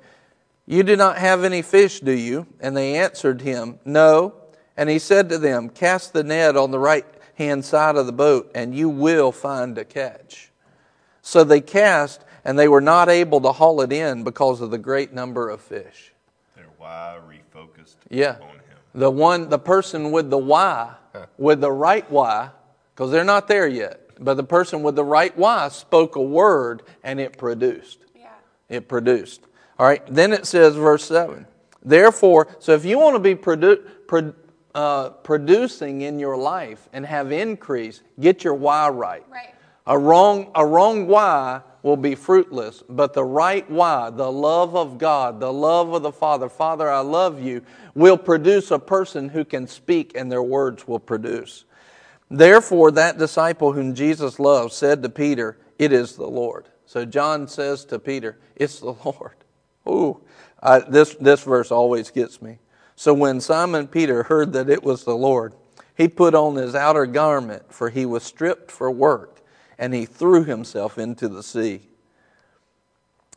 you 0.66 0.84
do 0.84 0.96
not 0.96 1.18
have 1.18 1.44
any 1.44 1.62
fish, 1.62 2.00
do 2.00 2.12
you? 2.12 2.48
And 2.60 2.76
they 2.76 2.96
answered 2.96 3.42
him, 3.42 3.80
No. 3.86 4.34
And 4.76 4.90
he 4.90 5.00
said 5.00 5.30
to 5.30 5.38
them, 5.38 5.70
Cast 5.70 6.14
the 6.14 6.24
net 6.24 6.56
on 6.56 6.72
the 6.72 6.80
right 6.80 7.06
hand 7.36 7.66
side 7.66 7.96
of 7.96 8.06
the 8.06 8.12
boat, 8.12 8.52
and 8.56 8.76
you 8.76 8.90
will 8.90 9.32
find 9.32 9.78
a 9.78 9.86
catch. 9.86 10.52
So 11.22 11.44
they 11.44 11.62
cast, 11.62 12.24
and 12.46 12.58
they 12.58 12.68
were 12.68 12.82
not 12.82 13.10
able 13.10 13.42
to 13.42 13.52
haul 13.52 13.82
it 13.82 13.92
in 13.92 14.24
because 14.24 14.62
of 14.62 14.72
the 14.72 14.78
great 14.78 15.14
number 15.14 15.50
of 15.50 15.62
fish. 15.62 16.14
Their 16.56 16.66
why 16.78 17.18
refocused 17.28 17.96
Yeah. 18.10 18.36
on 18.36 18.40
him. 18.40 18.62
The 18.96 19.12
one, 19.12 19.50
the 19.50 19.60
person 19.60 20.12
with 20.12 20.30
the 20.30 20.38
why, 20.38 20.94
with 21.38 21.62
the 21.62 21.72
right 21.72 22.10
why, 22.10 22.50
because 22.96 23.12
they're 23.12 23.24
not 23.24 23.48
there 23.48 23.68
yet, 23.68 24.07
but 24.20 24.36
the 24.36 24.44
person 24.44 24.84
with 24.84 24.96
the 24.96 25.04
right 25.04 25.36
why 25.38 25.70
spoke 25.70 26.16
a 26.16 26.22
word 26.22 26.84
and 27.04 27.20
it 27.20 27.38
produced. 27.38 28.00
Yeah. 28.16 28.30
It 28.70 28.88
produced. 28.88 29.42
All 29.80 29.86
right, 29.86 30.02
then 30.08 30.34
it 30.34 30.46
says, 30.46 30.76
verse 30.76 31.06
7. 31.06 31.46
Therefore, 31.84 32.48
so 32.60 32.74
if 32.74 32.84
you 32.84 32.98
want 32.98 33.16
to 33.16 33.20
be 33.20 33.36
produ- 33.36 33.88
pro- 34.08 34.34
uh, 34.74 35.10
producing 35.10 36.02
in 36.02 36.20
your 36.20 36.36
life 36.36 36.90
and 36.94 37.06
have 37.06 37.32
increase, 37.32 38.02
get 38.20 38.44
your 38.44 38.56
why 38.56 38.90
right. 38.90 39.24
Right. 39.30 39.54
A 39.86 39.98
wrong, 39.98 40.52
a 40.56 40.66
wrong 40.66 41.08
why 41.08 41.62
will 41.82 41.96
be 41.96 42.16
fruitless, 42.16 42.84
but 42.90 43.14
the 43.14 43.24
right 43.24 43.70
why, 43.70 44.10
the 44.10 44.30
love 44.30 44.76
of 44.76 44.98
God, 44.98 45.40
the 45.40 45.54
love 45.54 45.94
of 45.94 46.02
the 46.02 46.12
Father, 46.12 46.50
Father, 46.50 46.90
I 46.92 47.00
love 47.00 47.42
you, 47.42 47.62
will 47.96 48.18
produce 48.18 48.72
a 48.72 48.80
person 48.80 49.30
who 49.30 49.46
can 49.46 49.66
speak 49.66 50.12
and 50.16 50.30
their 50.30 50.44
words 50.44 50.88
will 50.88 51.00
produce. 51.00 51.64
Therefore, 52.30 52.92
that 52.92 53.18
disciple 53.18 53.74
whom 53.74 53.96
Jesus 53.96 54.40
loved 54.40 54.74
said 54.74 55.02
to 55.04 55.10
Peter, 55.10 55.58
It 55.80 55.94
is 55.94 56.16
the 56.16 56.28
Lord. 56.28 56.68
So 56.86 57.06
John 57.06 57.48
says 57.48 57.86
to 57.86 58.00
Peter, 58.00 58.38
It's 58.56 58.80
the 58.80 58.96
Lord. 59.06 59.36
Ooh, 59.88 60.20
I, 60.62 60.80
this, 60.80 61.16
this 61.16 61.44
verse 61.44 61.72
always 61.72 62.12
gets 62.12 62.42
me. 62.42 62.60
So 62.96 63.14
when 63.14 63.40
Simon 63.40 63.88
Peter 63.88 64.24
heard 64.24 64.54
that 64.54 64.70
it 64.70 64.84
was 64.84 65.04
the 65.04 65.16
Lord, 65.16 65.54
he 65.96 66.08
put 66.08 66.36
on 66.36 66.56
his 66.56 66.76
outer 66.76 67.06
garment, 67.06 67.74
for 67.74 67.90
he 67.90 68.06
was 68.06 68.24
stripped 68.24 68.72
for 68.72 68.92
work, 68.92 69.42
and 69.78 69.94
he 69.94 70.06
threw 70.06 70.44
himself 70.44 70.98
into 70.98 71.28
the 71.28 71.44
sea. 71.44 71.82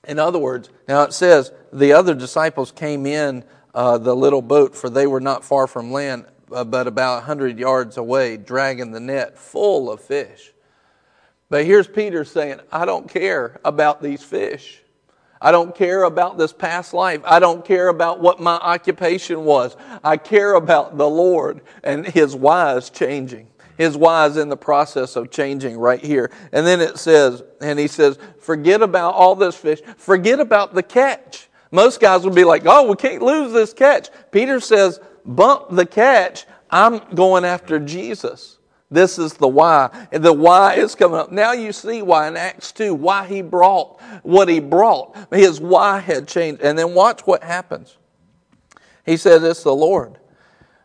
In 0.06 0.18
other 0.18 0.38
words, 0.38 0.70
now 0.88 1.02
it 1.02 1.12
says 1.12 1.52
the 1.72 1.92
other 1.92 2.14
disciples 2.14 2.72
came 2.72 3.06
in 3.06 3.44
uh, 3.74 3.98
the 3.98 4.16
little 4.16 4.42
boat, 4.42 4.74
for 4.74 4.90
they 4.90 5.06
were 5.06 5.20
not 5.20 5.44
far 5.44 5.66
from 5.66 5.92
land, 5.92 6.26
but 6.50 6.86
about 6.86 7.22
a 7.22 7.26
hundred 7.26 7.58
yards 7.58 7.96
away, 7.96 8.36
dragging 8.36 8.90
the 8.90 9.00
net 9.00 9.38
full 9.38 9.90
of 9.90 10.00
fish. 10.00 10.52
But 11.48 11.64
here's 11.64 11.88
Peter 11.88 12.24
saying, 12.24 12.60
I 12.70 12.84
don't 12.84 13.08
care 13.08 13.60
about 13.64 14.02
these 14.02 14.22
fish. 14.22 14.82
I 15.42 15.52
don't 15.52 15.74
care 15.74 16.02
about 16.02 16.36
this 16.36 16.52
past 16.52 16.92
life. 16.92 17.22
I 17.24 17.38
don't 17.38 17.64
care 17.64 17.88
about 17.88 18.20
what 18.20 18.40
my 18.40 18.56
occupation 18.56 19.44
was. 19.44 19.76
I 20.04 20.16
care 20.18 20.54
about 20.54 20.98
the 20.98 21.08
Lord 21.08 21.62
and 21.82 22.06
His 22.06 22.34
is 22.34 22.90
changing. 22.90 23.48
His 23.78 23.96
is 23.96 24.36
in 24.36 24.50
the 24.50 24.58
process 24.58 25.16
of 25.16 25.30
changing 25.30 25.78
right 25.78 26.04
here. 26.04 26.30
And 26.52 26.66
then 26.66 26.82
it 26.82 26.98
says, 26.98 27.42
and 27.62 27.78
he 27.78 27.86
says, 27.86 28.18
forget 28.38 28.82
about 28.82 29.14
all 29.14 29.34
this 29.34 29.56
fish. 29.56 29.80
Forget 29.96 30.38
about 30.38 30.74
the 30.74 30.82
catch. 30.82 31.48
Most 31.70 31.98
guys 31.98 32.22
would 32.24 32.34
be 32.34 32.44
like, 32.44 32.64
oh, 32.66 32.90
we 32.90 32.96
can't 32.96 33.22
lose 33.22 33.54
this 33.54 33.72
catch. 33.72 34.10
Peter 34.32 34.60
says, 34.60 35.00
bump 35.24 35.70
the 35.70 35.86
catch. 35.86 36.46
I'm 36.70 37.00
going 37.14 37.44
after 37.44 37.78
Jesus. 37.78 38.58
This 38.90 39.18
is 39.18 39.34
the 39.34 39.48
why. 39.48 40.06
And 40.10 40.24
the 40.24 40.32
why 40.32 40.74
is 40.74 40.94
coming 40.94 41.18
up. 41.18 41.30
Now 41.30 41.52
you 41.52 41.72
see 41.72 42.02
why 42.02 42.26
in 42.28 42.36
Acts 42.36 42.72
2, 42.72 42.94
why 42.94 43.26
he 43.26 43.40
brought 43.40 44.00
what 44.22 44.48
he 44.48 44.58
brought. 44.58 45.16
His 45.30 45.60
why 45.60 46.00
had 46.00 46.26
changed. 46.26 46.60
And 46.60 46.78
then 46.78 46.94
watch 46.94 47.20
what 47.26 47.44
happens. 47.44 47.96
He 49.06 49.16
says, 49.16 49.42
It's 49.44 49.62
the 49.62 49.74
Lord. 49.74 50.18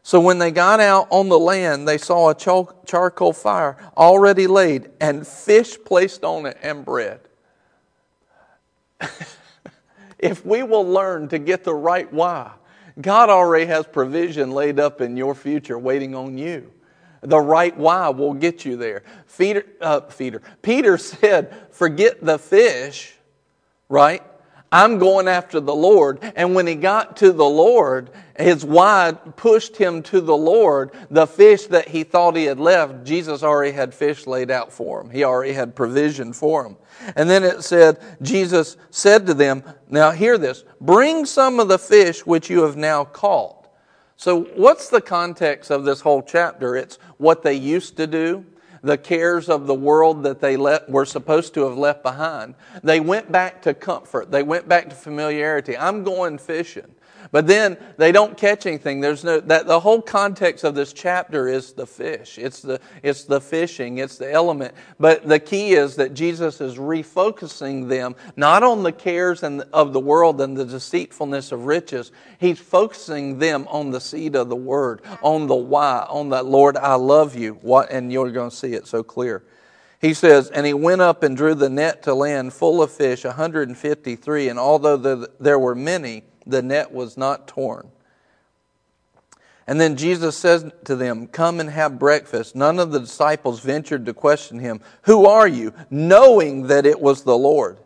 So 0.04 0.20
when 0.20 0.38
they 0.38 0.52
got 0.52 0.80
out 0.80 1.08
on 1.10 1.30
the 1.30 1.40
land, 1.40 1.88
they 1.88 1.98
saw 1.98 2.30
a 2.30 2.36
charcoal 2.36 3.34
fire 3.34 3.76
already 3.98 4.46
laid 4.46 4.92
and 5.02 5.26
fish 5.26 5.80
placed 5.84 6.24
on 6.24 6.46
it 6.46 6.60
and 6.62 6.86
bread. 6.86 7.22
if 10.20 10.46
we 10.46 10.62
will 10.62 10.88
learn 10.88 11.28
to 11.30 11.40
get 11.40 11.64
the 11.64 11.74
right 11.74 12.12
why, 12.14 12.52
God 13.00 13.30
already 13.30 13.66
has 13.66 13.86
provision 13.86 14.52
laid 14.52 14.80
up 14.80 15.02
in 15.02 15.18
your 15.18 15.36
future 15.36 15.78
waiting 15.78 16.16
on 16.16 16.38
you. 16.38 16.72
The 17.22 17.40
right 17.40 17.76
why 17.76 18.10
will 18.10 18.34
get 18.34 18.66
you 18.66 18.78
there. 18.78 19.04
Uh, 19.82 20.02
feeder. 20.02 20.42
Peter 20.62 20.98
said, 20.98 21.68
Forget 21.72 22.24
the 22.24 22.38
fish, 22.38 23.16
right? 23.90 24.24
I'm 24.72 24.98
going 24.98 25.28
after 25.28 25.60
the 25.60 25.76
Lord. 25.76 26.20
And 26.36 26.56
when 26.56 26.68
he 26.68 26.76
got 26.76 27.18
to 27.18 27.32
the 27.32 27.46
Lord, 27.46 28.10
his 28.38 28.66
why 28.66 29.14
pushed 29.36 29.78
him 29.78 30.04
to 30.04 30.20
the 30.22 30.36
Lord. 30.36 30.92
The 31.10 31.28
fish 31.28 31.68
that 31.68 31.88
he 31.88 32.04
thought 32.04 32.36
he 32.36 32.46
had 32.46 32.60
left, 32.60 33.06
Jesus 33.06 33.44
already 33.44 33.72
had 33.72 33.94
fish 33.94 34.28
laid 34.28 34.52
out 34.52 34.72
for 34.72 35.02
him. 35.02 35.10
He 35.10 35.24
already 35.24 35.54
had 35.54 35.76
provision 35.76 36.34
for 36.34 36.66
him. 36.66 36.78
And 37.16 37.30
then 37.30 37.44
it 37.44 37.64
said, 37.64 38.00
Jesus 38.22 38.78
said 38.90 39.26
to 39.28 39.34
them, 39.34 39.64
Now 39.90 40.12
hear 40.12 40.38
this, 40.38 40.64
bring 40.82 41.26
some 41.26 41.60
of 41.60 41.68
the 41.68 41.80
fish 41.80 42.26
which 42.26 42.50
you 42.50 42.64
have 42.64 42.76
now 42.76 43.06
caught. 43.06 43.68
So, 44.18 44.44
what's 44.56 44.90
the 44.90 45.02
context 45.02 45.70
of 45.72 45.84
this 45.84 46.00
whole 46.00 46.22
chapter? 46.22 46.78
It's 46.78 46.98
what 47.18 47.44
they 47.44 47.54
used 47.54 47.98
to 47.98 48.08
do, 48.08 48.46
the 48.86 48.98
cares 48.98 49.50
of 49.50 49.68
the 49.68 49.74
world 49.74 50.24
that 50.24 50.40
they 50.40 50.56
let, 50.56 50.90
were 50.90 51.06
supposed 51.06 51.54
to 51.56 51.62
have 51.68 51.78
left 51.78 52.04
behind. 52.04 52.54
They 52.84 53.00
went 53.00 53.32
back 53.32 53.64
to 53.64 53.74
comfort, 53.74 54.32
they 54.32 54.44
went 54.44 54.70
back 54.70 54.90
to 54.90 54.96
familiarity. 54.96 55.76
I'm 55.78 56.04
going 56.04 56.38
fishing. 56.38 56.95
But 57.36 57.48
then 57.48 57.76
they 57.98 58.14
don't 58.14 58.38
catch 58.38 58.66
anything. 58.66 59.02
There's 59.02 59.26
no 59.26 59.42
that 59.42 59.68
the 59.68 59.82
whole 59.82 60.02
context 60.02 60.64
of 60.64 60.74
this 60.74 60.94
chapter 60.94 61.50
is 61.50 61.74
the 61.74 61.86
fish. 61.86 62.38
It's 62.38 62.62
the 62.62 62.80
it's 63.04 63.26
the 63.26 63.42
fishing, 63.42 63.98
it's 63.98 64.18
the 64.18 64.32
element. 64.32 64.74
But 65.02 65.28
the 65.28 65.40
key 65.40 65.74
is 65.74 65.98
that 65.98 66.14
Jesus 66.14 66.62
is 66.62 66.78
refocusing 66.78 67.90
them 67.90 68.16
not 68.38 68.64
on 68.64 68.84
the 68.84 68.94
cares 68.94 69.44
and 69.44 69.66
of 69.74 69.92
the 69.92 70.00
world 70.00 70.40
and 70.40 70.56
the 70.56 70.64
deceitfulness 70.64 71.52
of 71.52 71.66
riches. 71.66 72.14
He's 72.40 72.58
focusing 72.58 73.38
them 73.38 73.68
on 73.68 73.92
the 73.92 74.00
seed 74.00 74.38
of 74.38 74.48
the 74.48 74.56
word, 74.56 75.02
on 75.22 75.48
the 75.48 75.56
why, 75.56 76.06
on 76.10 76.30
that 76.30 76.46
Lord, 76.46 76.78
I 76.78 76.96
love 76.96 77.36
you. 77.36 77.56
What 77.56 77.92
and 77.92 78.14
you're 78.14 78.32
going 78.32 78.50
to 78.50 78.56
see 78.56 78.76
it 78.76 78.88
so 78.88 79.04
clear. 79.04 79.44
He 80.00 80.14
says, 80.14 80.50
and 80.52 80.66
he 80.66 80.74
went 80.74 81.02
up 81.02 81.22
and 81.22 81.36
drew 81.36 81.54
the 81.54 81.70
net 81.70 82.04
to 82.04 82.14
land 82.14 82.54
full 82.54 82.82
of 82.82 82.94
fish, 82.94 83.26
153, 83.26 84.48
and 84.48 84.58
although 84.58 84.96
the, 84.96 85.32
there 85.42 85.60
were 85.60 85.76
many, 85.76 86.24
the 86.46 86.62
net 86.62 86.92
was 86.92 87.18
not 87.18 87.48
torn. 87.48 87.92
And 89.68 89.82
then 89.82 89.96
Jesus 89.96 90.38
says 90.38 90.72
to 90.84 90.96
them, 90.96 91.28
Come 91.28 91.60
and 91.60 91.70
have 91.70 91.98
breakfast. 91.98 92.56
None 92.56 92.80
of 92.80 92.92
the 92.92 93.00
disciples 93.00 93.62
ventured 93.62 94.06
to 94.06 94.14
question 94.14 94.60
him, 94.60 94.80
Who 95.04 95.26
are 95.26 95.48
you? 95.48 95.74
knowing 95.90 96.68
that 96.68 96.86
it 96.86 97.00
was 97.00 97.24
the 97.24 97.38
Lord. 97.38 97.78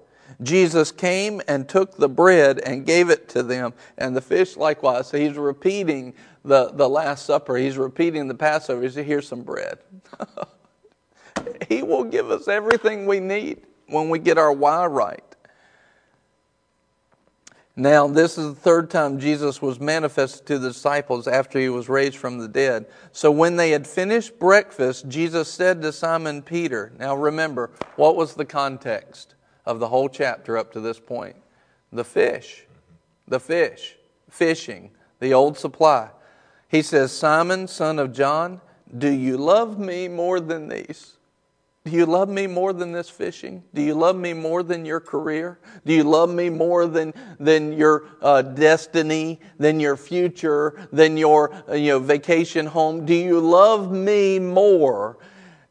Jesus 0.41 0.91
came 0.91 1.41
and 1.47 1.67
took 1.67 1.97
the 1.97 2.09
bread 2.09 2.59
and 2.59 2.85
gave 2.85 3.09
it 3.09 3.27
to 3.29 3.43
them, 3.43 3.73
and 3.97 4.15
the 4.15 4.21
fish 4.21 4.55
likewise. 4.55 5.07
So 5.07 5.17
he's 5.17 5.37
repeating 5.37 6.13
the, 6.43 6.71
the 6.71 6.87
Last 6.87 7.25
Supper. 7.25 7.57
He's 7.57 7.77
repeating 7.77 8.27
the 8.27 8.35
Passover. 8.35 8.81
He 8.81 8.89
said, 8.89 9.05
Here's 9.05 9.27
some 9.27 9.41
bread. 9.41 9.79
he 11.69 11.81
will 11.81 12.03
give 12.03 12.29
us 12.29 12.47
everything 12.47 13.05
we 13.05 13.19
need 13.19 13.61
when 13.87 14.09
we 14.09 14.19
get 14.19 14.37
our 14.37 14.51
why 14.51 14.85
right. 14.85 15.23
Now, 17.79 18.07
this 18.07 18.37
is 18.37 18.55
the 18.55 18.59
third 18.59 18.89
time 18.89 19.21
Jesus 19.21 19.61
was 19.61 19.79
manifested 19.79 20.45
to 20.47 20.59
the 20.59 20.67
disciples 20.67 21.29
after 21.29 21.57
he 21.57 21.69
was 21.69 21.87
raised 21.87 22.17
from 22.17 22.37
the 22.37 22.49
dead. 22.49 22.87
So, 23.13 23.31
when 23.31 23.55
they 23.55 23.71
had 23.71 23.87
finished 23.87 24.37
breakfast, 24.37 25.07
Jesus 25.07 25.47
said 25.47 25.81
to 25.81 25.93
Simon 25.93 26.41
Peter, 26.41 26.91
Now 26.99 27.15
remember, 27.15 27.71
what 27.95 28.17
was 28.17 28.33
the 28.33 28.43
context 28.43 29.35
of 29.65 29.79
the 29.79 29.87
whole 29.87 30.09
chapter 30.09 30.57
up 30.57 30.73
to 30.73 30.81
this 30.81 30.99
point? 30.99 31.37
The 31.93 32.03
fish. 32.03 32.65
The 33.29 33.39
fish. 33.39 33.95
Fishing. 34.29 34.91
The 35.21 35.33
old 35.33 35.57
supply. 35.57 36.09
He 36.67 36.81
says, 36.81 37.13
Simon, 37.13 37.65
son 37.69 37.97
of 37.97 38.11
John, 38.11 38.59
do 38.97 39.09
you 39.09 39.37
love 39.37 39.79
me 39.79 40.09
more 40.09 40.41
than 40.41 40.67
these? 40.67 41.15
Do 41.89 41.97
you 41.97 42.05
love 42.05 42.29
me 42.29 42.45
more 42.45 42.71
than 42.71 42.91
this 42.91 43.09
fishing? 43.09 43.63
Do 43.73 43.81
you 43.81 43.95
love 43.95 44.15
me 44.15 44.33
more 44.33 44.61
than 44.61 44.85
your 44.85 44.99
career? 44.99 45.59
Do 45.85 45.93
you 45.93 46.03
love 46.03 46.29
me 46.29 46.49
more 46.49 46.85
than, 46.85 47.15
than 47.39 47.73
your 47.73 48.05
uh, 48.21 48.43
destiny, 48.43 49.39
than 49.57 49.79
your 49.79 49.97
future, 49.97 50.87
than 50.91 51.17
your 51.17 51.51
uh, 51.67 51.73
you 51.73 51.93
know, 51.93 51.99
vacation 51.99 52.67
home? 52.67 53.07
Do 53.07 53.15
you 53.15 53.39
love 53.39 53.91
me 53.91 54.37
more? 54.37 55.17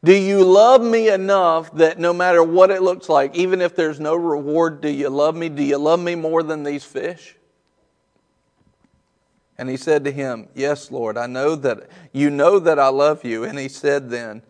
Do 0.02 0.12
you 0.12 0.44
love 0.44 0.82
me 0.82 1.08
enough 1.08 1.72
that 1.74 2.00
no 2.00 2.12
matter 2.12 2.42
what 2.42 2.72
it 2.72 2.82
looks 2.82 3.08
like, 3.08 3.36
even 3.36 3.60
if 3.60 3.76
there's 3.76 4.00
no 4.00 4.16
reward, 4.16 4.80
do 4.80 4.88
you 4.88 5.10
love 5.10 5.36
me? 5.36 5.48
Do 5.48 5.62
you 5.62 5.78
love 5.78 6.00
me 6.00 6.16
more 6.16 6.42
than 6.42 6.64
these 6.64 6.84
fish? 6.84 7.36
And 9.56 9.68
he 9.68 9.76
said 9.76 10.04
to 10.04 10.10
him, 10.10 10.48
Yes, 10.54 10.90
Lord, 10.90 11.16
I 11.16 11.28
know 11.28 11.54
that 11.56 11.88
you 12.12 12.28
know 12.30 12.58
that 12.58 12.78
I 12.80 12.88
love 12.88 13.24
you. 13.24 13.44
And 13.44 13.56
he 13.56 13.68
said 13.68 14.10
then, 14.10 14.42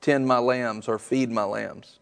Tend 0.00 0.26
my 0.26 0.38
lambs 0.38 0.88
or 0.88 0.98
feed 0.98 1.30
my 1.30 1.44
lambs. 1.44 1.98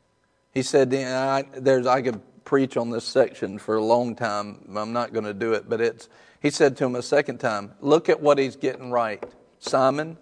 He 0.52 0.62
said, 0.62 0.94
I, 0.94 1.44
there's, 1.58 1.86
I 1.86 2.02
could 2.02 2.20
preach 2.44 2.76
on 2.76 2.90
this 2.90 3.04
section 3.04 3.58
for 3.58 3.76
a 3.76 3.84
long 3.84 4.16
time. 4.16 4.64
I'm 4.74 4.92
not 4.92 5.12
going 5.12 5.24
to 5.24 5.34
do 5.34 5.52
it, 5.52 5.68
but 5.68 5.80
it's, 5.80 6.08
he 6.40 6.50
said 6.50 6.76
to 6.78 6.86
him 6.86 6.94
a 6.94 7.02
second 7.02 7.38
time, 7.38 7.72
Look 7.80 8.08
at 8.08 8.20
what 8.20 8.38
he's 8.38 8.56
getting 8.56 8.90
right. 8.90 9.22
Simon, 9.58 10.16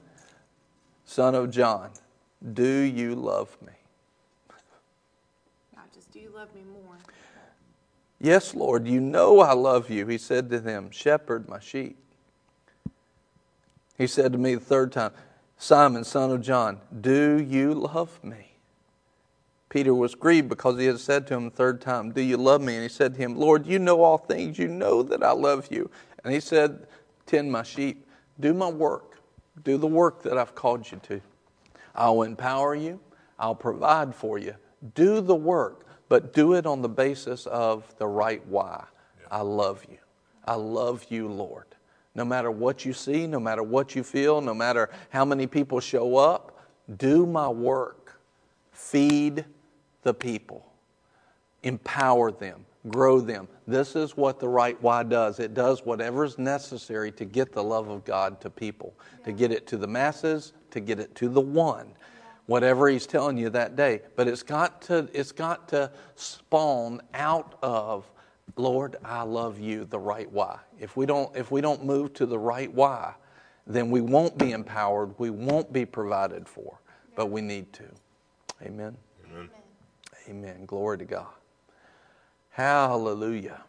son 1.05 1.35
of 1.35 1.51
John, 1.51 1.91
do 2.53 2.67
you 2.67 3.15
love 3.15 3.57
me? 3.63 3.73
Not 5.77 5.93
just 5.93 6.11
do 6.13 6.19
you 6.19 6.31
love 6.35 6.55
me 6.55 6.63
more. 6.73 6.97
Yes, 8.21 8.55
Lord, 8.55 8.89
you 8.89 9.01
know 9.01 9.41
I 9.41 9.53
love 9.53 9.91
you. 9.91 10.07
He 10.07 10.19
said 10.19 10.51
to 10.51 10.61
them, 10.61 10.91
Shepherd 10.91 11.49
my 11.49 11.61
sheep. 11.61 11.99
He 13.99 14.07
said 14.07 14.33
to 14.33 14.39
me 14.39 14.55
the 14.55 14.61
third 14.61 14.93
time, 14.93 15.13
Simon, 15.65 16.05
son 16.05 16.31
of 16.31 16.43
John, 16.43 16.79
do 17.01 17.41
you 17.41 17.73
love 17.73 18.23
me? 18.23 18.59
Peter 19.71 19.95
was 19.95 20.15
grieved 20.15 20.51
because 20.51 20.79
he 20.79 20.85
had 20.85 21.01
said 21.01 21.27
to 21.27 21.33
him 21.33 21.45
the 21.45 21.51
third 21.51 21.81
time, 21.81 22.13
Do 22.13 22.21
you 22.21 22.37
love 22.37 22.61
me? 22.61 22.75
And 22.75 22.83
he 22.83 22.89
said 22.91 23.15
to 23.15 23.21
him, 23.23 23.35
Lord, 23.35 23.67
you 23.67 23.79
know 23.79 24.03
all 24.03 24.19
things. 24.19 24.59
You 24.59 24.69
know 24.69 25.03
that 25.05 25.23
I 25.23 25.33
love 25.33 25.69
you. 25.71 25.91
And 26.23 26.35
he 26.35 26.41
said, 26.41 26.87
Tend 27.25 27.51
my 27.51 27.63
sheep. 27.63 28.07
Do 28.39 28.53
my 28.53 28.69
work. 28.69 29.21
Do 29.65 29.79
the 29.79 29.87
work 29.87 30.23
that 30.25 30.37
I've 30.37 30.55
called 30.55 30.93
you 30.93 31.01
to. 31.05 31.23
I'll 31.95 32.21
empower 32.21 32.75
you. 32.75 33.01
I'll 33.39 33.55
provide 33.55 34.15
for 34.15 34.37
you. 34.37 34.57
Do 34.95 35.23
the 35.23 35.35
work, 35.35 35.87
but 36.11 36.35
do 36.35 36.53
it 36.53 36.67
on 36.67 36.83
the 36.83 36.91
basis 36.91 37.47
of 37.47 37.91
the 37.97 38.07
right 38.07 38.47
why. 38.49 38.85
I 39.31 39.41
love 39.41 39.87
you. 39.91 39.97
I 40.45 40.57
love 40.57 41.07
you, 41.09 41.27
Lord. 41.27 41.74
No 42.15 42.25
matter 42.25 42.51
what 42.51 42.85
you 42.85 42.93
see, 42.93 43.27
no 43.27 43.41
matter 43.41 43.63
what 43.63 43.95
you 43.95 44.05
feel, 44.05 44.41
no 44.41 44.55
matter 44.55 44.91
how 45.11 45.25
many 45.25 45.47
people 45.47 45.81
show 45.81 46.17
up, 46.17 46.61
do 46.97 47.27
my 47.27 47.49
work. 47.49 48.21
Feed 48.71 49.45
the 50.03 50.15
people. 50.15 50.65
Empower 51.63 52.31
them. 52.31 52.67
Grow 52.89 53.21
them. 53.21 53.49
This 53.67 53.97
is 53.97 54.17
what 54.17 54.39
the 54.39 54.49
right 54.49 54.81
why 54.83 55.03
does. 55.03 55.41
It 55.41 55.55
does 55.55 55.87
whatever 55.87 56.25
is 56.25 56.39
necessary 56.39 57.11
to 57.13 57.25
get 57.25 57.53
the 57.53 57.65
love 57.65 57.89
of 57.89 58.05
God 58.05 58.41
to 58.43 58.51
people, 58.51 58.95
yeah. 59.19 59.25
to 59.25 59.33
get 59.33 59.51
it 59.51 59.67
to 59.69 59.79
the 59.79 59.87
masses, 59.87 60.53
to 60.71 60.81
get 60.81 61.01
it 61.01 61.15
to 61.17 61.29
the 61.29 61.41
one. 61.41 61.89
Whatever 62.47 62.89
he's 62.89 63.07
telling 63.07 63.39
you 63.39 63.49
that 63.51 63.75
day. 63.75 64.03
But 64.17 64.29
it's 64.29 64.43
got 64.43 64.83
to, 64.83 65.09
it's 65.15 65.33
got 65.33 65.67
to 65.69 65.91
spawn 66.15 67.01
out 67.15 67.59
of 67.63 68.05
Lord, 68.57 68.97
I 69.05 69.23
love 69.23 69.59
you, 69.59 69.85
the 69.85 69.99
right 69.99 70.31
why. 70.31 70.59
If 70.79 70.97
we 70.97 71.07
don't, 71.07 71.35
if 71.37 71.51
we 71.51 71.61
don't 71.61 71.85
move 71.85 72.15
to 72.15 72.27
the 72.27 72.39
right 72.39 72.73
why, 72.73 73.15
then 73.67 73.91
we 73.91 74.01
won't 74.01 74.39
be 74.39 74.53
empowered, 74.53 75.19
we 75.19 75.31
won't 75.31 75.73
be 75.73 75.85
provided 75.85 76.49
for, 76.49 76.79
but 77.17 77.27
we 77.27 77.41
need 77.41 77.73
to. 77.75 77.85
Amen. 78.63 78.97
Amen. 79.31 79.51
Amen. 80.29 80.67
Glory 80.67 80.99
to 80.99 81.05
God. 81.05 81.27
Hallelujah. 82.51 83.63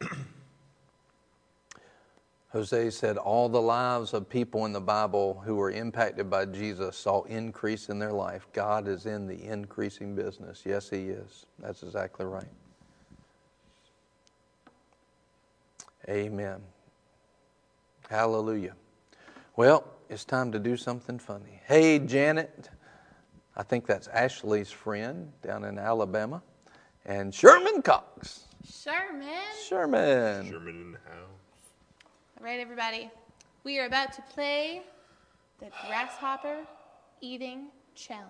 Jose 2.52 2.90
said, 2.90 3.16
All 3.16 3.48
the 3.48 3.60
lives 3.60 4.14
of 4.14 4.28
people 4.28 4.66
in 4.66 4.72
the 4.72 4.80
Bible 4.80 5.42
who 5.44 5.56
were 5.56 5.70
impacted 5.72 6.30
by 6.30 6.44
Jesus 6.46 6.96
saw 6.96 7.24
increase 7.24 7.88
in 7.88 7.98
their 7.98 8.12
life. 8.12 8.46
God 8.52 8.86
is 8.86 9.06
in 9.06 9.26
the 9.26 9.42
increasing 9.42 10.14
business. 10.14 10.62
Yes, 10.64 10.88
He 10.88 11.08
is. 11.08 11.46
That's 11.58 11.82
exactly 11.82 12.24
right. 12.24 12.46
Amen. 16.08 16.60
Hallelujah. 18.08 18.74
Well, 19.56 19.84
it's 20.08 20.24
time 20.24 20.52
to 20.52 20.58
do 20.58 20.76
something 20.76 21.18
funny. 21.18 21.60
Hey, 21.66 21.98
Janet. 21.98 22.70
I 23.56 23.62
think 23.62 23.86
that's 23.86 24.06
Ashley's 24.08 24.70
friend 24.70 25.32
down 25.42 25.64
in 25.64 25.78
Alabama. 25.78 26.42
And 27.06 27.34
Sherman 27.34 27.82
Cox. 27.82 28.44
Sherman. 28.68 29.26
Sherman. 29.66 30.48
Sherman 30.48 30.74
in 30.74 30.92
the 30.92 30.98
house. 30.98 31.28
All 32.38 32.44
right, 32.44 32.60
everybody. 32.60 33.10
We 33.64 33.78
are 33.78 33.86
about 33.86 34.12
to 34.12 34.22
play 34.22 34.82
the 35.58 35.70
Grasshopper 35.86 36.58
Eating 37.20 37.68
Challenge. 37.94 38.26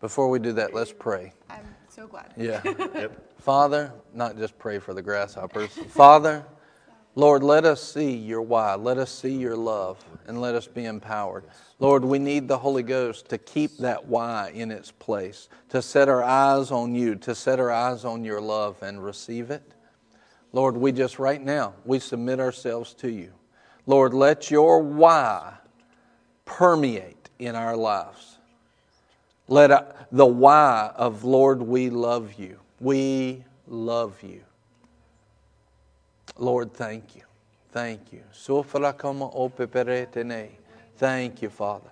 Before 0.00 0.28
we 0.28 0.38
do 0.38 0.52
that, 0.52 0.74
let's 0.74 0.92
pray. 0.92 1.32
I'm 1.48 1.74
so 1.88 2.06
glad. 2.06 2.32
Yeah. 2.36 2.60
yep. 2.64 3.40
Father, 3.40 3.92
not 4.12 4.36
just 4.36 4.58
pray 4.58 4.78
for 4.78 4.94
the 4.94 5.02
grasshoppers. 5.02 5.70
Father, 5.70 6.44
Lord, 7.16 7.44
let 7.44 7.64
us 7.64 7.80
see 7.82 8.12
your 8.12 8.42
why. 8.42 8.74
Let 8.74 8.98
us 8.98 9.10
see 9.10 9.34
your 9.36 9.56
love 9.56 10.04
and 10.26 10.40
let 10.40 10.54
us 10.54 10.66
be 10.66 10.84
empowered. 10.84 11.44
Lord, 11.78 12.04
we 12.04 12.18
need 12.18 12.48
the 12.48 12.58
Holy 12.58 12.82
Ghost 12.82 13.28
to 13.28 13.38
keep 13.38 13.78
that 13.78 14.06
why 14.06 14.50
in 14.52 14.72
its 14.72 14.90
place, 14.90 15.48
to 15.68 15.80
set 15.80 16.08
our 16.08 16.24
eyes 16.24 16.70
on 16.72 16.94
you, 16.94 17.14
to 17.16 17.34
set 17.34 17.60
our 17.60 17.70
eyes 17.70 18.04
on 18.04 18.24
your 18.24 18.40
love 18.40 18.82
and 18.82 19.04
receive 19.04 19.50
it. 19.50 19.62
Lord, 20.52 20.76
we 20.76 20.92
just 20.92 21.18
right 21.18 21.42
now, 21.42 21.74
we 21.84 21.98
submit 21.98 22.40
ourselves 22.40 22.94
to 22.94 23.10
you. 23.10 23.32
Lord, 23.86 24.14
let 24.14 24.50
your 24.50 24.80
why 24.80 25.54
permeate 26.44 27.28
in 27.38 27.54
our 27.54 27.76
lives. 27.76 28.38
Let 29.46 29.70
uh, 29.70 29.84
the 30.10 30.26
why 30.26 30.90
of 30.96 31.24
Lord, 31.24 31.62
we 31.62 31.90
love 31.90 32.34
you. 32.38 32.58
We 32.80 33.44
love 33.66 34.22
you. 34.22 34.42
Lord, 36.36 36.72
thank 36.72 37.16
you. 37.16 37.22
Thank 37.70 38.12
you. 38.12 38.22
Thank 40.96 41.42
you, 41.42 41.50
Father. 41.50 41.90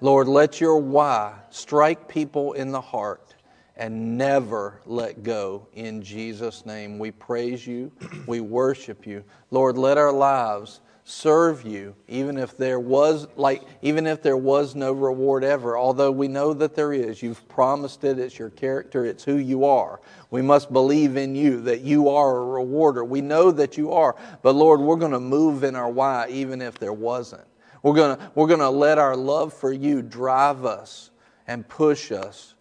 Lord, 0.00 0.28
let 0.28 0.60
your 0.60 0.78
why 0.78 1.34
strike 1.50 2.08
people 2.08 2.52
in 2.52 2.70
the 2.72 2.80
heart 2.80 3.34
and 3.76 4.18
never 4.18 4.80
let 4.86 5.22
go. 5.22 5.66
In 5.72 6.02
Jesus' 6.02 6.66
name, 6.66 6.98
we 6.98 7.10
praise 7.10 7.66
you. 7.66 7.90
We 8.26 8.40
worship 8.40 9.06
you. 9.06 9.24
Lord, 9.50 9.78
let 9.78 9.98
our 9.98 10.12
lives 10.12 10.80
serve 11.08 11.64
you 11.64 11.94
even 12.06 12.36
if 12.36 12.54
there 12.58 12.78
was 12.78 13.26
like 13.36 13.62
even 13.80 14.06
if 14.06 14.22
there 14.22 14.36
was 14.36 14.74
no 14.74 14.92
reward 14.92 15.42
ever 15.42 15.74
although 15.74 16.10
we 16.10 16.28
know 16.28 16.52
that 16.52 16.74
there 16.74 16.92
is. 16.92 17.22
You've 17.22 17.48
promised 17.48 18.04
it. 18.04 18.18
It's 18.18 18.38
your 18.38 18.50
character. 18.50 19.06
It's 19.06 19.24
who 19.24 19.36
you 19.36 19.64
are. 19.64 20.02
We 20.30 20.42
must 20.42 20.70
believe 20.70 21.16
in 21.16 21.34
you 21.34 21.62
that 21.62 21.80
you 21.80 22.10
are 22.10 22.36
a 22.36 22.44
rewarder. 22.44 23.06
We 23.06 23.22
know 23.22 23.50
that 23.52 23.78
you 23.78 23.90
are. 23.92 24.16
But 24.42 24.54
lord 24.54 24.80
we're 24.80 24.96
going 24.96 25.12
to 25.12 25.20
move 25.20 25.64
in 25.64 25.74
our 25.74 25.88
why 25.88 26.28
even 26.28 26.60
if 26.60 26.78
there 26.78 26.92
wasn't. 26.92 27.46
We're 27.82 27.94
going 27.94 28.18
to 28.18 28.30
we're 28.34 28.46
going 28.46 28.60
to 28.60 28.68
let 28.68 28.98
our 28.98 29.16
love 29.16 29.54
for 29.54 29.72
you 29.72 30.02
drive 30.02 30.66
us 30.66 31.10
and 31.46 31.66
push 31.66 32.12
us 32.12 32.54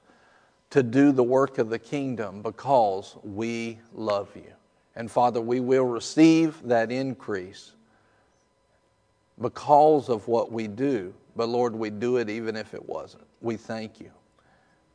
to 0.70 0.84
do 0.84 1.12
the 1.12 1.24
work 1.24 1.58
of 1.58 1.70
the 1.70 1.80
kingdom 1.80 2.42
because 2.44 3.18
we 3.24 3.80
love 3.94 4.30
you. 4.36 4.54
And 4.96 5.12
father 5.12 5.42
we 5.42 5.60
will 5.60 5.86
receive 5.86 6.62
that 6.64 6.94
increase 6.94 7.74
because 9.40 10.10
of 10.10 10.28
what 10.28 10.52
we 10.52 10.68
do. 10.68 11.14
But 11.36 11.50
Lord, 11.50 11.76
we 11.76 11.90
do 11.90 12.18
it 12.18 12.30
even 12.30 12.56
if 12.56 12.74
it 12.74 12.88
wasn't. 12.88 13.26
We 13.42 13.58
thank 13.58 14.00
you. 14.00 14.12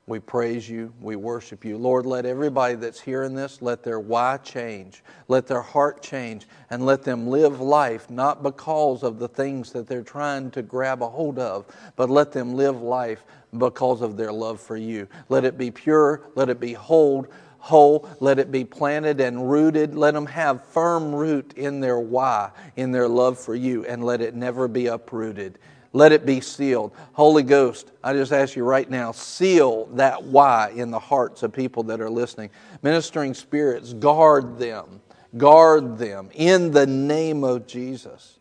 We 0.06 0.18
praise 0.18 0.68
you. 0.68 0.92
We 1.00 1.14
worship 1.14 1.64
you. 1.64 1.78
Lord, 1.78 2.06
let 2.06 2.26
everybody 2.26 2.74
that's 2.74 3.00
hearing 3.00 3.36
this, 3.36 3.62
let 3.62 3.84
their 3.84 4.00
why 4.00 4.38
change. 4.38 5.04
Let 5.28 5.46
their 5.46 5.62
heart 5.62 6.02
change. 6.02 6.48
And 6.70 6.84
let 6.84 7.04
them 7.04 7.28
live 7.28 7.60
life 7.60 8.10
not 8.10 8.42
because 8.42 9.04
of 9.04 9.20
the 9.20 9.28
things 9.28 9.70
that 9.72 9.86
they're 9.86 10.02
trying 10.02 10.50
to 10.52 10.62
grab 10.62 11.02
a 11.02 11.08
hold 11.08 11.38
of, 11.38 11.66
but 11.94 12.10
let 12.10 12.32
them 12.32 12.54
live 12.54 12.82
life 12.82 13.24
because 13.56 14.02
of 14.02 14.16
their 14.16 14.32
love 14.32 14.60
for 14.60 14.76
you. 14.76 15.06
Let 15.28 15.44
it 15.44 15.56
be 15.56 15.70
pure. 15.70 16.22
Let 16.34 16.48
it 16.48 16.58
be 16.58 16.72
whole 16.72 17.28
whole. 17.62 18.08
Let 18.18 18.40
it 18.40 18.50
be 18.50 18.64
planted 18.64 19.20
and 19.20 19.48
rooted. 19.48 19.94
Let 19.94 20.14
them 20.14 20.26
have 20.26 20.64
firm 20.66 21.14
root 21.14 21.54
in 21.56 21.80
their 21.80 21.98
why, 21.98 22.50
in 22.76 22.90
their 22.90 23.08
love 23.08 23.38
for 23.38 23.54
you, 23.54 23.86
and 23.86 24.04
let 24.04 24.20
it 24.20 24.34
never 24.34 24.66
be 24.66 24.88
uprooted. 24.88 25.58
Let 25.92 26.10
it 26.10 26.26
be 26.26 26.40
sealed. 26.40 26.92
Holy 27.12 27.44
Ghost, 27.44 27.92
I 28.02 28.14
just 28.14 28.32
ask 28.32 28.56
you 28.56 28.64
right 28.64 28.88
now, 28.90 29.12
seal 29.12 29.86
that 29.94 30.24
why 30.24 30.72
in 30.74 30.90
the 30.90 30.98
hearts 30.98 31.44
of 31.44 31.52
people 31.52 31.84
that 31.84 32.00
are 32.00 32.10
listening. 32.10 32.50
Ministering 32.82 33.32
spirits, 33.32 33.92
guard 33.92 34.58
them. 34.58 35.00
Guard 35.36 35.98
them 35.98 36.30
in 36.34 36.72
the 36.72 36.86
name 36.86 37.44
of 37.44 37.66
Jesus. 37.66 38.38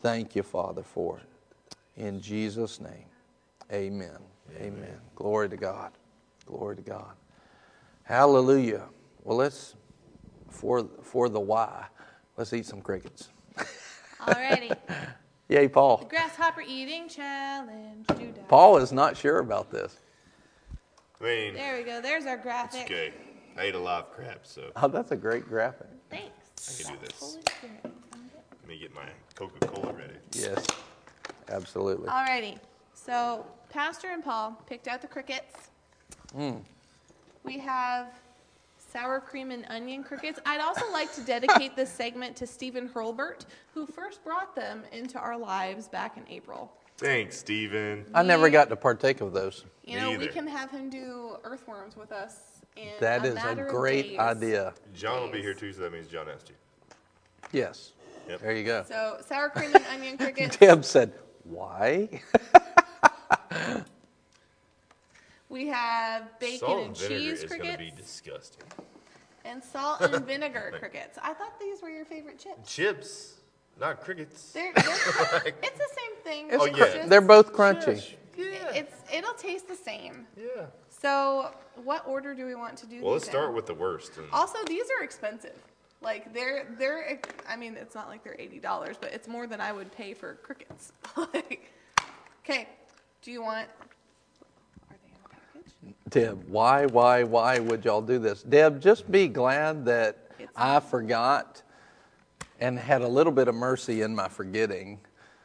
Thank 0.00 0.34
you, 0.34 0.42
Father, 0.42 0.82
for 0.82 1.18
it. 1.18 2.02
In 2.02 2.20
Jesus' 2.20 2.80
name, 2.80 3.06
amen. 3.72 4.18
Amen. 4.56 4.72
amen. 4.78 5.00
Glory 5.14 5.48
to 5.48 5.56
God. 5.56 5.92
Glory 6.44 6.76
to 6.76 6.82
God. 6.82 7.12
Hallelujah. 8.12 8.90
Well, 9.24 9.38
let's, 9.38 9.74
for, 10.50 10.86
for 11.02 11.30
the 11.30 11.40
why, 11.40 11.86
let's 12.36 12.52
eat 12.52 12.66
some 12.66 12.82
crickets. 12.82 13.30
Alrighty. 14.20 14.76
Yay, 15.48 15.66
Paul. 15.66 15.96
The 15.96 16.04
grasshopper 16.04 16.60
eating 16.60 17.08
challenge. 17.08 18.06
Paul 18.48 18.76
is 18.76 18.92
not 18.92 19.16
sure 19.16 19.38
about 19.38 19.70
this. 19.70 19.98
I 21.22 21.24
mean, 21.24 21.54
there 21.54 21.78
we 21.78 21.84
go. 21.84 22.02
There's 22.02 22.26
our 22.26 22.36
graphic. 22.36 22.82
It's 22.82 22.90
okay. 22.90 23.14
I 23.56 23.62
ate 23.62 23.74
a 23.74 23.78
lot 23.78 24.08
of 24.08 24.12
crap, 24.12 24.40
so. 24.44 24.70
Oh, 24.76 24.88
that's 24.88 25.12
a 25.12 25.16
great 25.16 25.48
graphic. 25.48 25.88
Thanks. 26.10 26.82
I 26.82 26.82
can 26.82 27.00
do 27.00 27.06
this. 27.06 27.38
Let 27.82 28.68
me 28.68 28.78
get 28.78 28.94
my 28.94 29.08
Coca 29.34 29.66
Cola 29.68 29.94
ready. 29.94 30.16
Yes, 30.32 30.66
absolutely. 31.48 32.08
Alrighty. 32.08 32.58
So 32.92 33.46
Pastor 33.70 34.08
and 34.08 34.22
Paul 34.22 34.62
picked 34.66 34.86
out 34.86 35.00
the 35.00 35.08
crickets. 35.08 35.70
Hmm. 36.34 36.58
We 37.44 37.58
have 37.58 38.08
sour 38.76 39.20
cream 39.20 39.50
and 39.50 39.64
onion 39.68 40.04
crickets. 40.04 40.38
I'd 40.46 40.60
also 40.60 40.90
like 40.92 41.12
to 41.14 41.22
dedicate 41.22 41.76
this 41.76 41.90
segment 41.90 42.36
to 42.36 42.46
Stephen 42.46 42.88
Hurlbert, 42.88 43.46
who 43.74 43.86
first 43.86 44.22
brought 44.24 44.54
them 44.54 44.82
into 44.92 45.18
our 45.18 45.36
lives 45.36 45.88
back 45.88 46.16
in 46.16 46.24
April. 46.28 46.72
Thanks, 46.98 47.38
Stephen. 47.38 48.04
I 48.14 48.22
never 48.22 48.48
got 48.50 48.68
to 48.68 48.76
partake 48.76 49.20
of 49.20 49.32
those. 49.32 49.64
You 49.84 49.94
Me 49.96 50.00
know, 50.00 50.08
we 50.10 50.14
either. 50.16 50.28
can 50.28 50.46
have 50.46 50.70
him 50.70 50.88
do 50.90 51.36
earthworms 51.42 51.96
with 51.96 52.12
us 52.12 52.36
in 52.76 52.90
That 53.00 53.24
a 53.24 53.28
is 53.28 53.32
a 53.32 53.34
matter 53.36 53.66
of 53.66 53.72
great 53.74 54.10
days. 54.10 54.18
idea. 54.18 54.74
John 54.94 55.20
will 55.22 55.30
be 55.32 55.40
here 55.42 55.54
too, 55.54 55.72
so 55.72 55.80
that 55.82 55.92
means 55.92 56.06
John 56.08 56.28
asked 56.28 56.48
you. 56.50 56.54
Yes. 57.50 57.92
Yep. 58.28 58.40
There 58.40 58.52
you 58.54 58.64
go. 58.64 58.84
So 58.88 59.16
sour 59.26 59.48
cream 59.48 59.74
and 59.74 59.84
onion 59.86 60.16
crickets. 60.18 60.56
Deb 60.56 60.84
said, 60.84 61.12
"Why?" 61.42 62.20
We 65.52 65.66
have 65.66 66.38
bacon 66.40 66.58
Salt 66.60 66.78
and 66.78 66.86
and 66.86 66.96
vinegar 66.96 67.18
cheese 67.20 67.42
is 67.42 67.50
going 67.50 67.60
to 67.60 67.66
crickets 67.76 67.94
be 67.94 68.02
disgusting. 68.02 68.62
and 69.44 69.62
salt 69.62 70.00
and 70.00 70.24
vinegar 70.26 70.72
crickets. 70.78 71.18
I 71.22 71.34
thought 71.34 71.60
these 71.60 71.82
were 71.82 71.90
your 71.90 72.06
favorite 72.06 72.38
chips. 72.38 72.74
Chips, 72.74 73.34
not 73.78 74.00
crickets. 74.00 74.52
They're, 74.52 74.72
they're 74.76 74.84
it's 74.86 75.78
the 75.78 75.90
same 75.94 76.16
thing. 76.24 76.46
It's 76.48 76.56
Oh, 76.62 76.64
it's 76.64 76.78
yeah. 76.78 76.92
just- 76.94 77.10
They're 77.10 77.20
both 77.20 77.52
crunchy. 77.52 78.14
Yeah. 78.34 78.70
It's 78.72 78.94
it'll 79.12 79.34
taste 79.34 79.68
the 79.68 79.74
same. 79.76 80.26
Yeah. 80.38 80.66
So, 80.88 81.54
what 81.84 82.06
order 82.08 82.34
do 82.34 82.46
we 82.46 82.54
want 82.54 82.78
to 82.78 82.86
do? 82.86 83.02
Well, 83.02 83.12
let's 83.12 83.24
these 83.26 83.32
start 83.32 83.52
with 83.52 83.66
the 83.66 83.74
worst. 83.74 84.16
And 84.16 84.26
Also, 84.32 84.56
these 84.66 84.86
are 84.98 85.04
expensive. 85.04 85.62
Like 86.00 86.32
they're 86.32 86.66
they're. 86.78 87.20
I 87.46 87.56
mean, 87.56 87.76
it's 87.78 87.94
not 87.94 88.08
like 88.08 88.24
they're 88.24 88.36
eighty 88.38 88.58
dollars, 88.58 88.96
but 88.98 89.12
it's 89.12 89.28
more 89.28 89.46
than 89.46 89.60
I 89.60 89.70
would 89.70 89.92
pay 89.92 90.14
for 90.14 90.34
crickets. 90.36 90.92
like, 91.34 91.70
okay, 92.42 92.68
do 93.20 93.30
you 93.30 93.42
want? 93.42 93.68
Are 94.90 94.96
they 95.04 95.10
in 95.10 95.16
a 95.24 95.28
package? 95.28 95.71
Deb, 96.08 96.44
why, 96.48 96.86
why, 96.86 97.22
why 97.24 97.58
would 97.58 97.84
y'all 97.84 98.02
do 98.02 98.18
this? 98.18 98.42
Deb, 98.42 98.80
just 98.80 99.10
be 99.10 99.28
glad 99.28 99.84
that 99.86 100.16
It's- 100.38 100.48
I 100.56 100.80
forgot 100.80 101.62
and 102.60 102.78
had 102.78 103.02
a 103.02 103.08
little 103.08 103.32
bit 103.32 103.48
of 103.48 103.54
mercy 103.54 104.02
in 104.02 104.14
my 104.14 104.28
forgetting 104.28 105.00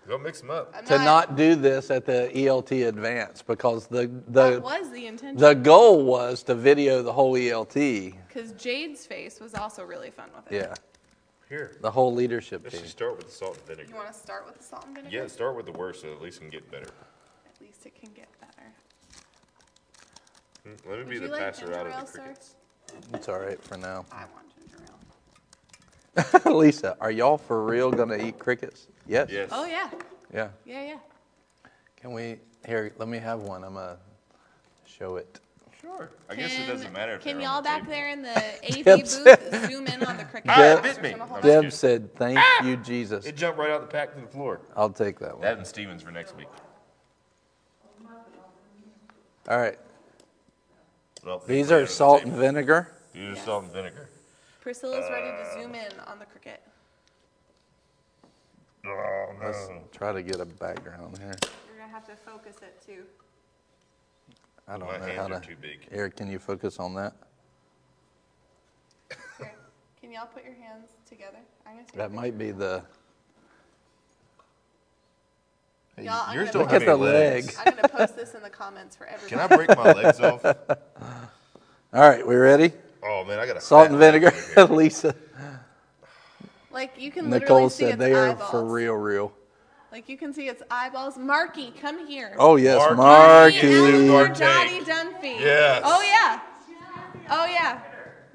go 0.07 0.17
mix 0.17 0.39
them 0.39 0.49
up. 0.49 0.73
I'm 0.75 0.85
to 0.85 0.97
not 0.99 1.35
do 1.35 1.55
this 1.55 1.91
at 1.91 2.05
the 2.05 2.31
ELT 2.33 2.87
advance 2.87 3.41
because 3.41 3.87
the 3.87 4.07
That 4.29 4.53
the 4.55 4.61
was 4.61 4.89
the 4.91 5.05
intention. 5.05 5.37
the 5.37 5.53
goal 5.53 6.05
was 6.05 6.43
to 6.43 6.55
video 6.55 7.03
the 7.03 7.11
whole 7.11 7.35
ELT. 7.35 7.73
Because 8.27 8.53
Jade's 8.53 9.05
face 9.05 9.39
was 9.41 9.53
also 9.53 9.83
really 9.83 10.09
fun 10.11 10.29
with 10.35 10.49
it. 10.51 10.55
Yeah, 10.55 10.73
Here, 11.49 11.75
the 11.81 11.91
whole 11.91 12.13
leadership 12.13 12.61
let's 12.63 12.75
team. 12.75 12.83
just 12.83 12.93
start 12.95 13.17
with 13.17 13.25
the 13.27 13.31
salt 13.33 13.57
and 13.57 13.65
vinegar. 13.67 13.89
You 13.89 13.95
want 13.95 14.07
to 14.07 14.13
start 14.13 14.45
with 14.45 14.57
the 14.57 14.63
salt 14.63 14.85
and 14.85 14.95
vinegar? 14.95 15.13
Yeah, 15.15 15.27
start 15.27 15.55
with 15.57 15.65
the 15.65 15.73
worst, 15.73 16.01
so 16.01 16.11
at 16.13 16.21
least 16.21 16.37
it 16.37 16.41
can 16.41 16.49
get 16.51 16.71
better. 16.71 16.87
At 17.45 17.59
least 17.61 17.85
it 17.85 17.93
can 17.99 18.11
get 18.13 18.27
better. 18.31 18.36
Let 20.89 20.99
me 20.99 21.03
Would 21.05 21.09
be 21.09 21.19
the 21.19 21.27
like 21.27 21.39
passer 21.39 21.73
out 21.73 21.87
of 21.87 21.93
the 21.93 22.05
sir? 22.05 22.19
crickets. 22.21 22.55
It's 23.13 23.29
all 23.29 23.39
right 23.39 23.61
for 23.63 23.77
now. 23.77 24.05
I 24.11 24.25
want 24.33 24.47
ginger 26.15 26.39
ale. 26.45 26.57
Lisa, 26.57 26.97
are 26.99 27.11
y'all 27.11 27.37
for 27.37 27.63
real 27.65 27.91
gonna 27.91 28.17
eat 28.17 28.39
crickets? 28.39 28.87
Yes. 29.07 29.29
Yes. 29.31 29.49
Oh 29.51 29.65
yeah, 29.65 29.89
Yeah. 30.33 30.49
yeah, 30.65 30.83
yeah. 30.83 30.97
Can 31.95 32.13
we? 32.13 32.37
Here, 32.65 32.91
let 32.97 33.07
me 33.07 33.17
have 33.19 33.41
one. 33.41 33.63
I'm 33.63 33.73
gonna 33.75 33.97
show 34.85 35.15
it. 35.17 35.39
Sure. 35.81 36.09
I 36.29 36.35
guess 36.35 36.57
it 36.57 36.65
doesn't 36.67 36.91
matter 36.91 37.13
if 37.13 37.21
Can 37.21 37.39
y'all 37.39 37.61
the 37.61 37.65
back 37.65 37.81
table. 37.81 37.91
there 37.91 38.09
in 38.09 38.21
the 38.23 38.29
AV 38.79 38.83
Deb 38.83 38.99
booth 38.99 39.07
said- 39.07 39.69
zoom 39.69 39.87
in 39.87 40.03
on 40.03 40.17
the 40.17 40.23
cricket? 40.31 40.49
Ah, 40.51 40.79
bit 40.81 41.01
me. 41.01 41.11
gonna 41.11 41.25
hold 41.25 41.45
I'm 41.45 41.49
it. 41.49 41.63
just 41.63 41.63
Deb 41.63 41.73
said, 41.73 42.15
"Thank 42.15 42.39
you, 42.63 42.77
Jesus." 42.77 43.25
It 43.25 43.35
jumped 43.37 43.59
right 43.59 43.69
out 43.69 43.81
the 43.81 43.87
pack 43.87 44.13
to 44.15 44.21
the 44.21 44.27
floor. 44.27 44.59
I'll 44.75 44.89
take 44.89 45.19
that 45.19 45.33
one. 45.33 45.41
That 45.41 45.57
and 45.57 45.67
Stevens 45.67 46.01
for 46.03 46.11
next 46.11 46.35
week. 46.35 46.47
All 49.49 49.57
right. 49.59 49.77
Well, 51.27 51.43
These 51.45 51.73
are 51.73 51.85
salt 51.85 52.23
and 52.23 52.31
vinegar. 52.31 52.93
These 53.13 53.33
are 53.33 53.35
salt 53.35 53.63
and 53.65 53.73
vinegar. 53.73 54.07
Priscilla's 54.61 55.09
ready 55.11 55.27
to 55.27 55.53
zoom 55.61 55.75
in 55.75 55.91
on 56.07 56.19
the 56.19 56.25
cricket. 56.25 56.61
Oh 58.85 59.33
Let's 59.43 59.67
no. 59.67 59.81
try 59.91 60.13
to 60.13 60.23
get 60.23 60.39
a 60.39 60.45
background 60.45 61.17
here. 61.17 61.35
You're 61.67 61.79
gonna 61.79 61.91
have 61.91 62.05
to 62.05 62.15
focus 62.15 62.55
it 62.61 62.81
too. 62.85 63.03
I 64.69 64.77
don't 64.77 64.87
My 64.87 64.99
know 64.99 65.03
hands 65.05 65.17
how 65.17 65.35
are 65.35 65.39
to. 65.41 65.47
too 65.47 65.55
big. 65.61 65.85
Eric, 65.91 66.15
can 66.15 66.31
you 66.31 66.39
focus 66.39 66.79
on 66.79 66.93
that? 66.93 67.13
Here, 69.37 69.51
can 69.99 70.13
y'all 70.13 70.27
put 70.27 70.45
your 70.45 70.53
hands 70.53 70.91
together? 71.05 71.39
I'm 71.65 71.73
gonna 71.73 71.85
take 71.87 71.95
a 71.95 71.97
That 71.97 72.13
might 72.13 72.37
be 72.37 72.51
the. 72.51 72.83
Hey, 75.97 76.03
Y'all, 76.05 76.25
I'm 76.27 76.35
yours 76.35 76.51
gonna 76.51 76.65
don't 76.65 76.69
put- 76.69 76.81
have 76.83 76.99
Look 76.99 77.07
any 77.09 77.11
the 77.15 77.19
legs. 77.19 77.57
leg. 77.57 77.67
I'm 77.67 77.75
gonna 77.75 77.89
post 77.89 78.15
this 78.15 78.35
in 78.35 78.43
the 78.43 78.49
comments 78.51 78.95
for 78.95 79.07
everybody. 79.07 79.29
Can 79.29 79.39
I 79.39 79.47
break 79.55 79.69
my 79.75 79.91
legs 79.93 80.19
off? 80.19 80.45
All 81.93 82.07
right, 82.09 82.25
we 82.25 82.35
ready? 82.35 82.71
Oh 83.03 83.23
man, 83.25 83.39
I 83.39 83.47
got 83.47 83.57
a 83.57 83.61
Salt 83.61 83.85
fat 83.87 83.91
and 83.91 83.99
leg 83.99 84.21
vinegar. 84.21 84.37
over 84.57 84.67
here. 84.67 84.77
Lisa. 84.77 85.15
Like 86.71 86.93
you 86.99 87.09
can 87.11 87.31
literally 87.31 87.39
Nicole 87.63 87.69
see 87.71 87.83
said 87.85 87.93
its 87.93 87.99
they 87.99 88.13
are 88.13 88.29
eyeballs. 88.29 88.51
for 88.51 88.63
real, 88.63 88.93
real. 88.93 89.33
Like 89.91 90.07
you 90.07 90.17
can 90.17 90.33
see 90.33 90.47
its 90.47 90.61
eyeballs. 90.69 91.17
Marky, 91.17 91.71
come 91.81 92.05
here. 92.05 92.35
Oh 92.37 92.57
yes, 92.57 92.77
Marky. 92.95 92.95
Marky. 92.97 93.79
Marky, 93.81 94.07
Mark 94.07 94.37
Dottie 94.37 94.85
Tank. 94.85 94.87
Dunphy. 95.17 95.39
Yes. 95.39 95.81
Oh 95.83 96.01
yeah. 96.03 96.39
Oh 97.31 97.45
yeah. 97.47 97.81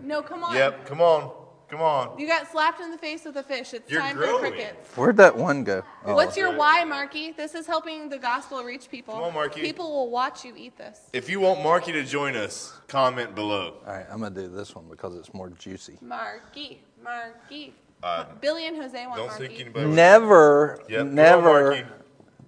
No, 0.00 0.20
come 0.22 0.42
on. 0.42 0.56
Yep. 0.56 0.86
Come 0.86 1.00
on. 1.00 1.30
Come 1.72 1.80
on. 1.80 2.18
You 2.18 2.26
got 2.26 2.52
slapped 2.52 2.82
in 2.82 2.90
the 2.90 2.98
face 2.98 3.24
with 3.24 3.34
a 3.36 3.42
fish. 3.42 3.72
It's 3.72 3.90
You're 3.90 4.02
time 4.02 4.14
growing. 4.14 4.44
for 4.44 4.50
crickets. 4.50 4.94
Where'd 4.94 5.16
that 5.16 5.34
one 5.34 5.64
go? 5.64 5.82
Oh, 6.04 6.14
What's 6.14 6.36
your 6.36 6.54
why, 6.54 6.84
Marky? 6.84 7.32
This 7.32 7.54
is 7.54 7.66
helping 7.66 8.10
the 8.10 8.18
gospel 8.18 8.62
reach 8.62 8.90
people. 8.90 9.14
Come 9.14 9.22
on, 9.22 9.32
Marky. 9.32 9.62
People 9.62 9.90
will 9.90 10.10
watch 10.10 10.44
you 10.44 10.52
eat 10.54 10.76
this. 10.76 11.00
If 11.14 11.30
you 11.30 11.40
want 11.40 11.62
Marky 11.62 11.90
to 11.92 12.04
join 12.04 12.36
us, 12.36 12.74
comment 12.88 13.34
below. 13.34 13.78
All 13.86 13.92
right, 13.94 14.04
I'm 14.10 14.20
gonna 14.20 14.34
do 14.34 14.48
this 14.48 14.74
one 14.74 14.84
because 14.90 15.16
it's 15.16 15.32
more 15.32 15.48
juicy. 15.48 15.96
Marky, 16.02 16.82
Marky. 17.02 17.72
Uh, 18.02 18.26
Billy 18.42 18.66
and 18.66 18.76
Jose 18.76 19.06
want 19.06 19.16
Don't 19.16 19.28
Marky. 19.28 19.46
think 19.48 19.60
anybody. 19.60 19.86
would- 19.86 19.94
Never, 19.94 20.78
Yep, 20.90 20.98
come 20.98 21.08
on, 21.08 21.14
never, 21.14 21.42
Marky. 21.70 21.84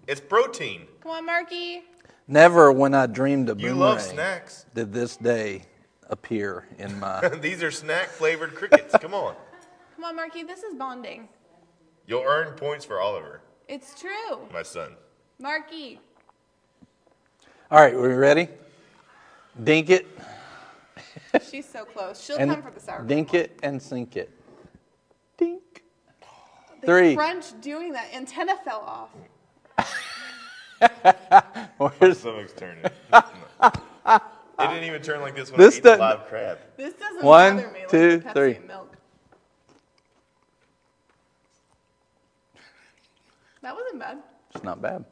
It's 0.06 0.20
protein. 0.20 0.86
Come 1.02 1.12
on, 1.12 1.24
Marky. 1.24 1.82
never. 2.28 2.70
When 2.70 2.92
I 2.92 3.06
dreamed 3.06 3.48
of 3.48 3.58
You 3.58 3.68
boomerang, 3.68 3.80
love 3.80 4.02
snacks. 4.02 4.66
did 4.74 4.92
this 4.92 5.16
day 5.16 5.62
appear 6.10 6.66
in 6.78 6.98
my. 6.98 7.28
These 7.40 7.62
are 7.62 7.70
snack 7.70 8.08
flavored 8.08 8.54
crickets. 8.54 8.94
Come 9.00 9.14
on. 9.14 9.34
Come 9.96 10.04
on, 10.04 10.16
Marky. 10.16 10.42
This 10.42 10.62
is 10.62 10.74
bonding. 10.74 11.28
You'll 12.06 12.22
earn 12.24 12.54
points 12.56 12.84
for 12.84 13.00
Oliver, 13.00 13.40
It's 13.68 13.98
true. 13.98 14.46
my 14.52 14.62
son. 14.62 14.92
Marky. 15.38 15.98
All 17.70 17.80
right, 17.80 17.94
we 17.96 18.08
ready? 18.08 18.48
Dink 19.62 19.88
it 19.90 20.06
She's 21.50 21.66
so 21.68 21.84
close. 21.84 22.20
She'll 22.22 22.36
and 22.36 22.50
come 22.50 22.62
for 22.62 22.70
the 22.70 22.80
sour 22.80 22.96
cream. 22.98 23.08
dink 23.08 23.34
it 23.34 23.58
and 23.62 23.80
sink 23.80 24.16
it. 24.16 24.30
Dink. 25.38 25.82
Oh, 26.22 26.26
the 26.80 26.86
Three. 26.86 27.14
crunch 27.16 27.58
doing 27.60 27.92
that. 27.92 28.12
Antenna 28.14 28.56
fell 28.64 28.80
off. 28.80 29.10
My 31.80 31.88
Where's 31.98 32.18
stomach's 32.20 32.52
turning. 32.52 32.84
It 34.58 34.68
didn't 34.68 34.84
even 34.84 35.02
turn 35.02 35.20
like 35.20 35.34
this 35.34 35.50
when 35.50 35.60
This 35.60 35.74
I 35.74 35.76
ate 35.78 35.82
the 35.82 35.88
doesn't- 35.90 36.00
live 36.20 36.28
crab. 36.28 36.58
This 36.76 36.94
doesn't 36.94 37.22
One, 37.24 37.56
bother 37.56 37.68
me 37.70 37.80
like 37.80 37.88
two, 37.88 38.16
the 38.18 38.24
Pepsi 38.28 38.32
three. 38.34 38.58
milk. 38.66 38.96
That 43.62 43.74
wasn't 43.74 43.98
bad. 43.98 44.18
It's 44.54 44.64
not 44.64 44.80
bad. 44.82 45.04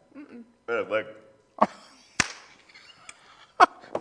Like, 0.68 1.06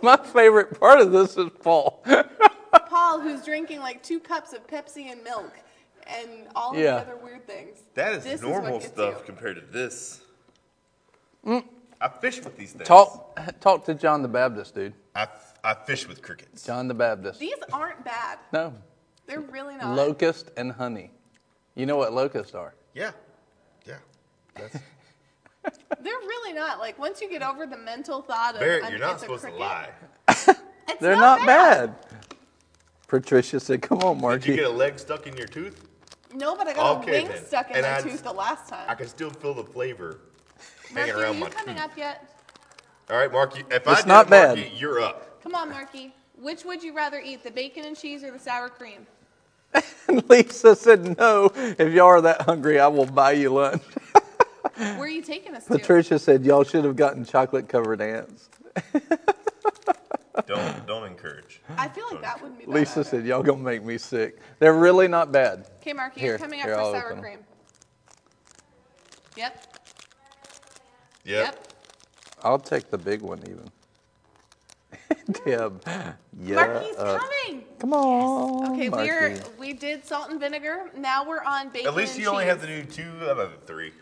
My 0.02 0.16
favorite 0.16 0.78
part 0.80 1.00
of 1.00 1.12
this 1.12 1.36
is 1.36 1.50
Paul. 1.62 2.02
Paul, 2.88 3.20
who's 3.20 3.44
drinking 3.44 3.80
like 3.80 4.02
two 4.02 4.20
cups 4.20 4.52
of 4.52 4.66
Pepsi 4.66 5.10
and 5.12 5.22
milk 5.22 5.52
and 6.06 6.28
all 6.54 6.72
of 6.72 6.78
Yeah. 6.78 6.96
the 6.96 7.12
other 7.12 7.16
weird 7.22 7.46
things. 7.46 7.82
that 7.94 8.12
is 8.14 8.24
This 8.24 8.42
normal 8.42 8.72
what 8.74 8.82
gets 8.82 8.92
stuff 8.92 9.18
you. 9.20 9.24
compared 9.24 9.56
to 9.56 9.62
this. 9.62 10.20
Mm. 11.46 11.64
I 12.02 12.08
fish 12.08 12.42
with 12.42 12.56
these 12.56 12.72
things. 12.72 12.86
talk, 12.88 13.38
talk 13.60 13.84
to 13.84 13.94
John 13.94 14.22
the 14.22 14.28
Baptist, 14.28 14.74
dude. 14.74 14.94
I, 15.14 15.28
I 15.62 15.74
fish 15.74 16.08
with 16.08 16.20
crickets. 16.20 16.64
John 16.66 16.88
the 16.88 16.94
Baptist. 16.94 17.38
These 17.38 17.54
aren't 17.72 18.04
bad. 18.04 18.38
No, 18.52 18.74
They're 19.26 19.40
really 19.40 19.76
not. 19.76 19.94
locust 19.94 20.50
and 20.56 20.72
honey. 20.72 21.12
You 21.76 21.86
know 21.86 21.96
what 21.96 22.12
locusts 22.12 22.54
are? 22.54 22.74
Yeah. 22.94 23.12
Yeah. 23.86 23.94
That's, 24.54 24.74
They're 26.00 26.12
really 26.18 26.52
not. 26.52 26.80
Like 26.80 26.98
once 26.98 27.20
you 27.20 27.30
get 27.30 27.42
over 27.42 27.66
the 27.66 27.78
mental 27.78 28.20
thought 28.22 28.54
of 28.54 28.60
Barrett, 28.60 28.90
you're 28.90 28.98
not 28.98 29.14
it's 29.14 29.22
a 29.22 29.26
supposed 29.26 29.44
to 29.44 29.54
lie. 29.54 29.90
It's 30.88 31.00
They're 31.00 31.14
not, 31.14 31.46
bad. 31.46 31.94
Patricia 33.06 33.60
said, 33.60 33.80
"Come 33.82 33.98
on, 34.00 34.18
Did 34.40 34.46
you 34.46 34.56
get 34.56 34.64
a 34.64 34.68
leg 34.68 34.98
stuck 34.98 35.28
in 35.28 35.36
your 35.36 35.46
tooth? 35.46 35.86
No, 36.34 36.56
but 36.56 36.66
I 36.66 36.72
got 36.74 36.98
Okay, 36.98 37.10
a 37.10 37.22
wing 37.22 37.28
then. 37.32 37.44
stuck 37.44 37.70
in 37.70 37.76
And 37.76 37.84
my 37.86 37.94
I'd- 37.98 38.10
tooth 38.10 38.24
the 38.24 38.32
last 38.32 38.68
time. 38.68 38.86
I 38.88 38.94
can 38.96 39.06
still 39.06 39.30
feel 39.30 39.54
the 39.54 39.62
flavor 39.64 40.18
Marky, 40.94 41.10
hanging 41.10 41.24
are 41.24 41.34
you 41.34 41.40
my 41.40 41.48
coming 41.50 41.78
up 41.78 41.96
yet? 41.96 42.28
All 43.10 43.16
right, 43.18 43.32
Marky. 43.32 43.62
If 43.70 43.86
I 43.88 43.92
It's 43.92 44.02
did 44.02 44.08
not 44.08 44.26
it, 44.26 44.30
Marky, 44.30 44.62
bad. 44.62 44.72
you're 44.74 45.00
up. 45.00 45.42
Come 45.42 45.54
on, 45.54 45.70
Marky. 45.70 46.14
Which 46.40 46.64
would 46.64 46.82
you 46.82 46.94
rather 46.96 47.18
eat, 47.20 47.42
the 47.44 47.50
bacon 47.50 47.84
and 47.84 47.96
cheese 47.96 48.24
or 48.24 48.30
the 48.30 48.38
sour 48.38 48.68
cream? 48.68 49.06
And 50.08 50.22
Lisa 50.30 50.74
said, 50.76 51.16
No, 51.18 51.50
if 51.54 51.92
y'all 51.92 52.06
are 52.06 52.20
that 52.22 52.42
hungry, 52.42 52.78
I 52.80 52.86
will 52.88 53.06
buy 53.06 53.32
you 53.32 53.50
lunch. 53.50 53.82
Where 54.76 55.00
are 55.02 55.08
you 55.08 55.22
taking 55.22 55.54
us 55.54 55.64
to? 55.66 55.70
Patricia 55.70 56.18
said, 56.18 56.44
Y'all 56.44 56.64
should 56.64 56.84
have 56.84 56.96
gotten 56.96 57.24
chocolate 57.24 57.68
covered 57.68 58.00
ants. 58.00 58.48
Don't 60.46 60.86
don't 60.86 61.06
encourage. 61.06 61.60
I 61.76 61.88
feel 61.88 62.04
like 62.10 62.22
that 62.22 62.40
wouldn't 62.40 62.58
be 62.58 62.64
bad. 62.66 62.74
Lisa 62.74 63.04
said, 63.04 63.26
Y'all 63.26 63.42
gonna 63.42 63.58
make 63.62 63.84
me 63.84 63.98
sick. 63.98 64.38
They're 64.58 64.72
really 64.74 65.06
not 65.08 65.30
bad. 65.30 65.66
Okay, 65.80 65.92
Marky, 65.92 66.20
Here, 66.20 66.30
you're 66.30 66.38
coming 66.38 66.60
up 66.60 66.66
here, 66.66 66.74
for 66.74 66.80
I'll 66.80 66.92
sour 66.92 67.04
open 67.06 67.18
'em. 67.18 67.22
cream. 67.22 67.38
Yep. 69.36 69.71
Yep. 71.24 71.44
Yep. 71.44 71.68
I'll 72.42 72.58
take 72.58 72.90
the 72.90 72.98
big 72.98 73.22
one 73.22 73.40
even. 73.48 73.70
Deb, 75.44 75.82
yeah. 76.40 76.54
Marky's 76.56 76.96
uh, 76.96 77.18
coming. 77.18 77.64
come 77.78 77.92
on. 77.92 78.72
Okay, 78.72 78.88
Marky. 78.88 79.08
we're 79.08 79.40
we 79.58 79.72
did 79.72 80.04
salt 80.04 80.30
and 80.30 80.40
vinegar. 80.40 80.90
Now 80.96 81.26
we're 81.26 81.42
on 81.44 81.68
bacon. 81.68 81.86
At 81.88 81.94
least 81.94 82.18
you 82.18 82.28
only 82.28 82.44
cheese. 82.44 82.50
have 82.50 82.60
to 82.62 82.66
do 82.66 82.84
two 82.84 83.30
out 83.30 83.38
of 83.38 83.52
the 83.52 83.66
three. 83.66 83.92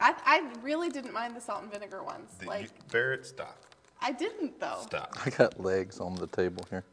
I, 0.00 0.14
I 0.24 0.50
really 0.62 0.88
didn't 0.88 1.12
mind 1.12 1.36
the 1.36 1.40
salt 1.40 1.62
and 1.62 1.72
vinegar 1.72 2.02
ones. 2.02 2.30
The- 2.38 2.46
Like 2.46 2.62
you- 2.64 2.68
Barrett, 2.90 3.26
stop. 3.26 3.58
I 4.00 4.12
didn't 4.12 4.58
though. 4.60 4.78
Stop. 4.82 5.14
I 5.26 5.30
got 5.30 5.60
legs 5.60 6.00
on 6.00 6.14
the 6.14 6.28
table 6.28 6.64
here. 6.70 6.84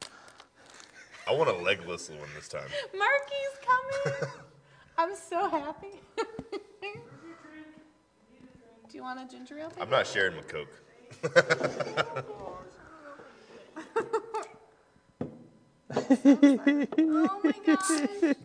I 1.28 1.34
want 1.34 1.50
a 1.50 1.54
legless 1.54 2.10
one 2.10 2.20
this 2.36 2.48
time. 2.48 2.68
Marky's 2.98 4.14
coming. 4.14 4.30
I'm 4.98 5.16
so 5.16 5.50
happy. 5.50 6.00
Do 8.96 9.00
you 9.00 9.04
want 9.04 9.20
a 9.20 9.28
ginger 9.30 9.60
ale? 9.60 9.74
I'm 9.82 9.90
not 9.90 10.08
sharing 10.08 10.38
my 10.38 10.42
Coke. 10.44 10.70
Oh 16.98 17.42
my 17.44 17.54
gosh. 17.66 18.36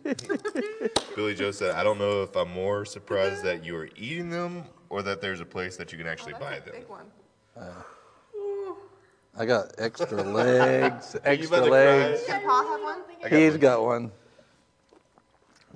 Billy 1.15 1.35
Joe 1.35 1.51
said, 1.51 1.73
I 1.75 1.85
don't 1.85 1.97
know 1.97 2.23
if 2.23 2.35
I'm 2.35 2.51
more 2.51 2.83
surprised 2.83 3.45
that 3.45 3.63
you 3.63 3.77
are 3.77 3.87
eating 3.95 4.29
them 4.29 4.65
or 4.89 5.01
that 5.03 5.21
there's 5.21 5.39
a 5.39 5.45
place 5.45 5.77
that 5.77 5.93
you 5.93 5.97
can 5.97 6.05
actually 6.05 6.33
Oh, 6.33 6.39
buy 6.41 6.59
them. 6.59 6.73
big 6.73 6.89
one. 6.89 7.05
I 9.37 9.45
got 9.45 9.71
extra 9.77 10.21
legs, 10.21 11.15
extra 11.23 11.59
about 11.59 11.63
to 11.63 11.71
legs. 11.71 12.23
cry? 12.25 12.39
Can 12.39 12.45
Paul 12.45 12.67
have 12.67 12.81
one? 12.81 12.99
I 13.23 13.29
got 13.29 13.39
He's 13.39 13.51
one. 13.51 13.59
got 13.61 13.83
one. 13.85 14.11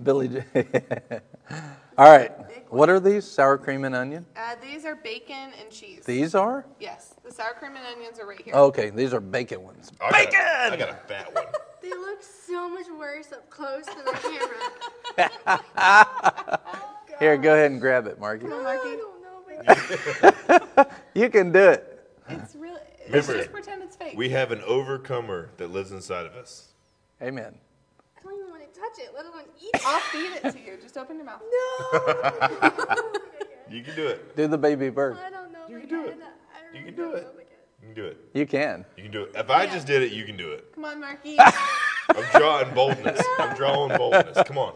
Billy 0.03 0.27
J. 0.27 0.43
All 1.97 2.11
right. 2.11 2.31
What 2.69 2.89
are 2.89 2.99
these? 2.99 3.25
Sour 3.25 3.57
cream 3.57 3.85
and 3.85 3.95
onion? 3.95 4.25
Uh, 4.35 4.55
these 4.61 4.83
are 4.85 4.95
bacon 4.95 5.51
and 5.61 5.69
cheese. 5.71 6.03
These 6.05 6.35
are? 6.35 6.65
Yes, 6.79 7.15
the 7.23 7.31
sour 7.31 7.53
cream 7.57 7.73
and 7.75 7.85
onions 7.85 8.19
are 8.19 8.27
right 8.27 8.41
here. 8.41 8.53
Okay, 8.53 8.89
these 8.89 9.13
are 9.13 9.21
bacon 9.21 9.63
ones. 9.63 9.91
Bacon! 9.91 10.11
I 10.13 10.25
got 10.25 10.71
a- 10.71 10.73
I 10.73 10.77
got 10.77 10.89
a 10.89 10.95
fat 11.07 11.33
one. 11.33 11.45
They 11.81 11.91
look 11.91 12.23
so 12.23 12.67
much 12.67 12.87
worse 12.97 13.31
up 13.31 13.47
close 13.51 13.85
to 13.85 13.95
the 14.03 14.11
camera. 15.15 15.29
Here, 17.19 17.37
go 17.37 17.53
ahead 17.53 17.69
and 17.69 17.79
grab 17.79 18.07
it, 18.07 18.19
Marky. 18.19 18.45
Come 18.47 18.53
on, 18.53 18.65
I 18.65 18.75
Marky. 18.75 18.97
don't 18.97 19.21
know. 19.21 20.65
But 20.75 20.91
You 21.13 21.29
can 21.29 21.51
do 21.51 21.59
it. 21.69 22.09
It's 22.27 22.55
really. 22.55 22.79
Remember, 23.05 23.37
just 23.37 23.51
pretend 23.51 23.83
it's 23.83 23.95
fake. 23.95 24.17
We 24.17 24.29
have 24.29 24.51
an 24.51 24.61
overcomer 24.63 25.51
that 25.57 25.69
lives 25.69 25.91
inside 25.91 26.25
of 26.25 26.33
us. 26.33 26.69
Amen. 27.21 27.53
I 28.17 28.23
don't 28.23 28.33
even 28.39 28.49
want 28.49 28.73
to 28.73 28.74
touch 28.85 28.99
it, 29.05 29.11
let 29.15 29.25
alone 29.25 29.43
eat 29.61 29.69
it. 29.73 29.81
I'll 29.85 29.99
feed 29.99 30.31
it 30.43 30.51
to 30.51 30.59
you. 30.59 30.77
Just 30.81 30.97
open 30.97 31.17
your 31.17 31.25
mouth. 31.25 31.41
No. 31.91 33.11
You 33.67 33.81
can 33.81 33.95
do 33.95 34.05
it. 34.07 34.35
Do 34.35 34.47
the 34.47 34.59
baby 34.59 34.91
bird. 34.91 35.17
I 35.17 35.31
don't 35.31 35.51
know. 35.51 35.65
You 35.67 35.79
can 35.79 35.89
do 35.89 36.05
it. 36.05 36.19
You 36.71 36.83
can 36.83 36.95
do 36.95 37.13
it. 37.13 37.23
know 37.23 37.31
my 37.35 37.41
God. 37.41 37.49
You 37.81 37.87
can 37.87 37.93
do 37.95 38.05
it. 38.05 38.17
You 38.35 38.45
can. 38.45 38.85
You 38.95 39.03
can 39.03 39.11
do 39.11 39.23
it. 39.23 39.31
If 39.33 39.49
I 39.49 39.65
just 39.65 39.87
did 39.87 40.03
it, 40.03 40.11
you 40.11 40.23
can 40.23 40.37
do 40.37 40.51
it. 40.51 40.71
Come 40.75 40.85
on, 40.85 41.01
Marky. 41.01 41.35
I'm 42.09 42.25
drawing 42.31 42.73
boldness. 42.75 43.19
I'm 43.39 43.55
drawing 43.57 43.97
boldness. 43.97 44.37
Come 44.45 44.59
on. 44.59 44.75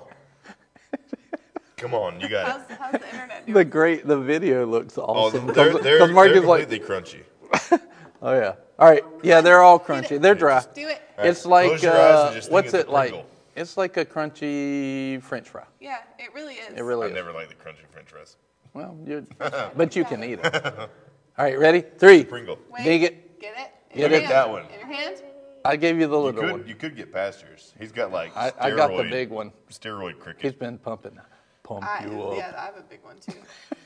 Come 1.77 1.93
on, 1.93 2.19
you 2.19 2.27
got 2.29 2.47
how's, 2.47 2.61
it. 2.61 2.77
how's 2.79 2.91
the 2.93 3.09
internet 3.13 3.45
doing? 3.45 3.53
The 3.53 3.63
great, 3.65 4.07
the 4.07 4.19
video 4.19 4.65
looks 4.65 4.97
Oh, 4.97 5.03
awesome. 5.03 5.45
they're, 5.47 5.77
they're, 5.77 5.99
Because 5.99 6.11
Mark 6.11 6.29
they're 6.29 6.37
is 6.41 6.45
like, 6.45 6.67
completely 6.67 6.85
crunchy. 6.85 7.79
oh 8.23 8.33
yeah. 8.33 8.55
All 8.79 8.89
right. 8.89 9.03
Yeah, 9.21 9.41
they're 9.41 9.61
all 9.61 9.79
crunchy. 9.79 10.19
They're 10.19 10.35
dry. 10.35 10.55
Just 10.55 10.73
do 10.73 10.87
it. 10.87 10.99
All 11.17 11.23
right, 11.23 11.29
It's 11.29 11.45
like, 11.45 11.67
close 11.67 11.83
your 11.83 11.93
eyes 11.93 11.99
and 11.99 12.29
uh, 12.29 12.33
just 12.33 12.47
think 12.47 12.53
what's 12.53 12.73
it's 12.73 12.73
a 12.73 12.79
it 12.79 12.89
like? 12.89 13.25
Pringle. 13.59 13.61
It's 13.61 13.77
like 13.77 13.97
a 13.97 14.05
crunchy 14.05 15.21
French 15.21 15.49
fry. 15.49 15.63
Yeah, 15.79 15.97
it 16.17 16.33
really 16.33 16.55
is. 16.55 16.73
It 16.77 16.81
really 16.81 17.07
is. 17.07 17.13
I 17.15 17.19
is. 17.19 17.25
never 17.25 17.33
liked 17.33 17.49
the 17.49 17.55
crunchy 17.55 17.87
French 17.91 18.09
fries. 18.09 18.37
Well, 18.73 18.97
you, 19.05 19.25
but 19.75 19.95
you 19.95 20.05
can 20.05 20.23
eat 20.23 20.39
it. 20.43 20.55
All 20.55 21.45
right, 21.45 21.57
ready? 21.57 21.81
Three. 21.97 22.23
Pringle. 22.23 22.57
Wait, 22.69 22.83
Dig 22.83 23.03
it. 23.03 23.39
Get 23.39 23.53
it. 23.57 23.71
In 23.91 23.97
Get 23.97 24.11
your 24.11 24.19
it. 24.19 24.23
hand. 24.23 24.31
That 24.33 24.49
one. 24.49 24.65
In 24.65 24.79
your 24.79 24.87
hand. 24.87 25.23
I 25.65 25.75
gave 25.75 25.99
you 25.99 26.07
the 26.07 26.17
You 26.17 26.23
little 26.23 26.41
could, 26.41 26.51
one. 26.51 26.67
you 26.67 26.75
could 26.75 26.95
get 26.95 27.11
past 27.11 27.43
yours. 27.43 27.73
He's 27.79 27.91
got 27.91 28.11
like 28.11 28.35
I, 28.35 28.51
steroid, 28.51 28.61
I 28.61 28.71
got 28.75 28.97
the 28.97 29.03
big 29.03 29.29
one. 29.29 29.51
steroid 29.69 30.13
He's 30.13 30.23
cricket. 30.23 30.59
been 30.59 30.77
pumping. 30.77 31.19
Pump 31.63 31.83
I, 31.83 32.05
you 32.05 32.21
up. 32.23 32.37
yeah, 32.37 32.53
I 32.57 32.65
have 32.65 32.77
a 32.77 32.81
big 32.81 33.03
one 33.03 33.17
too. 33.19 33.33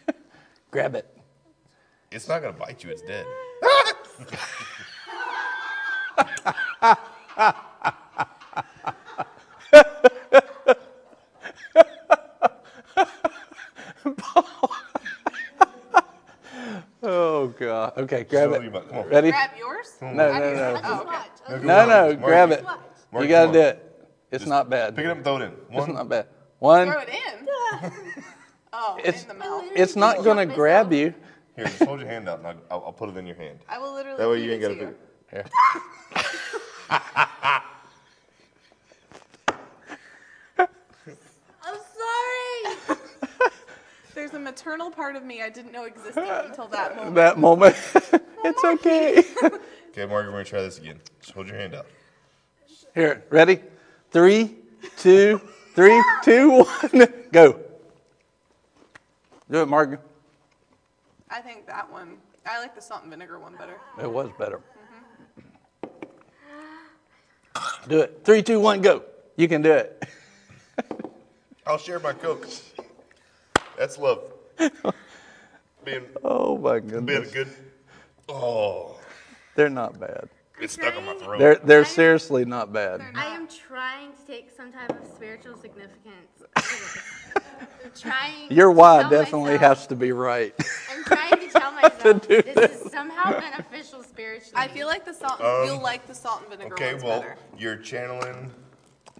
Grab 0.72 0.96
it. 0.96 1.18
It's 2.12 2.28
not 2.28 2.42
gonna 2.42 2.54
bite 2.54 2.84
you. 2.84 2.92
It's 2.92 3.02
dead. 3.02 3.26
Oh 17.44 17.48
god. 17.50 17.92
Okay, 17.98 18.24
grab 18.24 18.52
Show 18.52 18.56
you 18.56 18.62
it. 18.62 18.68
about- 18.68 18.88
come 18.90 19.00
on. 19.00 19.10
Ready? 19.10 19.32
Grab 19.32 19.50
yours. 19.60 19.98
No, 20.02 20.14
no, 20.14 20.24
no. 20.24 20.30
Oh, 20.82 20.96
okay. 20.96 21.06
watch. 21.06 21.28
I'll 21.50 21.58
No, 21.60 21.86
no, 21.86 22.08
Mark, 22.08 22.22
grab 22.22 22.52
it. 22.52 22.64
Mark, 22.64 22.80
You 23.22 23.28
gotta 23.28 23.52
do 23.52 23.60
it. 23.60 24.08
It's 24.32 24.46
not 24.46 24.70
bad. 24.70 24.96
Pick 24.96 25.04
it 25.04 25.10
up 25.12 25.18
and 25.18 25.26
throw 25.26 25.36
it 25.38 25.42
in. 25.42 25.52
It's 25.52 25.72
One. 25.88 25.94
not 25.94 26.08
bad. 26.08 26.28
One. 26.60 26.90
Throw 26.90 27.02
it 27.02 27.10
in. 27.10 27.48
oh, 27.84 27.92
oh 28.72 28.96
It's- 29.00 29.24
in 29.24 29.28
the 29.28 29.34
mouth. 29.34 29.66
It's 29.76 29.98
not 29.98 30.24
gonna 30.24 30.46
grab 30.46 30.94
you. 30.94 31.14
Here, 31.58 31.66
just 31.66 31.84
hold 31.84 32.00
your 32.00 32.08
hand 32.08 32.30
out 32.30 32.38
and 32.40 32.48
I'll, 32.48 32.56
I'll, 32.72 32.84
I'll 32.86 32.94
put 32.94 33.10
it 33.10 33.18
in 33.18 33.28
your 33.28 33.36
hand. 33.36 33.60
I 33.68 33.78
will 33.78 33.92
literally. 33.94 34.18
That 34.18 34.30
way 34.30 34.42
you 34.42 34.54
ain't 34.54 34.64
it 34.64 34.70
gotta 34.70 34.76
to 34.76 34.86
pick. 34.86 34.96
Here. 35.30 35.46
I'm 41.66 41.78
sorry. 42.88 42.98
There's 44.16 44.33
a 44.33 44.33
maternal 44.44 44.92
part 44.92 45.16
of 45.16 45.24
me 45.24 45.42
I 45.42 45.50
didn't 45.50 45.72
know 45.72 45.86
existed 45.86 46.24
until 46.46 46.68
that 46.68 46.96
moment. 46.96 47.16
That 47.16 47.40
moment. 47.40 47.76
it's 48.44 48.64
okay. 48.64 49.24
Okay, 49.94 50.08
Mark, 50.08 50.26
we're 50.26 50.32
gonna 50.32 50.44
try 50.44 50.64
this 50.64 50.80
again. 50.80 51.00
Just 51.22 51.36
hold 51.36 51.48
your 51.48 51.56
hand 51.56 51.76
out. 51.76 51.86
Here, 52.96 53.24
ready? 53.30 53.60
Three, 54.10 54.56
two, 54.98 55.40
three, 55.76 56.04
two, 56.24 56.64
one, 56.64 57.14
go. 57.32 57.60
Do 59.52 59.62
it, 59.62 59.68
Margaret. 59.68 60.00
I 61.30 61.42
think 61.42 61.68
that 61.68 61.92
one. 61.92 62.18
I 62.44 62.60
like 62.60 62.74
the 62.74 62.82
salt 62.82 63.04
and 63.04 63.12
vinegar 63.12 63.38
one 63.38 63.56
better. 63.56 63.78
It 64.02 64.12
was 64.12 64.32
better. 64.40 64.62
Mm-hmm. 65.86 67.90
Do 67.90 68.00
it. 68.00 68.22
Three, 68.24 68.42
two, 68.42 68.60
one, 68.60 68.82
go. 68.82 69.04
You 69.36 69.48
can 69.48 69.62
do 69.62 69.74
it. 69.74 70.04
I'll 71.68 71.78
share 71.78 72.00
my 72.00 72.14
Coke. 72.14 72.48
That's 73.78 74.00
love. 74.00 74.33
Being, 75.86 76.06
Oh 76.24 76.58
my 76.58 76.80
being 76.80 77.06
goodness. 77.06 77.32
good. 77.32 77.48
Oh, 78.30 78.98
They're 79.56 79.70
not 79.70 80.00
bad. 80.00 80.30
it's 80.62 80.74
stuck 80.74 80.96
on 80.96 81.06
my 81.06 81.14
throat. 81.16 81.40
They're 81.40 81.56
they're 81.56 81.86
seriously 81.86 82.46
not 82.46 82.72
bad. 82.72 83.02
I 83.16 83.26
am 83.26 83.48
trying 83.48 84.12
to 84.14 84.26
take 84.32 84.50
some 84.56 84.72
type 84.72 84.90
of 84.92 85.06
spiritual 85.14 85.58
significance. 85.58 86.44
out 86.56 86.64
of 86.64 86.70
this. 86.72 87.34
I'm 87.86 87.92
trying. 88.00 88.50
Your 88.52 88.70
to 88.70 88.74
why 88.78 89.02
tell 89.02 89.10
definitely 89.10 89.54
myself- 89.56 89.78
has 89.80 89.88
to 89.88 89.96
be 89.96 90.12
right. 90.14 90.54
I'm 90.90 91.04
trying 91.04 91.32
to 91.40 91.48
tell 91.60 91.72
myself 91.74 92.28
do 92.28 92.42
this, 92.42 92.86
is 92.86 92.92
somehow 92.92 93.38
beneficial 93.40 94.04
spiritually. 94.04 94.54
I 94.56 94.70
feel 94.70 94.88
like 94.88 95.04
the 95.06 95.14
salt. 95.14 95.42
Um, 95.42 95.66
you'll 95.66 95.82
like 95.82 96.08
the 96.08 96.16
salt 96.16 96.42
and 96.42 96.50
vinegar 96.50 96.76
okay, 96.76 96.94
ones 96.94 97.04
well, 97.04 97.20
better. 97.20 97.36
you're 97.58 97.78
channeling. 97.78 98.52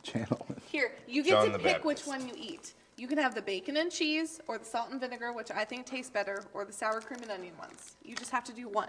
Channel. 0.02 0.46
Here, 0.70 0.92
you 1.08 1.24
get 1.24 1.32
John 1.32 1.46
to 1.48 1.52
the 1.54 1.60
pick 1.60 1.84
which 1.86 2.06
one 2.06 2.28
you 2.28 2.34
eat. 2.38 2.74
You 3.04 3.10
can 3.10 3.18
have 3.18 3.36
the 3.36 3.42
bacon 3.42 3.76
and 3.76 3.92
cheese, 3.92 4.40
or 4.48 4.58
the 4.58 4.64
salt 4.64 4.90
and 4.92 5.02
vinegar, 5.02 5.34
which 5.34 5.52
I 5.52 5.66
think 5.66 5.86
tastes 5.86 6.10
better, 6.10 6.42
or 6.54 6.64
the 6.64 6.72
sour 6.72 7.02
cream 7.02 7.20
and 7.22 7.32
onion 7.32 7.52
ones. 7.60 7.98
You 8.02 8.16
just 8.16 8.32
have 8.32 8.46
to 8.46 8.54
do 8.54 8.70
one. 8.70 8.88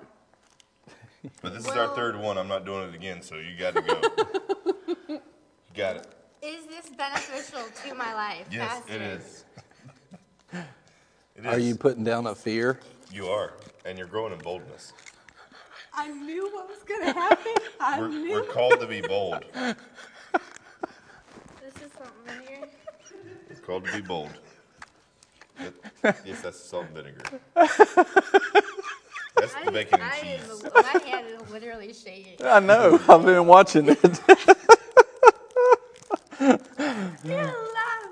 But 1.42 1.52
this 1.52 1.64
is 1.64 1.70
our 1.72 1.86
Well- 1.88 1.96
third 1.96 2.16
one. 2.20 2.38
I'm 2.38 2.46
not 2.46 2.64
doing 2.64 2.88
it 2.90 2.94
again, 2.94 3.22
so 3.22 3.34
you 3.38 3.56
got 3.58 3.74
to 3.74 3.82
go. 3.82 4.00
you 5.08 5.20
got 5.74 5.96
it. 5.96 6.06
Is 6.42 6.64
this 6.66 6.90
beneficial 6.96 7.64
to 7.88 7.94
my 7.96 8.14
life? 8.14 8.46
Yes, 8.52 8.68
Pastor? 8.84 8.94
it 8.94 9.02
is. 9.02 9.44
It 11.36 11.44
Are 11.46 11.58
is. 11.58 11.66
you 11.66 11.74
putting 11.74 12.04
down 12.04 12.28
a 12.28 12.36
fear? 12.36 12.78
You 13.10 13.26
are, 13.26 13.54
and 13.84 13.98
you're 13.98 14.06
growing 14.06 14.32
in 14.32 14.38
boldness. 14.38 14.92
I 15.92 16.06
knew 16.06 16.48
what 16.54 16.68
was 16.68 16.78
gonna 16.86 17.12
happen. 17.12 17.54
I 17.80 17.98
We're, 17.98 18.08
knew. 18.10 18.30
we're 18.30 18.44
called 18.44 18.78
to 18.78 18.86
be 18.86 19.00
bold. 19.00 19.44
This 19.52 19.74
is 21.82 21.90
something 21.98 22.46
here 22.46 22.68
called 23.64 23.84
to 23.86 23.92
be 23.92 24.00
bold. 24.00 24.30
Yes, 26.24 26.42
that's 26.42 26.58
salt 26.60 26.86
and 26.86 26.94
vinegar. 26.96 27.22
That's 29.36 29.52
the 29.64 29.72
bacon 29.72 30.00
and 30.00 30.12
cheese. 30.22 30.64
my 30.74 31.00
hand 31.04 31.26
is 31.26 31.50
literally 31.50 31.92
shaking. 31.92 32.36
I 32.44 32.60
know. 32.60 33.00
I've 33.08 33.24
been 33.24 33.46
watching 33.46 33.88
it. 33.88 33.98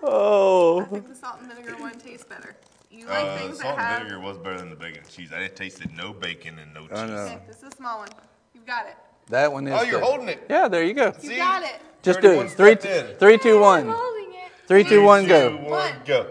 Oh. 0.05 0.81
I 0.81 0.83
oh. 0.83 0.85
think 0.91 1.09
the 1.09 1.15
salt 1.15 1.37
and 1.41 1.53
vinegar 1.53 1.77
one 1.81 1.93
tastes 1.99 2.27
better. 2.27 2.57
You 2.91 3.07
like 3.07 3.25
Uh, 3.25 3.39
things 3.39 3.61
salt 3.61 3.77
that 3.77 3.79
and 3.79 3.81
have. 3.81 4.03
vinegar 4.09 4.21
was 4.21 4.37
better 4.39 4.59
than 4.59 4.71
the 4.71 4.77
bacon 4.77 4.99
and 5.03 5.09
cheese. 5.09 5.33
I 5.33 5.47
tasted 5.49 5.93
no 5.97 6.13
bacon 6.13 6.59
and 6.59 6.75
no 6.75 6.85
I 6.85 6.87
cheese. 6.89 7.11
know. 7.11 7.17
Okay, 7.25 7.39
this 7.47 7.59
is 7.59 7.65
a 7.65 7.77
small 7.77 7.99
one. 8.01 8.09
You've 8.55 8.67
got 8.67 8.87
it. 8.87 8.97
That 9.29 9.53
one 9.53 9.69
is. 9.69 9.75
Oh, 9.81 9.83
you're 9.85 10.01
the- 10.01 10.07
holding 10.07 10.29
it. 10.29 10.45
Yeah, 10.51 10.67
there 10.69 10.83
you 10.85 10.95
go. 10.95 11.15
You 11.23 11.37
got 11.37 11.63
it. 11.63 11.81
Just 12.03 12.21
do 12.21 12.41
it. 12.41 12.51
Three, 12.51 12.75
three, 12.75 13.39
two, 13.39 13.61
one. 13.61 13.85
Three, 13.85 14.22
Three, 14.67 14.85
two, 14.85 15.03
one, 15.03 15.23
Three, 15.23 15.29
go. 15.29 15.49
two, 15.51 15.57
one, 15.57 15.71
One. 15.71 15.93
go. 16.05 16.27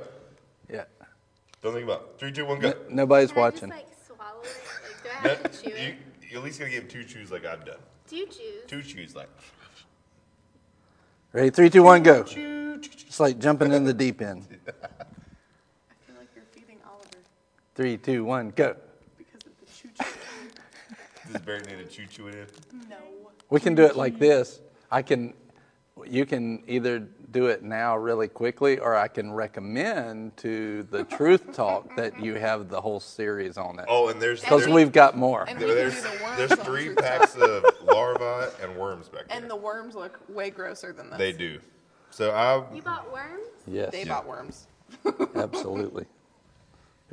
Yeah. 0.69 0.83
Don't 1.61 1.73
think 1.73 1.83
about 1.85 2.01
it. 2.01 2.19
Three, 2.19 2.31
two, 2.31 2.45
one, 2.45 2.59
go. 2.59 2.73
Nobody's 2.89 3.29
Can 3.31 3.37
I 3.37 3.41
watching. 3.41 3.69
just 3.69 3.71
like 3.71 3.87
swallow 4.07 4.41
it? 4.41 4.57
Like, 4.83 5.03
do 5.03 5.09
I 5.09 5.27
have 5.29 5.51
to 5.51 5.61
chew 5.63 5.69
you, 5.69 5.75
it? 5.75 5.95
you 6.31 6.37
at 6.37 6.43
least 6.43 6.59
gotta 6.59 6.71
give 6.71 6.87
two 6.87 7.03
chews 7.03 7.31
like 7.31 7.45
I've 7.45 7.65
done. 7.65 7.77
Do 8.07 8.15
you 8.15 8.25
choose? 8.25 8.63
Two 8.67 8.81
chews 8.81 9.15
like. 9.15 9.29
Ready? 11.33 11.49
Three, 11.49 11.69
two, 11.69 11.83
one, 11.83 12.03
go. 12.03 12.25
It's 12.27 13.19
like 13.19 13.39
jumping 13.39 13.71
in 13.73 13.83
the 13.83 13.93
deep 13.93 14.21
end. 14.21 14.45
I 14.67 14.71
feel 14.71 16.15
like 16.17 16.27
you're 16.35 16.43
feeding 16.51 16.77
Oliver 16.85 17.07
Three, 17.75 17.97
two, 17.97 18.23
one, 18.25 18.49
go. 18.49 18.75
because 19.17 19.41
of 19.45 19.51
the 19.59 19.71
choo 19.73 19.89
choo. 19.97 21.31
Does 21.31 21.41
Barrett 21.41 21.67
need 21.67 21.79
a 21.79 21.85
choo 21.85 22.05
choo 22.07 22.27
in 22.27 22.35
no. 22.89 22.95
We 23.49 23.59
can 23.59 23.75
do 23.75 23.83
it 23.83 23.95
like 23.95 24.17
this. 24.19 24.59
I 24.89 25.01
can, 25.01 25.33
you 26.07 26.25
can 26.25 26.63
either 26.67 26.99
do 27.31 27.47
it 27.47 27.63
now 27.63 27.95
really 27.95 28.27
quickly, 28.27 28.77
or 28.79 28.95
I 28.95 29.07
can 29.07 29.31
recommend 29.31 30.35
to 30.37 30.83
the 30.91 31.03
Truth 31.17 31.53
Talk 31.53 31.95
that 31.95 32.19
you 32.19 32.35
have 32.35 32.69
the 32.69 32.81
whole 32.81 32.99
series 32.99 33.57
on 33.57 33.79
it. 33.79 33.85
Oh, 33.87 34.09
and 34.09 34.21
there's 34.21 34.41
Because 34.41 34.67
we've 34.67 34.91
got 34.91 35.15
more. 35.17 35.45
And 35.47 35.57
we 35.59 35.65
there's, 35.65 35.95
do 35.95 36.01
the 36.01 36.23
worms 36.23 36.37
there's 36.37 36.51
on 36.51 36.57
three 36.57 36.85
Truth 36.85 36.97
packs 36.97 37.35
of 37.35 37.63
larvae 37.83 38.51
and 38.61 38.75
worms 38.75 39.07
back 39.07 39.27
there. 39.29 39.37
And 39.37 39.49
the 39.49 39.55
worms 39.55 39.95
look 39.95 40.19
way 40.29 40.49
grosser 40.49 40.91
than 40.93 41.09
this. 41.09 41.17
they 41.17 41.31
do. 41.31 41.59
So 42.09 42.31
I 42.31 42.75
You 42.75 42.81
bought 42.81 43.11
worms? 43.11 43.47
Yes, 43.65 43.91
They 43.91 44.03
bought 44.03 44.27
worms. 44.27 44.67
absolutely. 45.35 46.05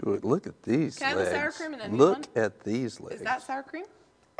Ooh, 0.06 0.18
look 0.22 0.46
at 0.48 0.60
these 0.64 0.96
Can 0.96 1.06
I 1.06 1.10
have 1.10 1.18
the 1.18 1.24
legs. 1.24 1.36
sour 1.36 1.52
cream 1.52 1.72
and 1.74 1.82
onion 1.82 1.98
look 1.98 2.18
one? 2.34 2.44
at 2.44 2.60
these 2.64 3.00
legs. 3.00 3.16
Is 3.16 3.22
that 3.22 3.42
sour 3.42 3.62
cream? 3.62 3.84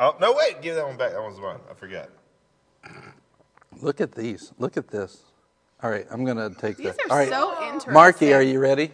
oh 0.01 0.16
no 0.20 0.33
wait, 0.33 0.61
give 0.62 0.75
that 0.77 0.87
one 0.87 0.97
back. 0.97 1.12
That 1.12 1.23
one's 1.23 1.39
mine. 1.41 1.59
I 1.70 1.75
forgot. 1.75 2.09
Look 3.80 4.00
at 4.00 4.12
these. 4.12 4.52
Look 4.59 4.76
at 4.76 4.88
this. 4.88 5.22
All 5.82 5.90
right, 5.90 6.06
I'm 6.10 6.24
gonna 6.24 6.50
take 6.50 6.76
These 6.76 6.96
the. 6.96 7.02
are 7.05 7.10
All 7.12 7.16
right, 7.18 7.28
so 7.28 7.62
interesting. 7.64 7.92
Marky, 7.92 8.32
are 8.34 8.42
you 8.42 8.59
ready? 8.59 8.90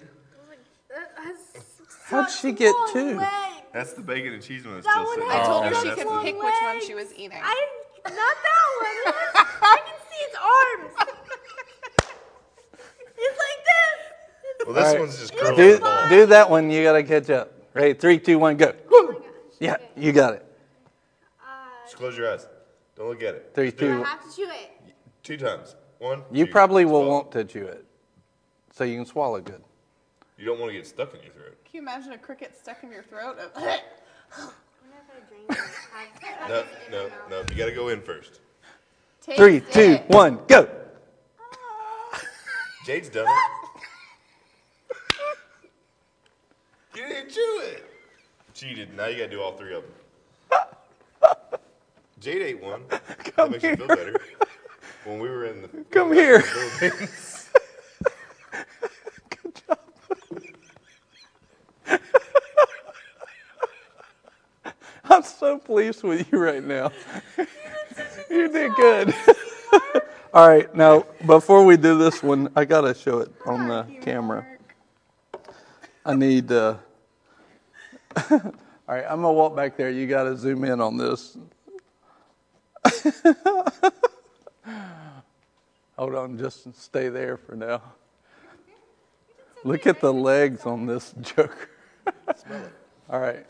How'd 2.07 2.31
she 2.31 2.53
get 2.53 2.75
two? 2.93 3.17
legs. 3.17 3.31
That's 3.73 3.95
the 3.95 4.03
bacon 4.03 4.35
and 4.35 4.43
cheese 4.43 4.65
one 4.65 4.75
that's 4.75 4.87
That 4.87 4.93
still 4.93 5.05
one 5.05 5.15
sitting. 5.15 5.31
has 5.31 5.41
I 5.41 5.47
told 5.47 5.65
her 5.65 5.71
there. 5.71 5.81
she 5.81 5.89
That's 5.89 6.03
could 6.03 6.09
the- 6.13 6.21
pick 6.23 6.35
which 6.35 6.55
one 6.63 6.81
she 6.87 6.95
was 6.95 7.13
eating. 7.15 7.39
I 7.43 7.69
not 8.05 8.15
that 8.15 8.65
one. 8.81 9.15
It 9.15 9.47
I 9.63 9.79
can 9.87 9.97
see 10.11 10.25
its 10.25 10.37
arms. 10.37 11.11
it's 13.17 13.39
like 13.39 13.61
this. 13.65 14.67
Well, 14.67 14.75
this 14.75 14.85
All 14.85 14.93
right. 14.93 15.01
one's 15.01 15.19
just 15.19 15.35
curling 15.37 15.57
Do, 15.57 15.79
ball. 15.81 16.09
do 16.11 16.27
that 16.27 16.51
one. 16.51 16.71
You 16.71 16.83
gotta 16.85 17.03
catch 17.03 17.31
up. 17.31 17.53
Ready? 17.73 17.95
Three, 17.95 18.19
two, 18.19 18.39
one, 18.39 18.57
go. 18.59 18.75
Oh. 18.93 19.23
Yeah, 19.59 19.75
Okay. 19.75 19.85
you 19.97 20.13
got 20.13 20.35
it. 20.35 20.47
Uh, 21.41 21.45
Just 21.85 21.97
close 21.97 22.17
your 22.17 22.31
eyes. 22.33 22.47
Don't 22.97 23.09
look 23.09 23.23
at 23.23 23.35
it. 23.35 23.51
Three, 23.55 23.67
Just 23.69 23.79
do 23.79 23.87
do 23.89 23.93
I 23.95 23.97
two. 23.97 24.05
have 24.05 24.31
to 24.31 24.37
chew 24.37 24.49
it? 24.51 24.71
It 25.25 25.27
Two 25.27 25.37
times. 25.37 25.77
One. 25.99 26.23
You 26.31 26.47
two. 26.47 26.53
probably 26.53 26.85
will 26.85 27.01
Swallow. 27.03 27.09
want 27.09 27.33
to 27.33 27.45
chew 27.45 27.65
it, 27.65 27.85
so 28.73 28.85
you 28.85 28.97
can 28.97 29.07
swallow 29.07 29.41
good. 29.41 29.63
You 30.39 30.45
don't 30.45 30.59
want 30.59 30.71
to 30.73 30.77
get 30.77 30.87
stuck 30.87 31.15
in 31.15 31.23
your 31.23 31.33
throat. 31.33 31.57
Can 31.65 31.75
you 31.77 31.81
imagine 31.81 32.13
a 32.13 32.19
cricket 32.19 32.57
stuck 32.57 32.83
in 32.83 32.91
your 32.91 33.03
throat? 33.05 33.37
Whenever 33.55 33.81
I 35.17 35.29
drink 35.29 35.51
it, 35.51 35.59
I 35.95 36.49
No, 36.49 36.65
no, 36.91 37.11
no. 37.31 37.39
You 37.51 37.55
got 37.57 37.67
to 37.67 37.73
go 37.73 37.89
in 37.89 38.01
first. 38.03 38.41
Taste 39.23 39.39
Three, 39.39 39.61
two, 39.61 39.97
one, 40.09 40.41
go. 40.49 40.69
Jade's 42.87 43.09
done 43.09 43.27
it. 43.27 44.97
you 46.97 47.09
didn't 47.09 47.31
chew 47.31 47.61
it. 47.65 47.91
Cheated. 48.53 48.95
Now 48.97 49.07
you 49.07 49.19
got 49.19 49.25
to 49.25 49.31
do 49.31 49.41
all 49.41 49.53
three 49.53 49.75
of 49.75 49.83
them. 49.83 49.93
Jade 52.21 52.43
ate 52.43 52.63
one. 52.63 52.83
Come 52.89 53.01
that 53.37 53.51
makes 53.51 53.65
you 53.65 53.77
feel 53.77 53.87
better. 53.89 54.21
When 55.05 55.19
we 55.21 55.29
were 55.29 55.45
in 55.45 55.63
the 55.63 55.69
Come 55.91 56.11
when 56.11 56.19
here. 56.19 56.37
in 56.37 56.41
the 56.43 56.47
Philippines. 56.47 57.51
I'm 65.05 65.23
so 65.23 65.59
pleased 65.59 66.03
with 66.03 66.31
you 66.33 66.39
right 66.39 66.65
now. 66.65 66.91
you 68.31 68.49
did 68.49 68.75
good. 68.75 69.15
All 70.35 70.49
right, 70.49 70.75
now 70.75 71.05
before 71.27 71.65
we 71.65 71.77
do 71.77 71.97
this 71.99 72.23
one, 72.23 72.49
I 72.57 72.65
gotta 72.65 72.95
show 72.95 73.19
it 73.19 73.31
on 73.47 73.69
the 73.69 73.87
camera. 74.01 74.45
I 76.05 76.15
need. 76.15 76.51
Uh, 76.51 76.77
all 78.31 78.41
right, 78.89 79.05
I'm 79.09 79.23
gonna 79.23 79.33
walk 79.33 79.55
back 79.55 79.77
there. 79.77 79.91
You 79.91 80.07
gotta 80.09 80.37
zoom 80.37 80.65
in 80.65 80.81
on 80.81 80.97
this. 80.97 81.37
Hold 85.99 86.15
on, 86.15 86.39
just 86.39 86.75
stay 86.81 87.09
there 87.09 87.37
for 87.37 87.55
now. 87.55 87.81
Look 89.65 89.87
at 89.87 90.01
the 90.01 90.13
legs 90.13 90.67
on 90.67 90.87
this 90.87 91.15
joker. 91.23 91.71
smell 92.37 92.65
it. 92.65 92.73
All 93.11 93.21
right. 93.21 93.47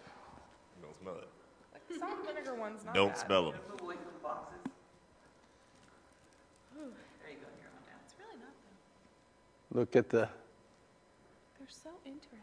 Don't 0.83 0.97
smell 1.01 1.17
it. 1.17 1.99
Salt 1.99 2.13
and 2.19 2.27
vinegar 2.27 2.55
one's 2.55 2.85
not 2.85 2.95
Don't 2.95 3.09
bad. 3.15 3.19
smell 3.27 3.51
them. 3.51 3.61
It's 3.73 3.83
really 3.83 3.97
not 3.97 4.23
bad. 4.23 4.71
Look 9.73 9.97
at 9.97 10.09
the. 10.09 10.29
They're 11.59 11.69
so 11.69 11.91
interesting. 12.05 12.39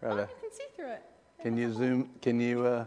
Try 0.00 0.10
Oh, 0.10 0.16
to. 0.16 0.22
you 0.22 0.28
can 0.40 0.52
see 0.52 0.64
through 0.74 0.90
it. 0.92 1.02
Can 1.42 1.56
you 1.56 1.72
zoom? 1.72 2.10
Can 2.20 2.40
you 2.40 2.64
uh, 2.66 2.84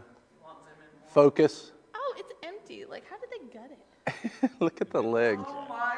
focus? 1.08 1.72
Oh, 1.96 2.14
it's 2.18 2.34
empty. 2.44 2.84
Like, 2.86 3.04
how 3.10 3.18
did 3.18 3.30
they 3.32 3.54
gut 3.58 3.70
it? 3.72 3.80
Look 4.60 4.82
at 4.82 4.90
the 4.90 5.02
legs. 5.02 5.44
Oh 5.48 5.66
my 5.70 5.98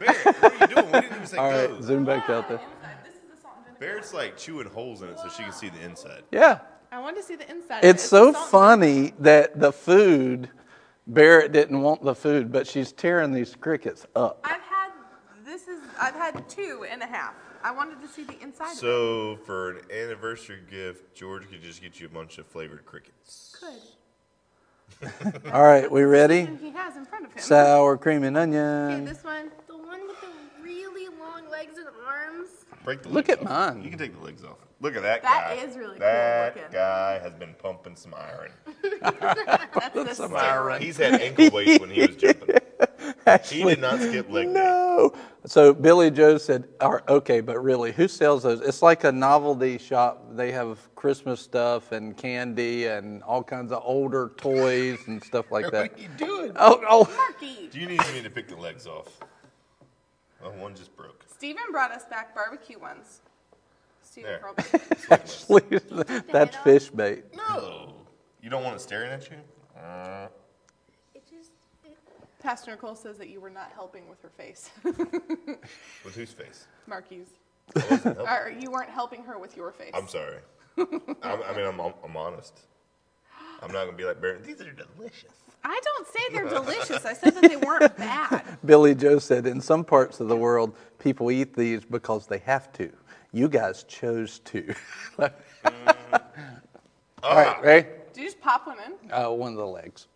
Barrett, 0.00 0.24
what 0.24 0.52
are 0.52 0.58
you 0.58 0.74
doing? 0.74 0.86
We 0.86 0.92
didn't 0.92 1.12
even 1.16 1.26
say 1.26 1.36
All 1.36 1.50
go. 1.50 1.74
right, 1.74 1.84
zoom 1.84 2.04
back 2.04 2.30
out 2.30 2.48
there. 2.48 2.60
This 3.04 3.14
is 3.14 3.20
the 3.30 3.40
salt 3.40 3.54
and 3.58 3.66
vinegar. 3.66 3.78
Barrett's 3.78 4.14
like 4.14 4.36
chewing 4.36 4.66
holes 4.66 5.02
in 5.02 5.08
it 5.08 5.18
so 5.18 5.28
she 5.28 5.42
can 5.42 5.52
see 5.52 5.68
the 5.68 5.80
inside. 5.80 6.22
Yeah, 6.32 6.60
I 6.90 6.98
wanted 7.00 7.18
to 7.18 7.22
see 7.22 7.36
the 7.36 7.48
inside. 7.50 7.78
of 7.78 7.84
it's 7.84 8.02
so 8.02 8.26
the 8.28 8.32
salt 8.32 8.50
funny 8.50 9.12
that 9.18 9.60
the 9.60 9.72
food. 9.72 10.48
Barrett 11.06 11.50
didn't 11.52 11.82
want 11.82 12.04
the 12.04 12.14
food, 12.14 12.52
but 12.52 12.66
she's 12.68 12.92
tearing 12.92 13.32
these 13.32 13.56
crickets 13.56 14.06
up. 14.14 14.40
I've 14.44 14.60
had 14.60 14.69
this 15.50 15.66
is 15.68 15.80
I've 16.00 16.14
had 16.14 16.48
two 16.48 16.86
and 16.90 17.02
a 17.02 17.06
half. 17.06 17.34
I 17.62 17.72
wanted 17.72 18.00
to 18.00 18.08
see 18.08 18.22
the 18.24 18.40
inside 18.40 18.66
of 18.72 18.72
it. 18.72 18.80
So 18.80 19.38
for 19.44 19.70
an 19.70 19.80
anniversary 19.92 20.60
gift, 20.70 21.14
George 21.14 21.48
could 21.50 21.60
just 21.62 21.82
get 21.82 21.98
you 22.00 22.06
a 22.06 22.10
bunch 22.10 22.38
of 22.38 22.46
flavored 22.46 22.84
crickets. 22.86 23.56
Could. 23.60 25.12
All 25.52 25.62
right, 25.62 25.90
we 25.90 26.02
ready? 26.02 26.46
He 26.60 26.70
has 26.70 26.96
in 26.96 27.04
front 27.04 27.26
of 27.26 27.32
him. 27.32 27.40
Sour 27.42 27.96
cream 27.98 28.22
and 28.24 28.36
onion. 28.36 28.62
okay, 28.64 28.94
onion. 28.94 29.04
this 29.04 29.24
one. 29.24 29.50
The 29.66 29.76
one 29.76 30.06
with 30.06 30.20
the 30.20 30.28
really 30.62 31.08
long 31.18 31.48
legs 31.50 31.76
and 31.76 31.86
arms. 32.06 32.48
Break 32.84 33.02
the 33.02 33.08
Look 33.08 33.28
legs 33.28 33.40
at 33.42 33.46
off. 33.50 33.74
mine. 33.74 33.82
You 33.84 33.90
can 33.90 33.98
take 33.98 34.16
the 34.18 34.24
legs 34.24 34.44
off. 34.44 34.56
Look 34.80 34.96
at 34.96 35.02
that, 35.02 35.22
That 35.22 35.48
guy. 35.48 35.62
is 35.62 35.76
really 35.76 35.90
cool 35.98 35.98
That 36.00 36.56
looking. 36.56 36.72
guy 36.72 37.18
has 37.18 37.34
been 37.34 37.54
pumping 37.58 37.96
some 37.96 38.14
iron. 38.14 38.50
That's 39.02 39.94
the 39.94 40.14
Some 40.14 40.30
steroid. 40.32 40.80
He's 40.80 40.96
had 40.96 41.20
ankle 41.20 41.50
weights 41.50 41.80
when 41.80 41.90
he 41.90 42.06
was 42.06 42.16
jumping. 42.16 42.56
He 43.44 43.62
did 43.62 43.80
not 43.80 44.00
skip 44.00 44.30
leg 44.30 44.46
day. 44.48 44.52
No. 44.54 45.12
So 45.46 45.72
Billy 45.72 46.10
Joe 46.10 46.36
said, 46.38 46.68
"Are- 46.80 47.02
"Okay, 47.08 47.40
but 47.40 47.58
really, 47.62 47.92
who 47.92 48.08
sells 48.08 48.42
those? 48.42 48.60
It's 48.60 48.82
like 48.82 49.04
a 49.04 49.12
novelty 49.12 49.78
shop. 49.78 50.24
They 50.32 50.52
have 50.52 50.94
Christmas 50.94 51.40
stuff 51.40 51.92
and 51.92 52.16
candy 52.16 52.86
and 52.86 53.22
all 53.22 53.42
kinds 53.42 53.72
of 53.72 53.82
older 53.84 54.32
toys 54.36 54.98
and 55.06 55.22
stuff 55.24 55.50
like 55.50 55.70
that. 55.70 55.72
What 55.72 55.96
that." 55.96 55.98
are 55.98 56.02
you 56.02 56.08
doing? 56.16 56.52
Oh, 56.56 56.82
oh. 56.88 57.14
Marky. 57.16 57.68
Do 57.68 57.78
you 57.80 57.86
need 57.86 58.00
me 58.12 58.22
to 58.22 58.30
pick 58.30 58.48
the 58.48 58.56
legs 58.56 58.86
off? 58.86 59.08
Oh, 60.44 60.50
one 60.52 60.74
just 60.74 60.94
broke. 60.96 61.24
Steven 61.26 61.62
brought 61.70 61.92
us 61.92 62.04
back 62.04 62.34
barbecue 62.34 62.78
ones. 62.78 63.20
Steven 64.02 64.30
There. 64.30 64.38
probably. 64.40 64.64
It's 64.90 65.08
like 65.50 65.68
this. 65.70 65.84
Please, 65.84 66.24
that's 66.32 66.56
fish 66.58 66.88
bait. 66.90 67.24
No. 67.36 67.94
You 68.42 68.48
don't 68.50 68.64
want 68.64 68.76
it 68.76 68.80
staring 68.80 69.10
at 69.12 69.30
you? 69.30 69.36
Uh, 69.78 69.80
It 69.82 69.88
just. 69.90 70.28
It, 70.28 70.39
Pastor 72.40 72.70
Nicole 72.70 72.94
says 72.94 73.18
that 73.18 73.28
you 73.28 73.40
were 73.40 73.50
not 73.50 73.70
helping 73.74 74.08
with 74.08 74.20
her 74.22 74.30
face. 74.30 74.70
with 74.84 76.14
whose 76.14 76.32
face? 76.32 76.66
Marky's. 76.86 77.28
I 77.76 77.80
wasn't 77.90 78.04
helping. 78.04 78.26
Or 78.26 78.54
you 78.58 78.70
weren't 78.70 78.90
helping 78.90 79.22
her 79.24 79.38
with 79.38 79.56
your 79.56 79.72
face. 79.72 79.92
I'm 79.94 80.08
sorry. 80.08 80.38
I'm, 80.78 80.88
I 81.22 81.54
mean, 81.54 81.66
I'm, 81.66 81.80
I'm 81.80 82.16
honest. 82.16 82.60
I'm 83.62 83.72
not 83.72 83.84
gonna 83.84 83.96
be 83.96 84.04
like 84.04 84.20
Barrett. 84.22 84.42
These 84.44 84.62
are 84.62 84.72
delicious. 84.72 85.32
I 85.62 85.78
don't 85.84 86.06
say 86.08 86.20
they're 86.32 86.48
delicious. 86.48 87.04
I 87.04 87.12
said 87.12 87.34
that 87.34 87.48
they 87.48 87.56
weren't 87.56 87.94
bad. 87.98 88.42
Billy 88.64 88.94
Joe 88.94 89.18
said, 89.18 89.46
"In 89.46 89.60
some 89.60 89.84
parts 89.84 90.20
of 90.20 90.28
the 90.28 90.36
world, 90.36 90.74
people 90.98 91.30
eat 91.30 91.54
these 91.54 91.84
because 91.84 92.26
they 92.26 92.38
have 92.38 92.72
to. 92.74 92.90
You 93.32 93.48
guys 93.48 93.84
chose 93.84 94.38
to." 94.46 94.74
All 95.18 95.28
right, 97.34 97.62
ready? 97.62 97.88
Did 98.14 98.22
you 98.22 98.24
just 98.24 98.40
pop 98.40 98.66
one 98.66 98.78
in? 98.80 99.12
Uh, 99.12 99.30
one 99.30 99.52
of 99.52 99.58
the 99.58 99.66
legs. 99.66 100.06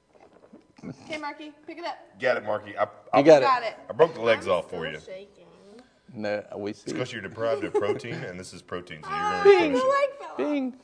Okay, 0.90 1.18
Marky, 1.18 1.52
pick 1.66 1.78
it 1.78 1.84
up. 1.84 1.96
Got 2.20 2.36
it, 2.38 2.44
Marky. 2.44 2.76
I, 2.76 2.86
I, 3.12 3.18
You 3.18 3.24
got 3.24 3.42
Got 3.42 3.62
it. 3.62 3.66
it. 3.68 3.76
I 3.88 3.92
broke 3.92 4.14
the 4.14 4.20
legs 4.22 4.46
I'm 4.46 4.52
off 4.52 4.70
for 4.70 4.86
you. 4.86 4.98
shaking. 5.00 5.28
No, 6.12 6.44
we 6.56 6.72
see. 6.72 6.92
Because 6.92 7.12
you're 7.12 7.22
deprived 7.22 7.64
of 7.64 7.74
protein, 7.74 8.14
and 8.14 8.38
this 8.38 8.52
is 8.52 8.62
protein, 8.62 9.02
so 9.02 9.10
you're 9.10 9.18
going 9.18 9.40
oh, 9.40 9.44
Bing. 9.44 9.72
to 9.72 9.78
the 9.78 9.84
leg 9.84 10.08
fell 10.18 10.30
off. 10.30 10.36
Bing. 10.36 10.74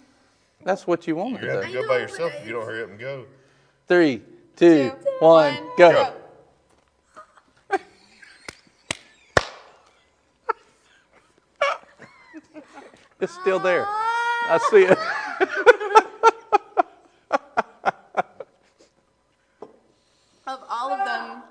That's 0.65 0.87
what 0.87 1.07
you 1.07 1.17
wanted. 1.17 1.43
You're 1.43 1.53
going 1.53 1.61
to 1.61 1.67
have 1.67 1.73
to 1.73 1.77
to 1.79 1.83
go 1.83 1.89
by 1.89 1.99
yourself 1.99 2.33
but 2.33 2.41
if 2.43 2.47
you 2.47 2.53
don't 2.53 2.65
hurry 2.67 2.83
up 2.83 2.91
and 2.91 2.99
go. 2.99 3.27
Three, 3.87 4.23
two, 4.57 4.91
Two, 4.91 4.97
one, 5.21 5.55
one, 5.55 5.71
go. 5.79 5.91
go. 5.93 7.79
It's 13.21 13.35
still 13.35 13.59
there. 13.59 13.85
I 13.87 14.59
see 14.71 14.85
it. 14.85 14.99
Of 20.47 20.59
all 20.69 20.93
of 20.93 21.05
them, 21.07 21.43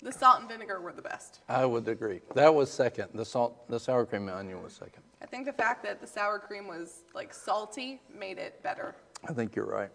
the 0.00 0.10
salt 0.12 0.40
and 0.40 0.48
vinegar 0.60 0.80
were 0.80 0.92
the 0.92 1.02
best. 1.02 1.40
I 1.48 1.64
would 1.64 1.88
agree. 1.88 2.20
That 2.34 2.54
was 2.54 2.70
second. 2.70 3.08
The 3.14 3.24
salt, 3.24 3.66
the 3.70 3.80
sour 3.80 4.04
cream 4.04 4.28
and 4.28 4.36
onion 4.36 4.62
was 4.62 4.74
second. 4.74 5.02
I 5.22 5.26
think 5.26 5.46
the 5.46 5.52
fact 5.52 5.82
that 5.84 6.00
the 6.02 6.06
sour 6.06 6.38
cream 6.38 6.66
was 6.66 7.04
like 7.14 7.32
salty 7.32 8.02
made 8.14 8.36
it 8.38 8.62
better. 8.62 8.94
I 9.28 9.32
think 9.32 9.56
you're 9.56 9.66
right. 9.66 9.90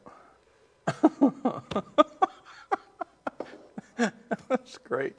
That's 4.50 4.78
great. 4.80 5.16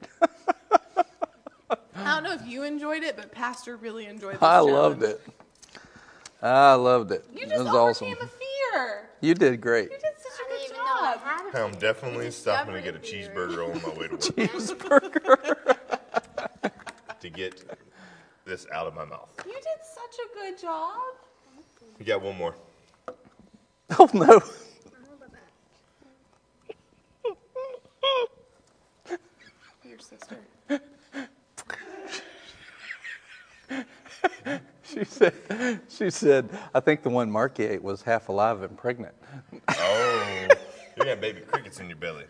I 1.95 2.15
don't 2.15 2.23
know 2.23 2.33
if 2.33 2.45
you 2.45 2.63
enjoyed 2.63 3.03
it, 3.03 3.15
but 3.15 3.31
Pastor 3.31 3.77
really 3.77 4.05
enjoyed 4.05 4.35
this 4.35 4.43
I 4.43 4.59
loved 4.59 5.03
it. 5.03 5.21
I 6.41 6.73
loved 6.73 7.11
it. 7.11 7.25
You 7.33 7.43
it 7.43 7.49
just 7.49 7.63
was 7.63 7.73
awesome. 7.73 8.11
a 8.11 8.15
fear. 8.15 9.09
You 9.21 9.33
did 9.33 9.61
great. 9.61 9.91
You 9.91 9.97
did 9.97 10.01
such 10.01 10.45
a 10.45 10.46
didn't 11.01 11.21
good 11.21 11.21
even 11.21 11.27
know 11.27 11.33
I 11.33 11.43
job. 11.43 11.53
had 11.53 11.61
a 11.61 11.65
I'm 11.65 11.79
definitely 11.79 12.31
stopping 12.31 12.73
to 12.73 12.81
get 12.81 12.95
a 12.95 12.99
cheeseburger 12.99 13.73
on 13.75 13.81
my 13.81 13.99
way 13.99 14.07
to 14.07 14.13
work 14.13 14.21
Cheeseburger. 14.21 15.77
to 17.19 17.29
get 17.29 17.63
this 18.45 18.67
out 18.73 18.87
of 18.87 18.95
my 18.95 19.05
mouth. 19.05 19.29
You 19.45 19.53
did 19.53 19.63
such 19.83 20.19
a 20.19 20.33
good 20.33 20.61
job. 20.61 21.01
You 21.99 22.05
got 22.05 22.21
one 22.21 22.37
more. 22.37 22.55
oh 23.99 24.09
no. 24.13 24.41
Your 29.83 29.99
sister. 29.99 30.37
She 34.83 35.03
said, 35.03 35.33
she 35.89 36.09
said, 36.09 36.49
I 36.73 36.79
think 36.79 37.03
the 37.03 37.09
one 37.09 37.29
Marky 37.29 37.65
ate 37.65 37.83
was 37.83 38.01
half 38.01 38.29
alive 38.29 38.61
and 38.63 38.75
pregnant. 38.77 39.13
Oh, 39.69 40.47
you 41.07 41.13
got 41.13 41.21
baby 41.21 41.39
crickets 41.41 41.79
in 41.79 41.87
your 41.87 41.97
belly. 41.97 42.25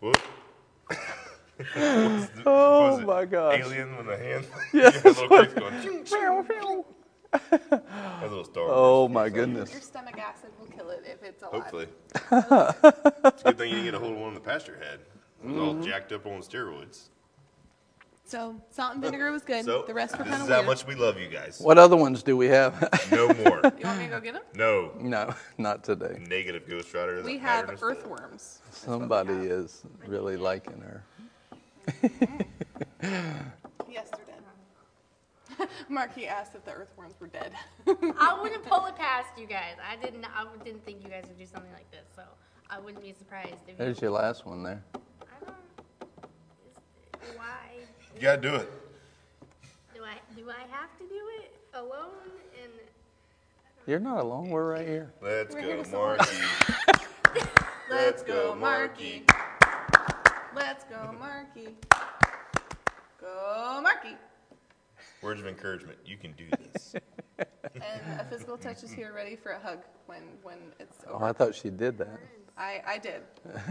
Whoop. 0.00 0.16
Was 1.58 2.28
the- 2.28 2.42
Oh 2.46 2.90
was 2.92 3.00
it 3.00 3.06
my 3.06 3.24
gosh. 3.24 3.58
Alien 3.58 3.96
with 3.96 4.08
a 4.10 4.16
hand. 4.16 4.46
Yeah, 4.72 4.90
You 4.94 5.10
little 5.10 5.28
going. 5.28 5.82
ching, 5.82 6.04
ching. 6.04 6.84
Little 8.22 8.44
Star 8.44 8.68
Oh 8.68 9.08
my 9.08 9.28
goodness. 9.28 9.72
Your 9.72 9.80
stomach 9.80 10.16
acid 10.18 10.50
will 10.60 10.66
kill 10.66 10.90
it 10.90 11.02
if 11.04 11.22
it's 11.24 11.42
alive. 11.42 11.62
Hopefully. 11.62 11.88
it's 12.14 13.42
a 13.42 13.44
good 13.44 13.58
thing 13.58 13.70
you 13.70 13.76
didn't 13.76 13.84
get 13.86 13.94
a 13.94 13.98
hold 13.98 14.12
of 14.12 14.18
one 14.18 14.34
the 14.34 14.40
pastor 14.40 14.78
had. 14.78 15.00
It 15.42 15.50
was 15.50 15.56
all 15.56 15.74
mm-hmm. 15.74 15.82
jacked 15.82 16.12
up 16.12 16.26
on 16.26 16.42
steroids. 16.42 17.08
So 18.26 18.56
salt 18.70 18.94
and 18.94 19.02
vinegar 19.02 19.30
was 19.30 19.42
good. 19.42 19.64
So 19.66 19.84
the 19.86 19.92
rest 19.92 20.18
were 20.18 20.24
kind 20.24 20.34
of 20.34 20.40
weird. 20.40 20.50
this 20.50 20.56
is 20.58 20.62
how 20.62 20.66
much 20.66 20.86
we 20.86 20.94
love 20.94 21.20
you 21.20 21.28
guys. 21.28 21.60
What 21.60 21.76
other 21.78 21.96
ones 21.96 22.22
do 22.22 22.36
we 22.36 22.46
have? 22.48 22.88
No 23.10 23.28
more. 23.28 23.60
You 23.78 23.84
want 23.86 23.98
me 23.98 24.04
to 24.06 24.10
go 24.10 24.20
get 24.20 24.32
them? 24.34 24.42
No. 24.54 24.92
no, 24.98 25.34
not 25.58 25.84
today. 25.84 26.18
Negative 26.28 26.66
Ghost 26.68 26.92
Rider. 26.94 27.22
We 27.22 27.36
have 27.38 27.66
pattern 27.66 27.74
is 27.74 27.80
full. 27.80 27.90
earthworms. 27.90 28.60
Somebody 28.70 29.34
is 29.34 29.82
really 30.06 30.36
liking 30.38 30.80
her. 30.80 31.04
Yes, 33.90 34.08
they're 34.10 34.24
dead. 34.26 35.68
Marky 35.90 36.26
asked 36.26 36.54
if 36.54 36.64
the 36.64 36.72
earthworms 36.72 37.14
were 37.20 37.26
dead. 37.26 37.52
I 37.86 38.38
wouldn't 38.40 38.64
pull 38.64 38.86
it 38.86 38.96
past 38.96 39.38
you 39.38 39.46
guys. 39.46 39.76
I 39.86 39.96
didn't. 39.96 40.24
I 40.24 40.46
didn't 40.64 40.84
think 40.86 41.02
you 41.04 41.10
guys 41.10 41.24
would 41.28 41.38
do 41.38 41.44
something 41.46 41.72
like 41.72 41.90
this. 41.90 42.06
So 42.16 42.22
I 42.70 42.80
wouldn't 42.80 43.02
be 43.02 43.12
surprised 43.12 43.68
if 43.68 43.76
There's 43.76 44.00
you. 44.00 44.08
your 44.08 44.12
last 44.12 44.46
one 44.46 44.62
there. 44.62 44.82
I 44.94 45.44
don't. 45.44 45.54
Why 47.36 47.63
You 48.24 48.30
gotta 48.30 48.40
do 48.40 48.54
it. 48.54 48.72
do 49.94 50.02
I 50.02 50.14
do 50.34 50.48
I 50.48 50.62
have 50.74 50.96
to 50.96 51.04
do 51.04 51.20
it 51.42 51.54
alone? 51.74 52.08
And 52.62 52.72
You're 53.86 54.00
not 54.00 54.16
alone. 54.24 54.48
We're 54.48 54.66
right 54.66 54.88
here. 54.88 55.12
Let's 55.20 55.54
We're 55.54 55.60
go, 55.60 55.66
here 55.66 55.76
to 55.76 55.84
support 55.84 56.18
Marky. 56.20 57.50
Let's 57.90 58.22
go, 58.22 58.54
Marky. 58.54 59.26
Let's 60.56 60.84
go, 60.84 61.14
Marky. 61.20 61.76
Go, 63.20 63.80
Marky. 63.82 64.16
Words 65.20 65.42
of 65.42 65.46
encouragement. 65.46 65.98
You 66.06 66.16
can 66.16 66.32
do 66.32 66.44
this. 66.72 66.94
And 67.74 68.20
a 68.20 68.24
physical 68.24 68.56
touch 68.56 68.84
is 68.84 68.90
here, 68.90 69.12
ready 69.14 69.36
for 69.36 69.50
a 69.52 69.58
hug 69.58 69.80
when 70.06 70.22
when 70.42 70.56
it's 70.80 70.96
Oh, 71.08 71.16
over. 71.16 71.24
I 71.26 71.32
thought 71.32 71.54
she 71.54 71.68
did 71.68 71.98
that. 71.98 72.18
I, 72.56 72.80
I 72.86 72.98
did. 72.98 73.20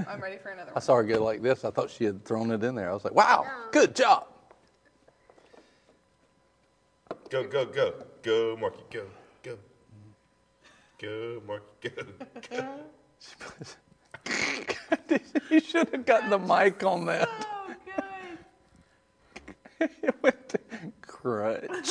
I'm 0.08 0.22
ready 0.22 0.38
for 0.38 0.50
another 0.50 0.68
one. 0.68 0.74
I 0.74 0.80
one. 0.80 0.82
saw 0.84 0.96
her 0.98 1.04
go 1.04 1.24
like 1.24 1.42
this. 1.42 1.66
I 1.66 1.72
thought 1.72 1.90
she 1.90 2.04
had 2.04 2.24
thrown 2.24 2.52
it 2.52 2.64
in 2.64 2.76
there. 2.76 2.92
I 2.92 2.94
was 2.94 3.04
like, 3.04 3.16
wow, 3.16 3.48
good 3.72 3.96
job. 3.96 4.28
Go, 7.30 7.44
go, 7.44 7.65
go. 7.65 7.94
Go, 8.22 8.57
Marky. 8.60 8.84
Go, 8.91 9.06
go. 9.44 9.57
Go, 10.99 11.41
Marky. 11.48 11.90
Go. 11.90 12.03
go. 12.49 12.80
you 15.49 15.60
should 15.60 15.90
have 15.90 16.06
gotten 16.06 16.30
the 16.30 16.40
mic 16.40 16.84
on 16.84 17.06
that. 17.06 17.27
Oh, 17.30 17.76
good. 19.80 19.90
it 20.03 20.15
went 20.22 20.49
to 20.49 20.60
crunch. 21.02 21.90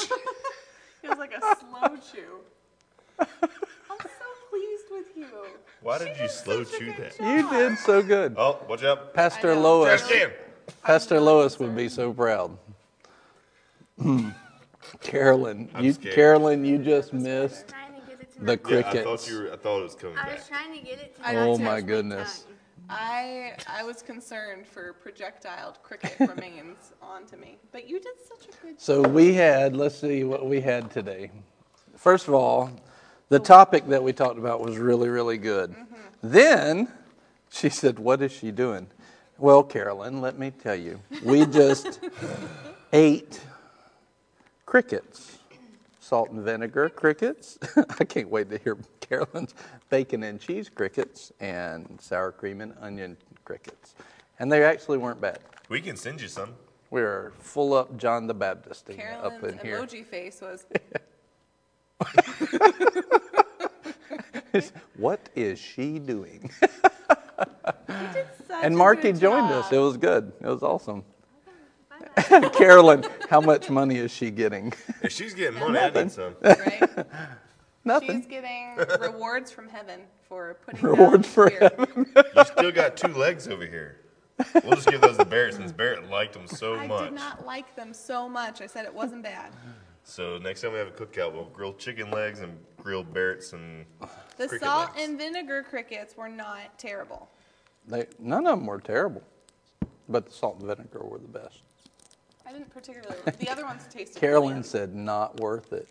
Feels 1.02 1.18
like 1.18 1.32
a 1.34 1.40
slow 1.40 1.96
chew. 1.96 2.40
I'm 3.18 3.98
so 3.98 4.28
pleased 4.50 4.84
with 4.90 5.06
you. 5.16 5.26
Why 5.82 5.98
did 5.98 6.16
you 6.18 6.28
slow 6.28 6.64
such 6.64 6.74
a 6.74 6.78
chew 6.78 6.86
good 6.86 6.96
that? 6.98 7.18
job. 7.18 7.26
You 7.26 7.50
did 7.50 7.78
so 7.78 8.02
good. 8.02 8.34
Oh, 8.38 8.58
watch 8.68 8.84
out. 8.84 9.12
Pastor 9.14 9.52
I 9.52 9.54
know. 9.54 9.62
Lois. 9.62 10.00
Trash 10.00 10.12
can. 10.12 10.30
Pastor 10.82 11.20
Lois 11.20 11.58
would 11.58 11.76
be 11.76 11.88
so 11.88 12.12
proud. 12.12 12.56
Carolyn, 15.02 15.68
I'm 15.74 15.84
you 15.84 15.92
scared. 15.92 16.14
Carolyn, 16.14 16.64
you 16.64 16.78
just 16.78 17.12
missed 17.12 17.68
trying 17.68 18.00
to 18.00 18.06
get 18.08 18.20
it 18.20 18.32
to 18.32 18.38
the 18.40 18.44
my 18.44 18.52
Yeah, 18.70 18.88
I 18.88 19.04
thought 19.04 19.28
you 19.28 19.38
were. 19.38 19.52
I 19.52 19.56
thought 19.56 19.80
it 19.80 19.82
was 19.82 19.94
coming 19.94 20.18
I 20.18 20.24
back. 20.24 20.38
was 20.38 20.48
trying 20.48 20.78
to 20.78 20.84
get 20.84 20.98
it 21.00 21.16
to 21.16 21.26
I 21.26 21.36
oh 21.36 21.36
my 21.36 21.46
oh 21.50 21.56
too. 21.56 21.62
my 21.64 21.80
touch 21.80 21.86
goodness. 21.86 22.38
tongue. 22.44 22.48
I 22.88 23.52
I 23.68 23.82
was 23.84 24.02
concerned 24.02 24.66
for 24.66 24.92
projectile 24.94 25.76
cricket 25.82 26.16
remains 26.20 26.92
onto 27.00 27.36
me, 27.36 27.58
but 27.72 27.88
you 27.88 28.00
did 28.00 28.14
such 28.26 28.46
a 28.48 28.62
good 28.62 28.72
job. 28.72 28.80
So 28.80 29.02
we 29.02 29.34
had, 29.34 29.76
let's 29.76 29.98
see 29.98 30.24
what 30.24 30.46
we 30.46 30.60
had 30.60 30.90
today. 30.90 31.30
First 31.96 32.28
of 32.28 32.34
all, 32.34 32.70
the 33.28 33.38
topic 33.38 33.86
that 33.88 34.02
we 34.02 34.12
talked 34.12 34.38
about 34.38 34.60
was 34.60 34.76
really, 34.78 35.08
really 35.08 35.38
good. 35.38 35.70
Mm-hmm. 35.70 35.94
Then 36.22 36.88
she 37.50 37.68
said, 37.68 37.98
What 37.98 38.20
is 38.22 38.32
she 38.32 38.50
doing? 38.50 38.88
Well, 39.38 39.62
Carolyn, 39.62 40.20
let 40.20 40.38
me 40.38 40.50
tell 40.50 40.76
you, 40.76 41.00
we 41.24 41.46
just 41.46 42.00
ate 42.92 43.40
crickets, 44.72 45.38
salt 46.00 46.30
and 46.30 46.42
vinegar 46.42 46.88
crickets. 46.88 47.58
I 48.00 48.04
can't 48.04 48.30
wait 48.30 48.48
to 48.48 48.56
hear 48.56 48.78
Carolyn's 49.00 49.54
bacon 49.90 50.22
and 50.22 50.40
cheese 50.40 50.70
crickets 50.70 51.30
and 51.40 51.98
sour 52.00 52.32
cream 52.32 52.62
and 52.62 52.72
onion 52.80 53.18
crickets. 53.44 53.94
And 54.38 54.50
they 54.50 54.64
actually 54.64 54.96
weren't 54.96 55.20
bad. 55.20 55.40
We 55.68 55.82
can 55.82 55.94
send 55.94 56.22
you 56.22 56.28
some. 56.28 56.54
We're 56.90 57.34
full 57.38 57.74
up 57.74 57.98
John 57.98 58.26
the 58.26 58.32
Baptist 58.32 58.88
up 58.88 58.96
Carolyn's 58.96 59.44
in 59.44 59.58
here. 59.58 59.78
emoji 59.78 60.06
face 60.06 60.40
was 60.40 60.64
What 64.96 65.28
is 65.36 65.58
she 65.58 65.98
doing? 65.98 66.50
such 68.48 68.64
and 68.64 68.72
a 68.72 68.76
Marky 68.78 69.12
good 69.12 69.20
joined 69.20 69.50
job. 69.50 69.64
us. 69.66 69.70
It 69.70 69.76
was 69.76 69.98
good. 69.98 70.32
It 70.40 70.46
was 70.46 70.62
awesome. 70.62 71.04
Carolyn, 72.52 73.04
how 73.30 73.40
much 73.40 73.70
money 73.70 73.96
is 73.96 74.10
she 74.10 74.30
getting? 74.30 74.72
If 75.02 75.12
she's 75.12 75.34
getting 75.34 75.58
money, 75.60 75.78
I 75.78 75.90
need 75.90 76.10
some. 76.12 76.34
right? 76.42 76.88
She's 78.02 78.26
getting 78.26 78.76
rewards 79.00 79.50
from 79.50 79.68
heaven 79.68 80.02
for 80.28 80.56
putting 80.64 80.82
Rewards 80.88 81.14
down 81.14 81.22
for 81.34 81.50
fear. 81.50 81.70
You 82.36 82.44
still 82.44 82.70
got 82.70 82.96
two 82.96 83.08
legs 83.08 83.48
over 83.48 83.66
here. 83.66 83.96
We'll 84.62 84.74
just 84.76 84.88
give 84.88 85.00
those 85.00 85.16
to 85.16 85.24
Barrett 85.24 85.54
since 85.54 85.72
Barrett 85.72 86.08
liked 86.08 86.32
them 86.34 86.46
so 86.46 86.76
much. 86.76 86.84
I 86.84 86.86
much. 86.86 87.04
did 87.06 87.12
not 87.14 87.44
like 87.44 87.74
them 87.74 87.92
so 87.92 88.28
much. 88.28 88.60
I 88.60 88.66
said 88.68 88.84
it 88.84 88.94
wasn't 88.94 89.24
bad. 89.24 89.50
So 90.04 90.38
next 90.38 90.60
time 90.62 90.72
we 90.72 90.78
have 90.78 90.88
a 90.88 90.92
cookout, 90.92 91.32
we'll 91.32 91.46
grill 91.46 91.74
chicken 91.74 92.10
legs 92.12 92.38
and 92.38 92.56
grill 92.76 93.02
Barrett's 93.02 93.52
and 93.52 93.84
The 94.36 94.46
cricket 94.46 94.60
salt 94.62 94.94
legs. 94.94 95.08
and 95.08 95.18
vinegar 95.18 95.64
crickets 95.68 96.16
were 96.16 96.28
not 96.28 96.78
terrible. 96.78 97.28
They, 97.88 98.06
none 98.20 98.46
of 98.46 98.58
them 98.58 98.66
were 98.66 98.80
terrible, 98.80 99.22
but 100.08 100.26
the 100.26 100.32
salt 100.32 100.60
and 100.60 100.68
vinegar 100.68 101.00
were 101.02 101.18
the 101.18 101.26
best. 101.26 101.62
I 102.46 102.52
didn't 102.52 102.70
particularly. 102.70 103.16
The 103.38 103.48
other 103.48 103.64
ones 103.64 103.82
tasted. 103.90 104.18
Carolyn 104.18 104.52
bland. 104.54 104.66
said, 104.66 104.94
not 104.94 105.40
worth 105.40 105.72
it. 105.72 105.88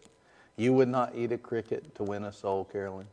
You 0.57 0.73
would 0.73 0.89
not 0.89 1.13
eat 1.15 1.31
a 1.31 1.37
cricket 1.37 1.95
to 1.95 2.03
win 2.03 2.25
a 2.25 2.31
soul, 2.31 2.65
Carolyn. 2.65 3.07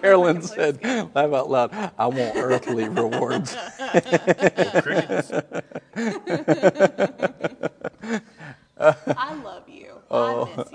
Carolyn 0.00 0.40
can 0.40 0.48
play 0.48 0.56
said, 0.56 0.82
laugh 1.14 1.32
out 1.32 1.50
loud, 1.50 1.92
I 1.98 2.06
want 2.06 2.36
earthly 2.36 2.88
rewards. 2.88 3.54
I 8.78 9.34
love 9.42 9.68
you. 9.68 9.96
Oh. 10.10 10.46
I 10.46 10.56
miss 10.56 10.70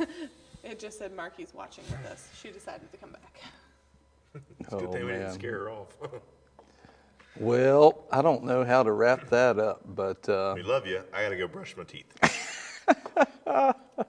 you. 0.00 0.06
it 0.64 0.80
just 0.80 0.98
said 0.98 1.14
Marky's 1.14 1.54
watching 1.54 1.84
with 1.90 2.10
us. 2.10 2.28
She 2.40 2.50
decided 2.50 2.90
to 2.90 2.98
come 2.98 3.10
back. 3.10 3.40
It's 4.60 4.72
a 4.72 4.76
good 4.76 4.88
Oh, 4.88 4.92
thing 4.92 5.06
we 5.06 5.12
didn't 5.12 5.28
oh, 5.28 5.34
scare 5.34 5.58
her 5.58 5.70
off. 5.70 5.96
Well, 7.38 8.04
I 8.12 8.20
don't 8.20 8.44
know 8.44 8.64
how 8.64 8.82
to 8.82 8.92
wrap 8.92 9.28
that 9.30 9.58
up, 9.58 9.80
but 9.86 10.28
uh, 10.28 10.52
we 10.54 10.62
love 10.62 10.86
you. 10.86 11.02
I 11.14 11.22
gotta 11.22 11.36
go 11.36 11.48
brush 11.48 11.76
my 11.76 11.84
teeth. 11.84 12.06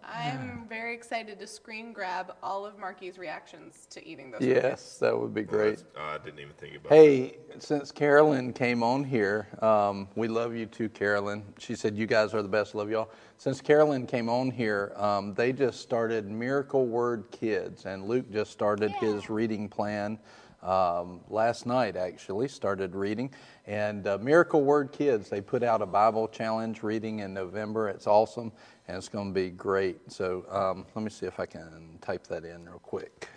I'm 0.03 0.65
very 0.67 0.93
excited 0.93 1.39
to 1.39 1.47
screen 1.47 1.93
grab 1.93 2.33
all 2.41 2.65
of 2.65 2.77
Marky's 2.77 3.17
reactions 3.17 3.87
to 3.91 4.05
eating 4.05 4.31
those. 4.31 4.41
yes, 4.41 4.97
that 4.97 5.17
would 5.17 5.33
be 5.33 5.43
great. 5.43 5.83
Oh, 5.97 6.01
I 6.01 6.17
didn't 6.17 6.39
even 6.39 6.53
think 6.53 6.75
about 6.75 6.91
Hey, 6.91 7.37
since 7.59 7.91
Carolyn 7.91 8.53
came 8.53 8.83
on 8.83 9.03
here, 9.03 9.47
um, 9.61 10.07
we 10.15 10.27
love 10.27 10.55
you 10.55 10.65
too, 10.65 10.89
Carolyn. 10.89 11.43
She 11.59 11.75
said, 11.75 11.97
You 11.97 12.07
guys 12.07 12.33
are 12.33 12.41
the 12.41 12.49
best. 12.49 12.75
Love 12.75 12.89
y'all. 12.89 13.09
Since 13.37 13.61
Carolyn 13.61 14.05
came 14.05 14.29
on 14.29 14.51
here, 14.51 14.93
um, 14.95 15.33
they 15.33 15.53
just 15.53 15.81
started 15.81 16.29
Miracle 16.29 16.85
Word 16.85 17.25
Kids, 17.31 17.85
and 17.85 18.05
Luke 18.05 18.31
just 18.31 18.51
started 18.51 18.91
his 18.99 19.29
reading 19.29 19.69
plan 19.69 20.19
um, 20.63 21.19
last 21.29 21.65
night, 21.65 21.95
actually, 21.95 22.47
started 22.47 22.95
reading. 22.95 23.31
And 23.67 24.07
uh, 24.07 24.17
Miracle 24.19 24.63
Word 24.63 24.91
Kids, 24.91 25.29
they 25.29 25.41
put 25.41 25.63
out 25.63 25.81
a 25.81 25.85
Bible 25.85 26.27
challenge 26.27 26.83
reading 26.83 27.19
in 27.19 27.33
November. 27.33 27.89
It's 27.89 28.07
awesome, 28.07 28.51
and 28.87 28.97
it's 28.97 29.09
going 29.09 29.29
to 29.29 29.33
be 29.33 29.49
great. 29.49 30.11
So 30.11 30.45
um, 30.49 30.85
let 30.95 31.03
me 31.03 31.09
see 31.09 31.25
if 31.25 31.39
I 31.39 31.45
can 31.45 31.97
type 32.01 32.27
that 32.27 32.45
in 32.45 32.65
real 32.65 32.79
quick. 32.79 33.29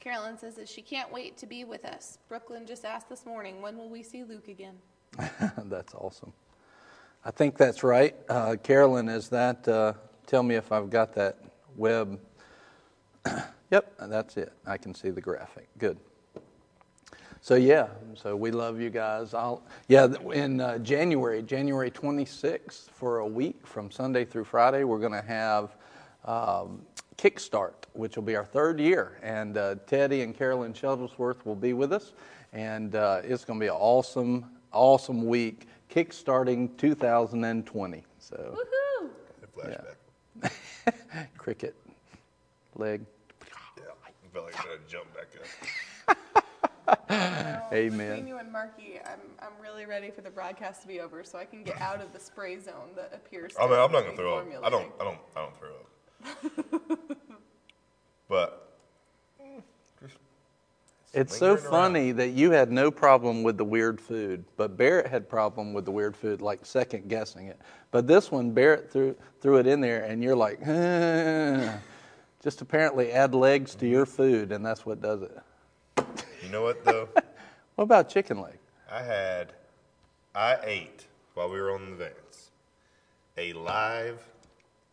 Carolyn 0.00 0.38
says 0.38 0.54
that 0.54 0.68
she 0.68 0.80
can't 0.80 1.12
wait 1.12 1.36
to 1.36 1.46
be 1.46 1.64
with 1.64 1.84
us. 1.84 2.18
Brooklyn 2.28 2.66
just 2.66 2.84
asked 2.84 3.08
this 3.08 3.26
morning, 3.26 3.60
when 3.60 3.76
will 3.76 3.90
we 3.90 4.02
see 4.02 4.24
Luke 4.24 4.48
again? 4.48 4.76
that's 5.64 5.94
awesome. 5.94 6.32
I 7.24 7.30
think 7.30 7.58
that's 7.58 7.82
right. 7.82 8.14
Uh, 8.28 8.56
Carolyn, 8.62 9.08
is 9.08 9.28
that, 9.28 9.66
uh, 9.68 9.92
tell 10.26 10.42
me 10.42 10.54
if 10.54 10.72
I've 10.72 10.88
got 10.88 11.14
that 11.14 11.36
web. 11.76 12.18
Yep, 13.70 13.92
that's 14.00 14.36
it. 14.36 14.52
I 14.66 14.76
can 14.76 14.94
see 14.94 15.10
the 15.10 15.20
graphic. 15.20 15.68
Good. 15.78 15.98
So, 17.40 17.54
yeah, 17.54 17.86
so 18.14 18.34
we 18.34 18.50
love 18.50 18.80
you 18.80 18.90
guys. 18.90 19.32
I'll, 19.32 19.62
yeah, 19.86 20.08
in 20.32 20.60
uh, 20.60 20.78
January, 20.78 21.42
January 21.42 21.90
26th, 21.90 22.90
for 22.90 23.18
a 23.18 23.26
week 23.26 23.66
from 23.66 23.90
Sunday 23.90 24.24
through 24.24 24.44
Friday, 24.44 24.82
we're 24.84 24.98
going 24.98 25.12
to 25.12 25.22
have 25.22 25.76
um, 26.24 26.82
Kickstart, 27.16 27.74
which 27.92 28.16
will 28.16 28.24
be 28.24 28.34
our 28.34 28.44
third 28.44 28.80
year. 28.80 29.18
And 29.22 29.56
uh, 29.56 29.76
Teddy 29.86 30.22
and 30.22 30.36
Carolyn 30.36 30.72
Shuttlesworth 30.72 31.44
will 31.44 31.56
be 31.56 31.72
with 31.72 31.92
us. 31.92 32.12
And 32.52 32.94
uh, 32.94 33.20
it's 33.22 33.44
going 33.44 33.58
to 33.58 33.64
be 33.64 33.68
an 33.68 33.76
awesome, 33.78 34.46
awesome 34.72 35.26
week, 35.26 35.68
kickstarting 35.90 36.76
2020. 36.76 38.04
So, 38.18 38.58
Woohoo! 38.58 39.10
A 39.42 40.46
flashback. 40.46 40.52
cricket, 41.38 41.74
leg. 42.74 43.02
Yeah. 44.46 44.50
I 44.50 44.52
felt 44.52 44.54
like 44.54 44.60
I 44.60 44.64
gotta 44.64 44.80
jump 44.88 45.14
back 45.14 45.28
up. 45.40 47.08
Amen. 47.72 48.10
Between 48.10 48.26
you 48.28 48.38
and 48.38 48.50
Marky, 48.50 48.98
I'm, 49.04 49.20
I'm 49.40 49.52
really 49.62 49.84
ready 49.86 50.10
for 50.10 50.22
the 50.22 50.30
broadcast 50.30 50.82
to 50.82 50.88
be 50.88 51.00
over 51.00 51.22
so 51.24 51.38
I 51.38 51.44
can 51.44 51.62
get 51.62 51.80
out 51.80 52.00
of 52.00 52.12
the 52.12 52.20
spray 52.20 52.58
zone 52.58 52.90
that 52.96 53.12
appears 53.14 53.54
to 53.54 53.62
I 53.62 53.66
mean, 53.68 53.78
I'm 53.78 53.92
not 53.92 54.04
gonna 54.04 54.16
throw 54.16 54.38
up. 54.38 54.46
I 54.64 54.70
don't. 54.70 54.92
formulating. 54.92 55.00
I 55.00 55.04
don't. 55.04 55.18
I 55.36 55.40
don't 55.40 55.58
throw 55.58 55.68
up. 55.70 56.98
but 58.28 58.78
mm, 59.40 59.62
just 60.00 60.16
It's 61.12 61.36
so 61.36 61.52
lingering 61.52 61.64
around. 61.64 61.72
funny 61.72 62.12
that 62.12 62.28
you 62.30 62.50
had 62.50 62.70
no 62.72 62.90
problem 62.90 63.42
with 63.42 63.58
the 63.58 63.64
weird 63.64 64.00
food, 64.00 64.44
but 64.56 64.76
Barrett 64.76 65.06
had 65.06 65.28
problem 65.28 65.74
with 65.74 65.84
the 65.84 65.92
weird 65.92 66.16
food, 66.16 66.40
like 66.40 66.64
second 66.64 67.08
guessing 67.08 67.48
it. 67.48 67.58
But 67.90 68.06
this 68.06 68.30
one, 68.30 68.50
Barrett 68.52 68.90
threw 68.90 69.14
threw 69.40 69.58
it 69.58 69.66
in 69.66 69.80
there, 69.80 70.04
and 70.04 70.22
you're 70.22 70.36
like, 70.36 70.60
just 72.42 72.60
apparently 72.60 73.12
add 73.12 73.34
legs 73.34 73.74
to 73.76 73.86
your 73.86 74.06
mm-hmm. 74.06 74.16
food, 74.16 74.52
and 74.52 74.64
that's 74.64 74.86
what 74.86 75.00
does 75.00 75.22
it. 75.22 75.38
You 76.42 76.50
know 76.50 76.62
what 76.62 76.84
though? 76.84 77.08
What 77.78 77.84
about 77.84 78.08
chicken 78.08 78.40
leg? 78.40 78.58
I 78.90 79.04
had, 79.04 79.52
I 80.34 80.56
ate 80.64 81.06
while 81.34 81.48
we 81.48 81.60
were 81.60 81.72
on 81.72 81.90
the 81.90 81.96
vans, 81.96 82.50
a 83.36 83.52
live 83.52 84.20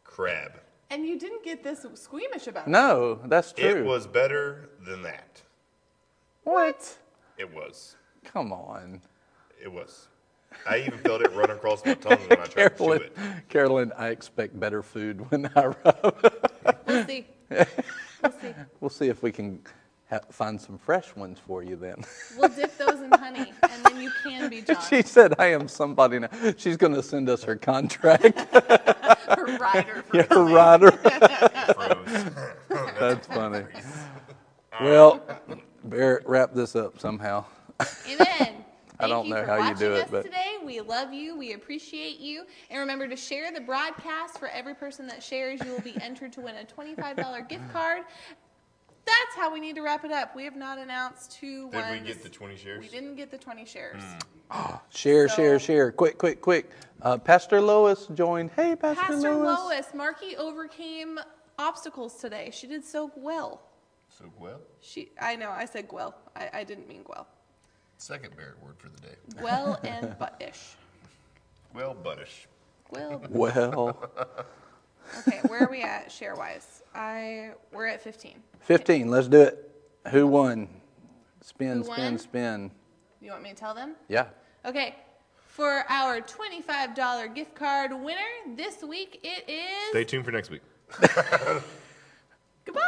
crab. 0.04 0.60
And 0.92 1.04
you 1.04 1.18
didn't 1.18 1.44
get 1.44 1.64
this 1.64 1.84
squeamish 1.96 2.46
about 2.46 2.68
it. 2.68 2.70
No, 2.70 3.16
that's 3.26 3.54
true. 3.54 3.66
It 3.68 3.84
was 3.84 4.06
better 4.06 4.70
than 4.86 5.02
that. 5.02 5.42
what? 6.44 6.96
It 7.40 7.52
was. 7.52 7.96
Come 8.24 8.54
on, 8.54 9.02
It 9.60 9.72
was. 9.72 10.08
I 10.70 10.78
even 10.82 11.00
felt 11.00 11.22
it 11.22 11.34
run 11.34 11.50
across 11.50 11.84
my 11.84 11.96
tongue 11.96 12.20
when 12.28 12.40
I 12.40 12.46
tried 12.46 12.70
to 12.70 12.78
chew 12.78 12.92
it. 12.92 13.18
Carolyn, 13.50 13.92
I 13.98 14.10
expect 14.10 14.60
better 14.60 14.84
food 14.84 15.32
when 15.32 15.50
I 15.56 15.66
rub. 15.66 16.32
We'll 16.86 17.06
see. 17.08 17.26
We'll 17.50 18.32
see. 18.42 18.54
We'll 18.82 18.90
see 18.90 19.08
if 19.08 19.22
we 19.24 19.32
can 19.32 19.60
ha- 20.10 20.20
find 20.32 20.60
some 20.60 20.78
fresh 20.78 21.16
ones 21.16 21.38
for 21.40 21.64
you 21.64 21.76
then. 21.76 22.04
We'll 22.38 22.50
dip 22.50 22.78
those 22.78 23.02
in 23.02 23.12
honey, 23.12 23.54
and 23.64 23.86
then 23.86 24.02
you 24.02 24.12
can 24.24 24.50
be 24.50 24.62
John, 24.68 24.78
She 24.90 25.02
said, 25.04 25.34
I 25.40 25.48
am 25.48 25.68
somebody 25.68 26.20
now. 26.20 26.30
She's 26.58 26.78
going 26.78 26.94
to 26.94 27.04
send 27.04 27.30
us 27.30 27.44
her 27.44 27.56
contract. 27.56 28.40
her 28.54 29.58
rider. 29.58 30.04
For 30.08 30.24
her 30.24 30.44
rider. 30.46 30.92
That's 33.00 33.28
funny. 33.28 33.66
Well, 34.82 35.22
Barrett, 35.84 36.28
wrap 36.28 36.54
this 36.54 36.76
up 36.76 37.00
somehow. 37.00 37.46
Amen. 38.10 38.66
I 39.00 39.04
Thank 39.04 39.12
don't 39.12 39.26
you 39.28 39.34
know 39.34 39.42
for 39.42 39.46
how 39.48 39.56
you 39.56 39.62
watching 39.62 39.78
do 39.80 39.94
it, 39.96 40.04
us 40.04 40.08
but- 40.12 40.24
today. 40.24 40.56
We 40.64 40.82
love 40.82 41.14
you. 41.14 41.38
We 41.38 41.54
appreciate 41.54 42.20
you. 42.20 42.46
And 42.70 42.80
remember 42.80 43.08
to 43.08 43.16
share 43.16 43.52
the 43.52 43.62
broadcast. 43.62 44.40
For 44.40 44.48
every 44.48 44.74
person 44.76 45.06
that 45.08 45.22
shares, 45.22 45.60
you 45.64 45.72
will 45.72 45.82
be 45.82 45.96
entered 46.02 46.34
to 46.34 46.42
win 46.42 46.56
a 46.56 46.64
$25 46.66 47.48
gift 47.50 47.72
card. 47.72 48.04
That's 49.06 49.36
how 49.36 49.54
we 49.54 49.60
need 49.60 49.76
to 49.76 49.82
wrap 49.82 50.04
it 50.04 50.12
up. 50.12 50.36
We 50.36 50.44
have 50.46 50.56
not 50.56 50.80
announced 50.80 51.36
who 51.36 51.70
Did 51.70 51.76
we 51.76 51.82
won. 51.98 52.04
get 52.06 52.24
the 52.24 52.30
20 52.30 52.56
shares? 52.56 52.80
We 52.82 52.88
didn't 52.88 53.16
get 53.16 53.30
the 53.30 53.38
20 53.38 53.64
shares. 53.66 54.02
Share, 54.90 55.30
share, 55.30 55.60
So- 55.60 55.66
share. 55.66 55.92
Quick, 55.92 56.18
quick, 56.18 56.42
quick. 56.42 56.72
Uh, 57.02 57.18
Pastor 57.18 57.62
Lois 57.62 58.08
joined. 58.16 58.50
Hey, 58.56 58.76
Pastor, 58.76 59.02
Pastor 59.04 59.36
Lois. 59.36 59.60
Lois, 59.60 59.86
Marky 59.94 60.36
overcame 60.38 61.20
obstacles 61.60 62.16
today. 62.16 62.50
She 62.52 62.66
did 62.66 62.84
so 62.84 63.12
well. 63.16 63.62
So 64.10 64.26
well, 64.40 64.62
She, 64.82 65.12
I 65.22 65.36
know, 65.36 65.52
I 65.52 65.66
said 65.66 65.88
Gwell. 65.88 66.16
I, 66.36 66.50
I 66.54 66.64
didn't 66.64 66.88
mean 66.88 67.04
Gwell. 67.04 67.28
Second 67.98 68.36
Barrett 68.36 68.62
word 68.64 68.76
for 68.78 68.90
the 68.90 69.00
day. 69.02 69.16
Well 69.42 69.80
and 69.84 70.16
but-ish. 70.20 70.76
Well, 71.74 71.94
buddish. 71.94 72.48
Well, 72.92 73.22
Well, 73.30 74.10
okay, 75.28 75.40
where 75.48 75.64
are 75.64 75.70
we 75.72 75.82
at 75.82 76.12
share-wise? 76.12 76.84
I, 76.94 77.52
we're 77.74 77.88
at 77.88 78.02
15. 78.02 78.36
15. 78.62 79.10
Let's 79.10 79.28
do 79.28 79.42
it. 79.42 79.72
Who 80.10 80.28
won? 80.28 80.70
Spin, 81.42 81.80
Who 81.80 81.84
spin, 81.84 82.04
won? 82.04 82.18
spin. 82.20 82.72
You 83.22 83.32
want 83.32 83.44
me 83.44 83.50
to 83.50 83.56
tell 83.56 83.74
them? 83.74 83.96
Yeah. 84.08 84.28
Okay, 84.66 84.96
for 85.48 85.84
our 85.90 86.22
$25 86.22 87.34
gift 87.36 87.56
card 87.56 87.92
winner 87.92 88.56
this 88.56 88.82
week, 88.84 89.20
it 89.24 89.50
is. 89.50 89.90
Stay 89.90 90.04
tuned 90.06 90.26
for 90.26 90.32
next 90.32 90.50
week. 90.50 90.62
Goodbye. 92.66 92.82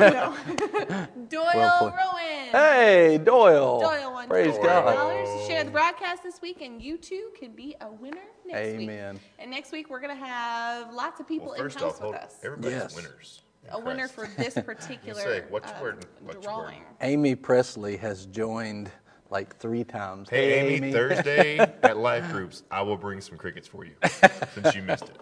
No. 0.00 0.34
Doyle 1.28 1.50
Well. 1.54 1.86
Rowan. 1.96 2.48
Hey, 2.52 3.18
Doyle. 3.22 3.80
Doyle 3.80 4.12
won 4.12 4.28
Praise 4.28 4.54
$25 4.54 4.62
God. 4.62 5.24
to 5.24 5.46
share 5.46 5.64
the 5.64 5.70
broadcast 5.70 6.22
this 6.22 6.40
week, 6.42 6.60
and 6.60 6.80
you 6.82 6.96
too 6.98 7.30
can 7.38 7.52
be 7.52 7.74
a 7.80 7.90
winner 7.90 8.20
next 8.46 8.76
week. 8.76 8.88
Amen. 8.90 9.20
And 9.38 9.50
next 9.50 9.72
week, 9.72 9.90
we're 9.90 10.00
going 10.00 10.16
to 10.16 10.24
have 10.24 10.92
lots 10.92 11.20
of 11.20 11.28
people 11.28 11.46
Well, 11.48 11.54
in 11.56 11.62
first 11.62 11.78
house 11.78 12.00
off, 12.00 12.10
with 12.12 12.14
us. 12.20 12.36
everybody's 12.42 12.78
Yes. 12.78 12.96
winners. 12.96 13.42
in 13.66 13.70
A 13.74 13.78
winner 13.80 14.08
for 14.08 14.28
this 14.36 14.54
particular 14.66 15.20
say, 15.20 15.44
what's 15.48 15.68
your 15.70 15.78
uh, 15.78 15.82
word? 15.82 16.06
What's 16.22 16.44
your 16.46 16.56
word? 16.56 16.62
drawing. 16.64 16.82
Amy 17.00 17.34
Presley 17.34 17.96
has 17.98 18.26
joined 18.26 18.90
like 19.30 19.56
three 19.56 19.84
times. 19.84 20.28
Hey, 20.28 20.74
Amy, 20.74 20.92
Thursday 20.92 21.58
at 21.82 21.96
Life 21.96 22.30
Groups, 22.30 22.64
I 22.70 22.82
will 22.82 22.96
bring 22.98 23.20
some 23.20 23.38
crickets 23.38 23.66
for 23.68 23.84
you 23.84 23.92
since 24.54 24.74
you 24.74 24.82
missed 24.82 25.04
it. 25.04 25.16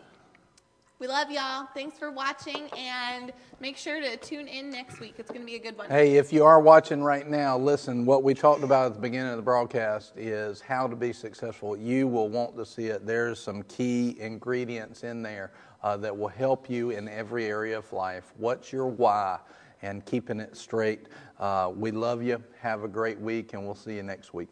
We 1.01 1.07
love 1.07 1.31
y'all. 1.31 1.67
Thanks 1.73 1.99
for 1.99 2.11
watching, 2.11 2.69
and 2.77 3.33
make 3.59 3.79
sure 3.79 4.03
to 4.03 4.19
tune 4.19 4.47
in 4.47 4.69
next 4.69 5.01
week. 5.01 5.15
It's 5.17 5.31
going 5.31 5.41
to 5.41 5.47
be 5.47 5.55
a 5.55 5.59
good 5.59 5.79
one. 5.79 5.89
Hey, 5.89 6.19
if 6.19 6.31
you 6.31 6.45
are 6.45 6.61
watching 6.61 7.03
right 7.03 7.27
now, 7.27 7.57
listen, 7.57 8.05
what 8.05 8.23
we 8.23 8.35
talked 8.35 8.63
about 8.63 8.85
at 8.85 8.95
the 8.97 9.01
beginning 9.01 9.31
of 9.31 9.39
the 9.39 9.43
broadcast 9.43 10.13
is 10.15 10.61
how 10.61 10.87
to 10.87 10.95
be 10.95 11.15
successful. 11.15 11.75
You 11.75 12.07
will 12.07 12.29
want 12.29 12.55
to 12.59 12.67
see 12.67 12.89
it. 12.89 13.07
There's 13.07 13.41
some 13.41 13.63
key 13.63 14.21
ingredients 14.21 15.03
in 15.03 15.23
there 15.23 15.53
uh, 15.83 15.97
that 15.97 16.15
will 16.15 16.29
help 16.29 16.69
you 16.69 16.91
in 16.91 17.09
every 17.09 17.47
area 17.47 17.79
of 17.79 17.91
life. 17.95 18.35
What's 18.37 18.71
your 18.71 18.87
why? 18.87 19.39
And 19.81 20.05
keeping 20.05 20.39
it 20.39 20.55
straight. 20.55 21.07
Uh, 21.39 21.73
we 21.75 21.93
love 21.93 22.23
you. 22.23 22.45
Have 22.61 22.85
a 22.85 22.89
great 22.89 23.19
week, 23.19 23.55
and 23.55 23.65
we'll 23.65 23.75
see 23.75 23.97
you 23.97 24.03
next 24.03 24.35
week. 24.35 24.51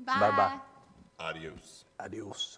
Bye. 0.00 0.20
Bye-bye. 0.20 0.58
Adios. 1.18 1.86
Adios. 1.98 2.57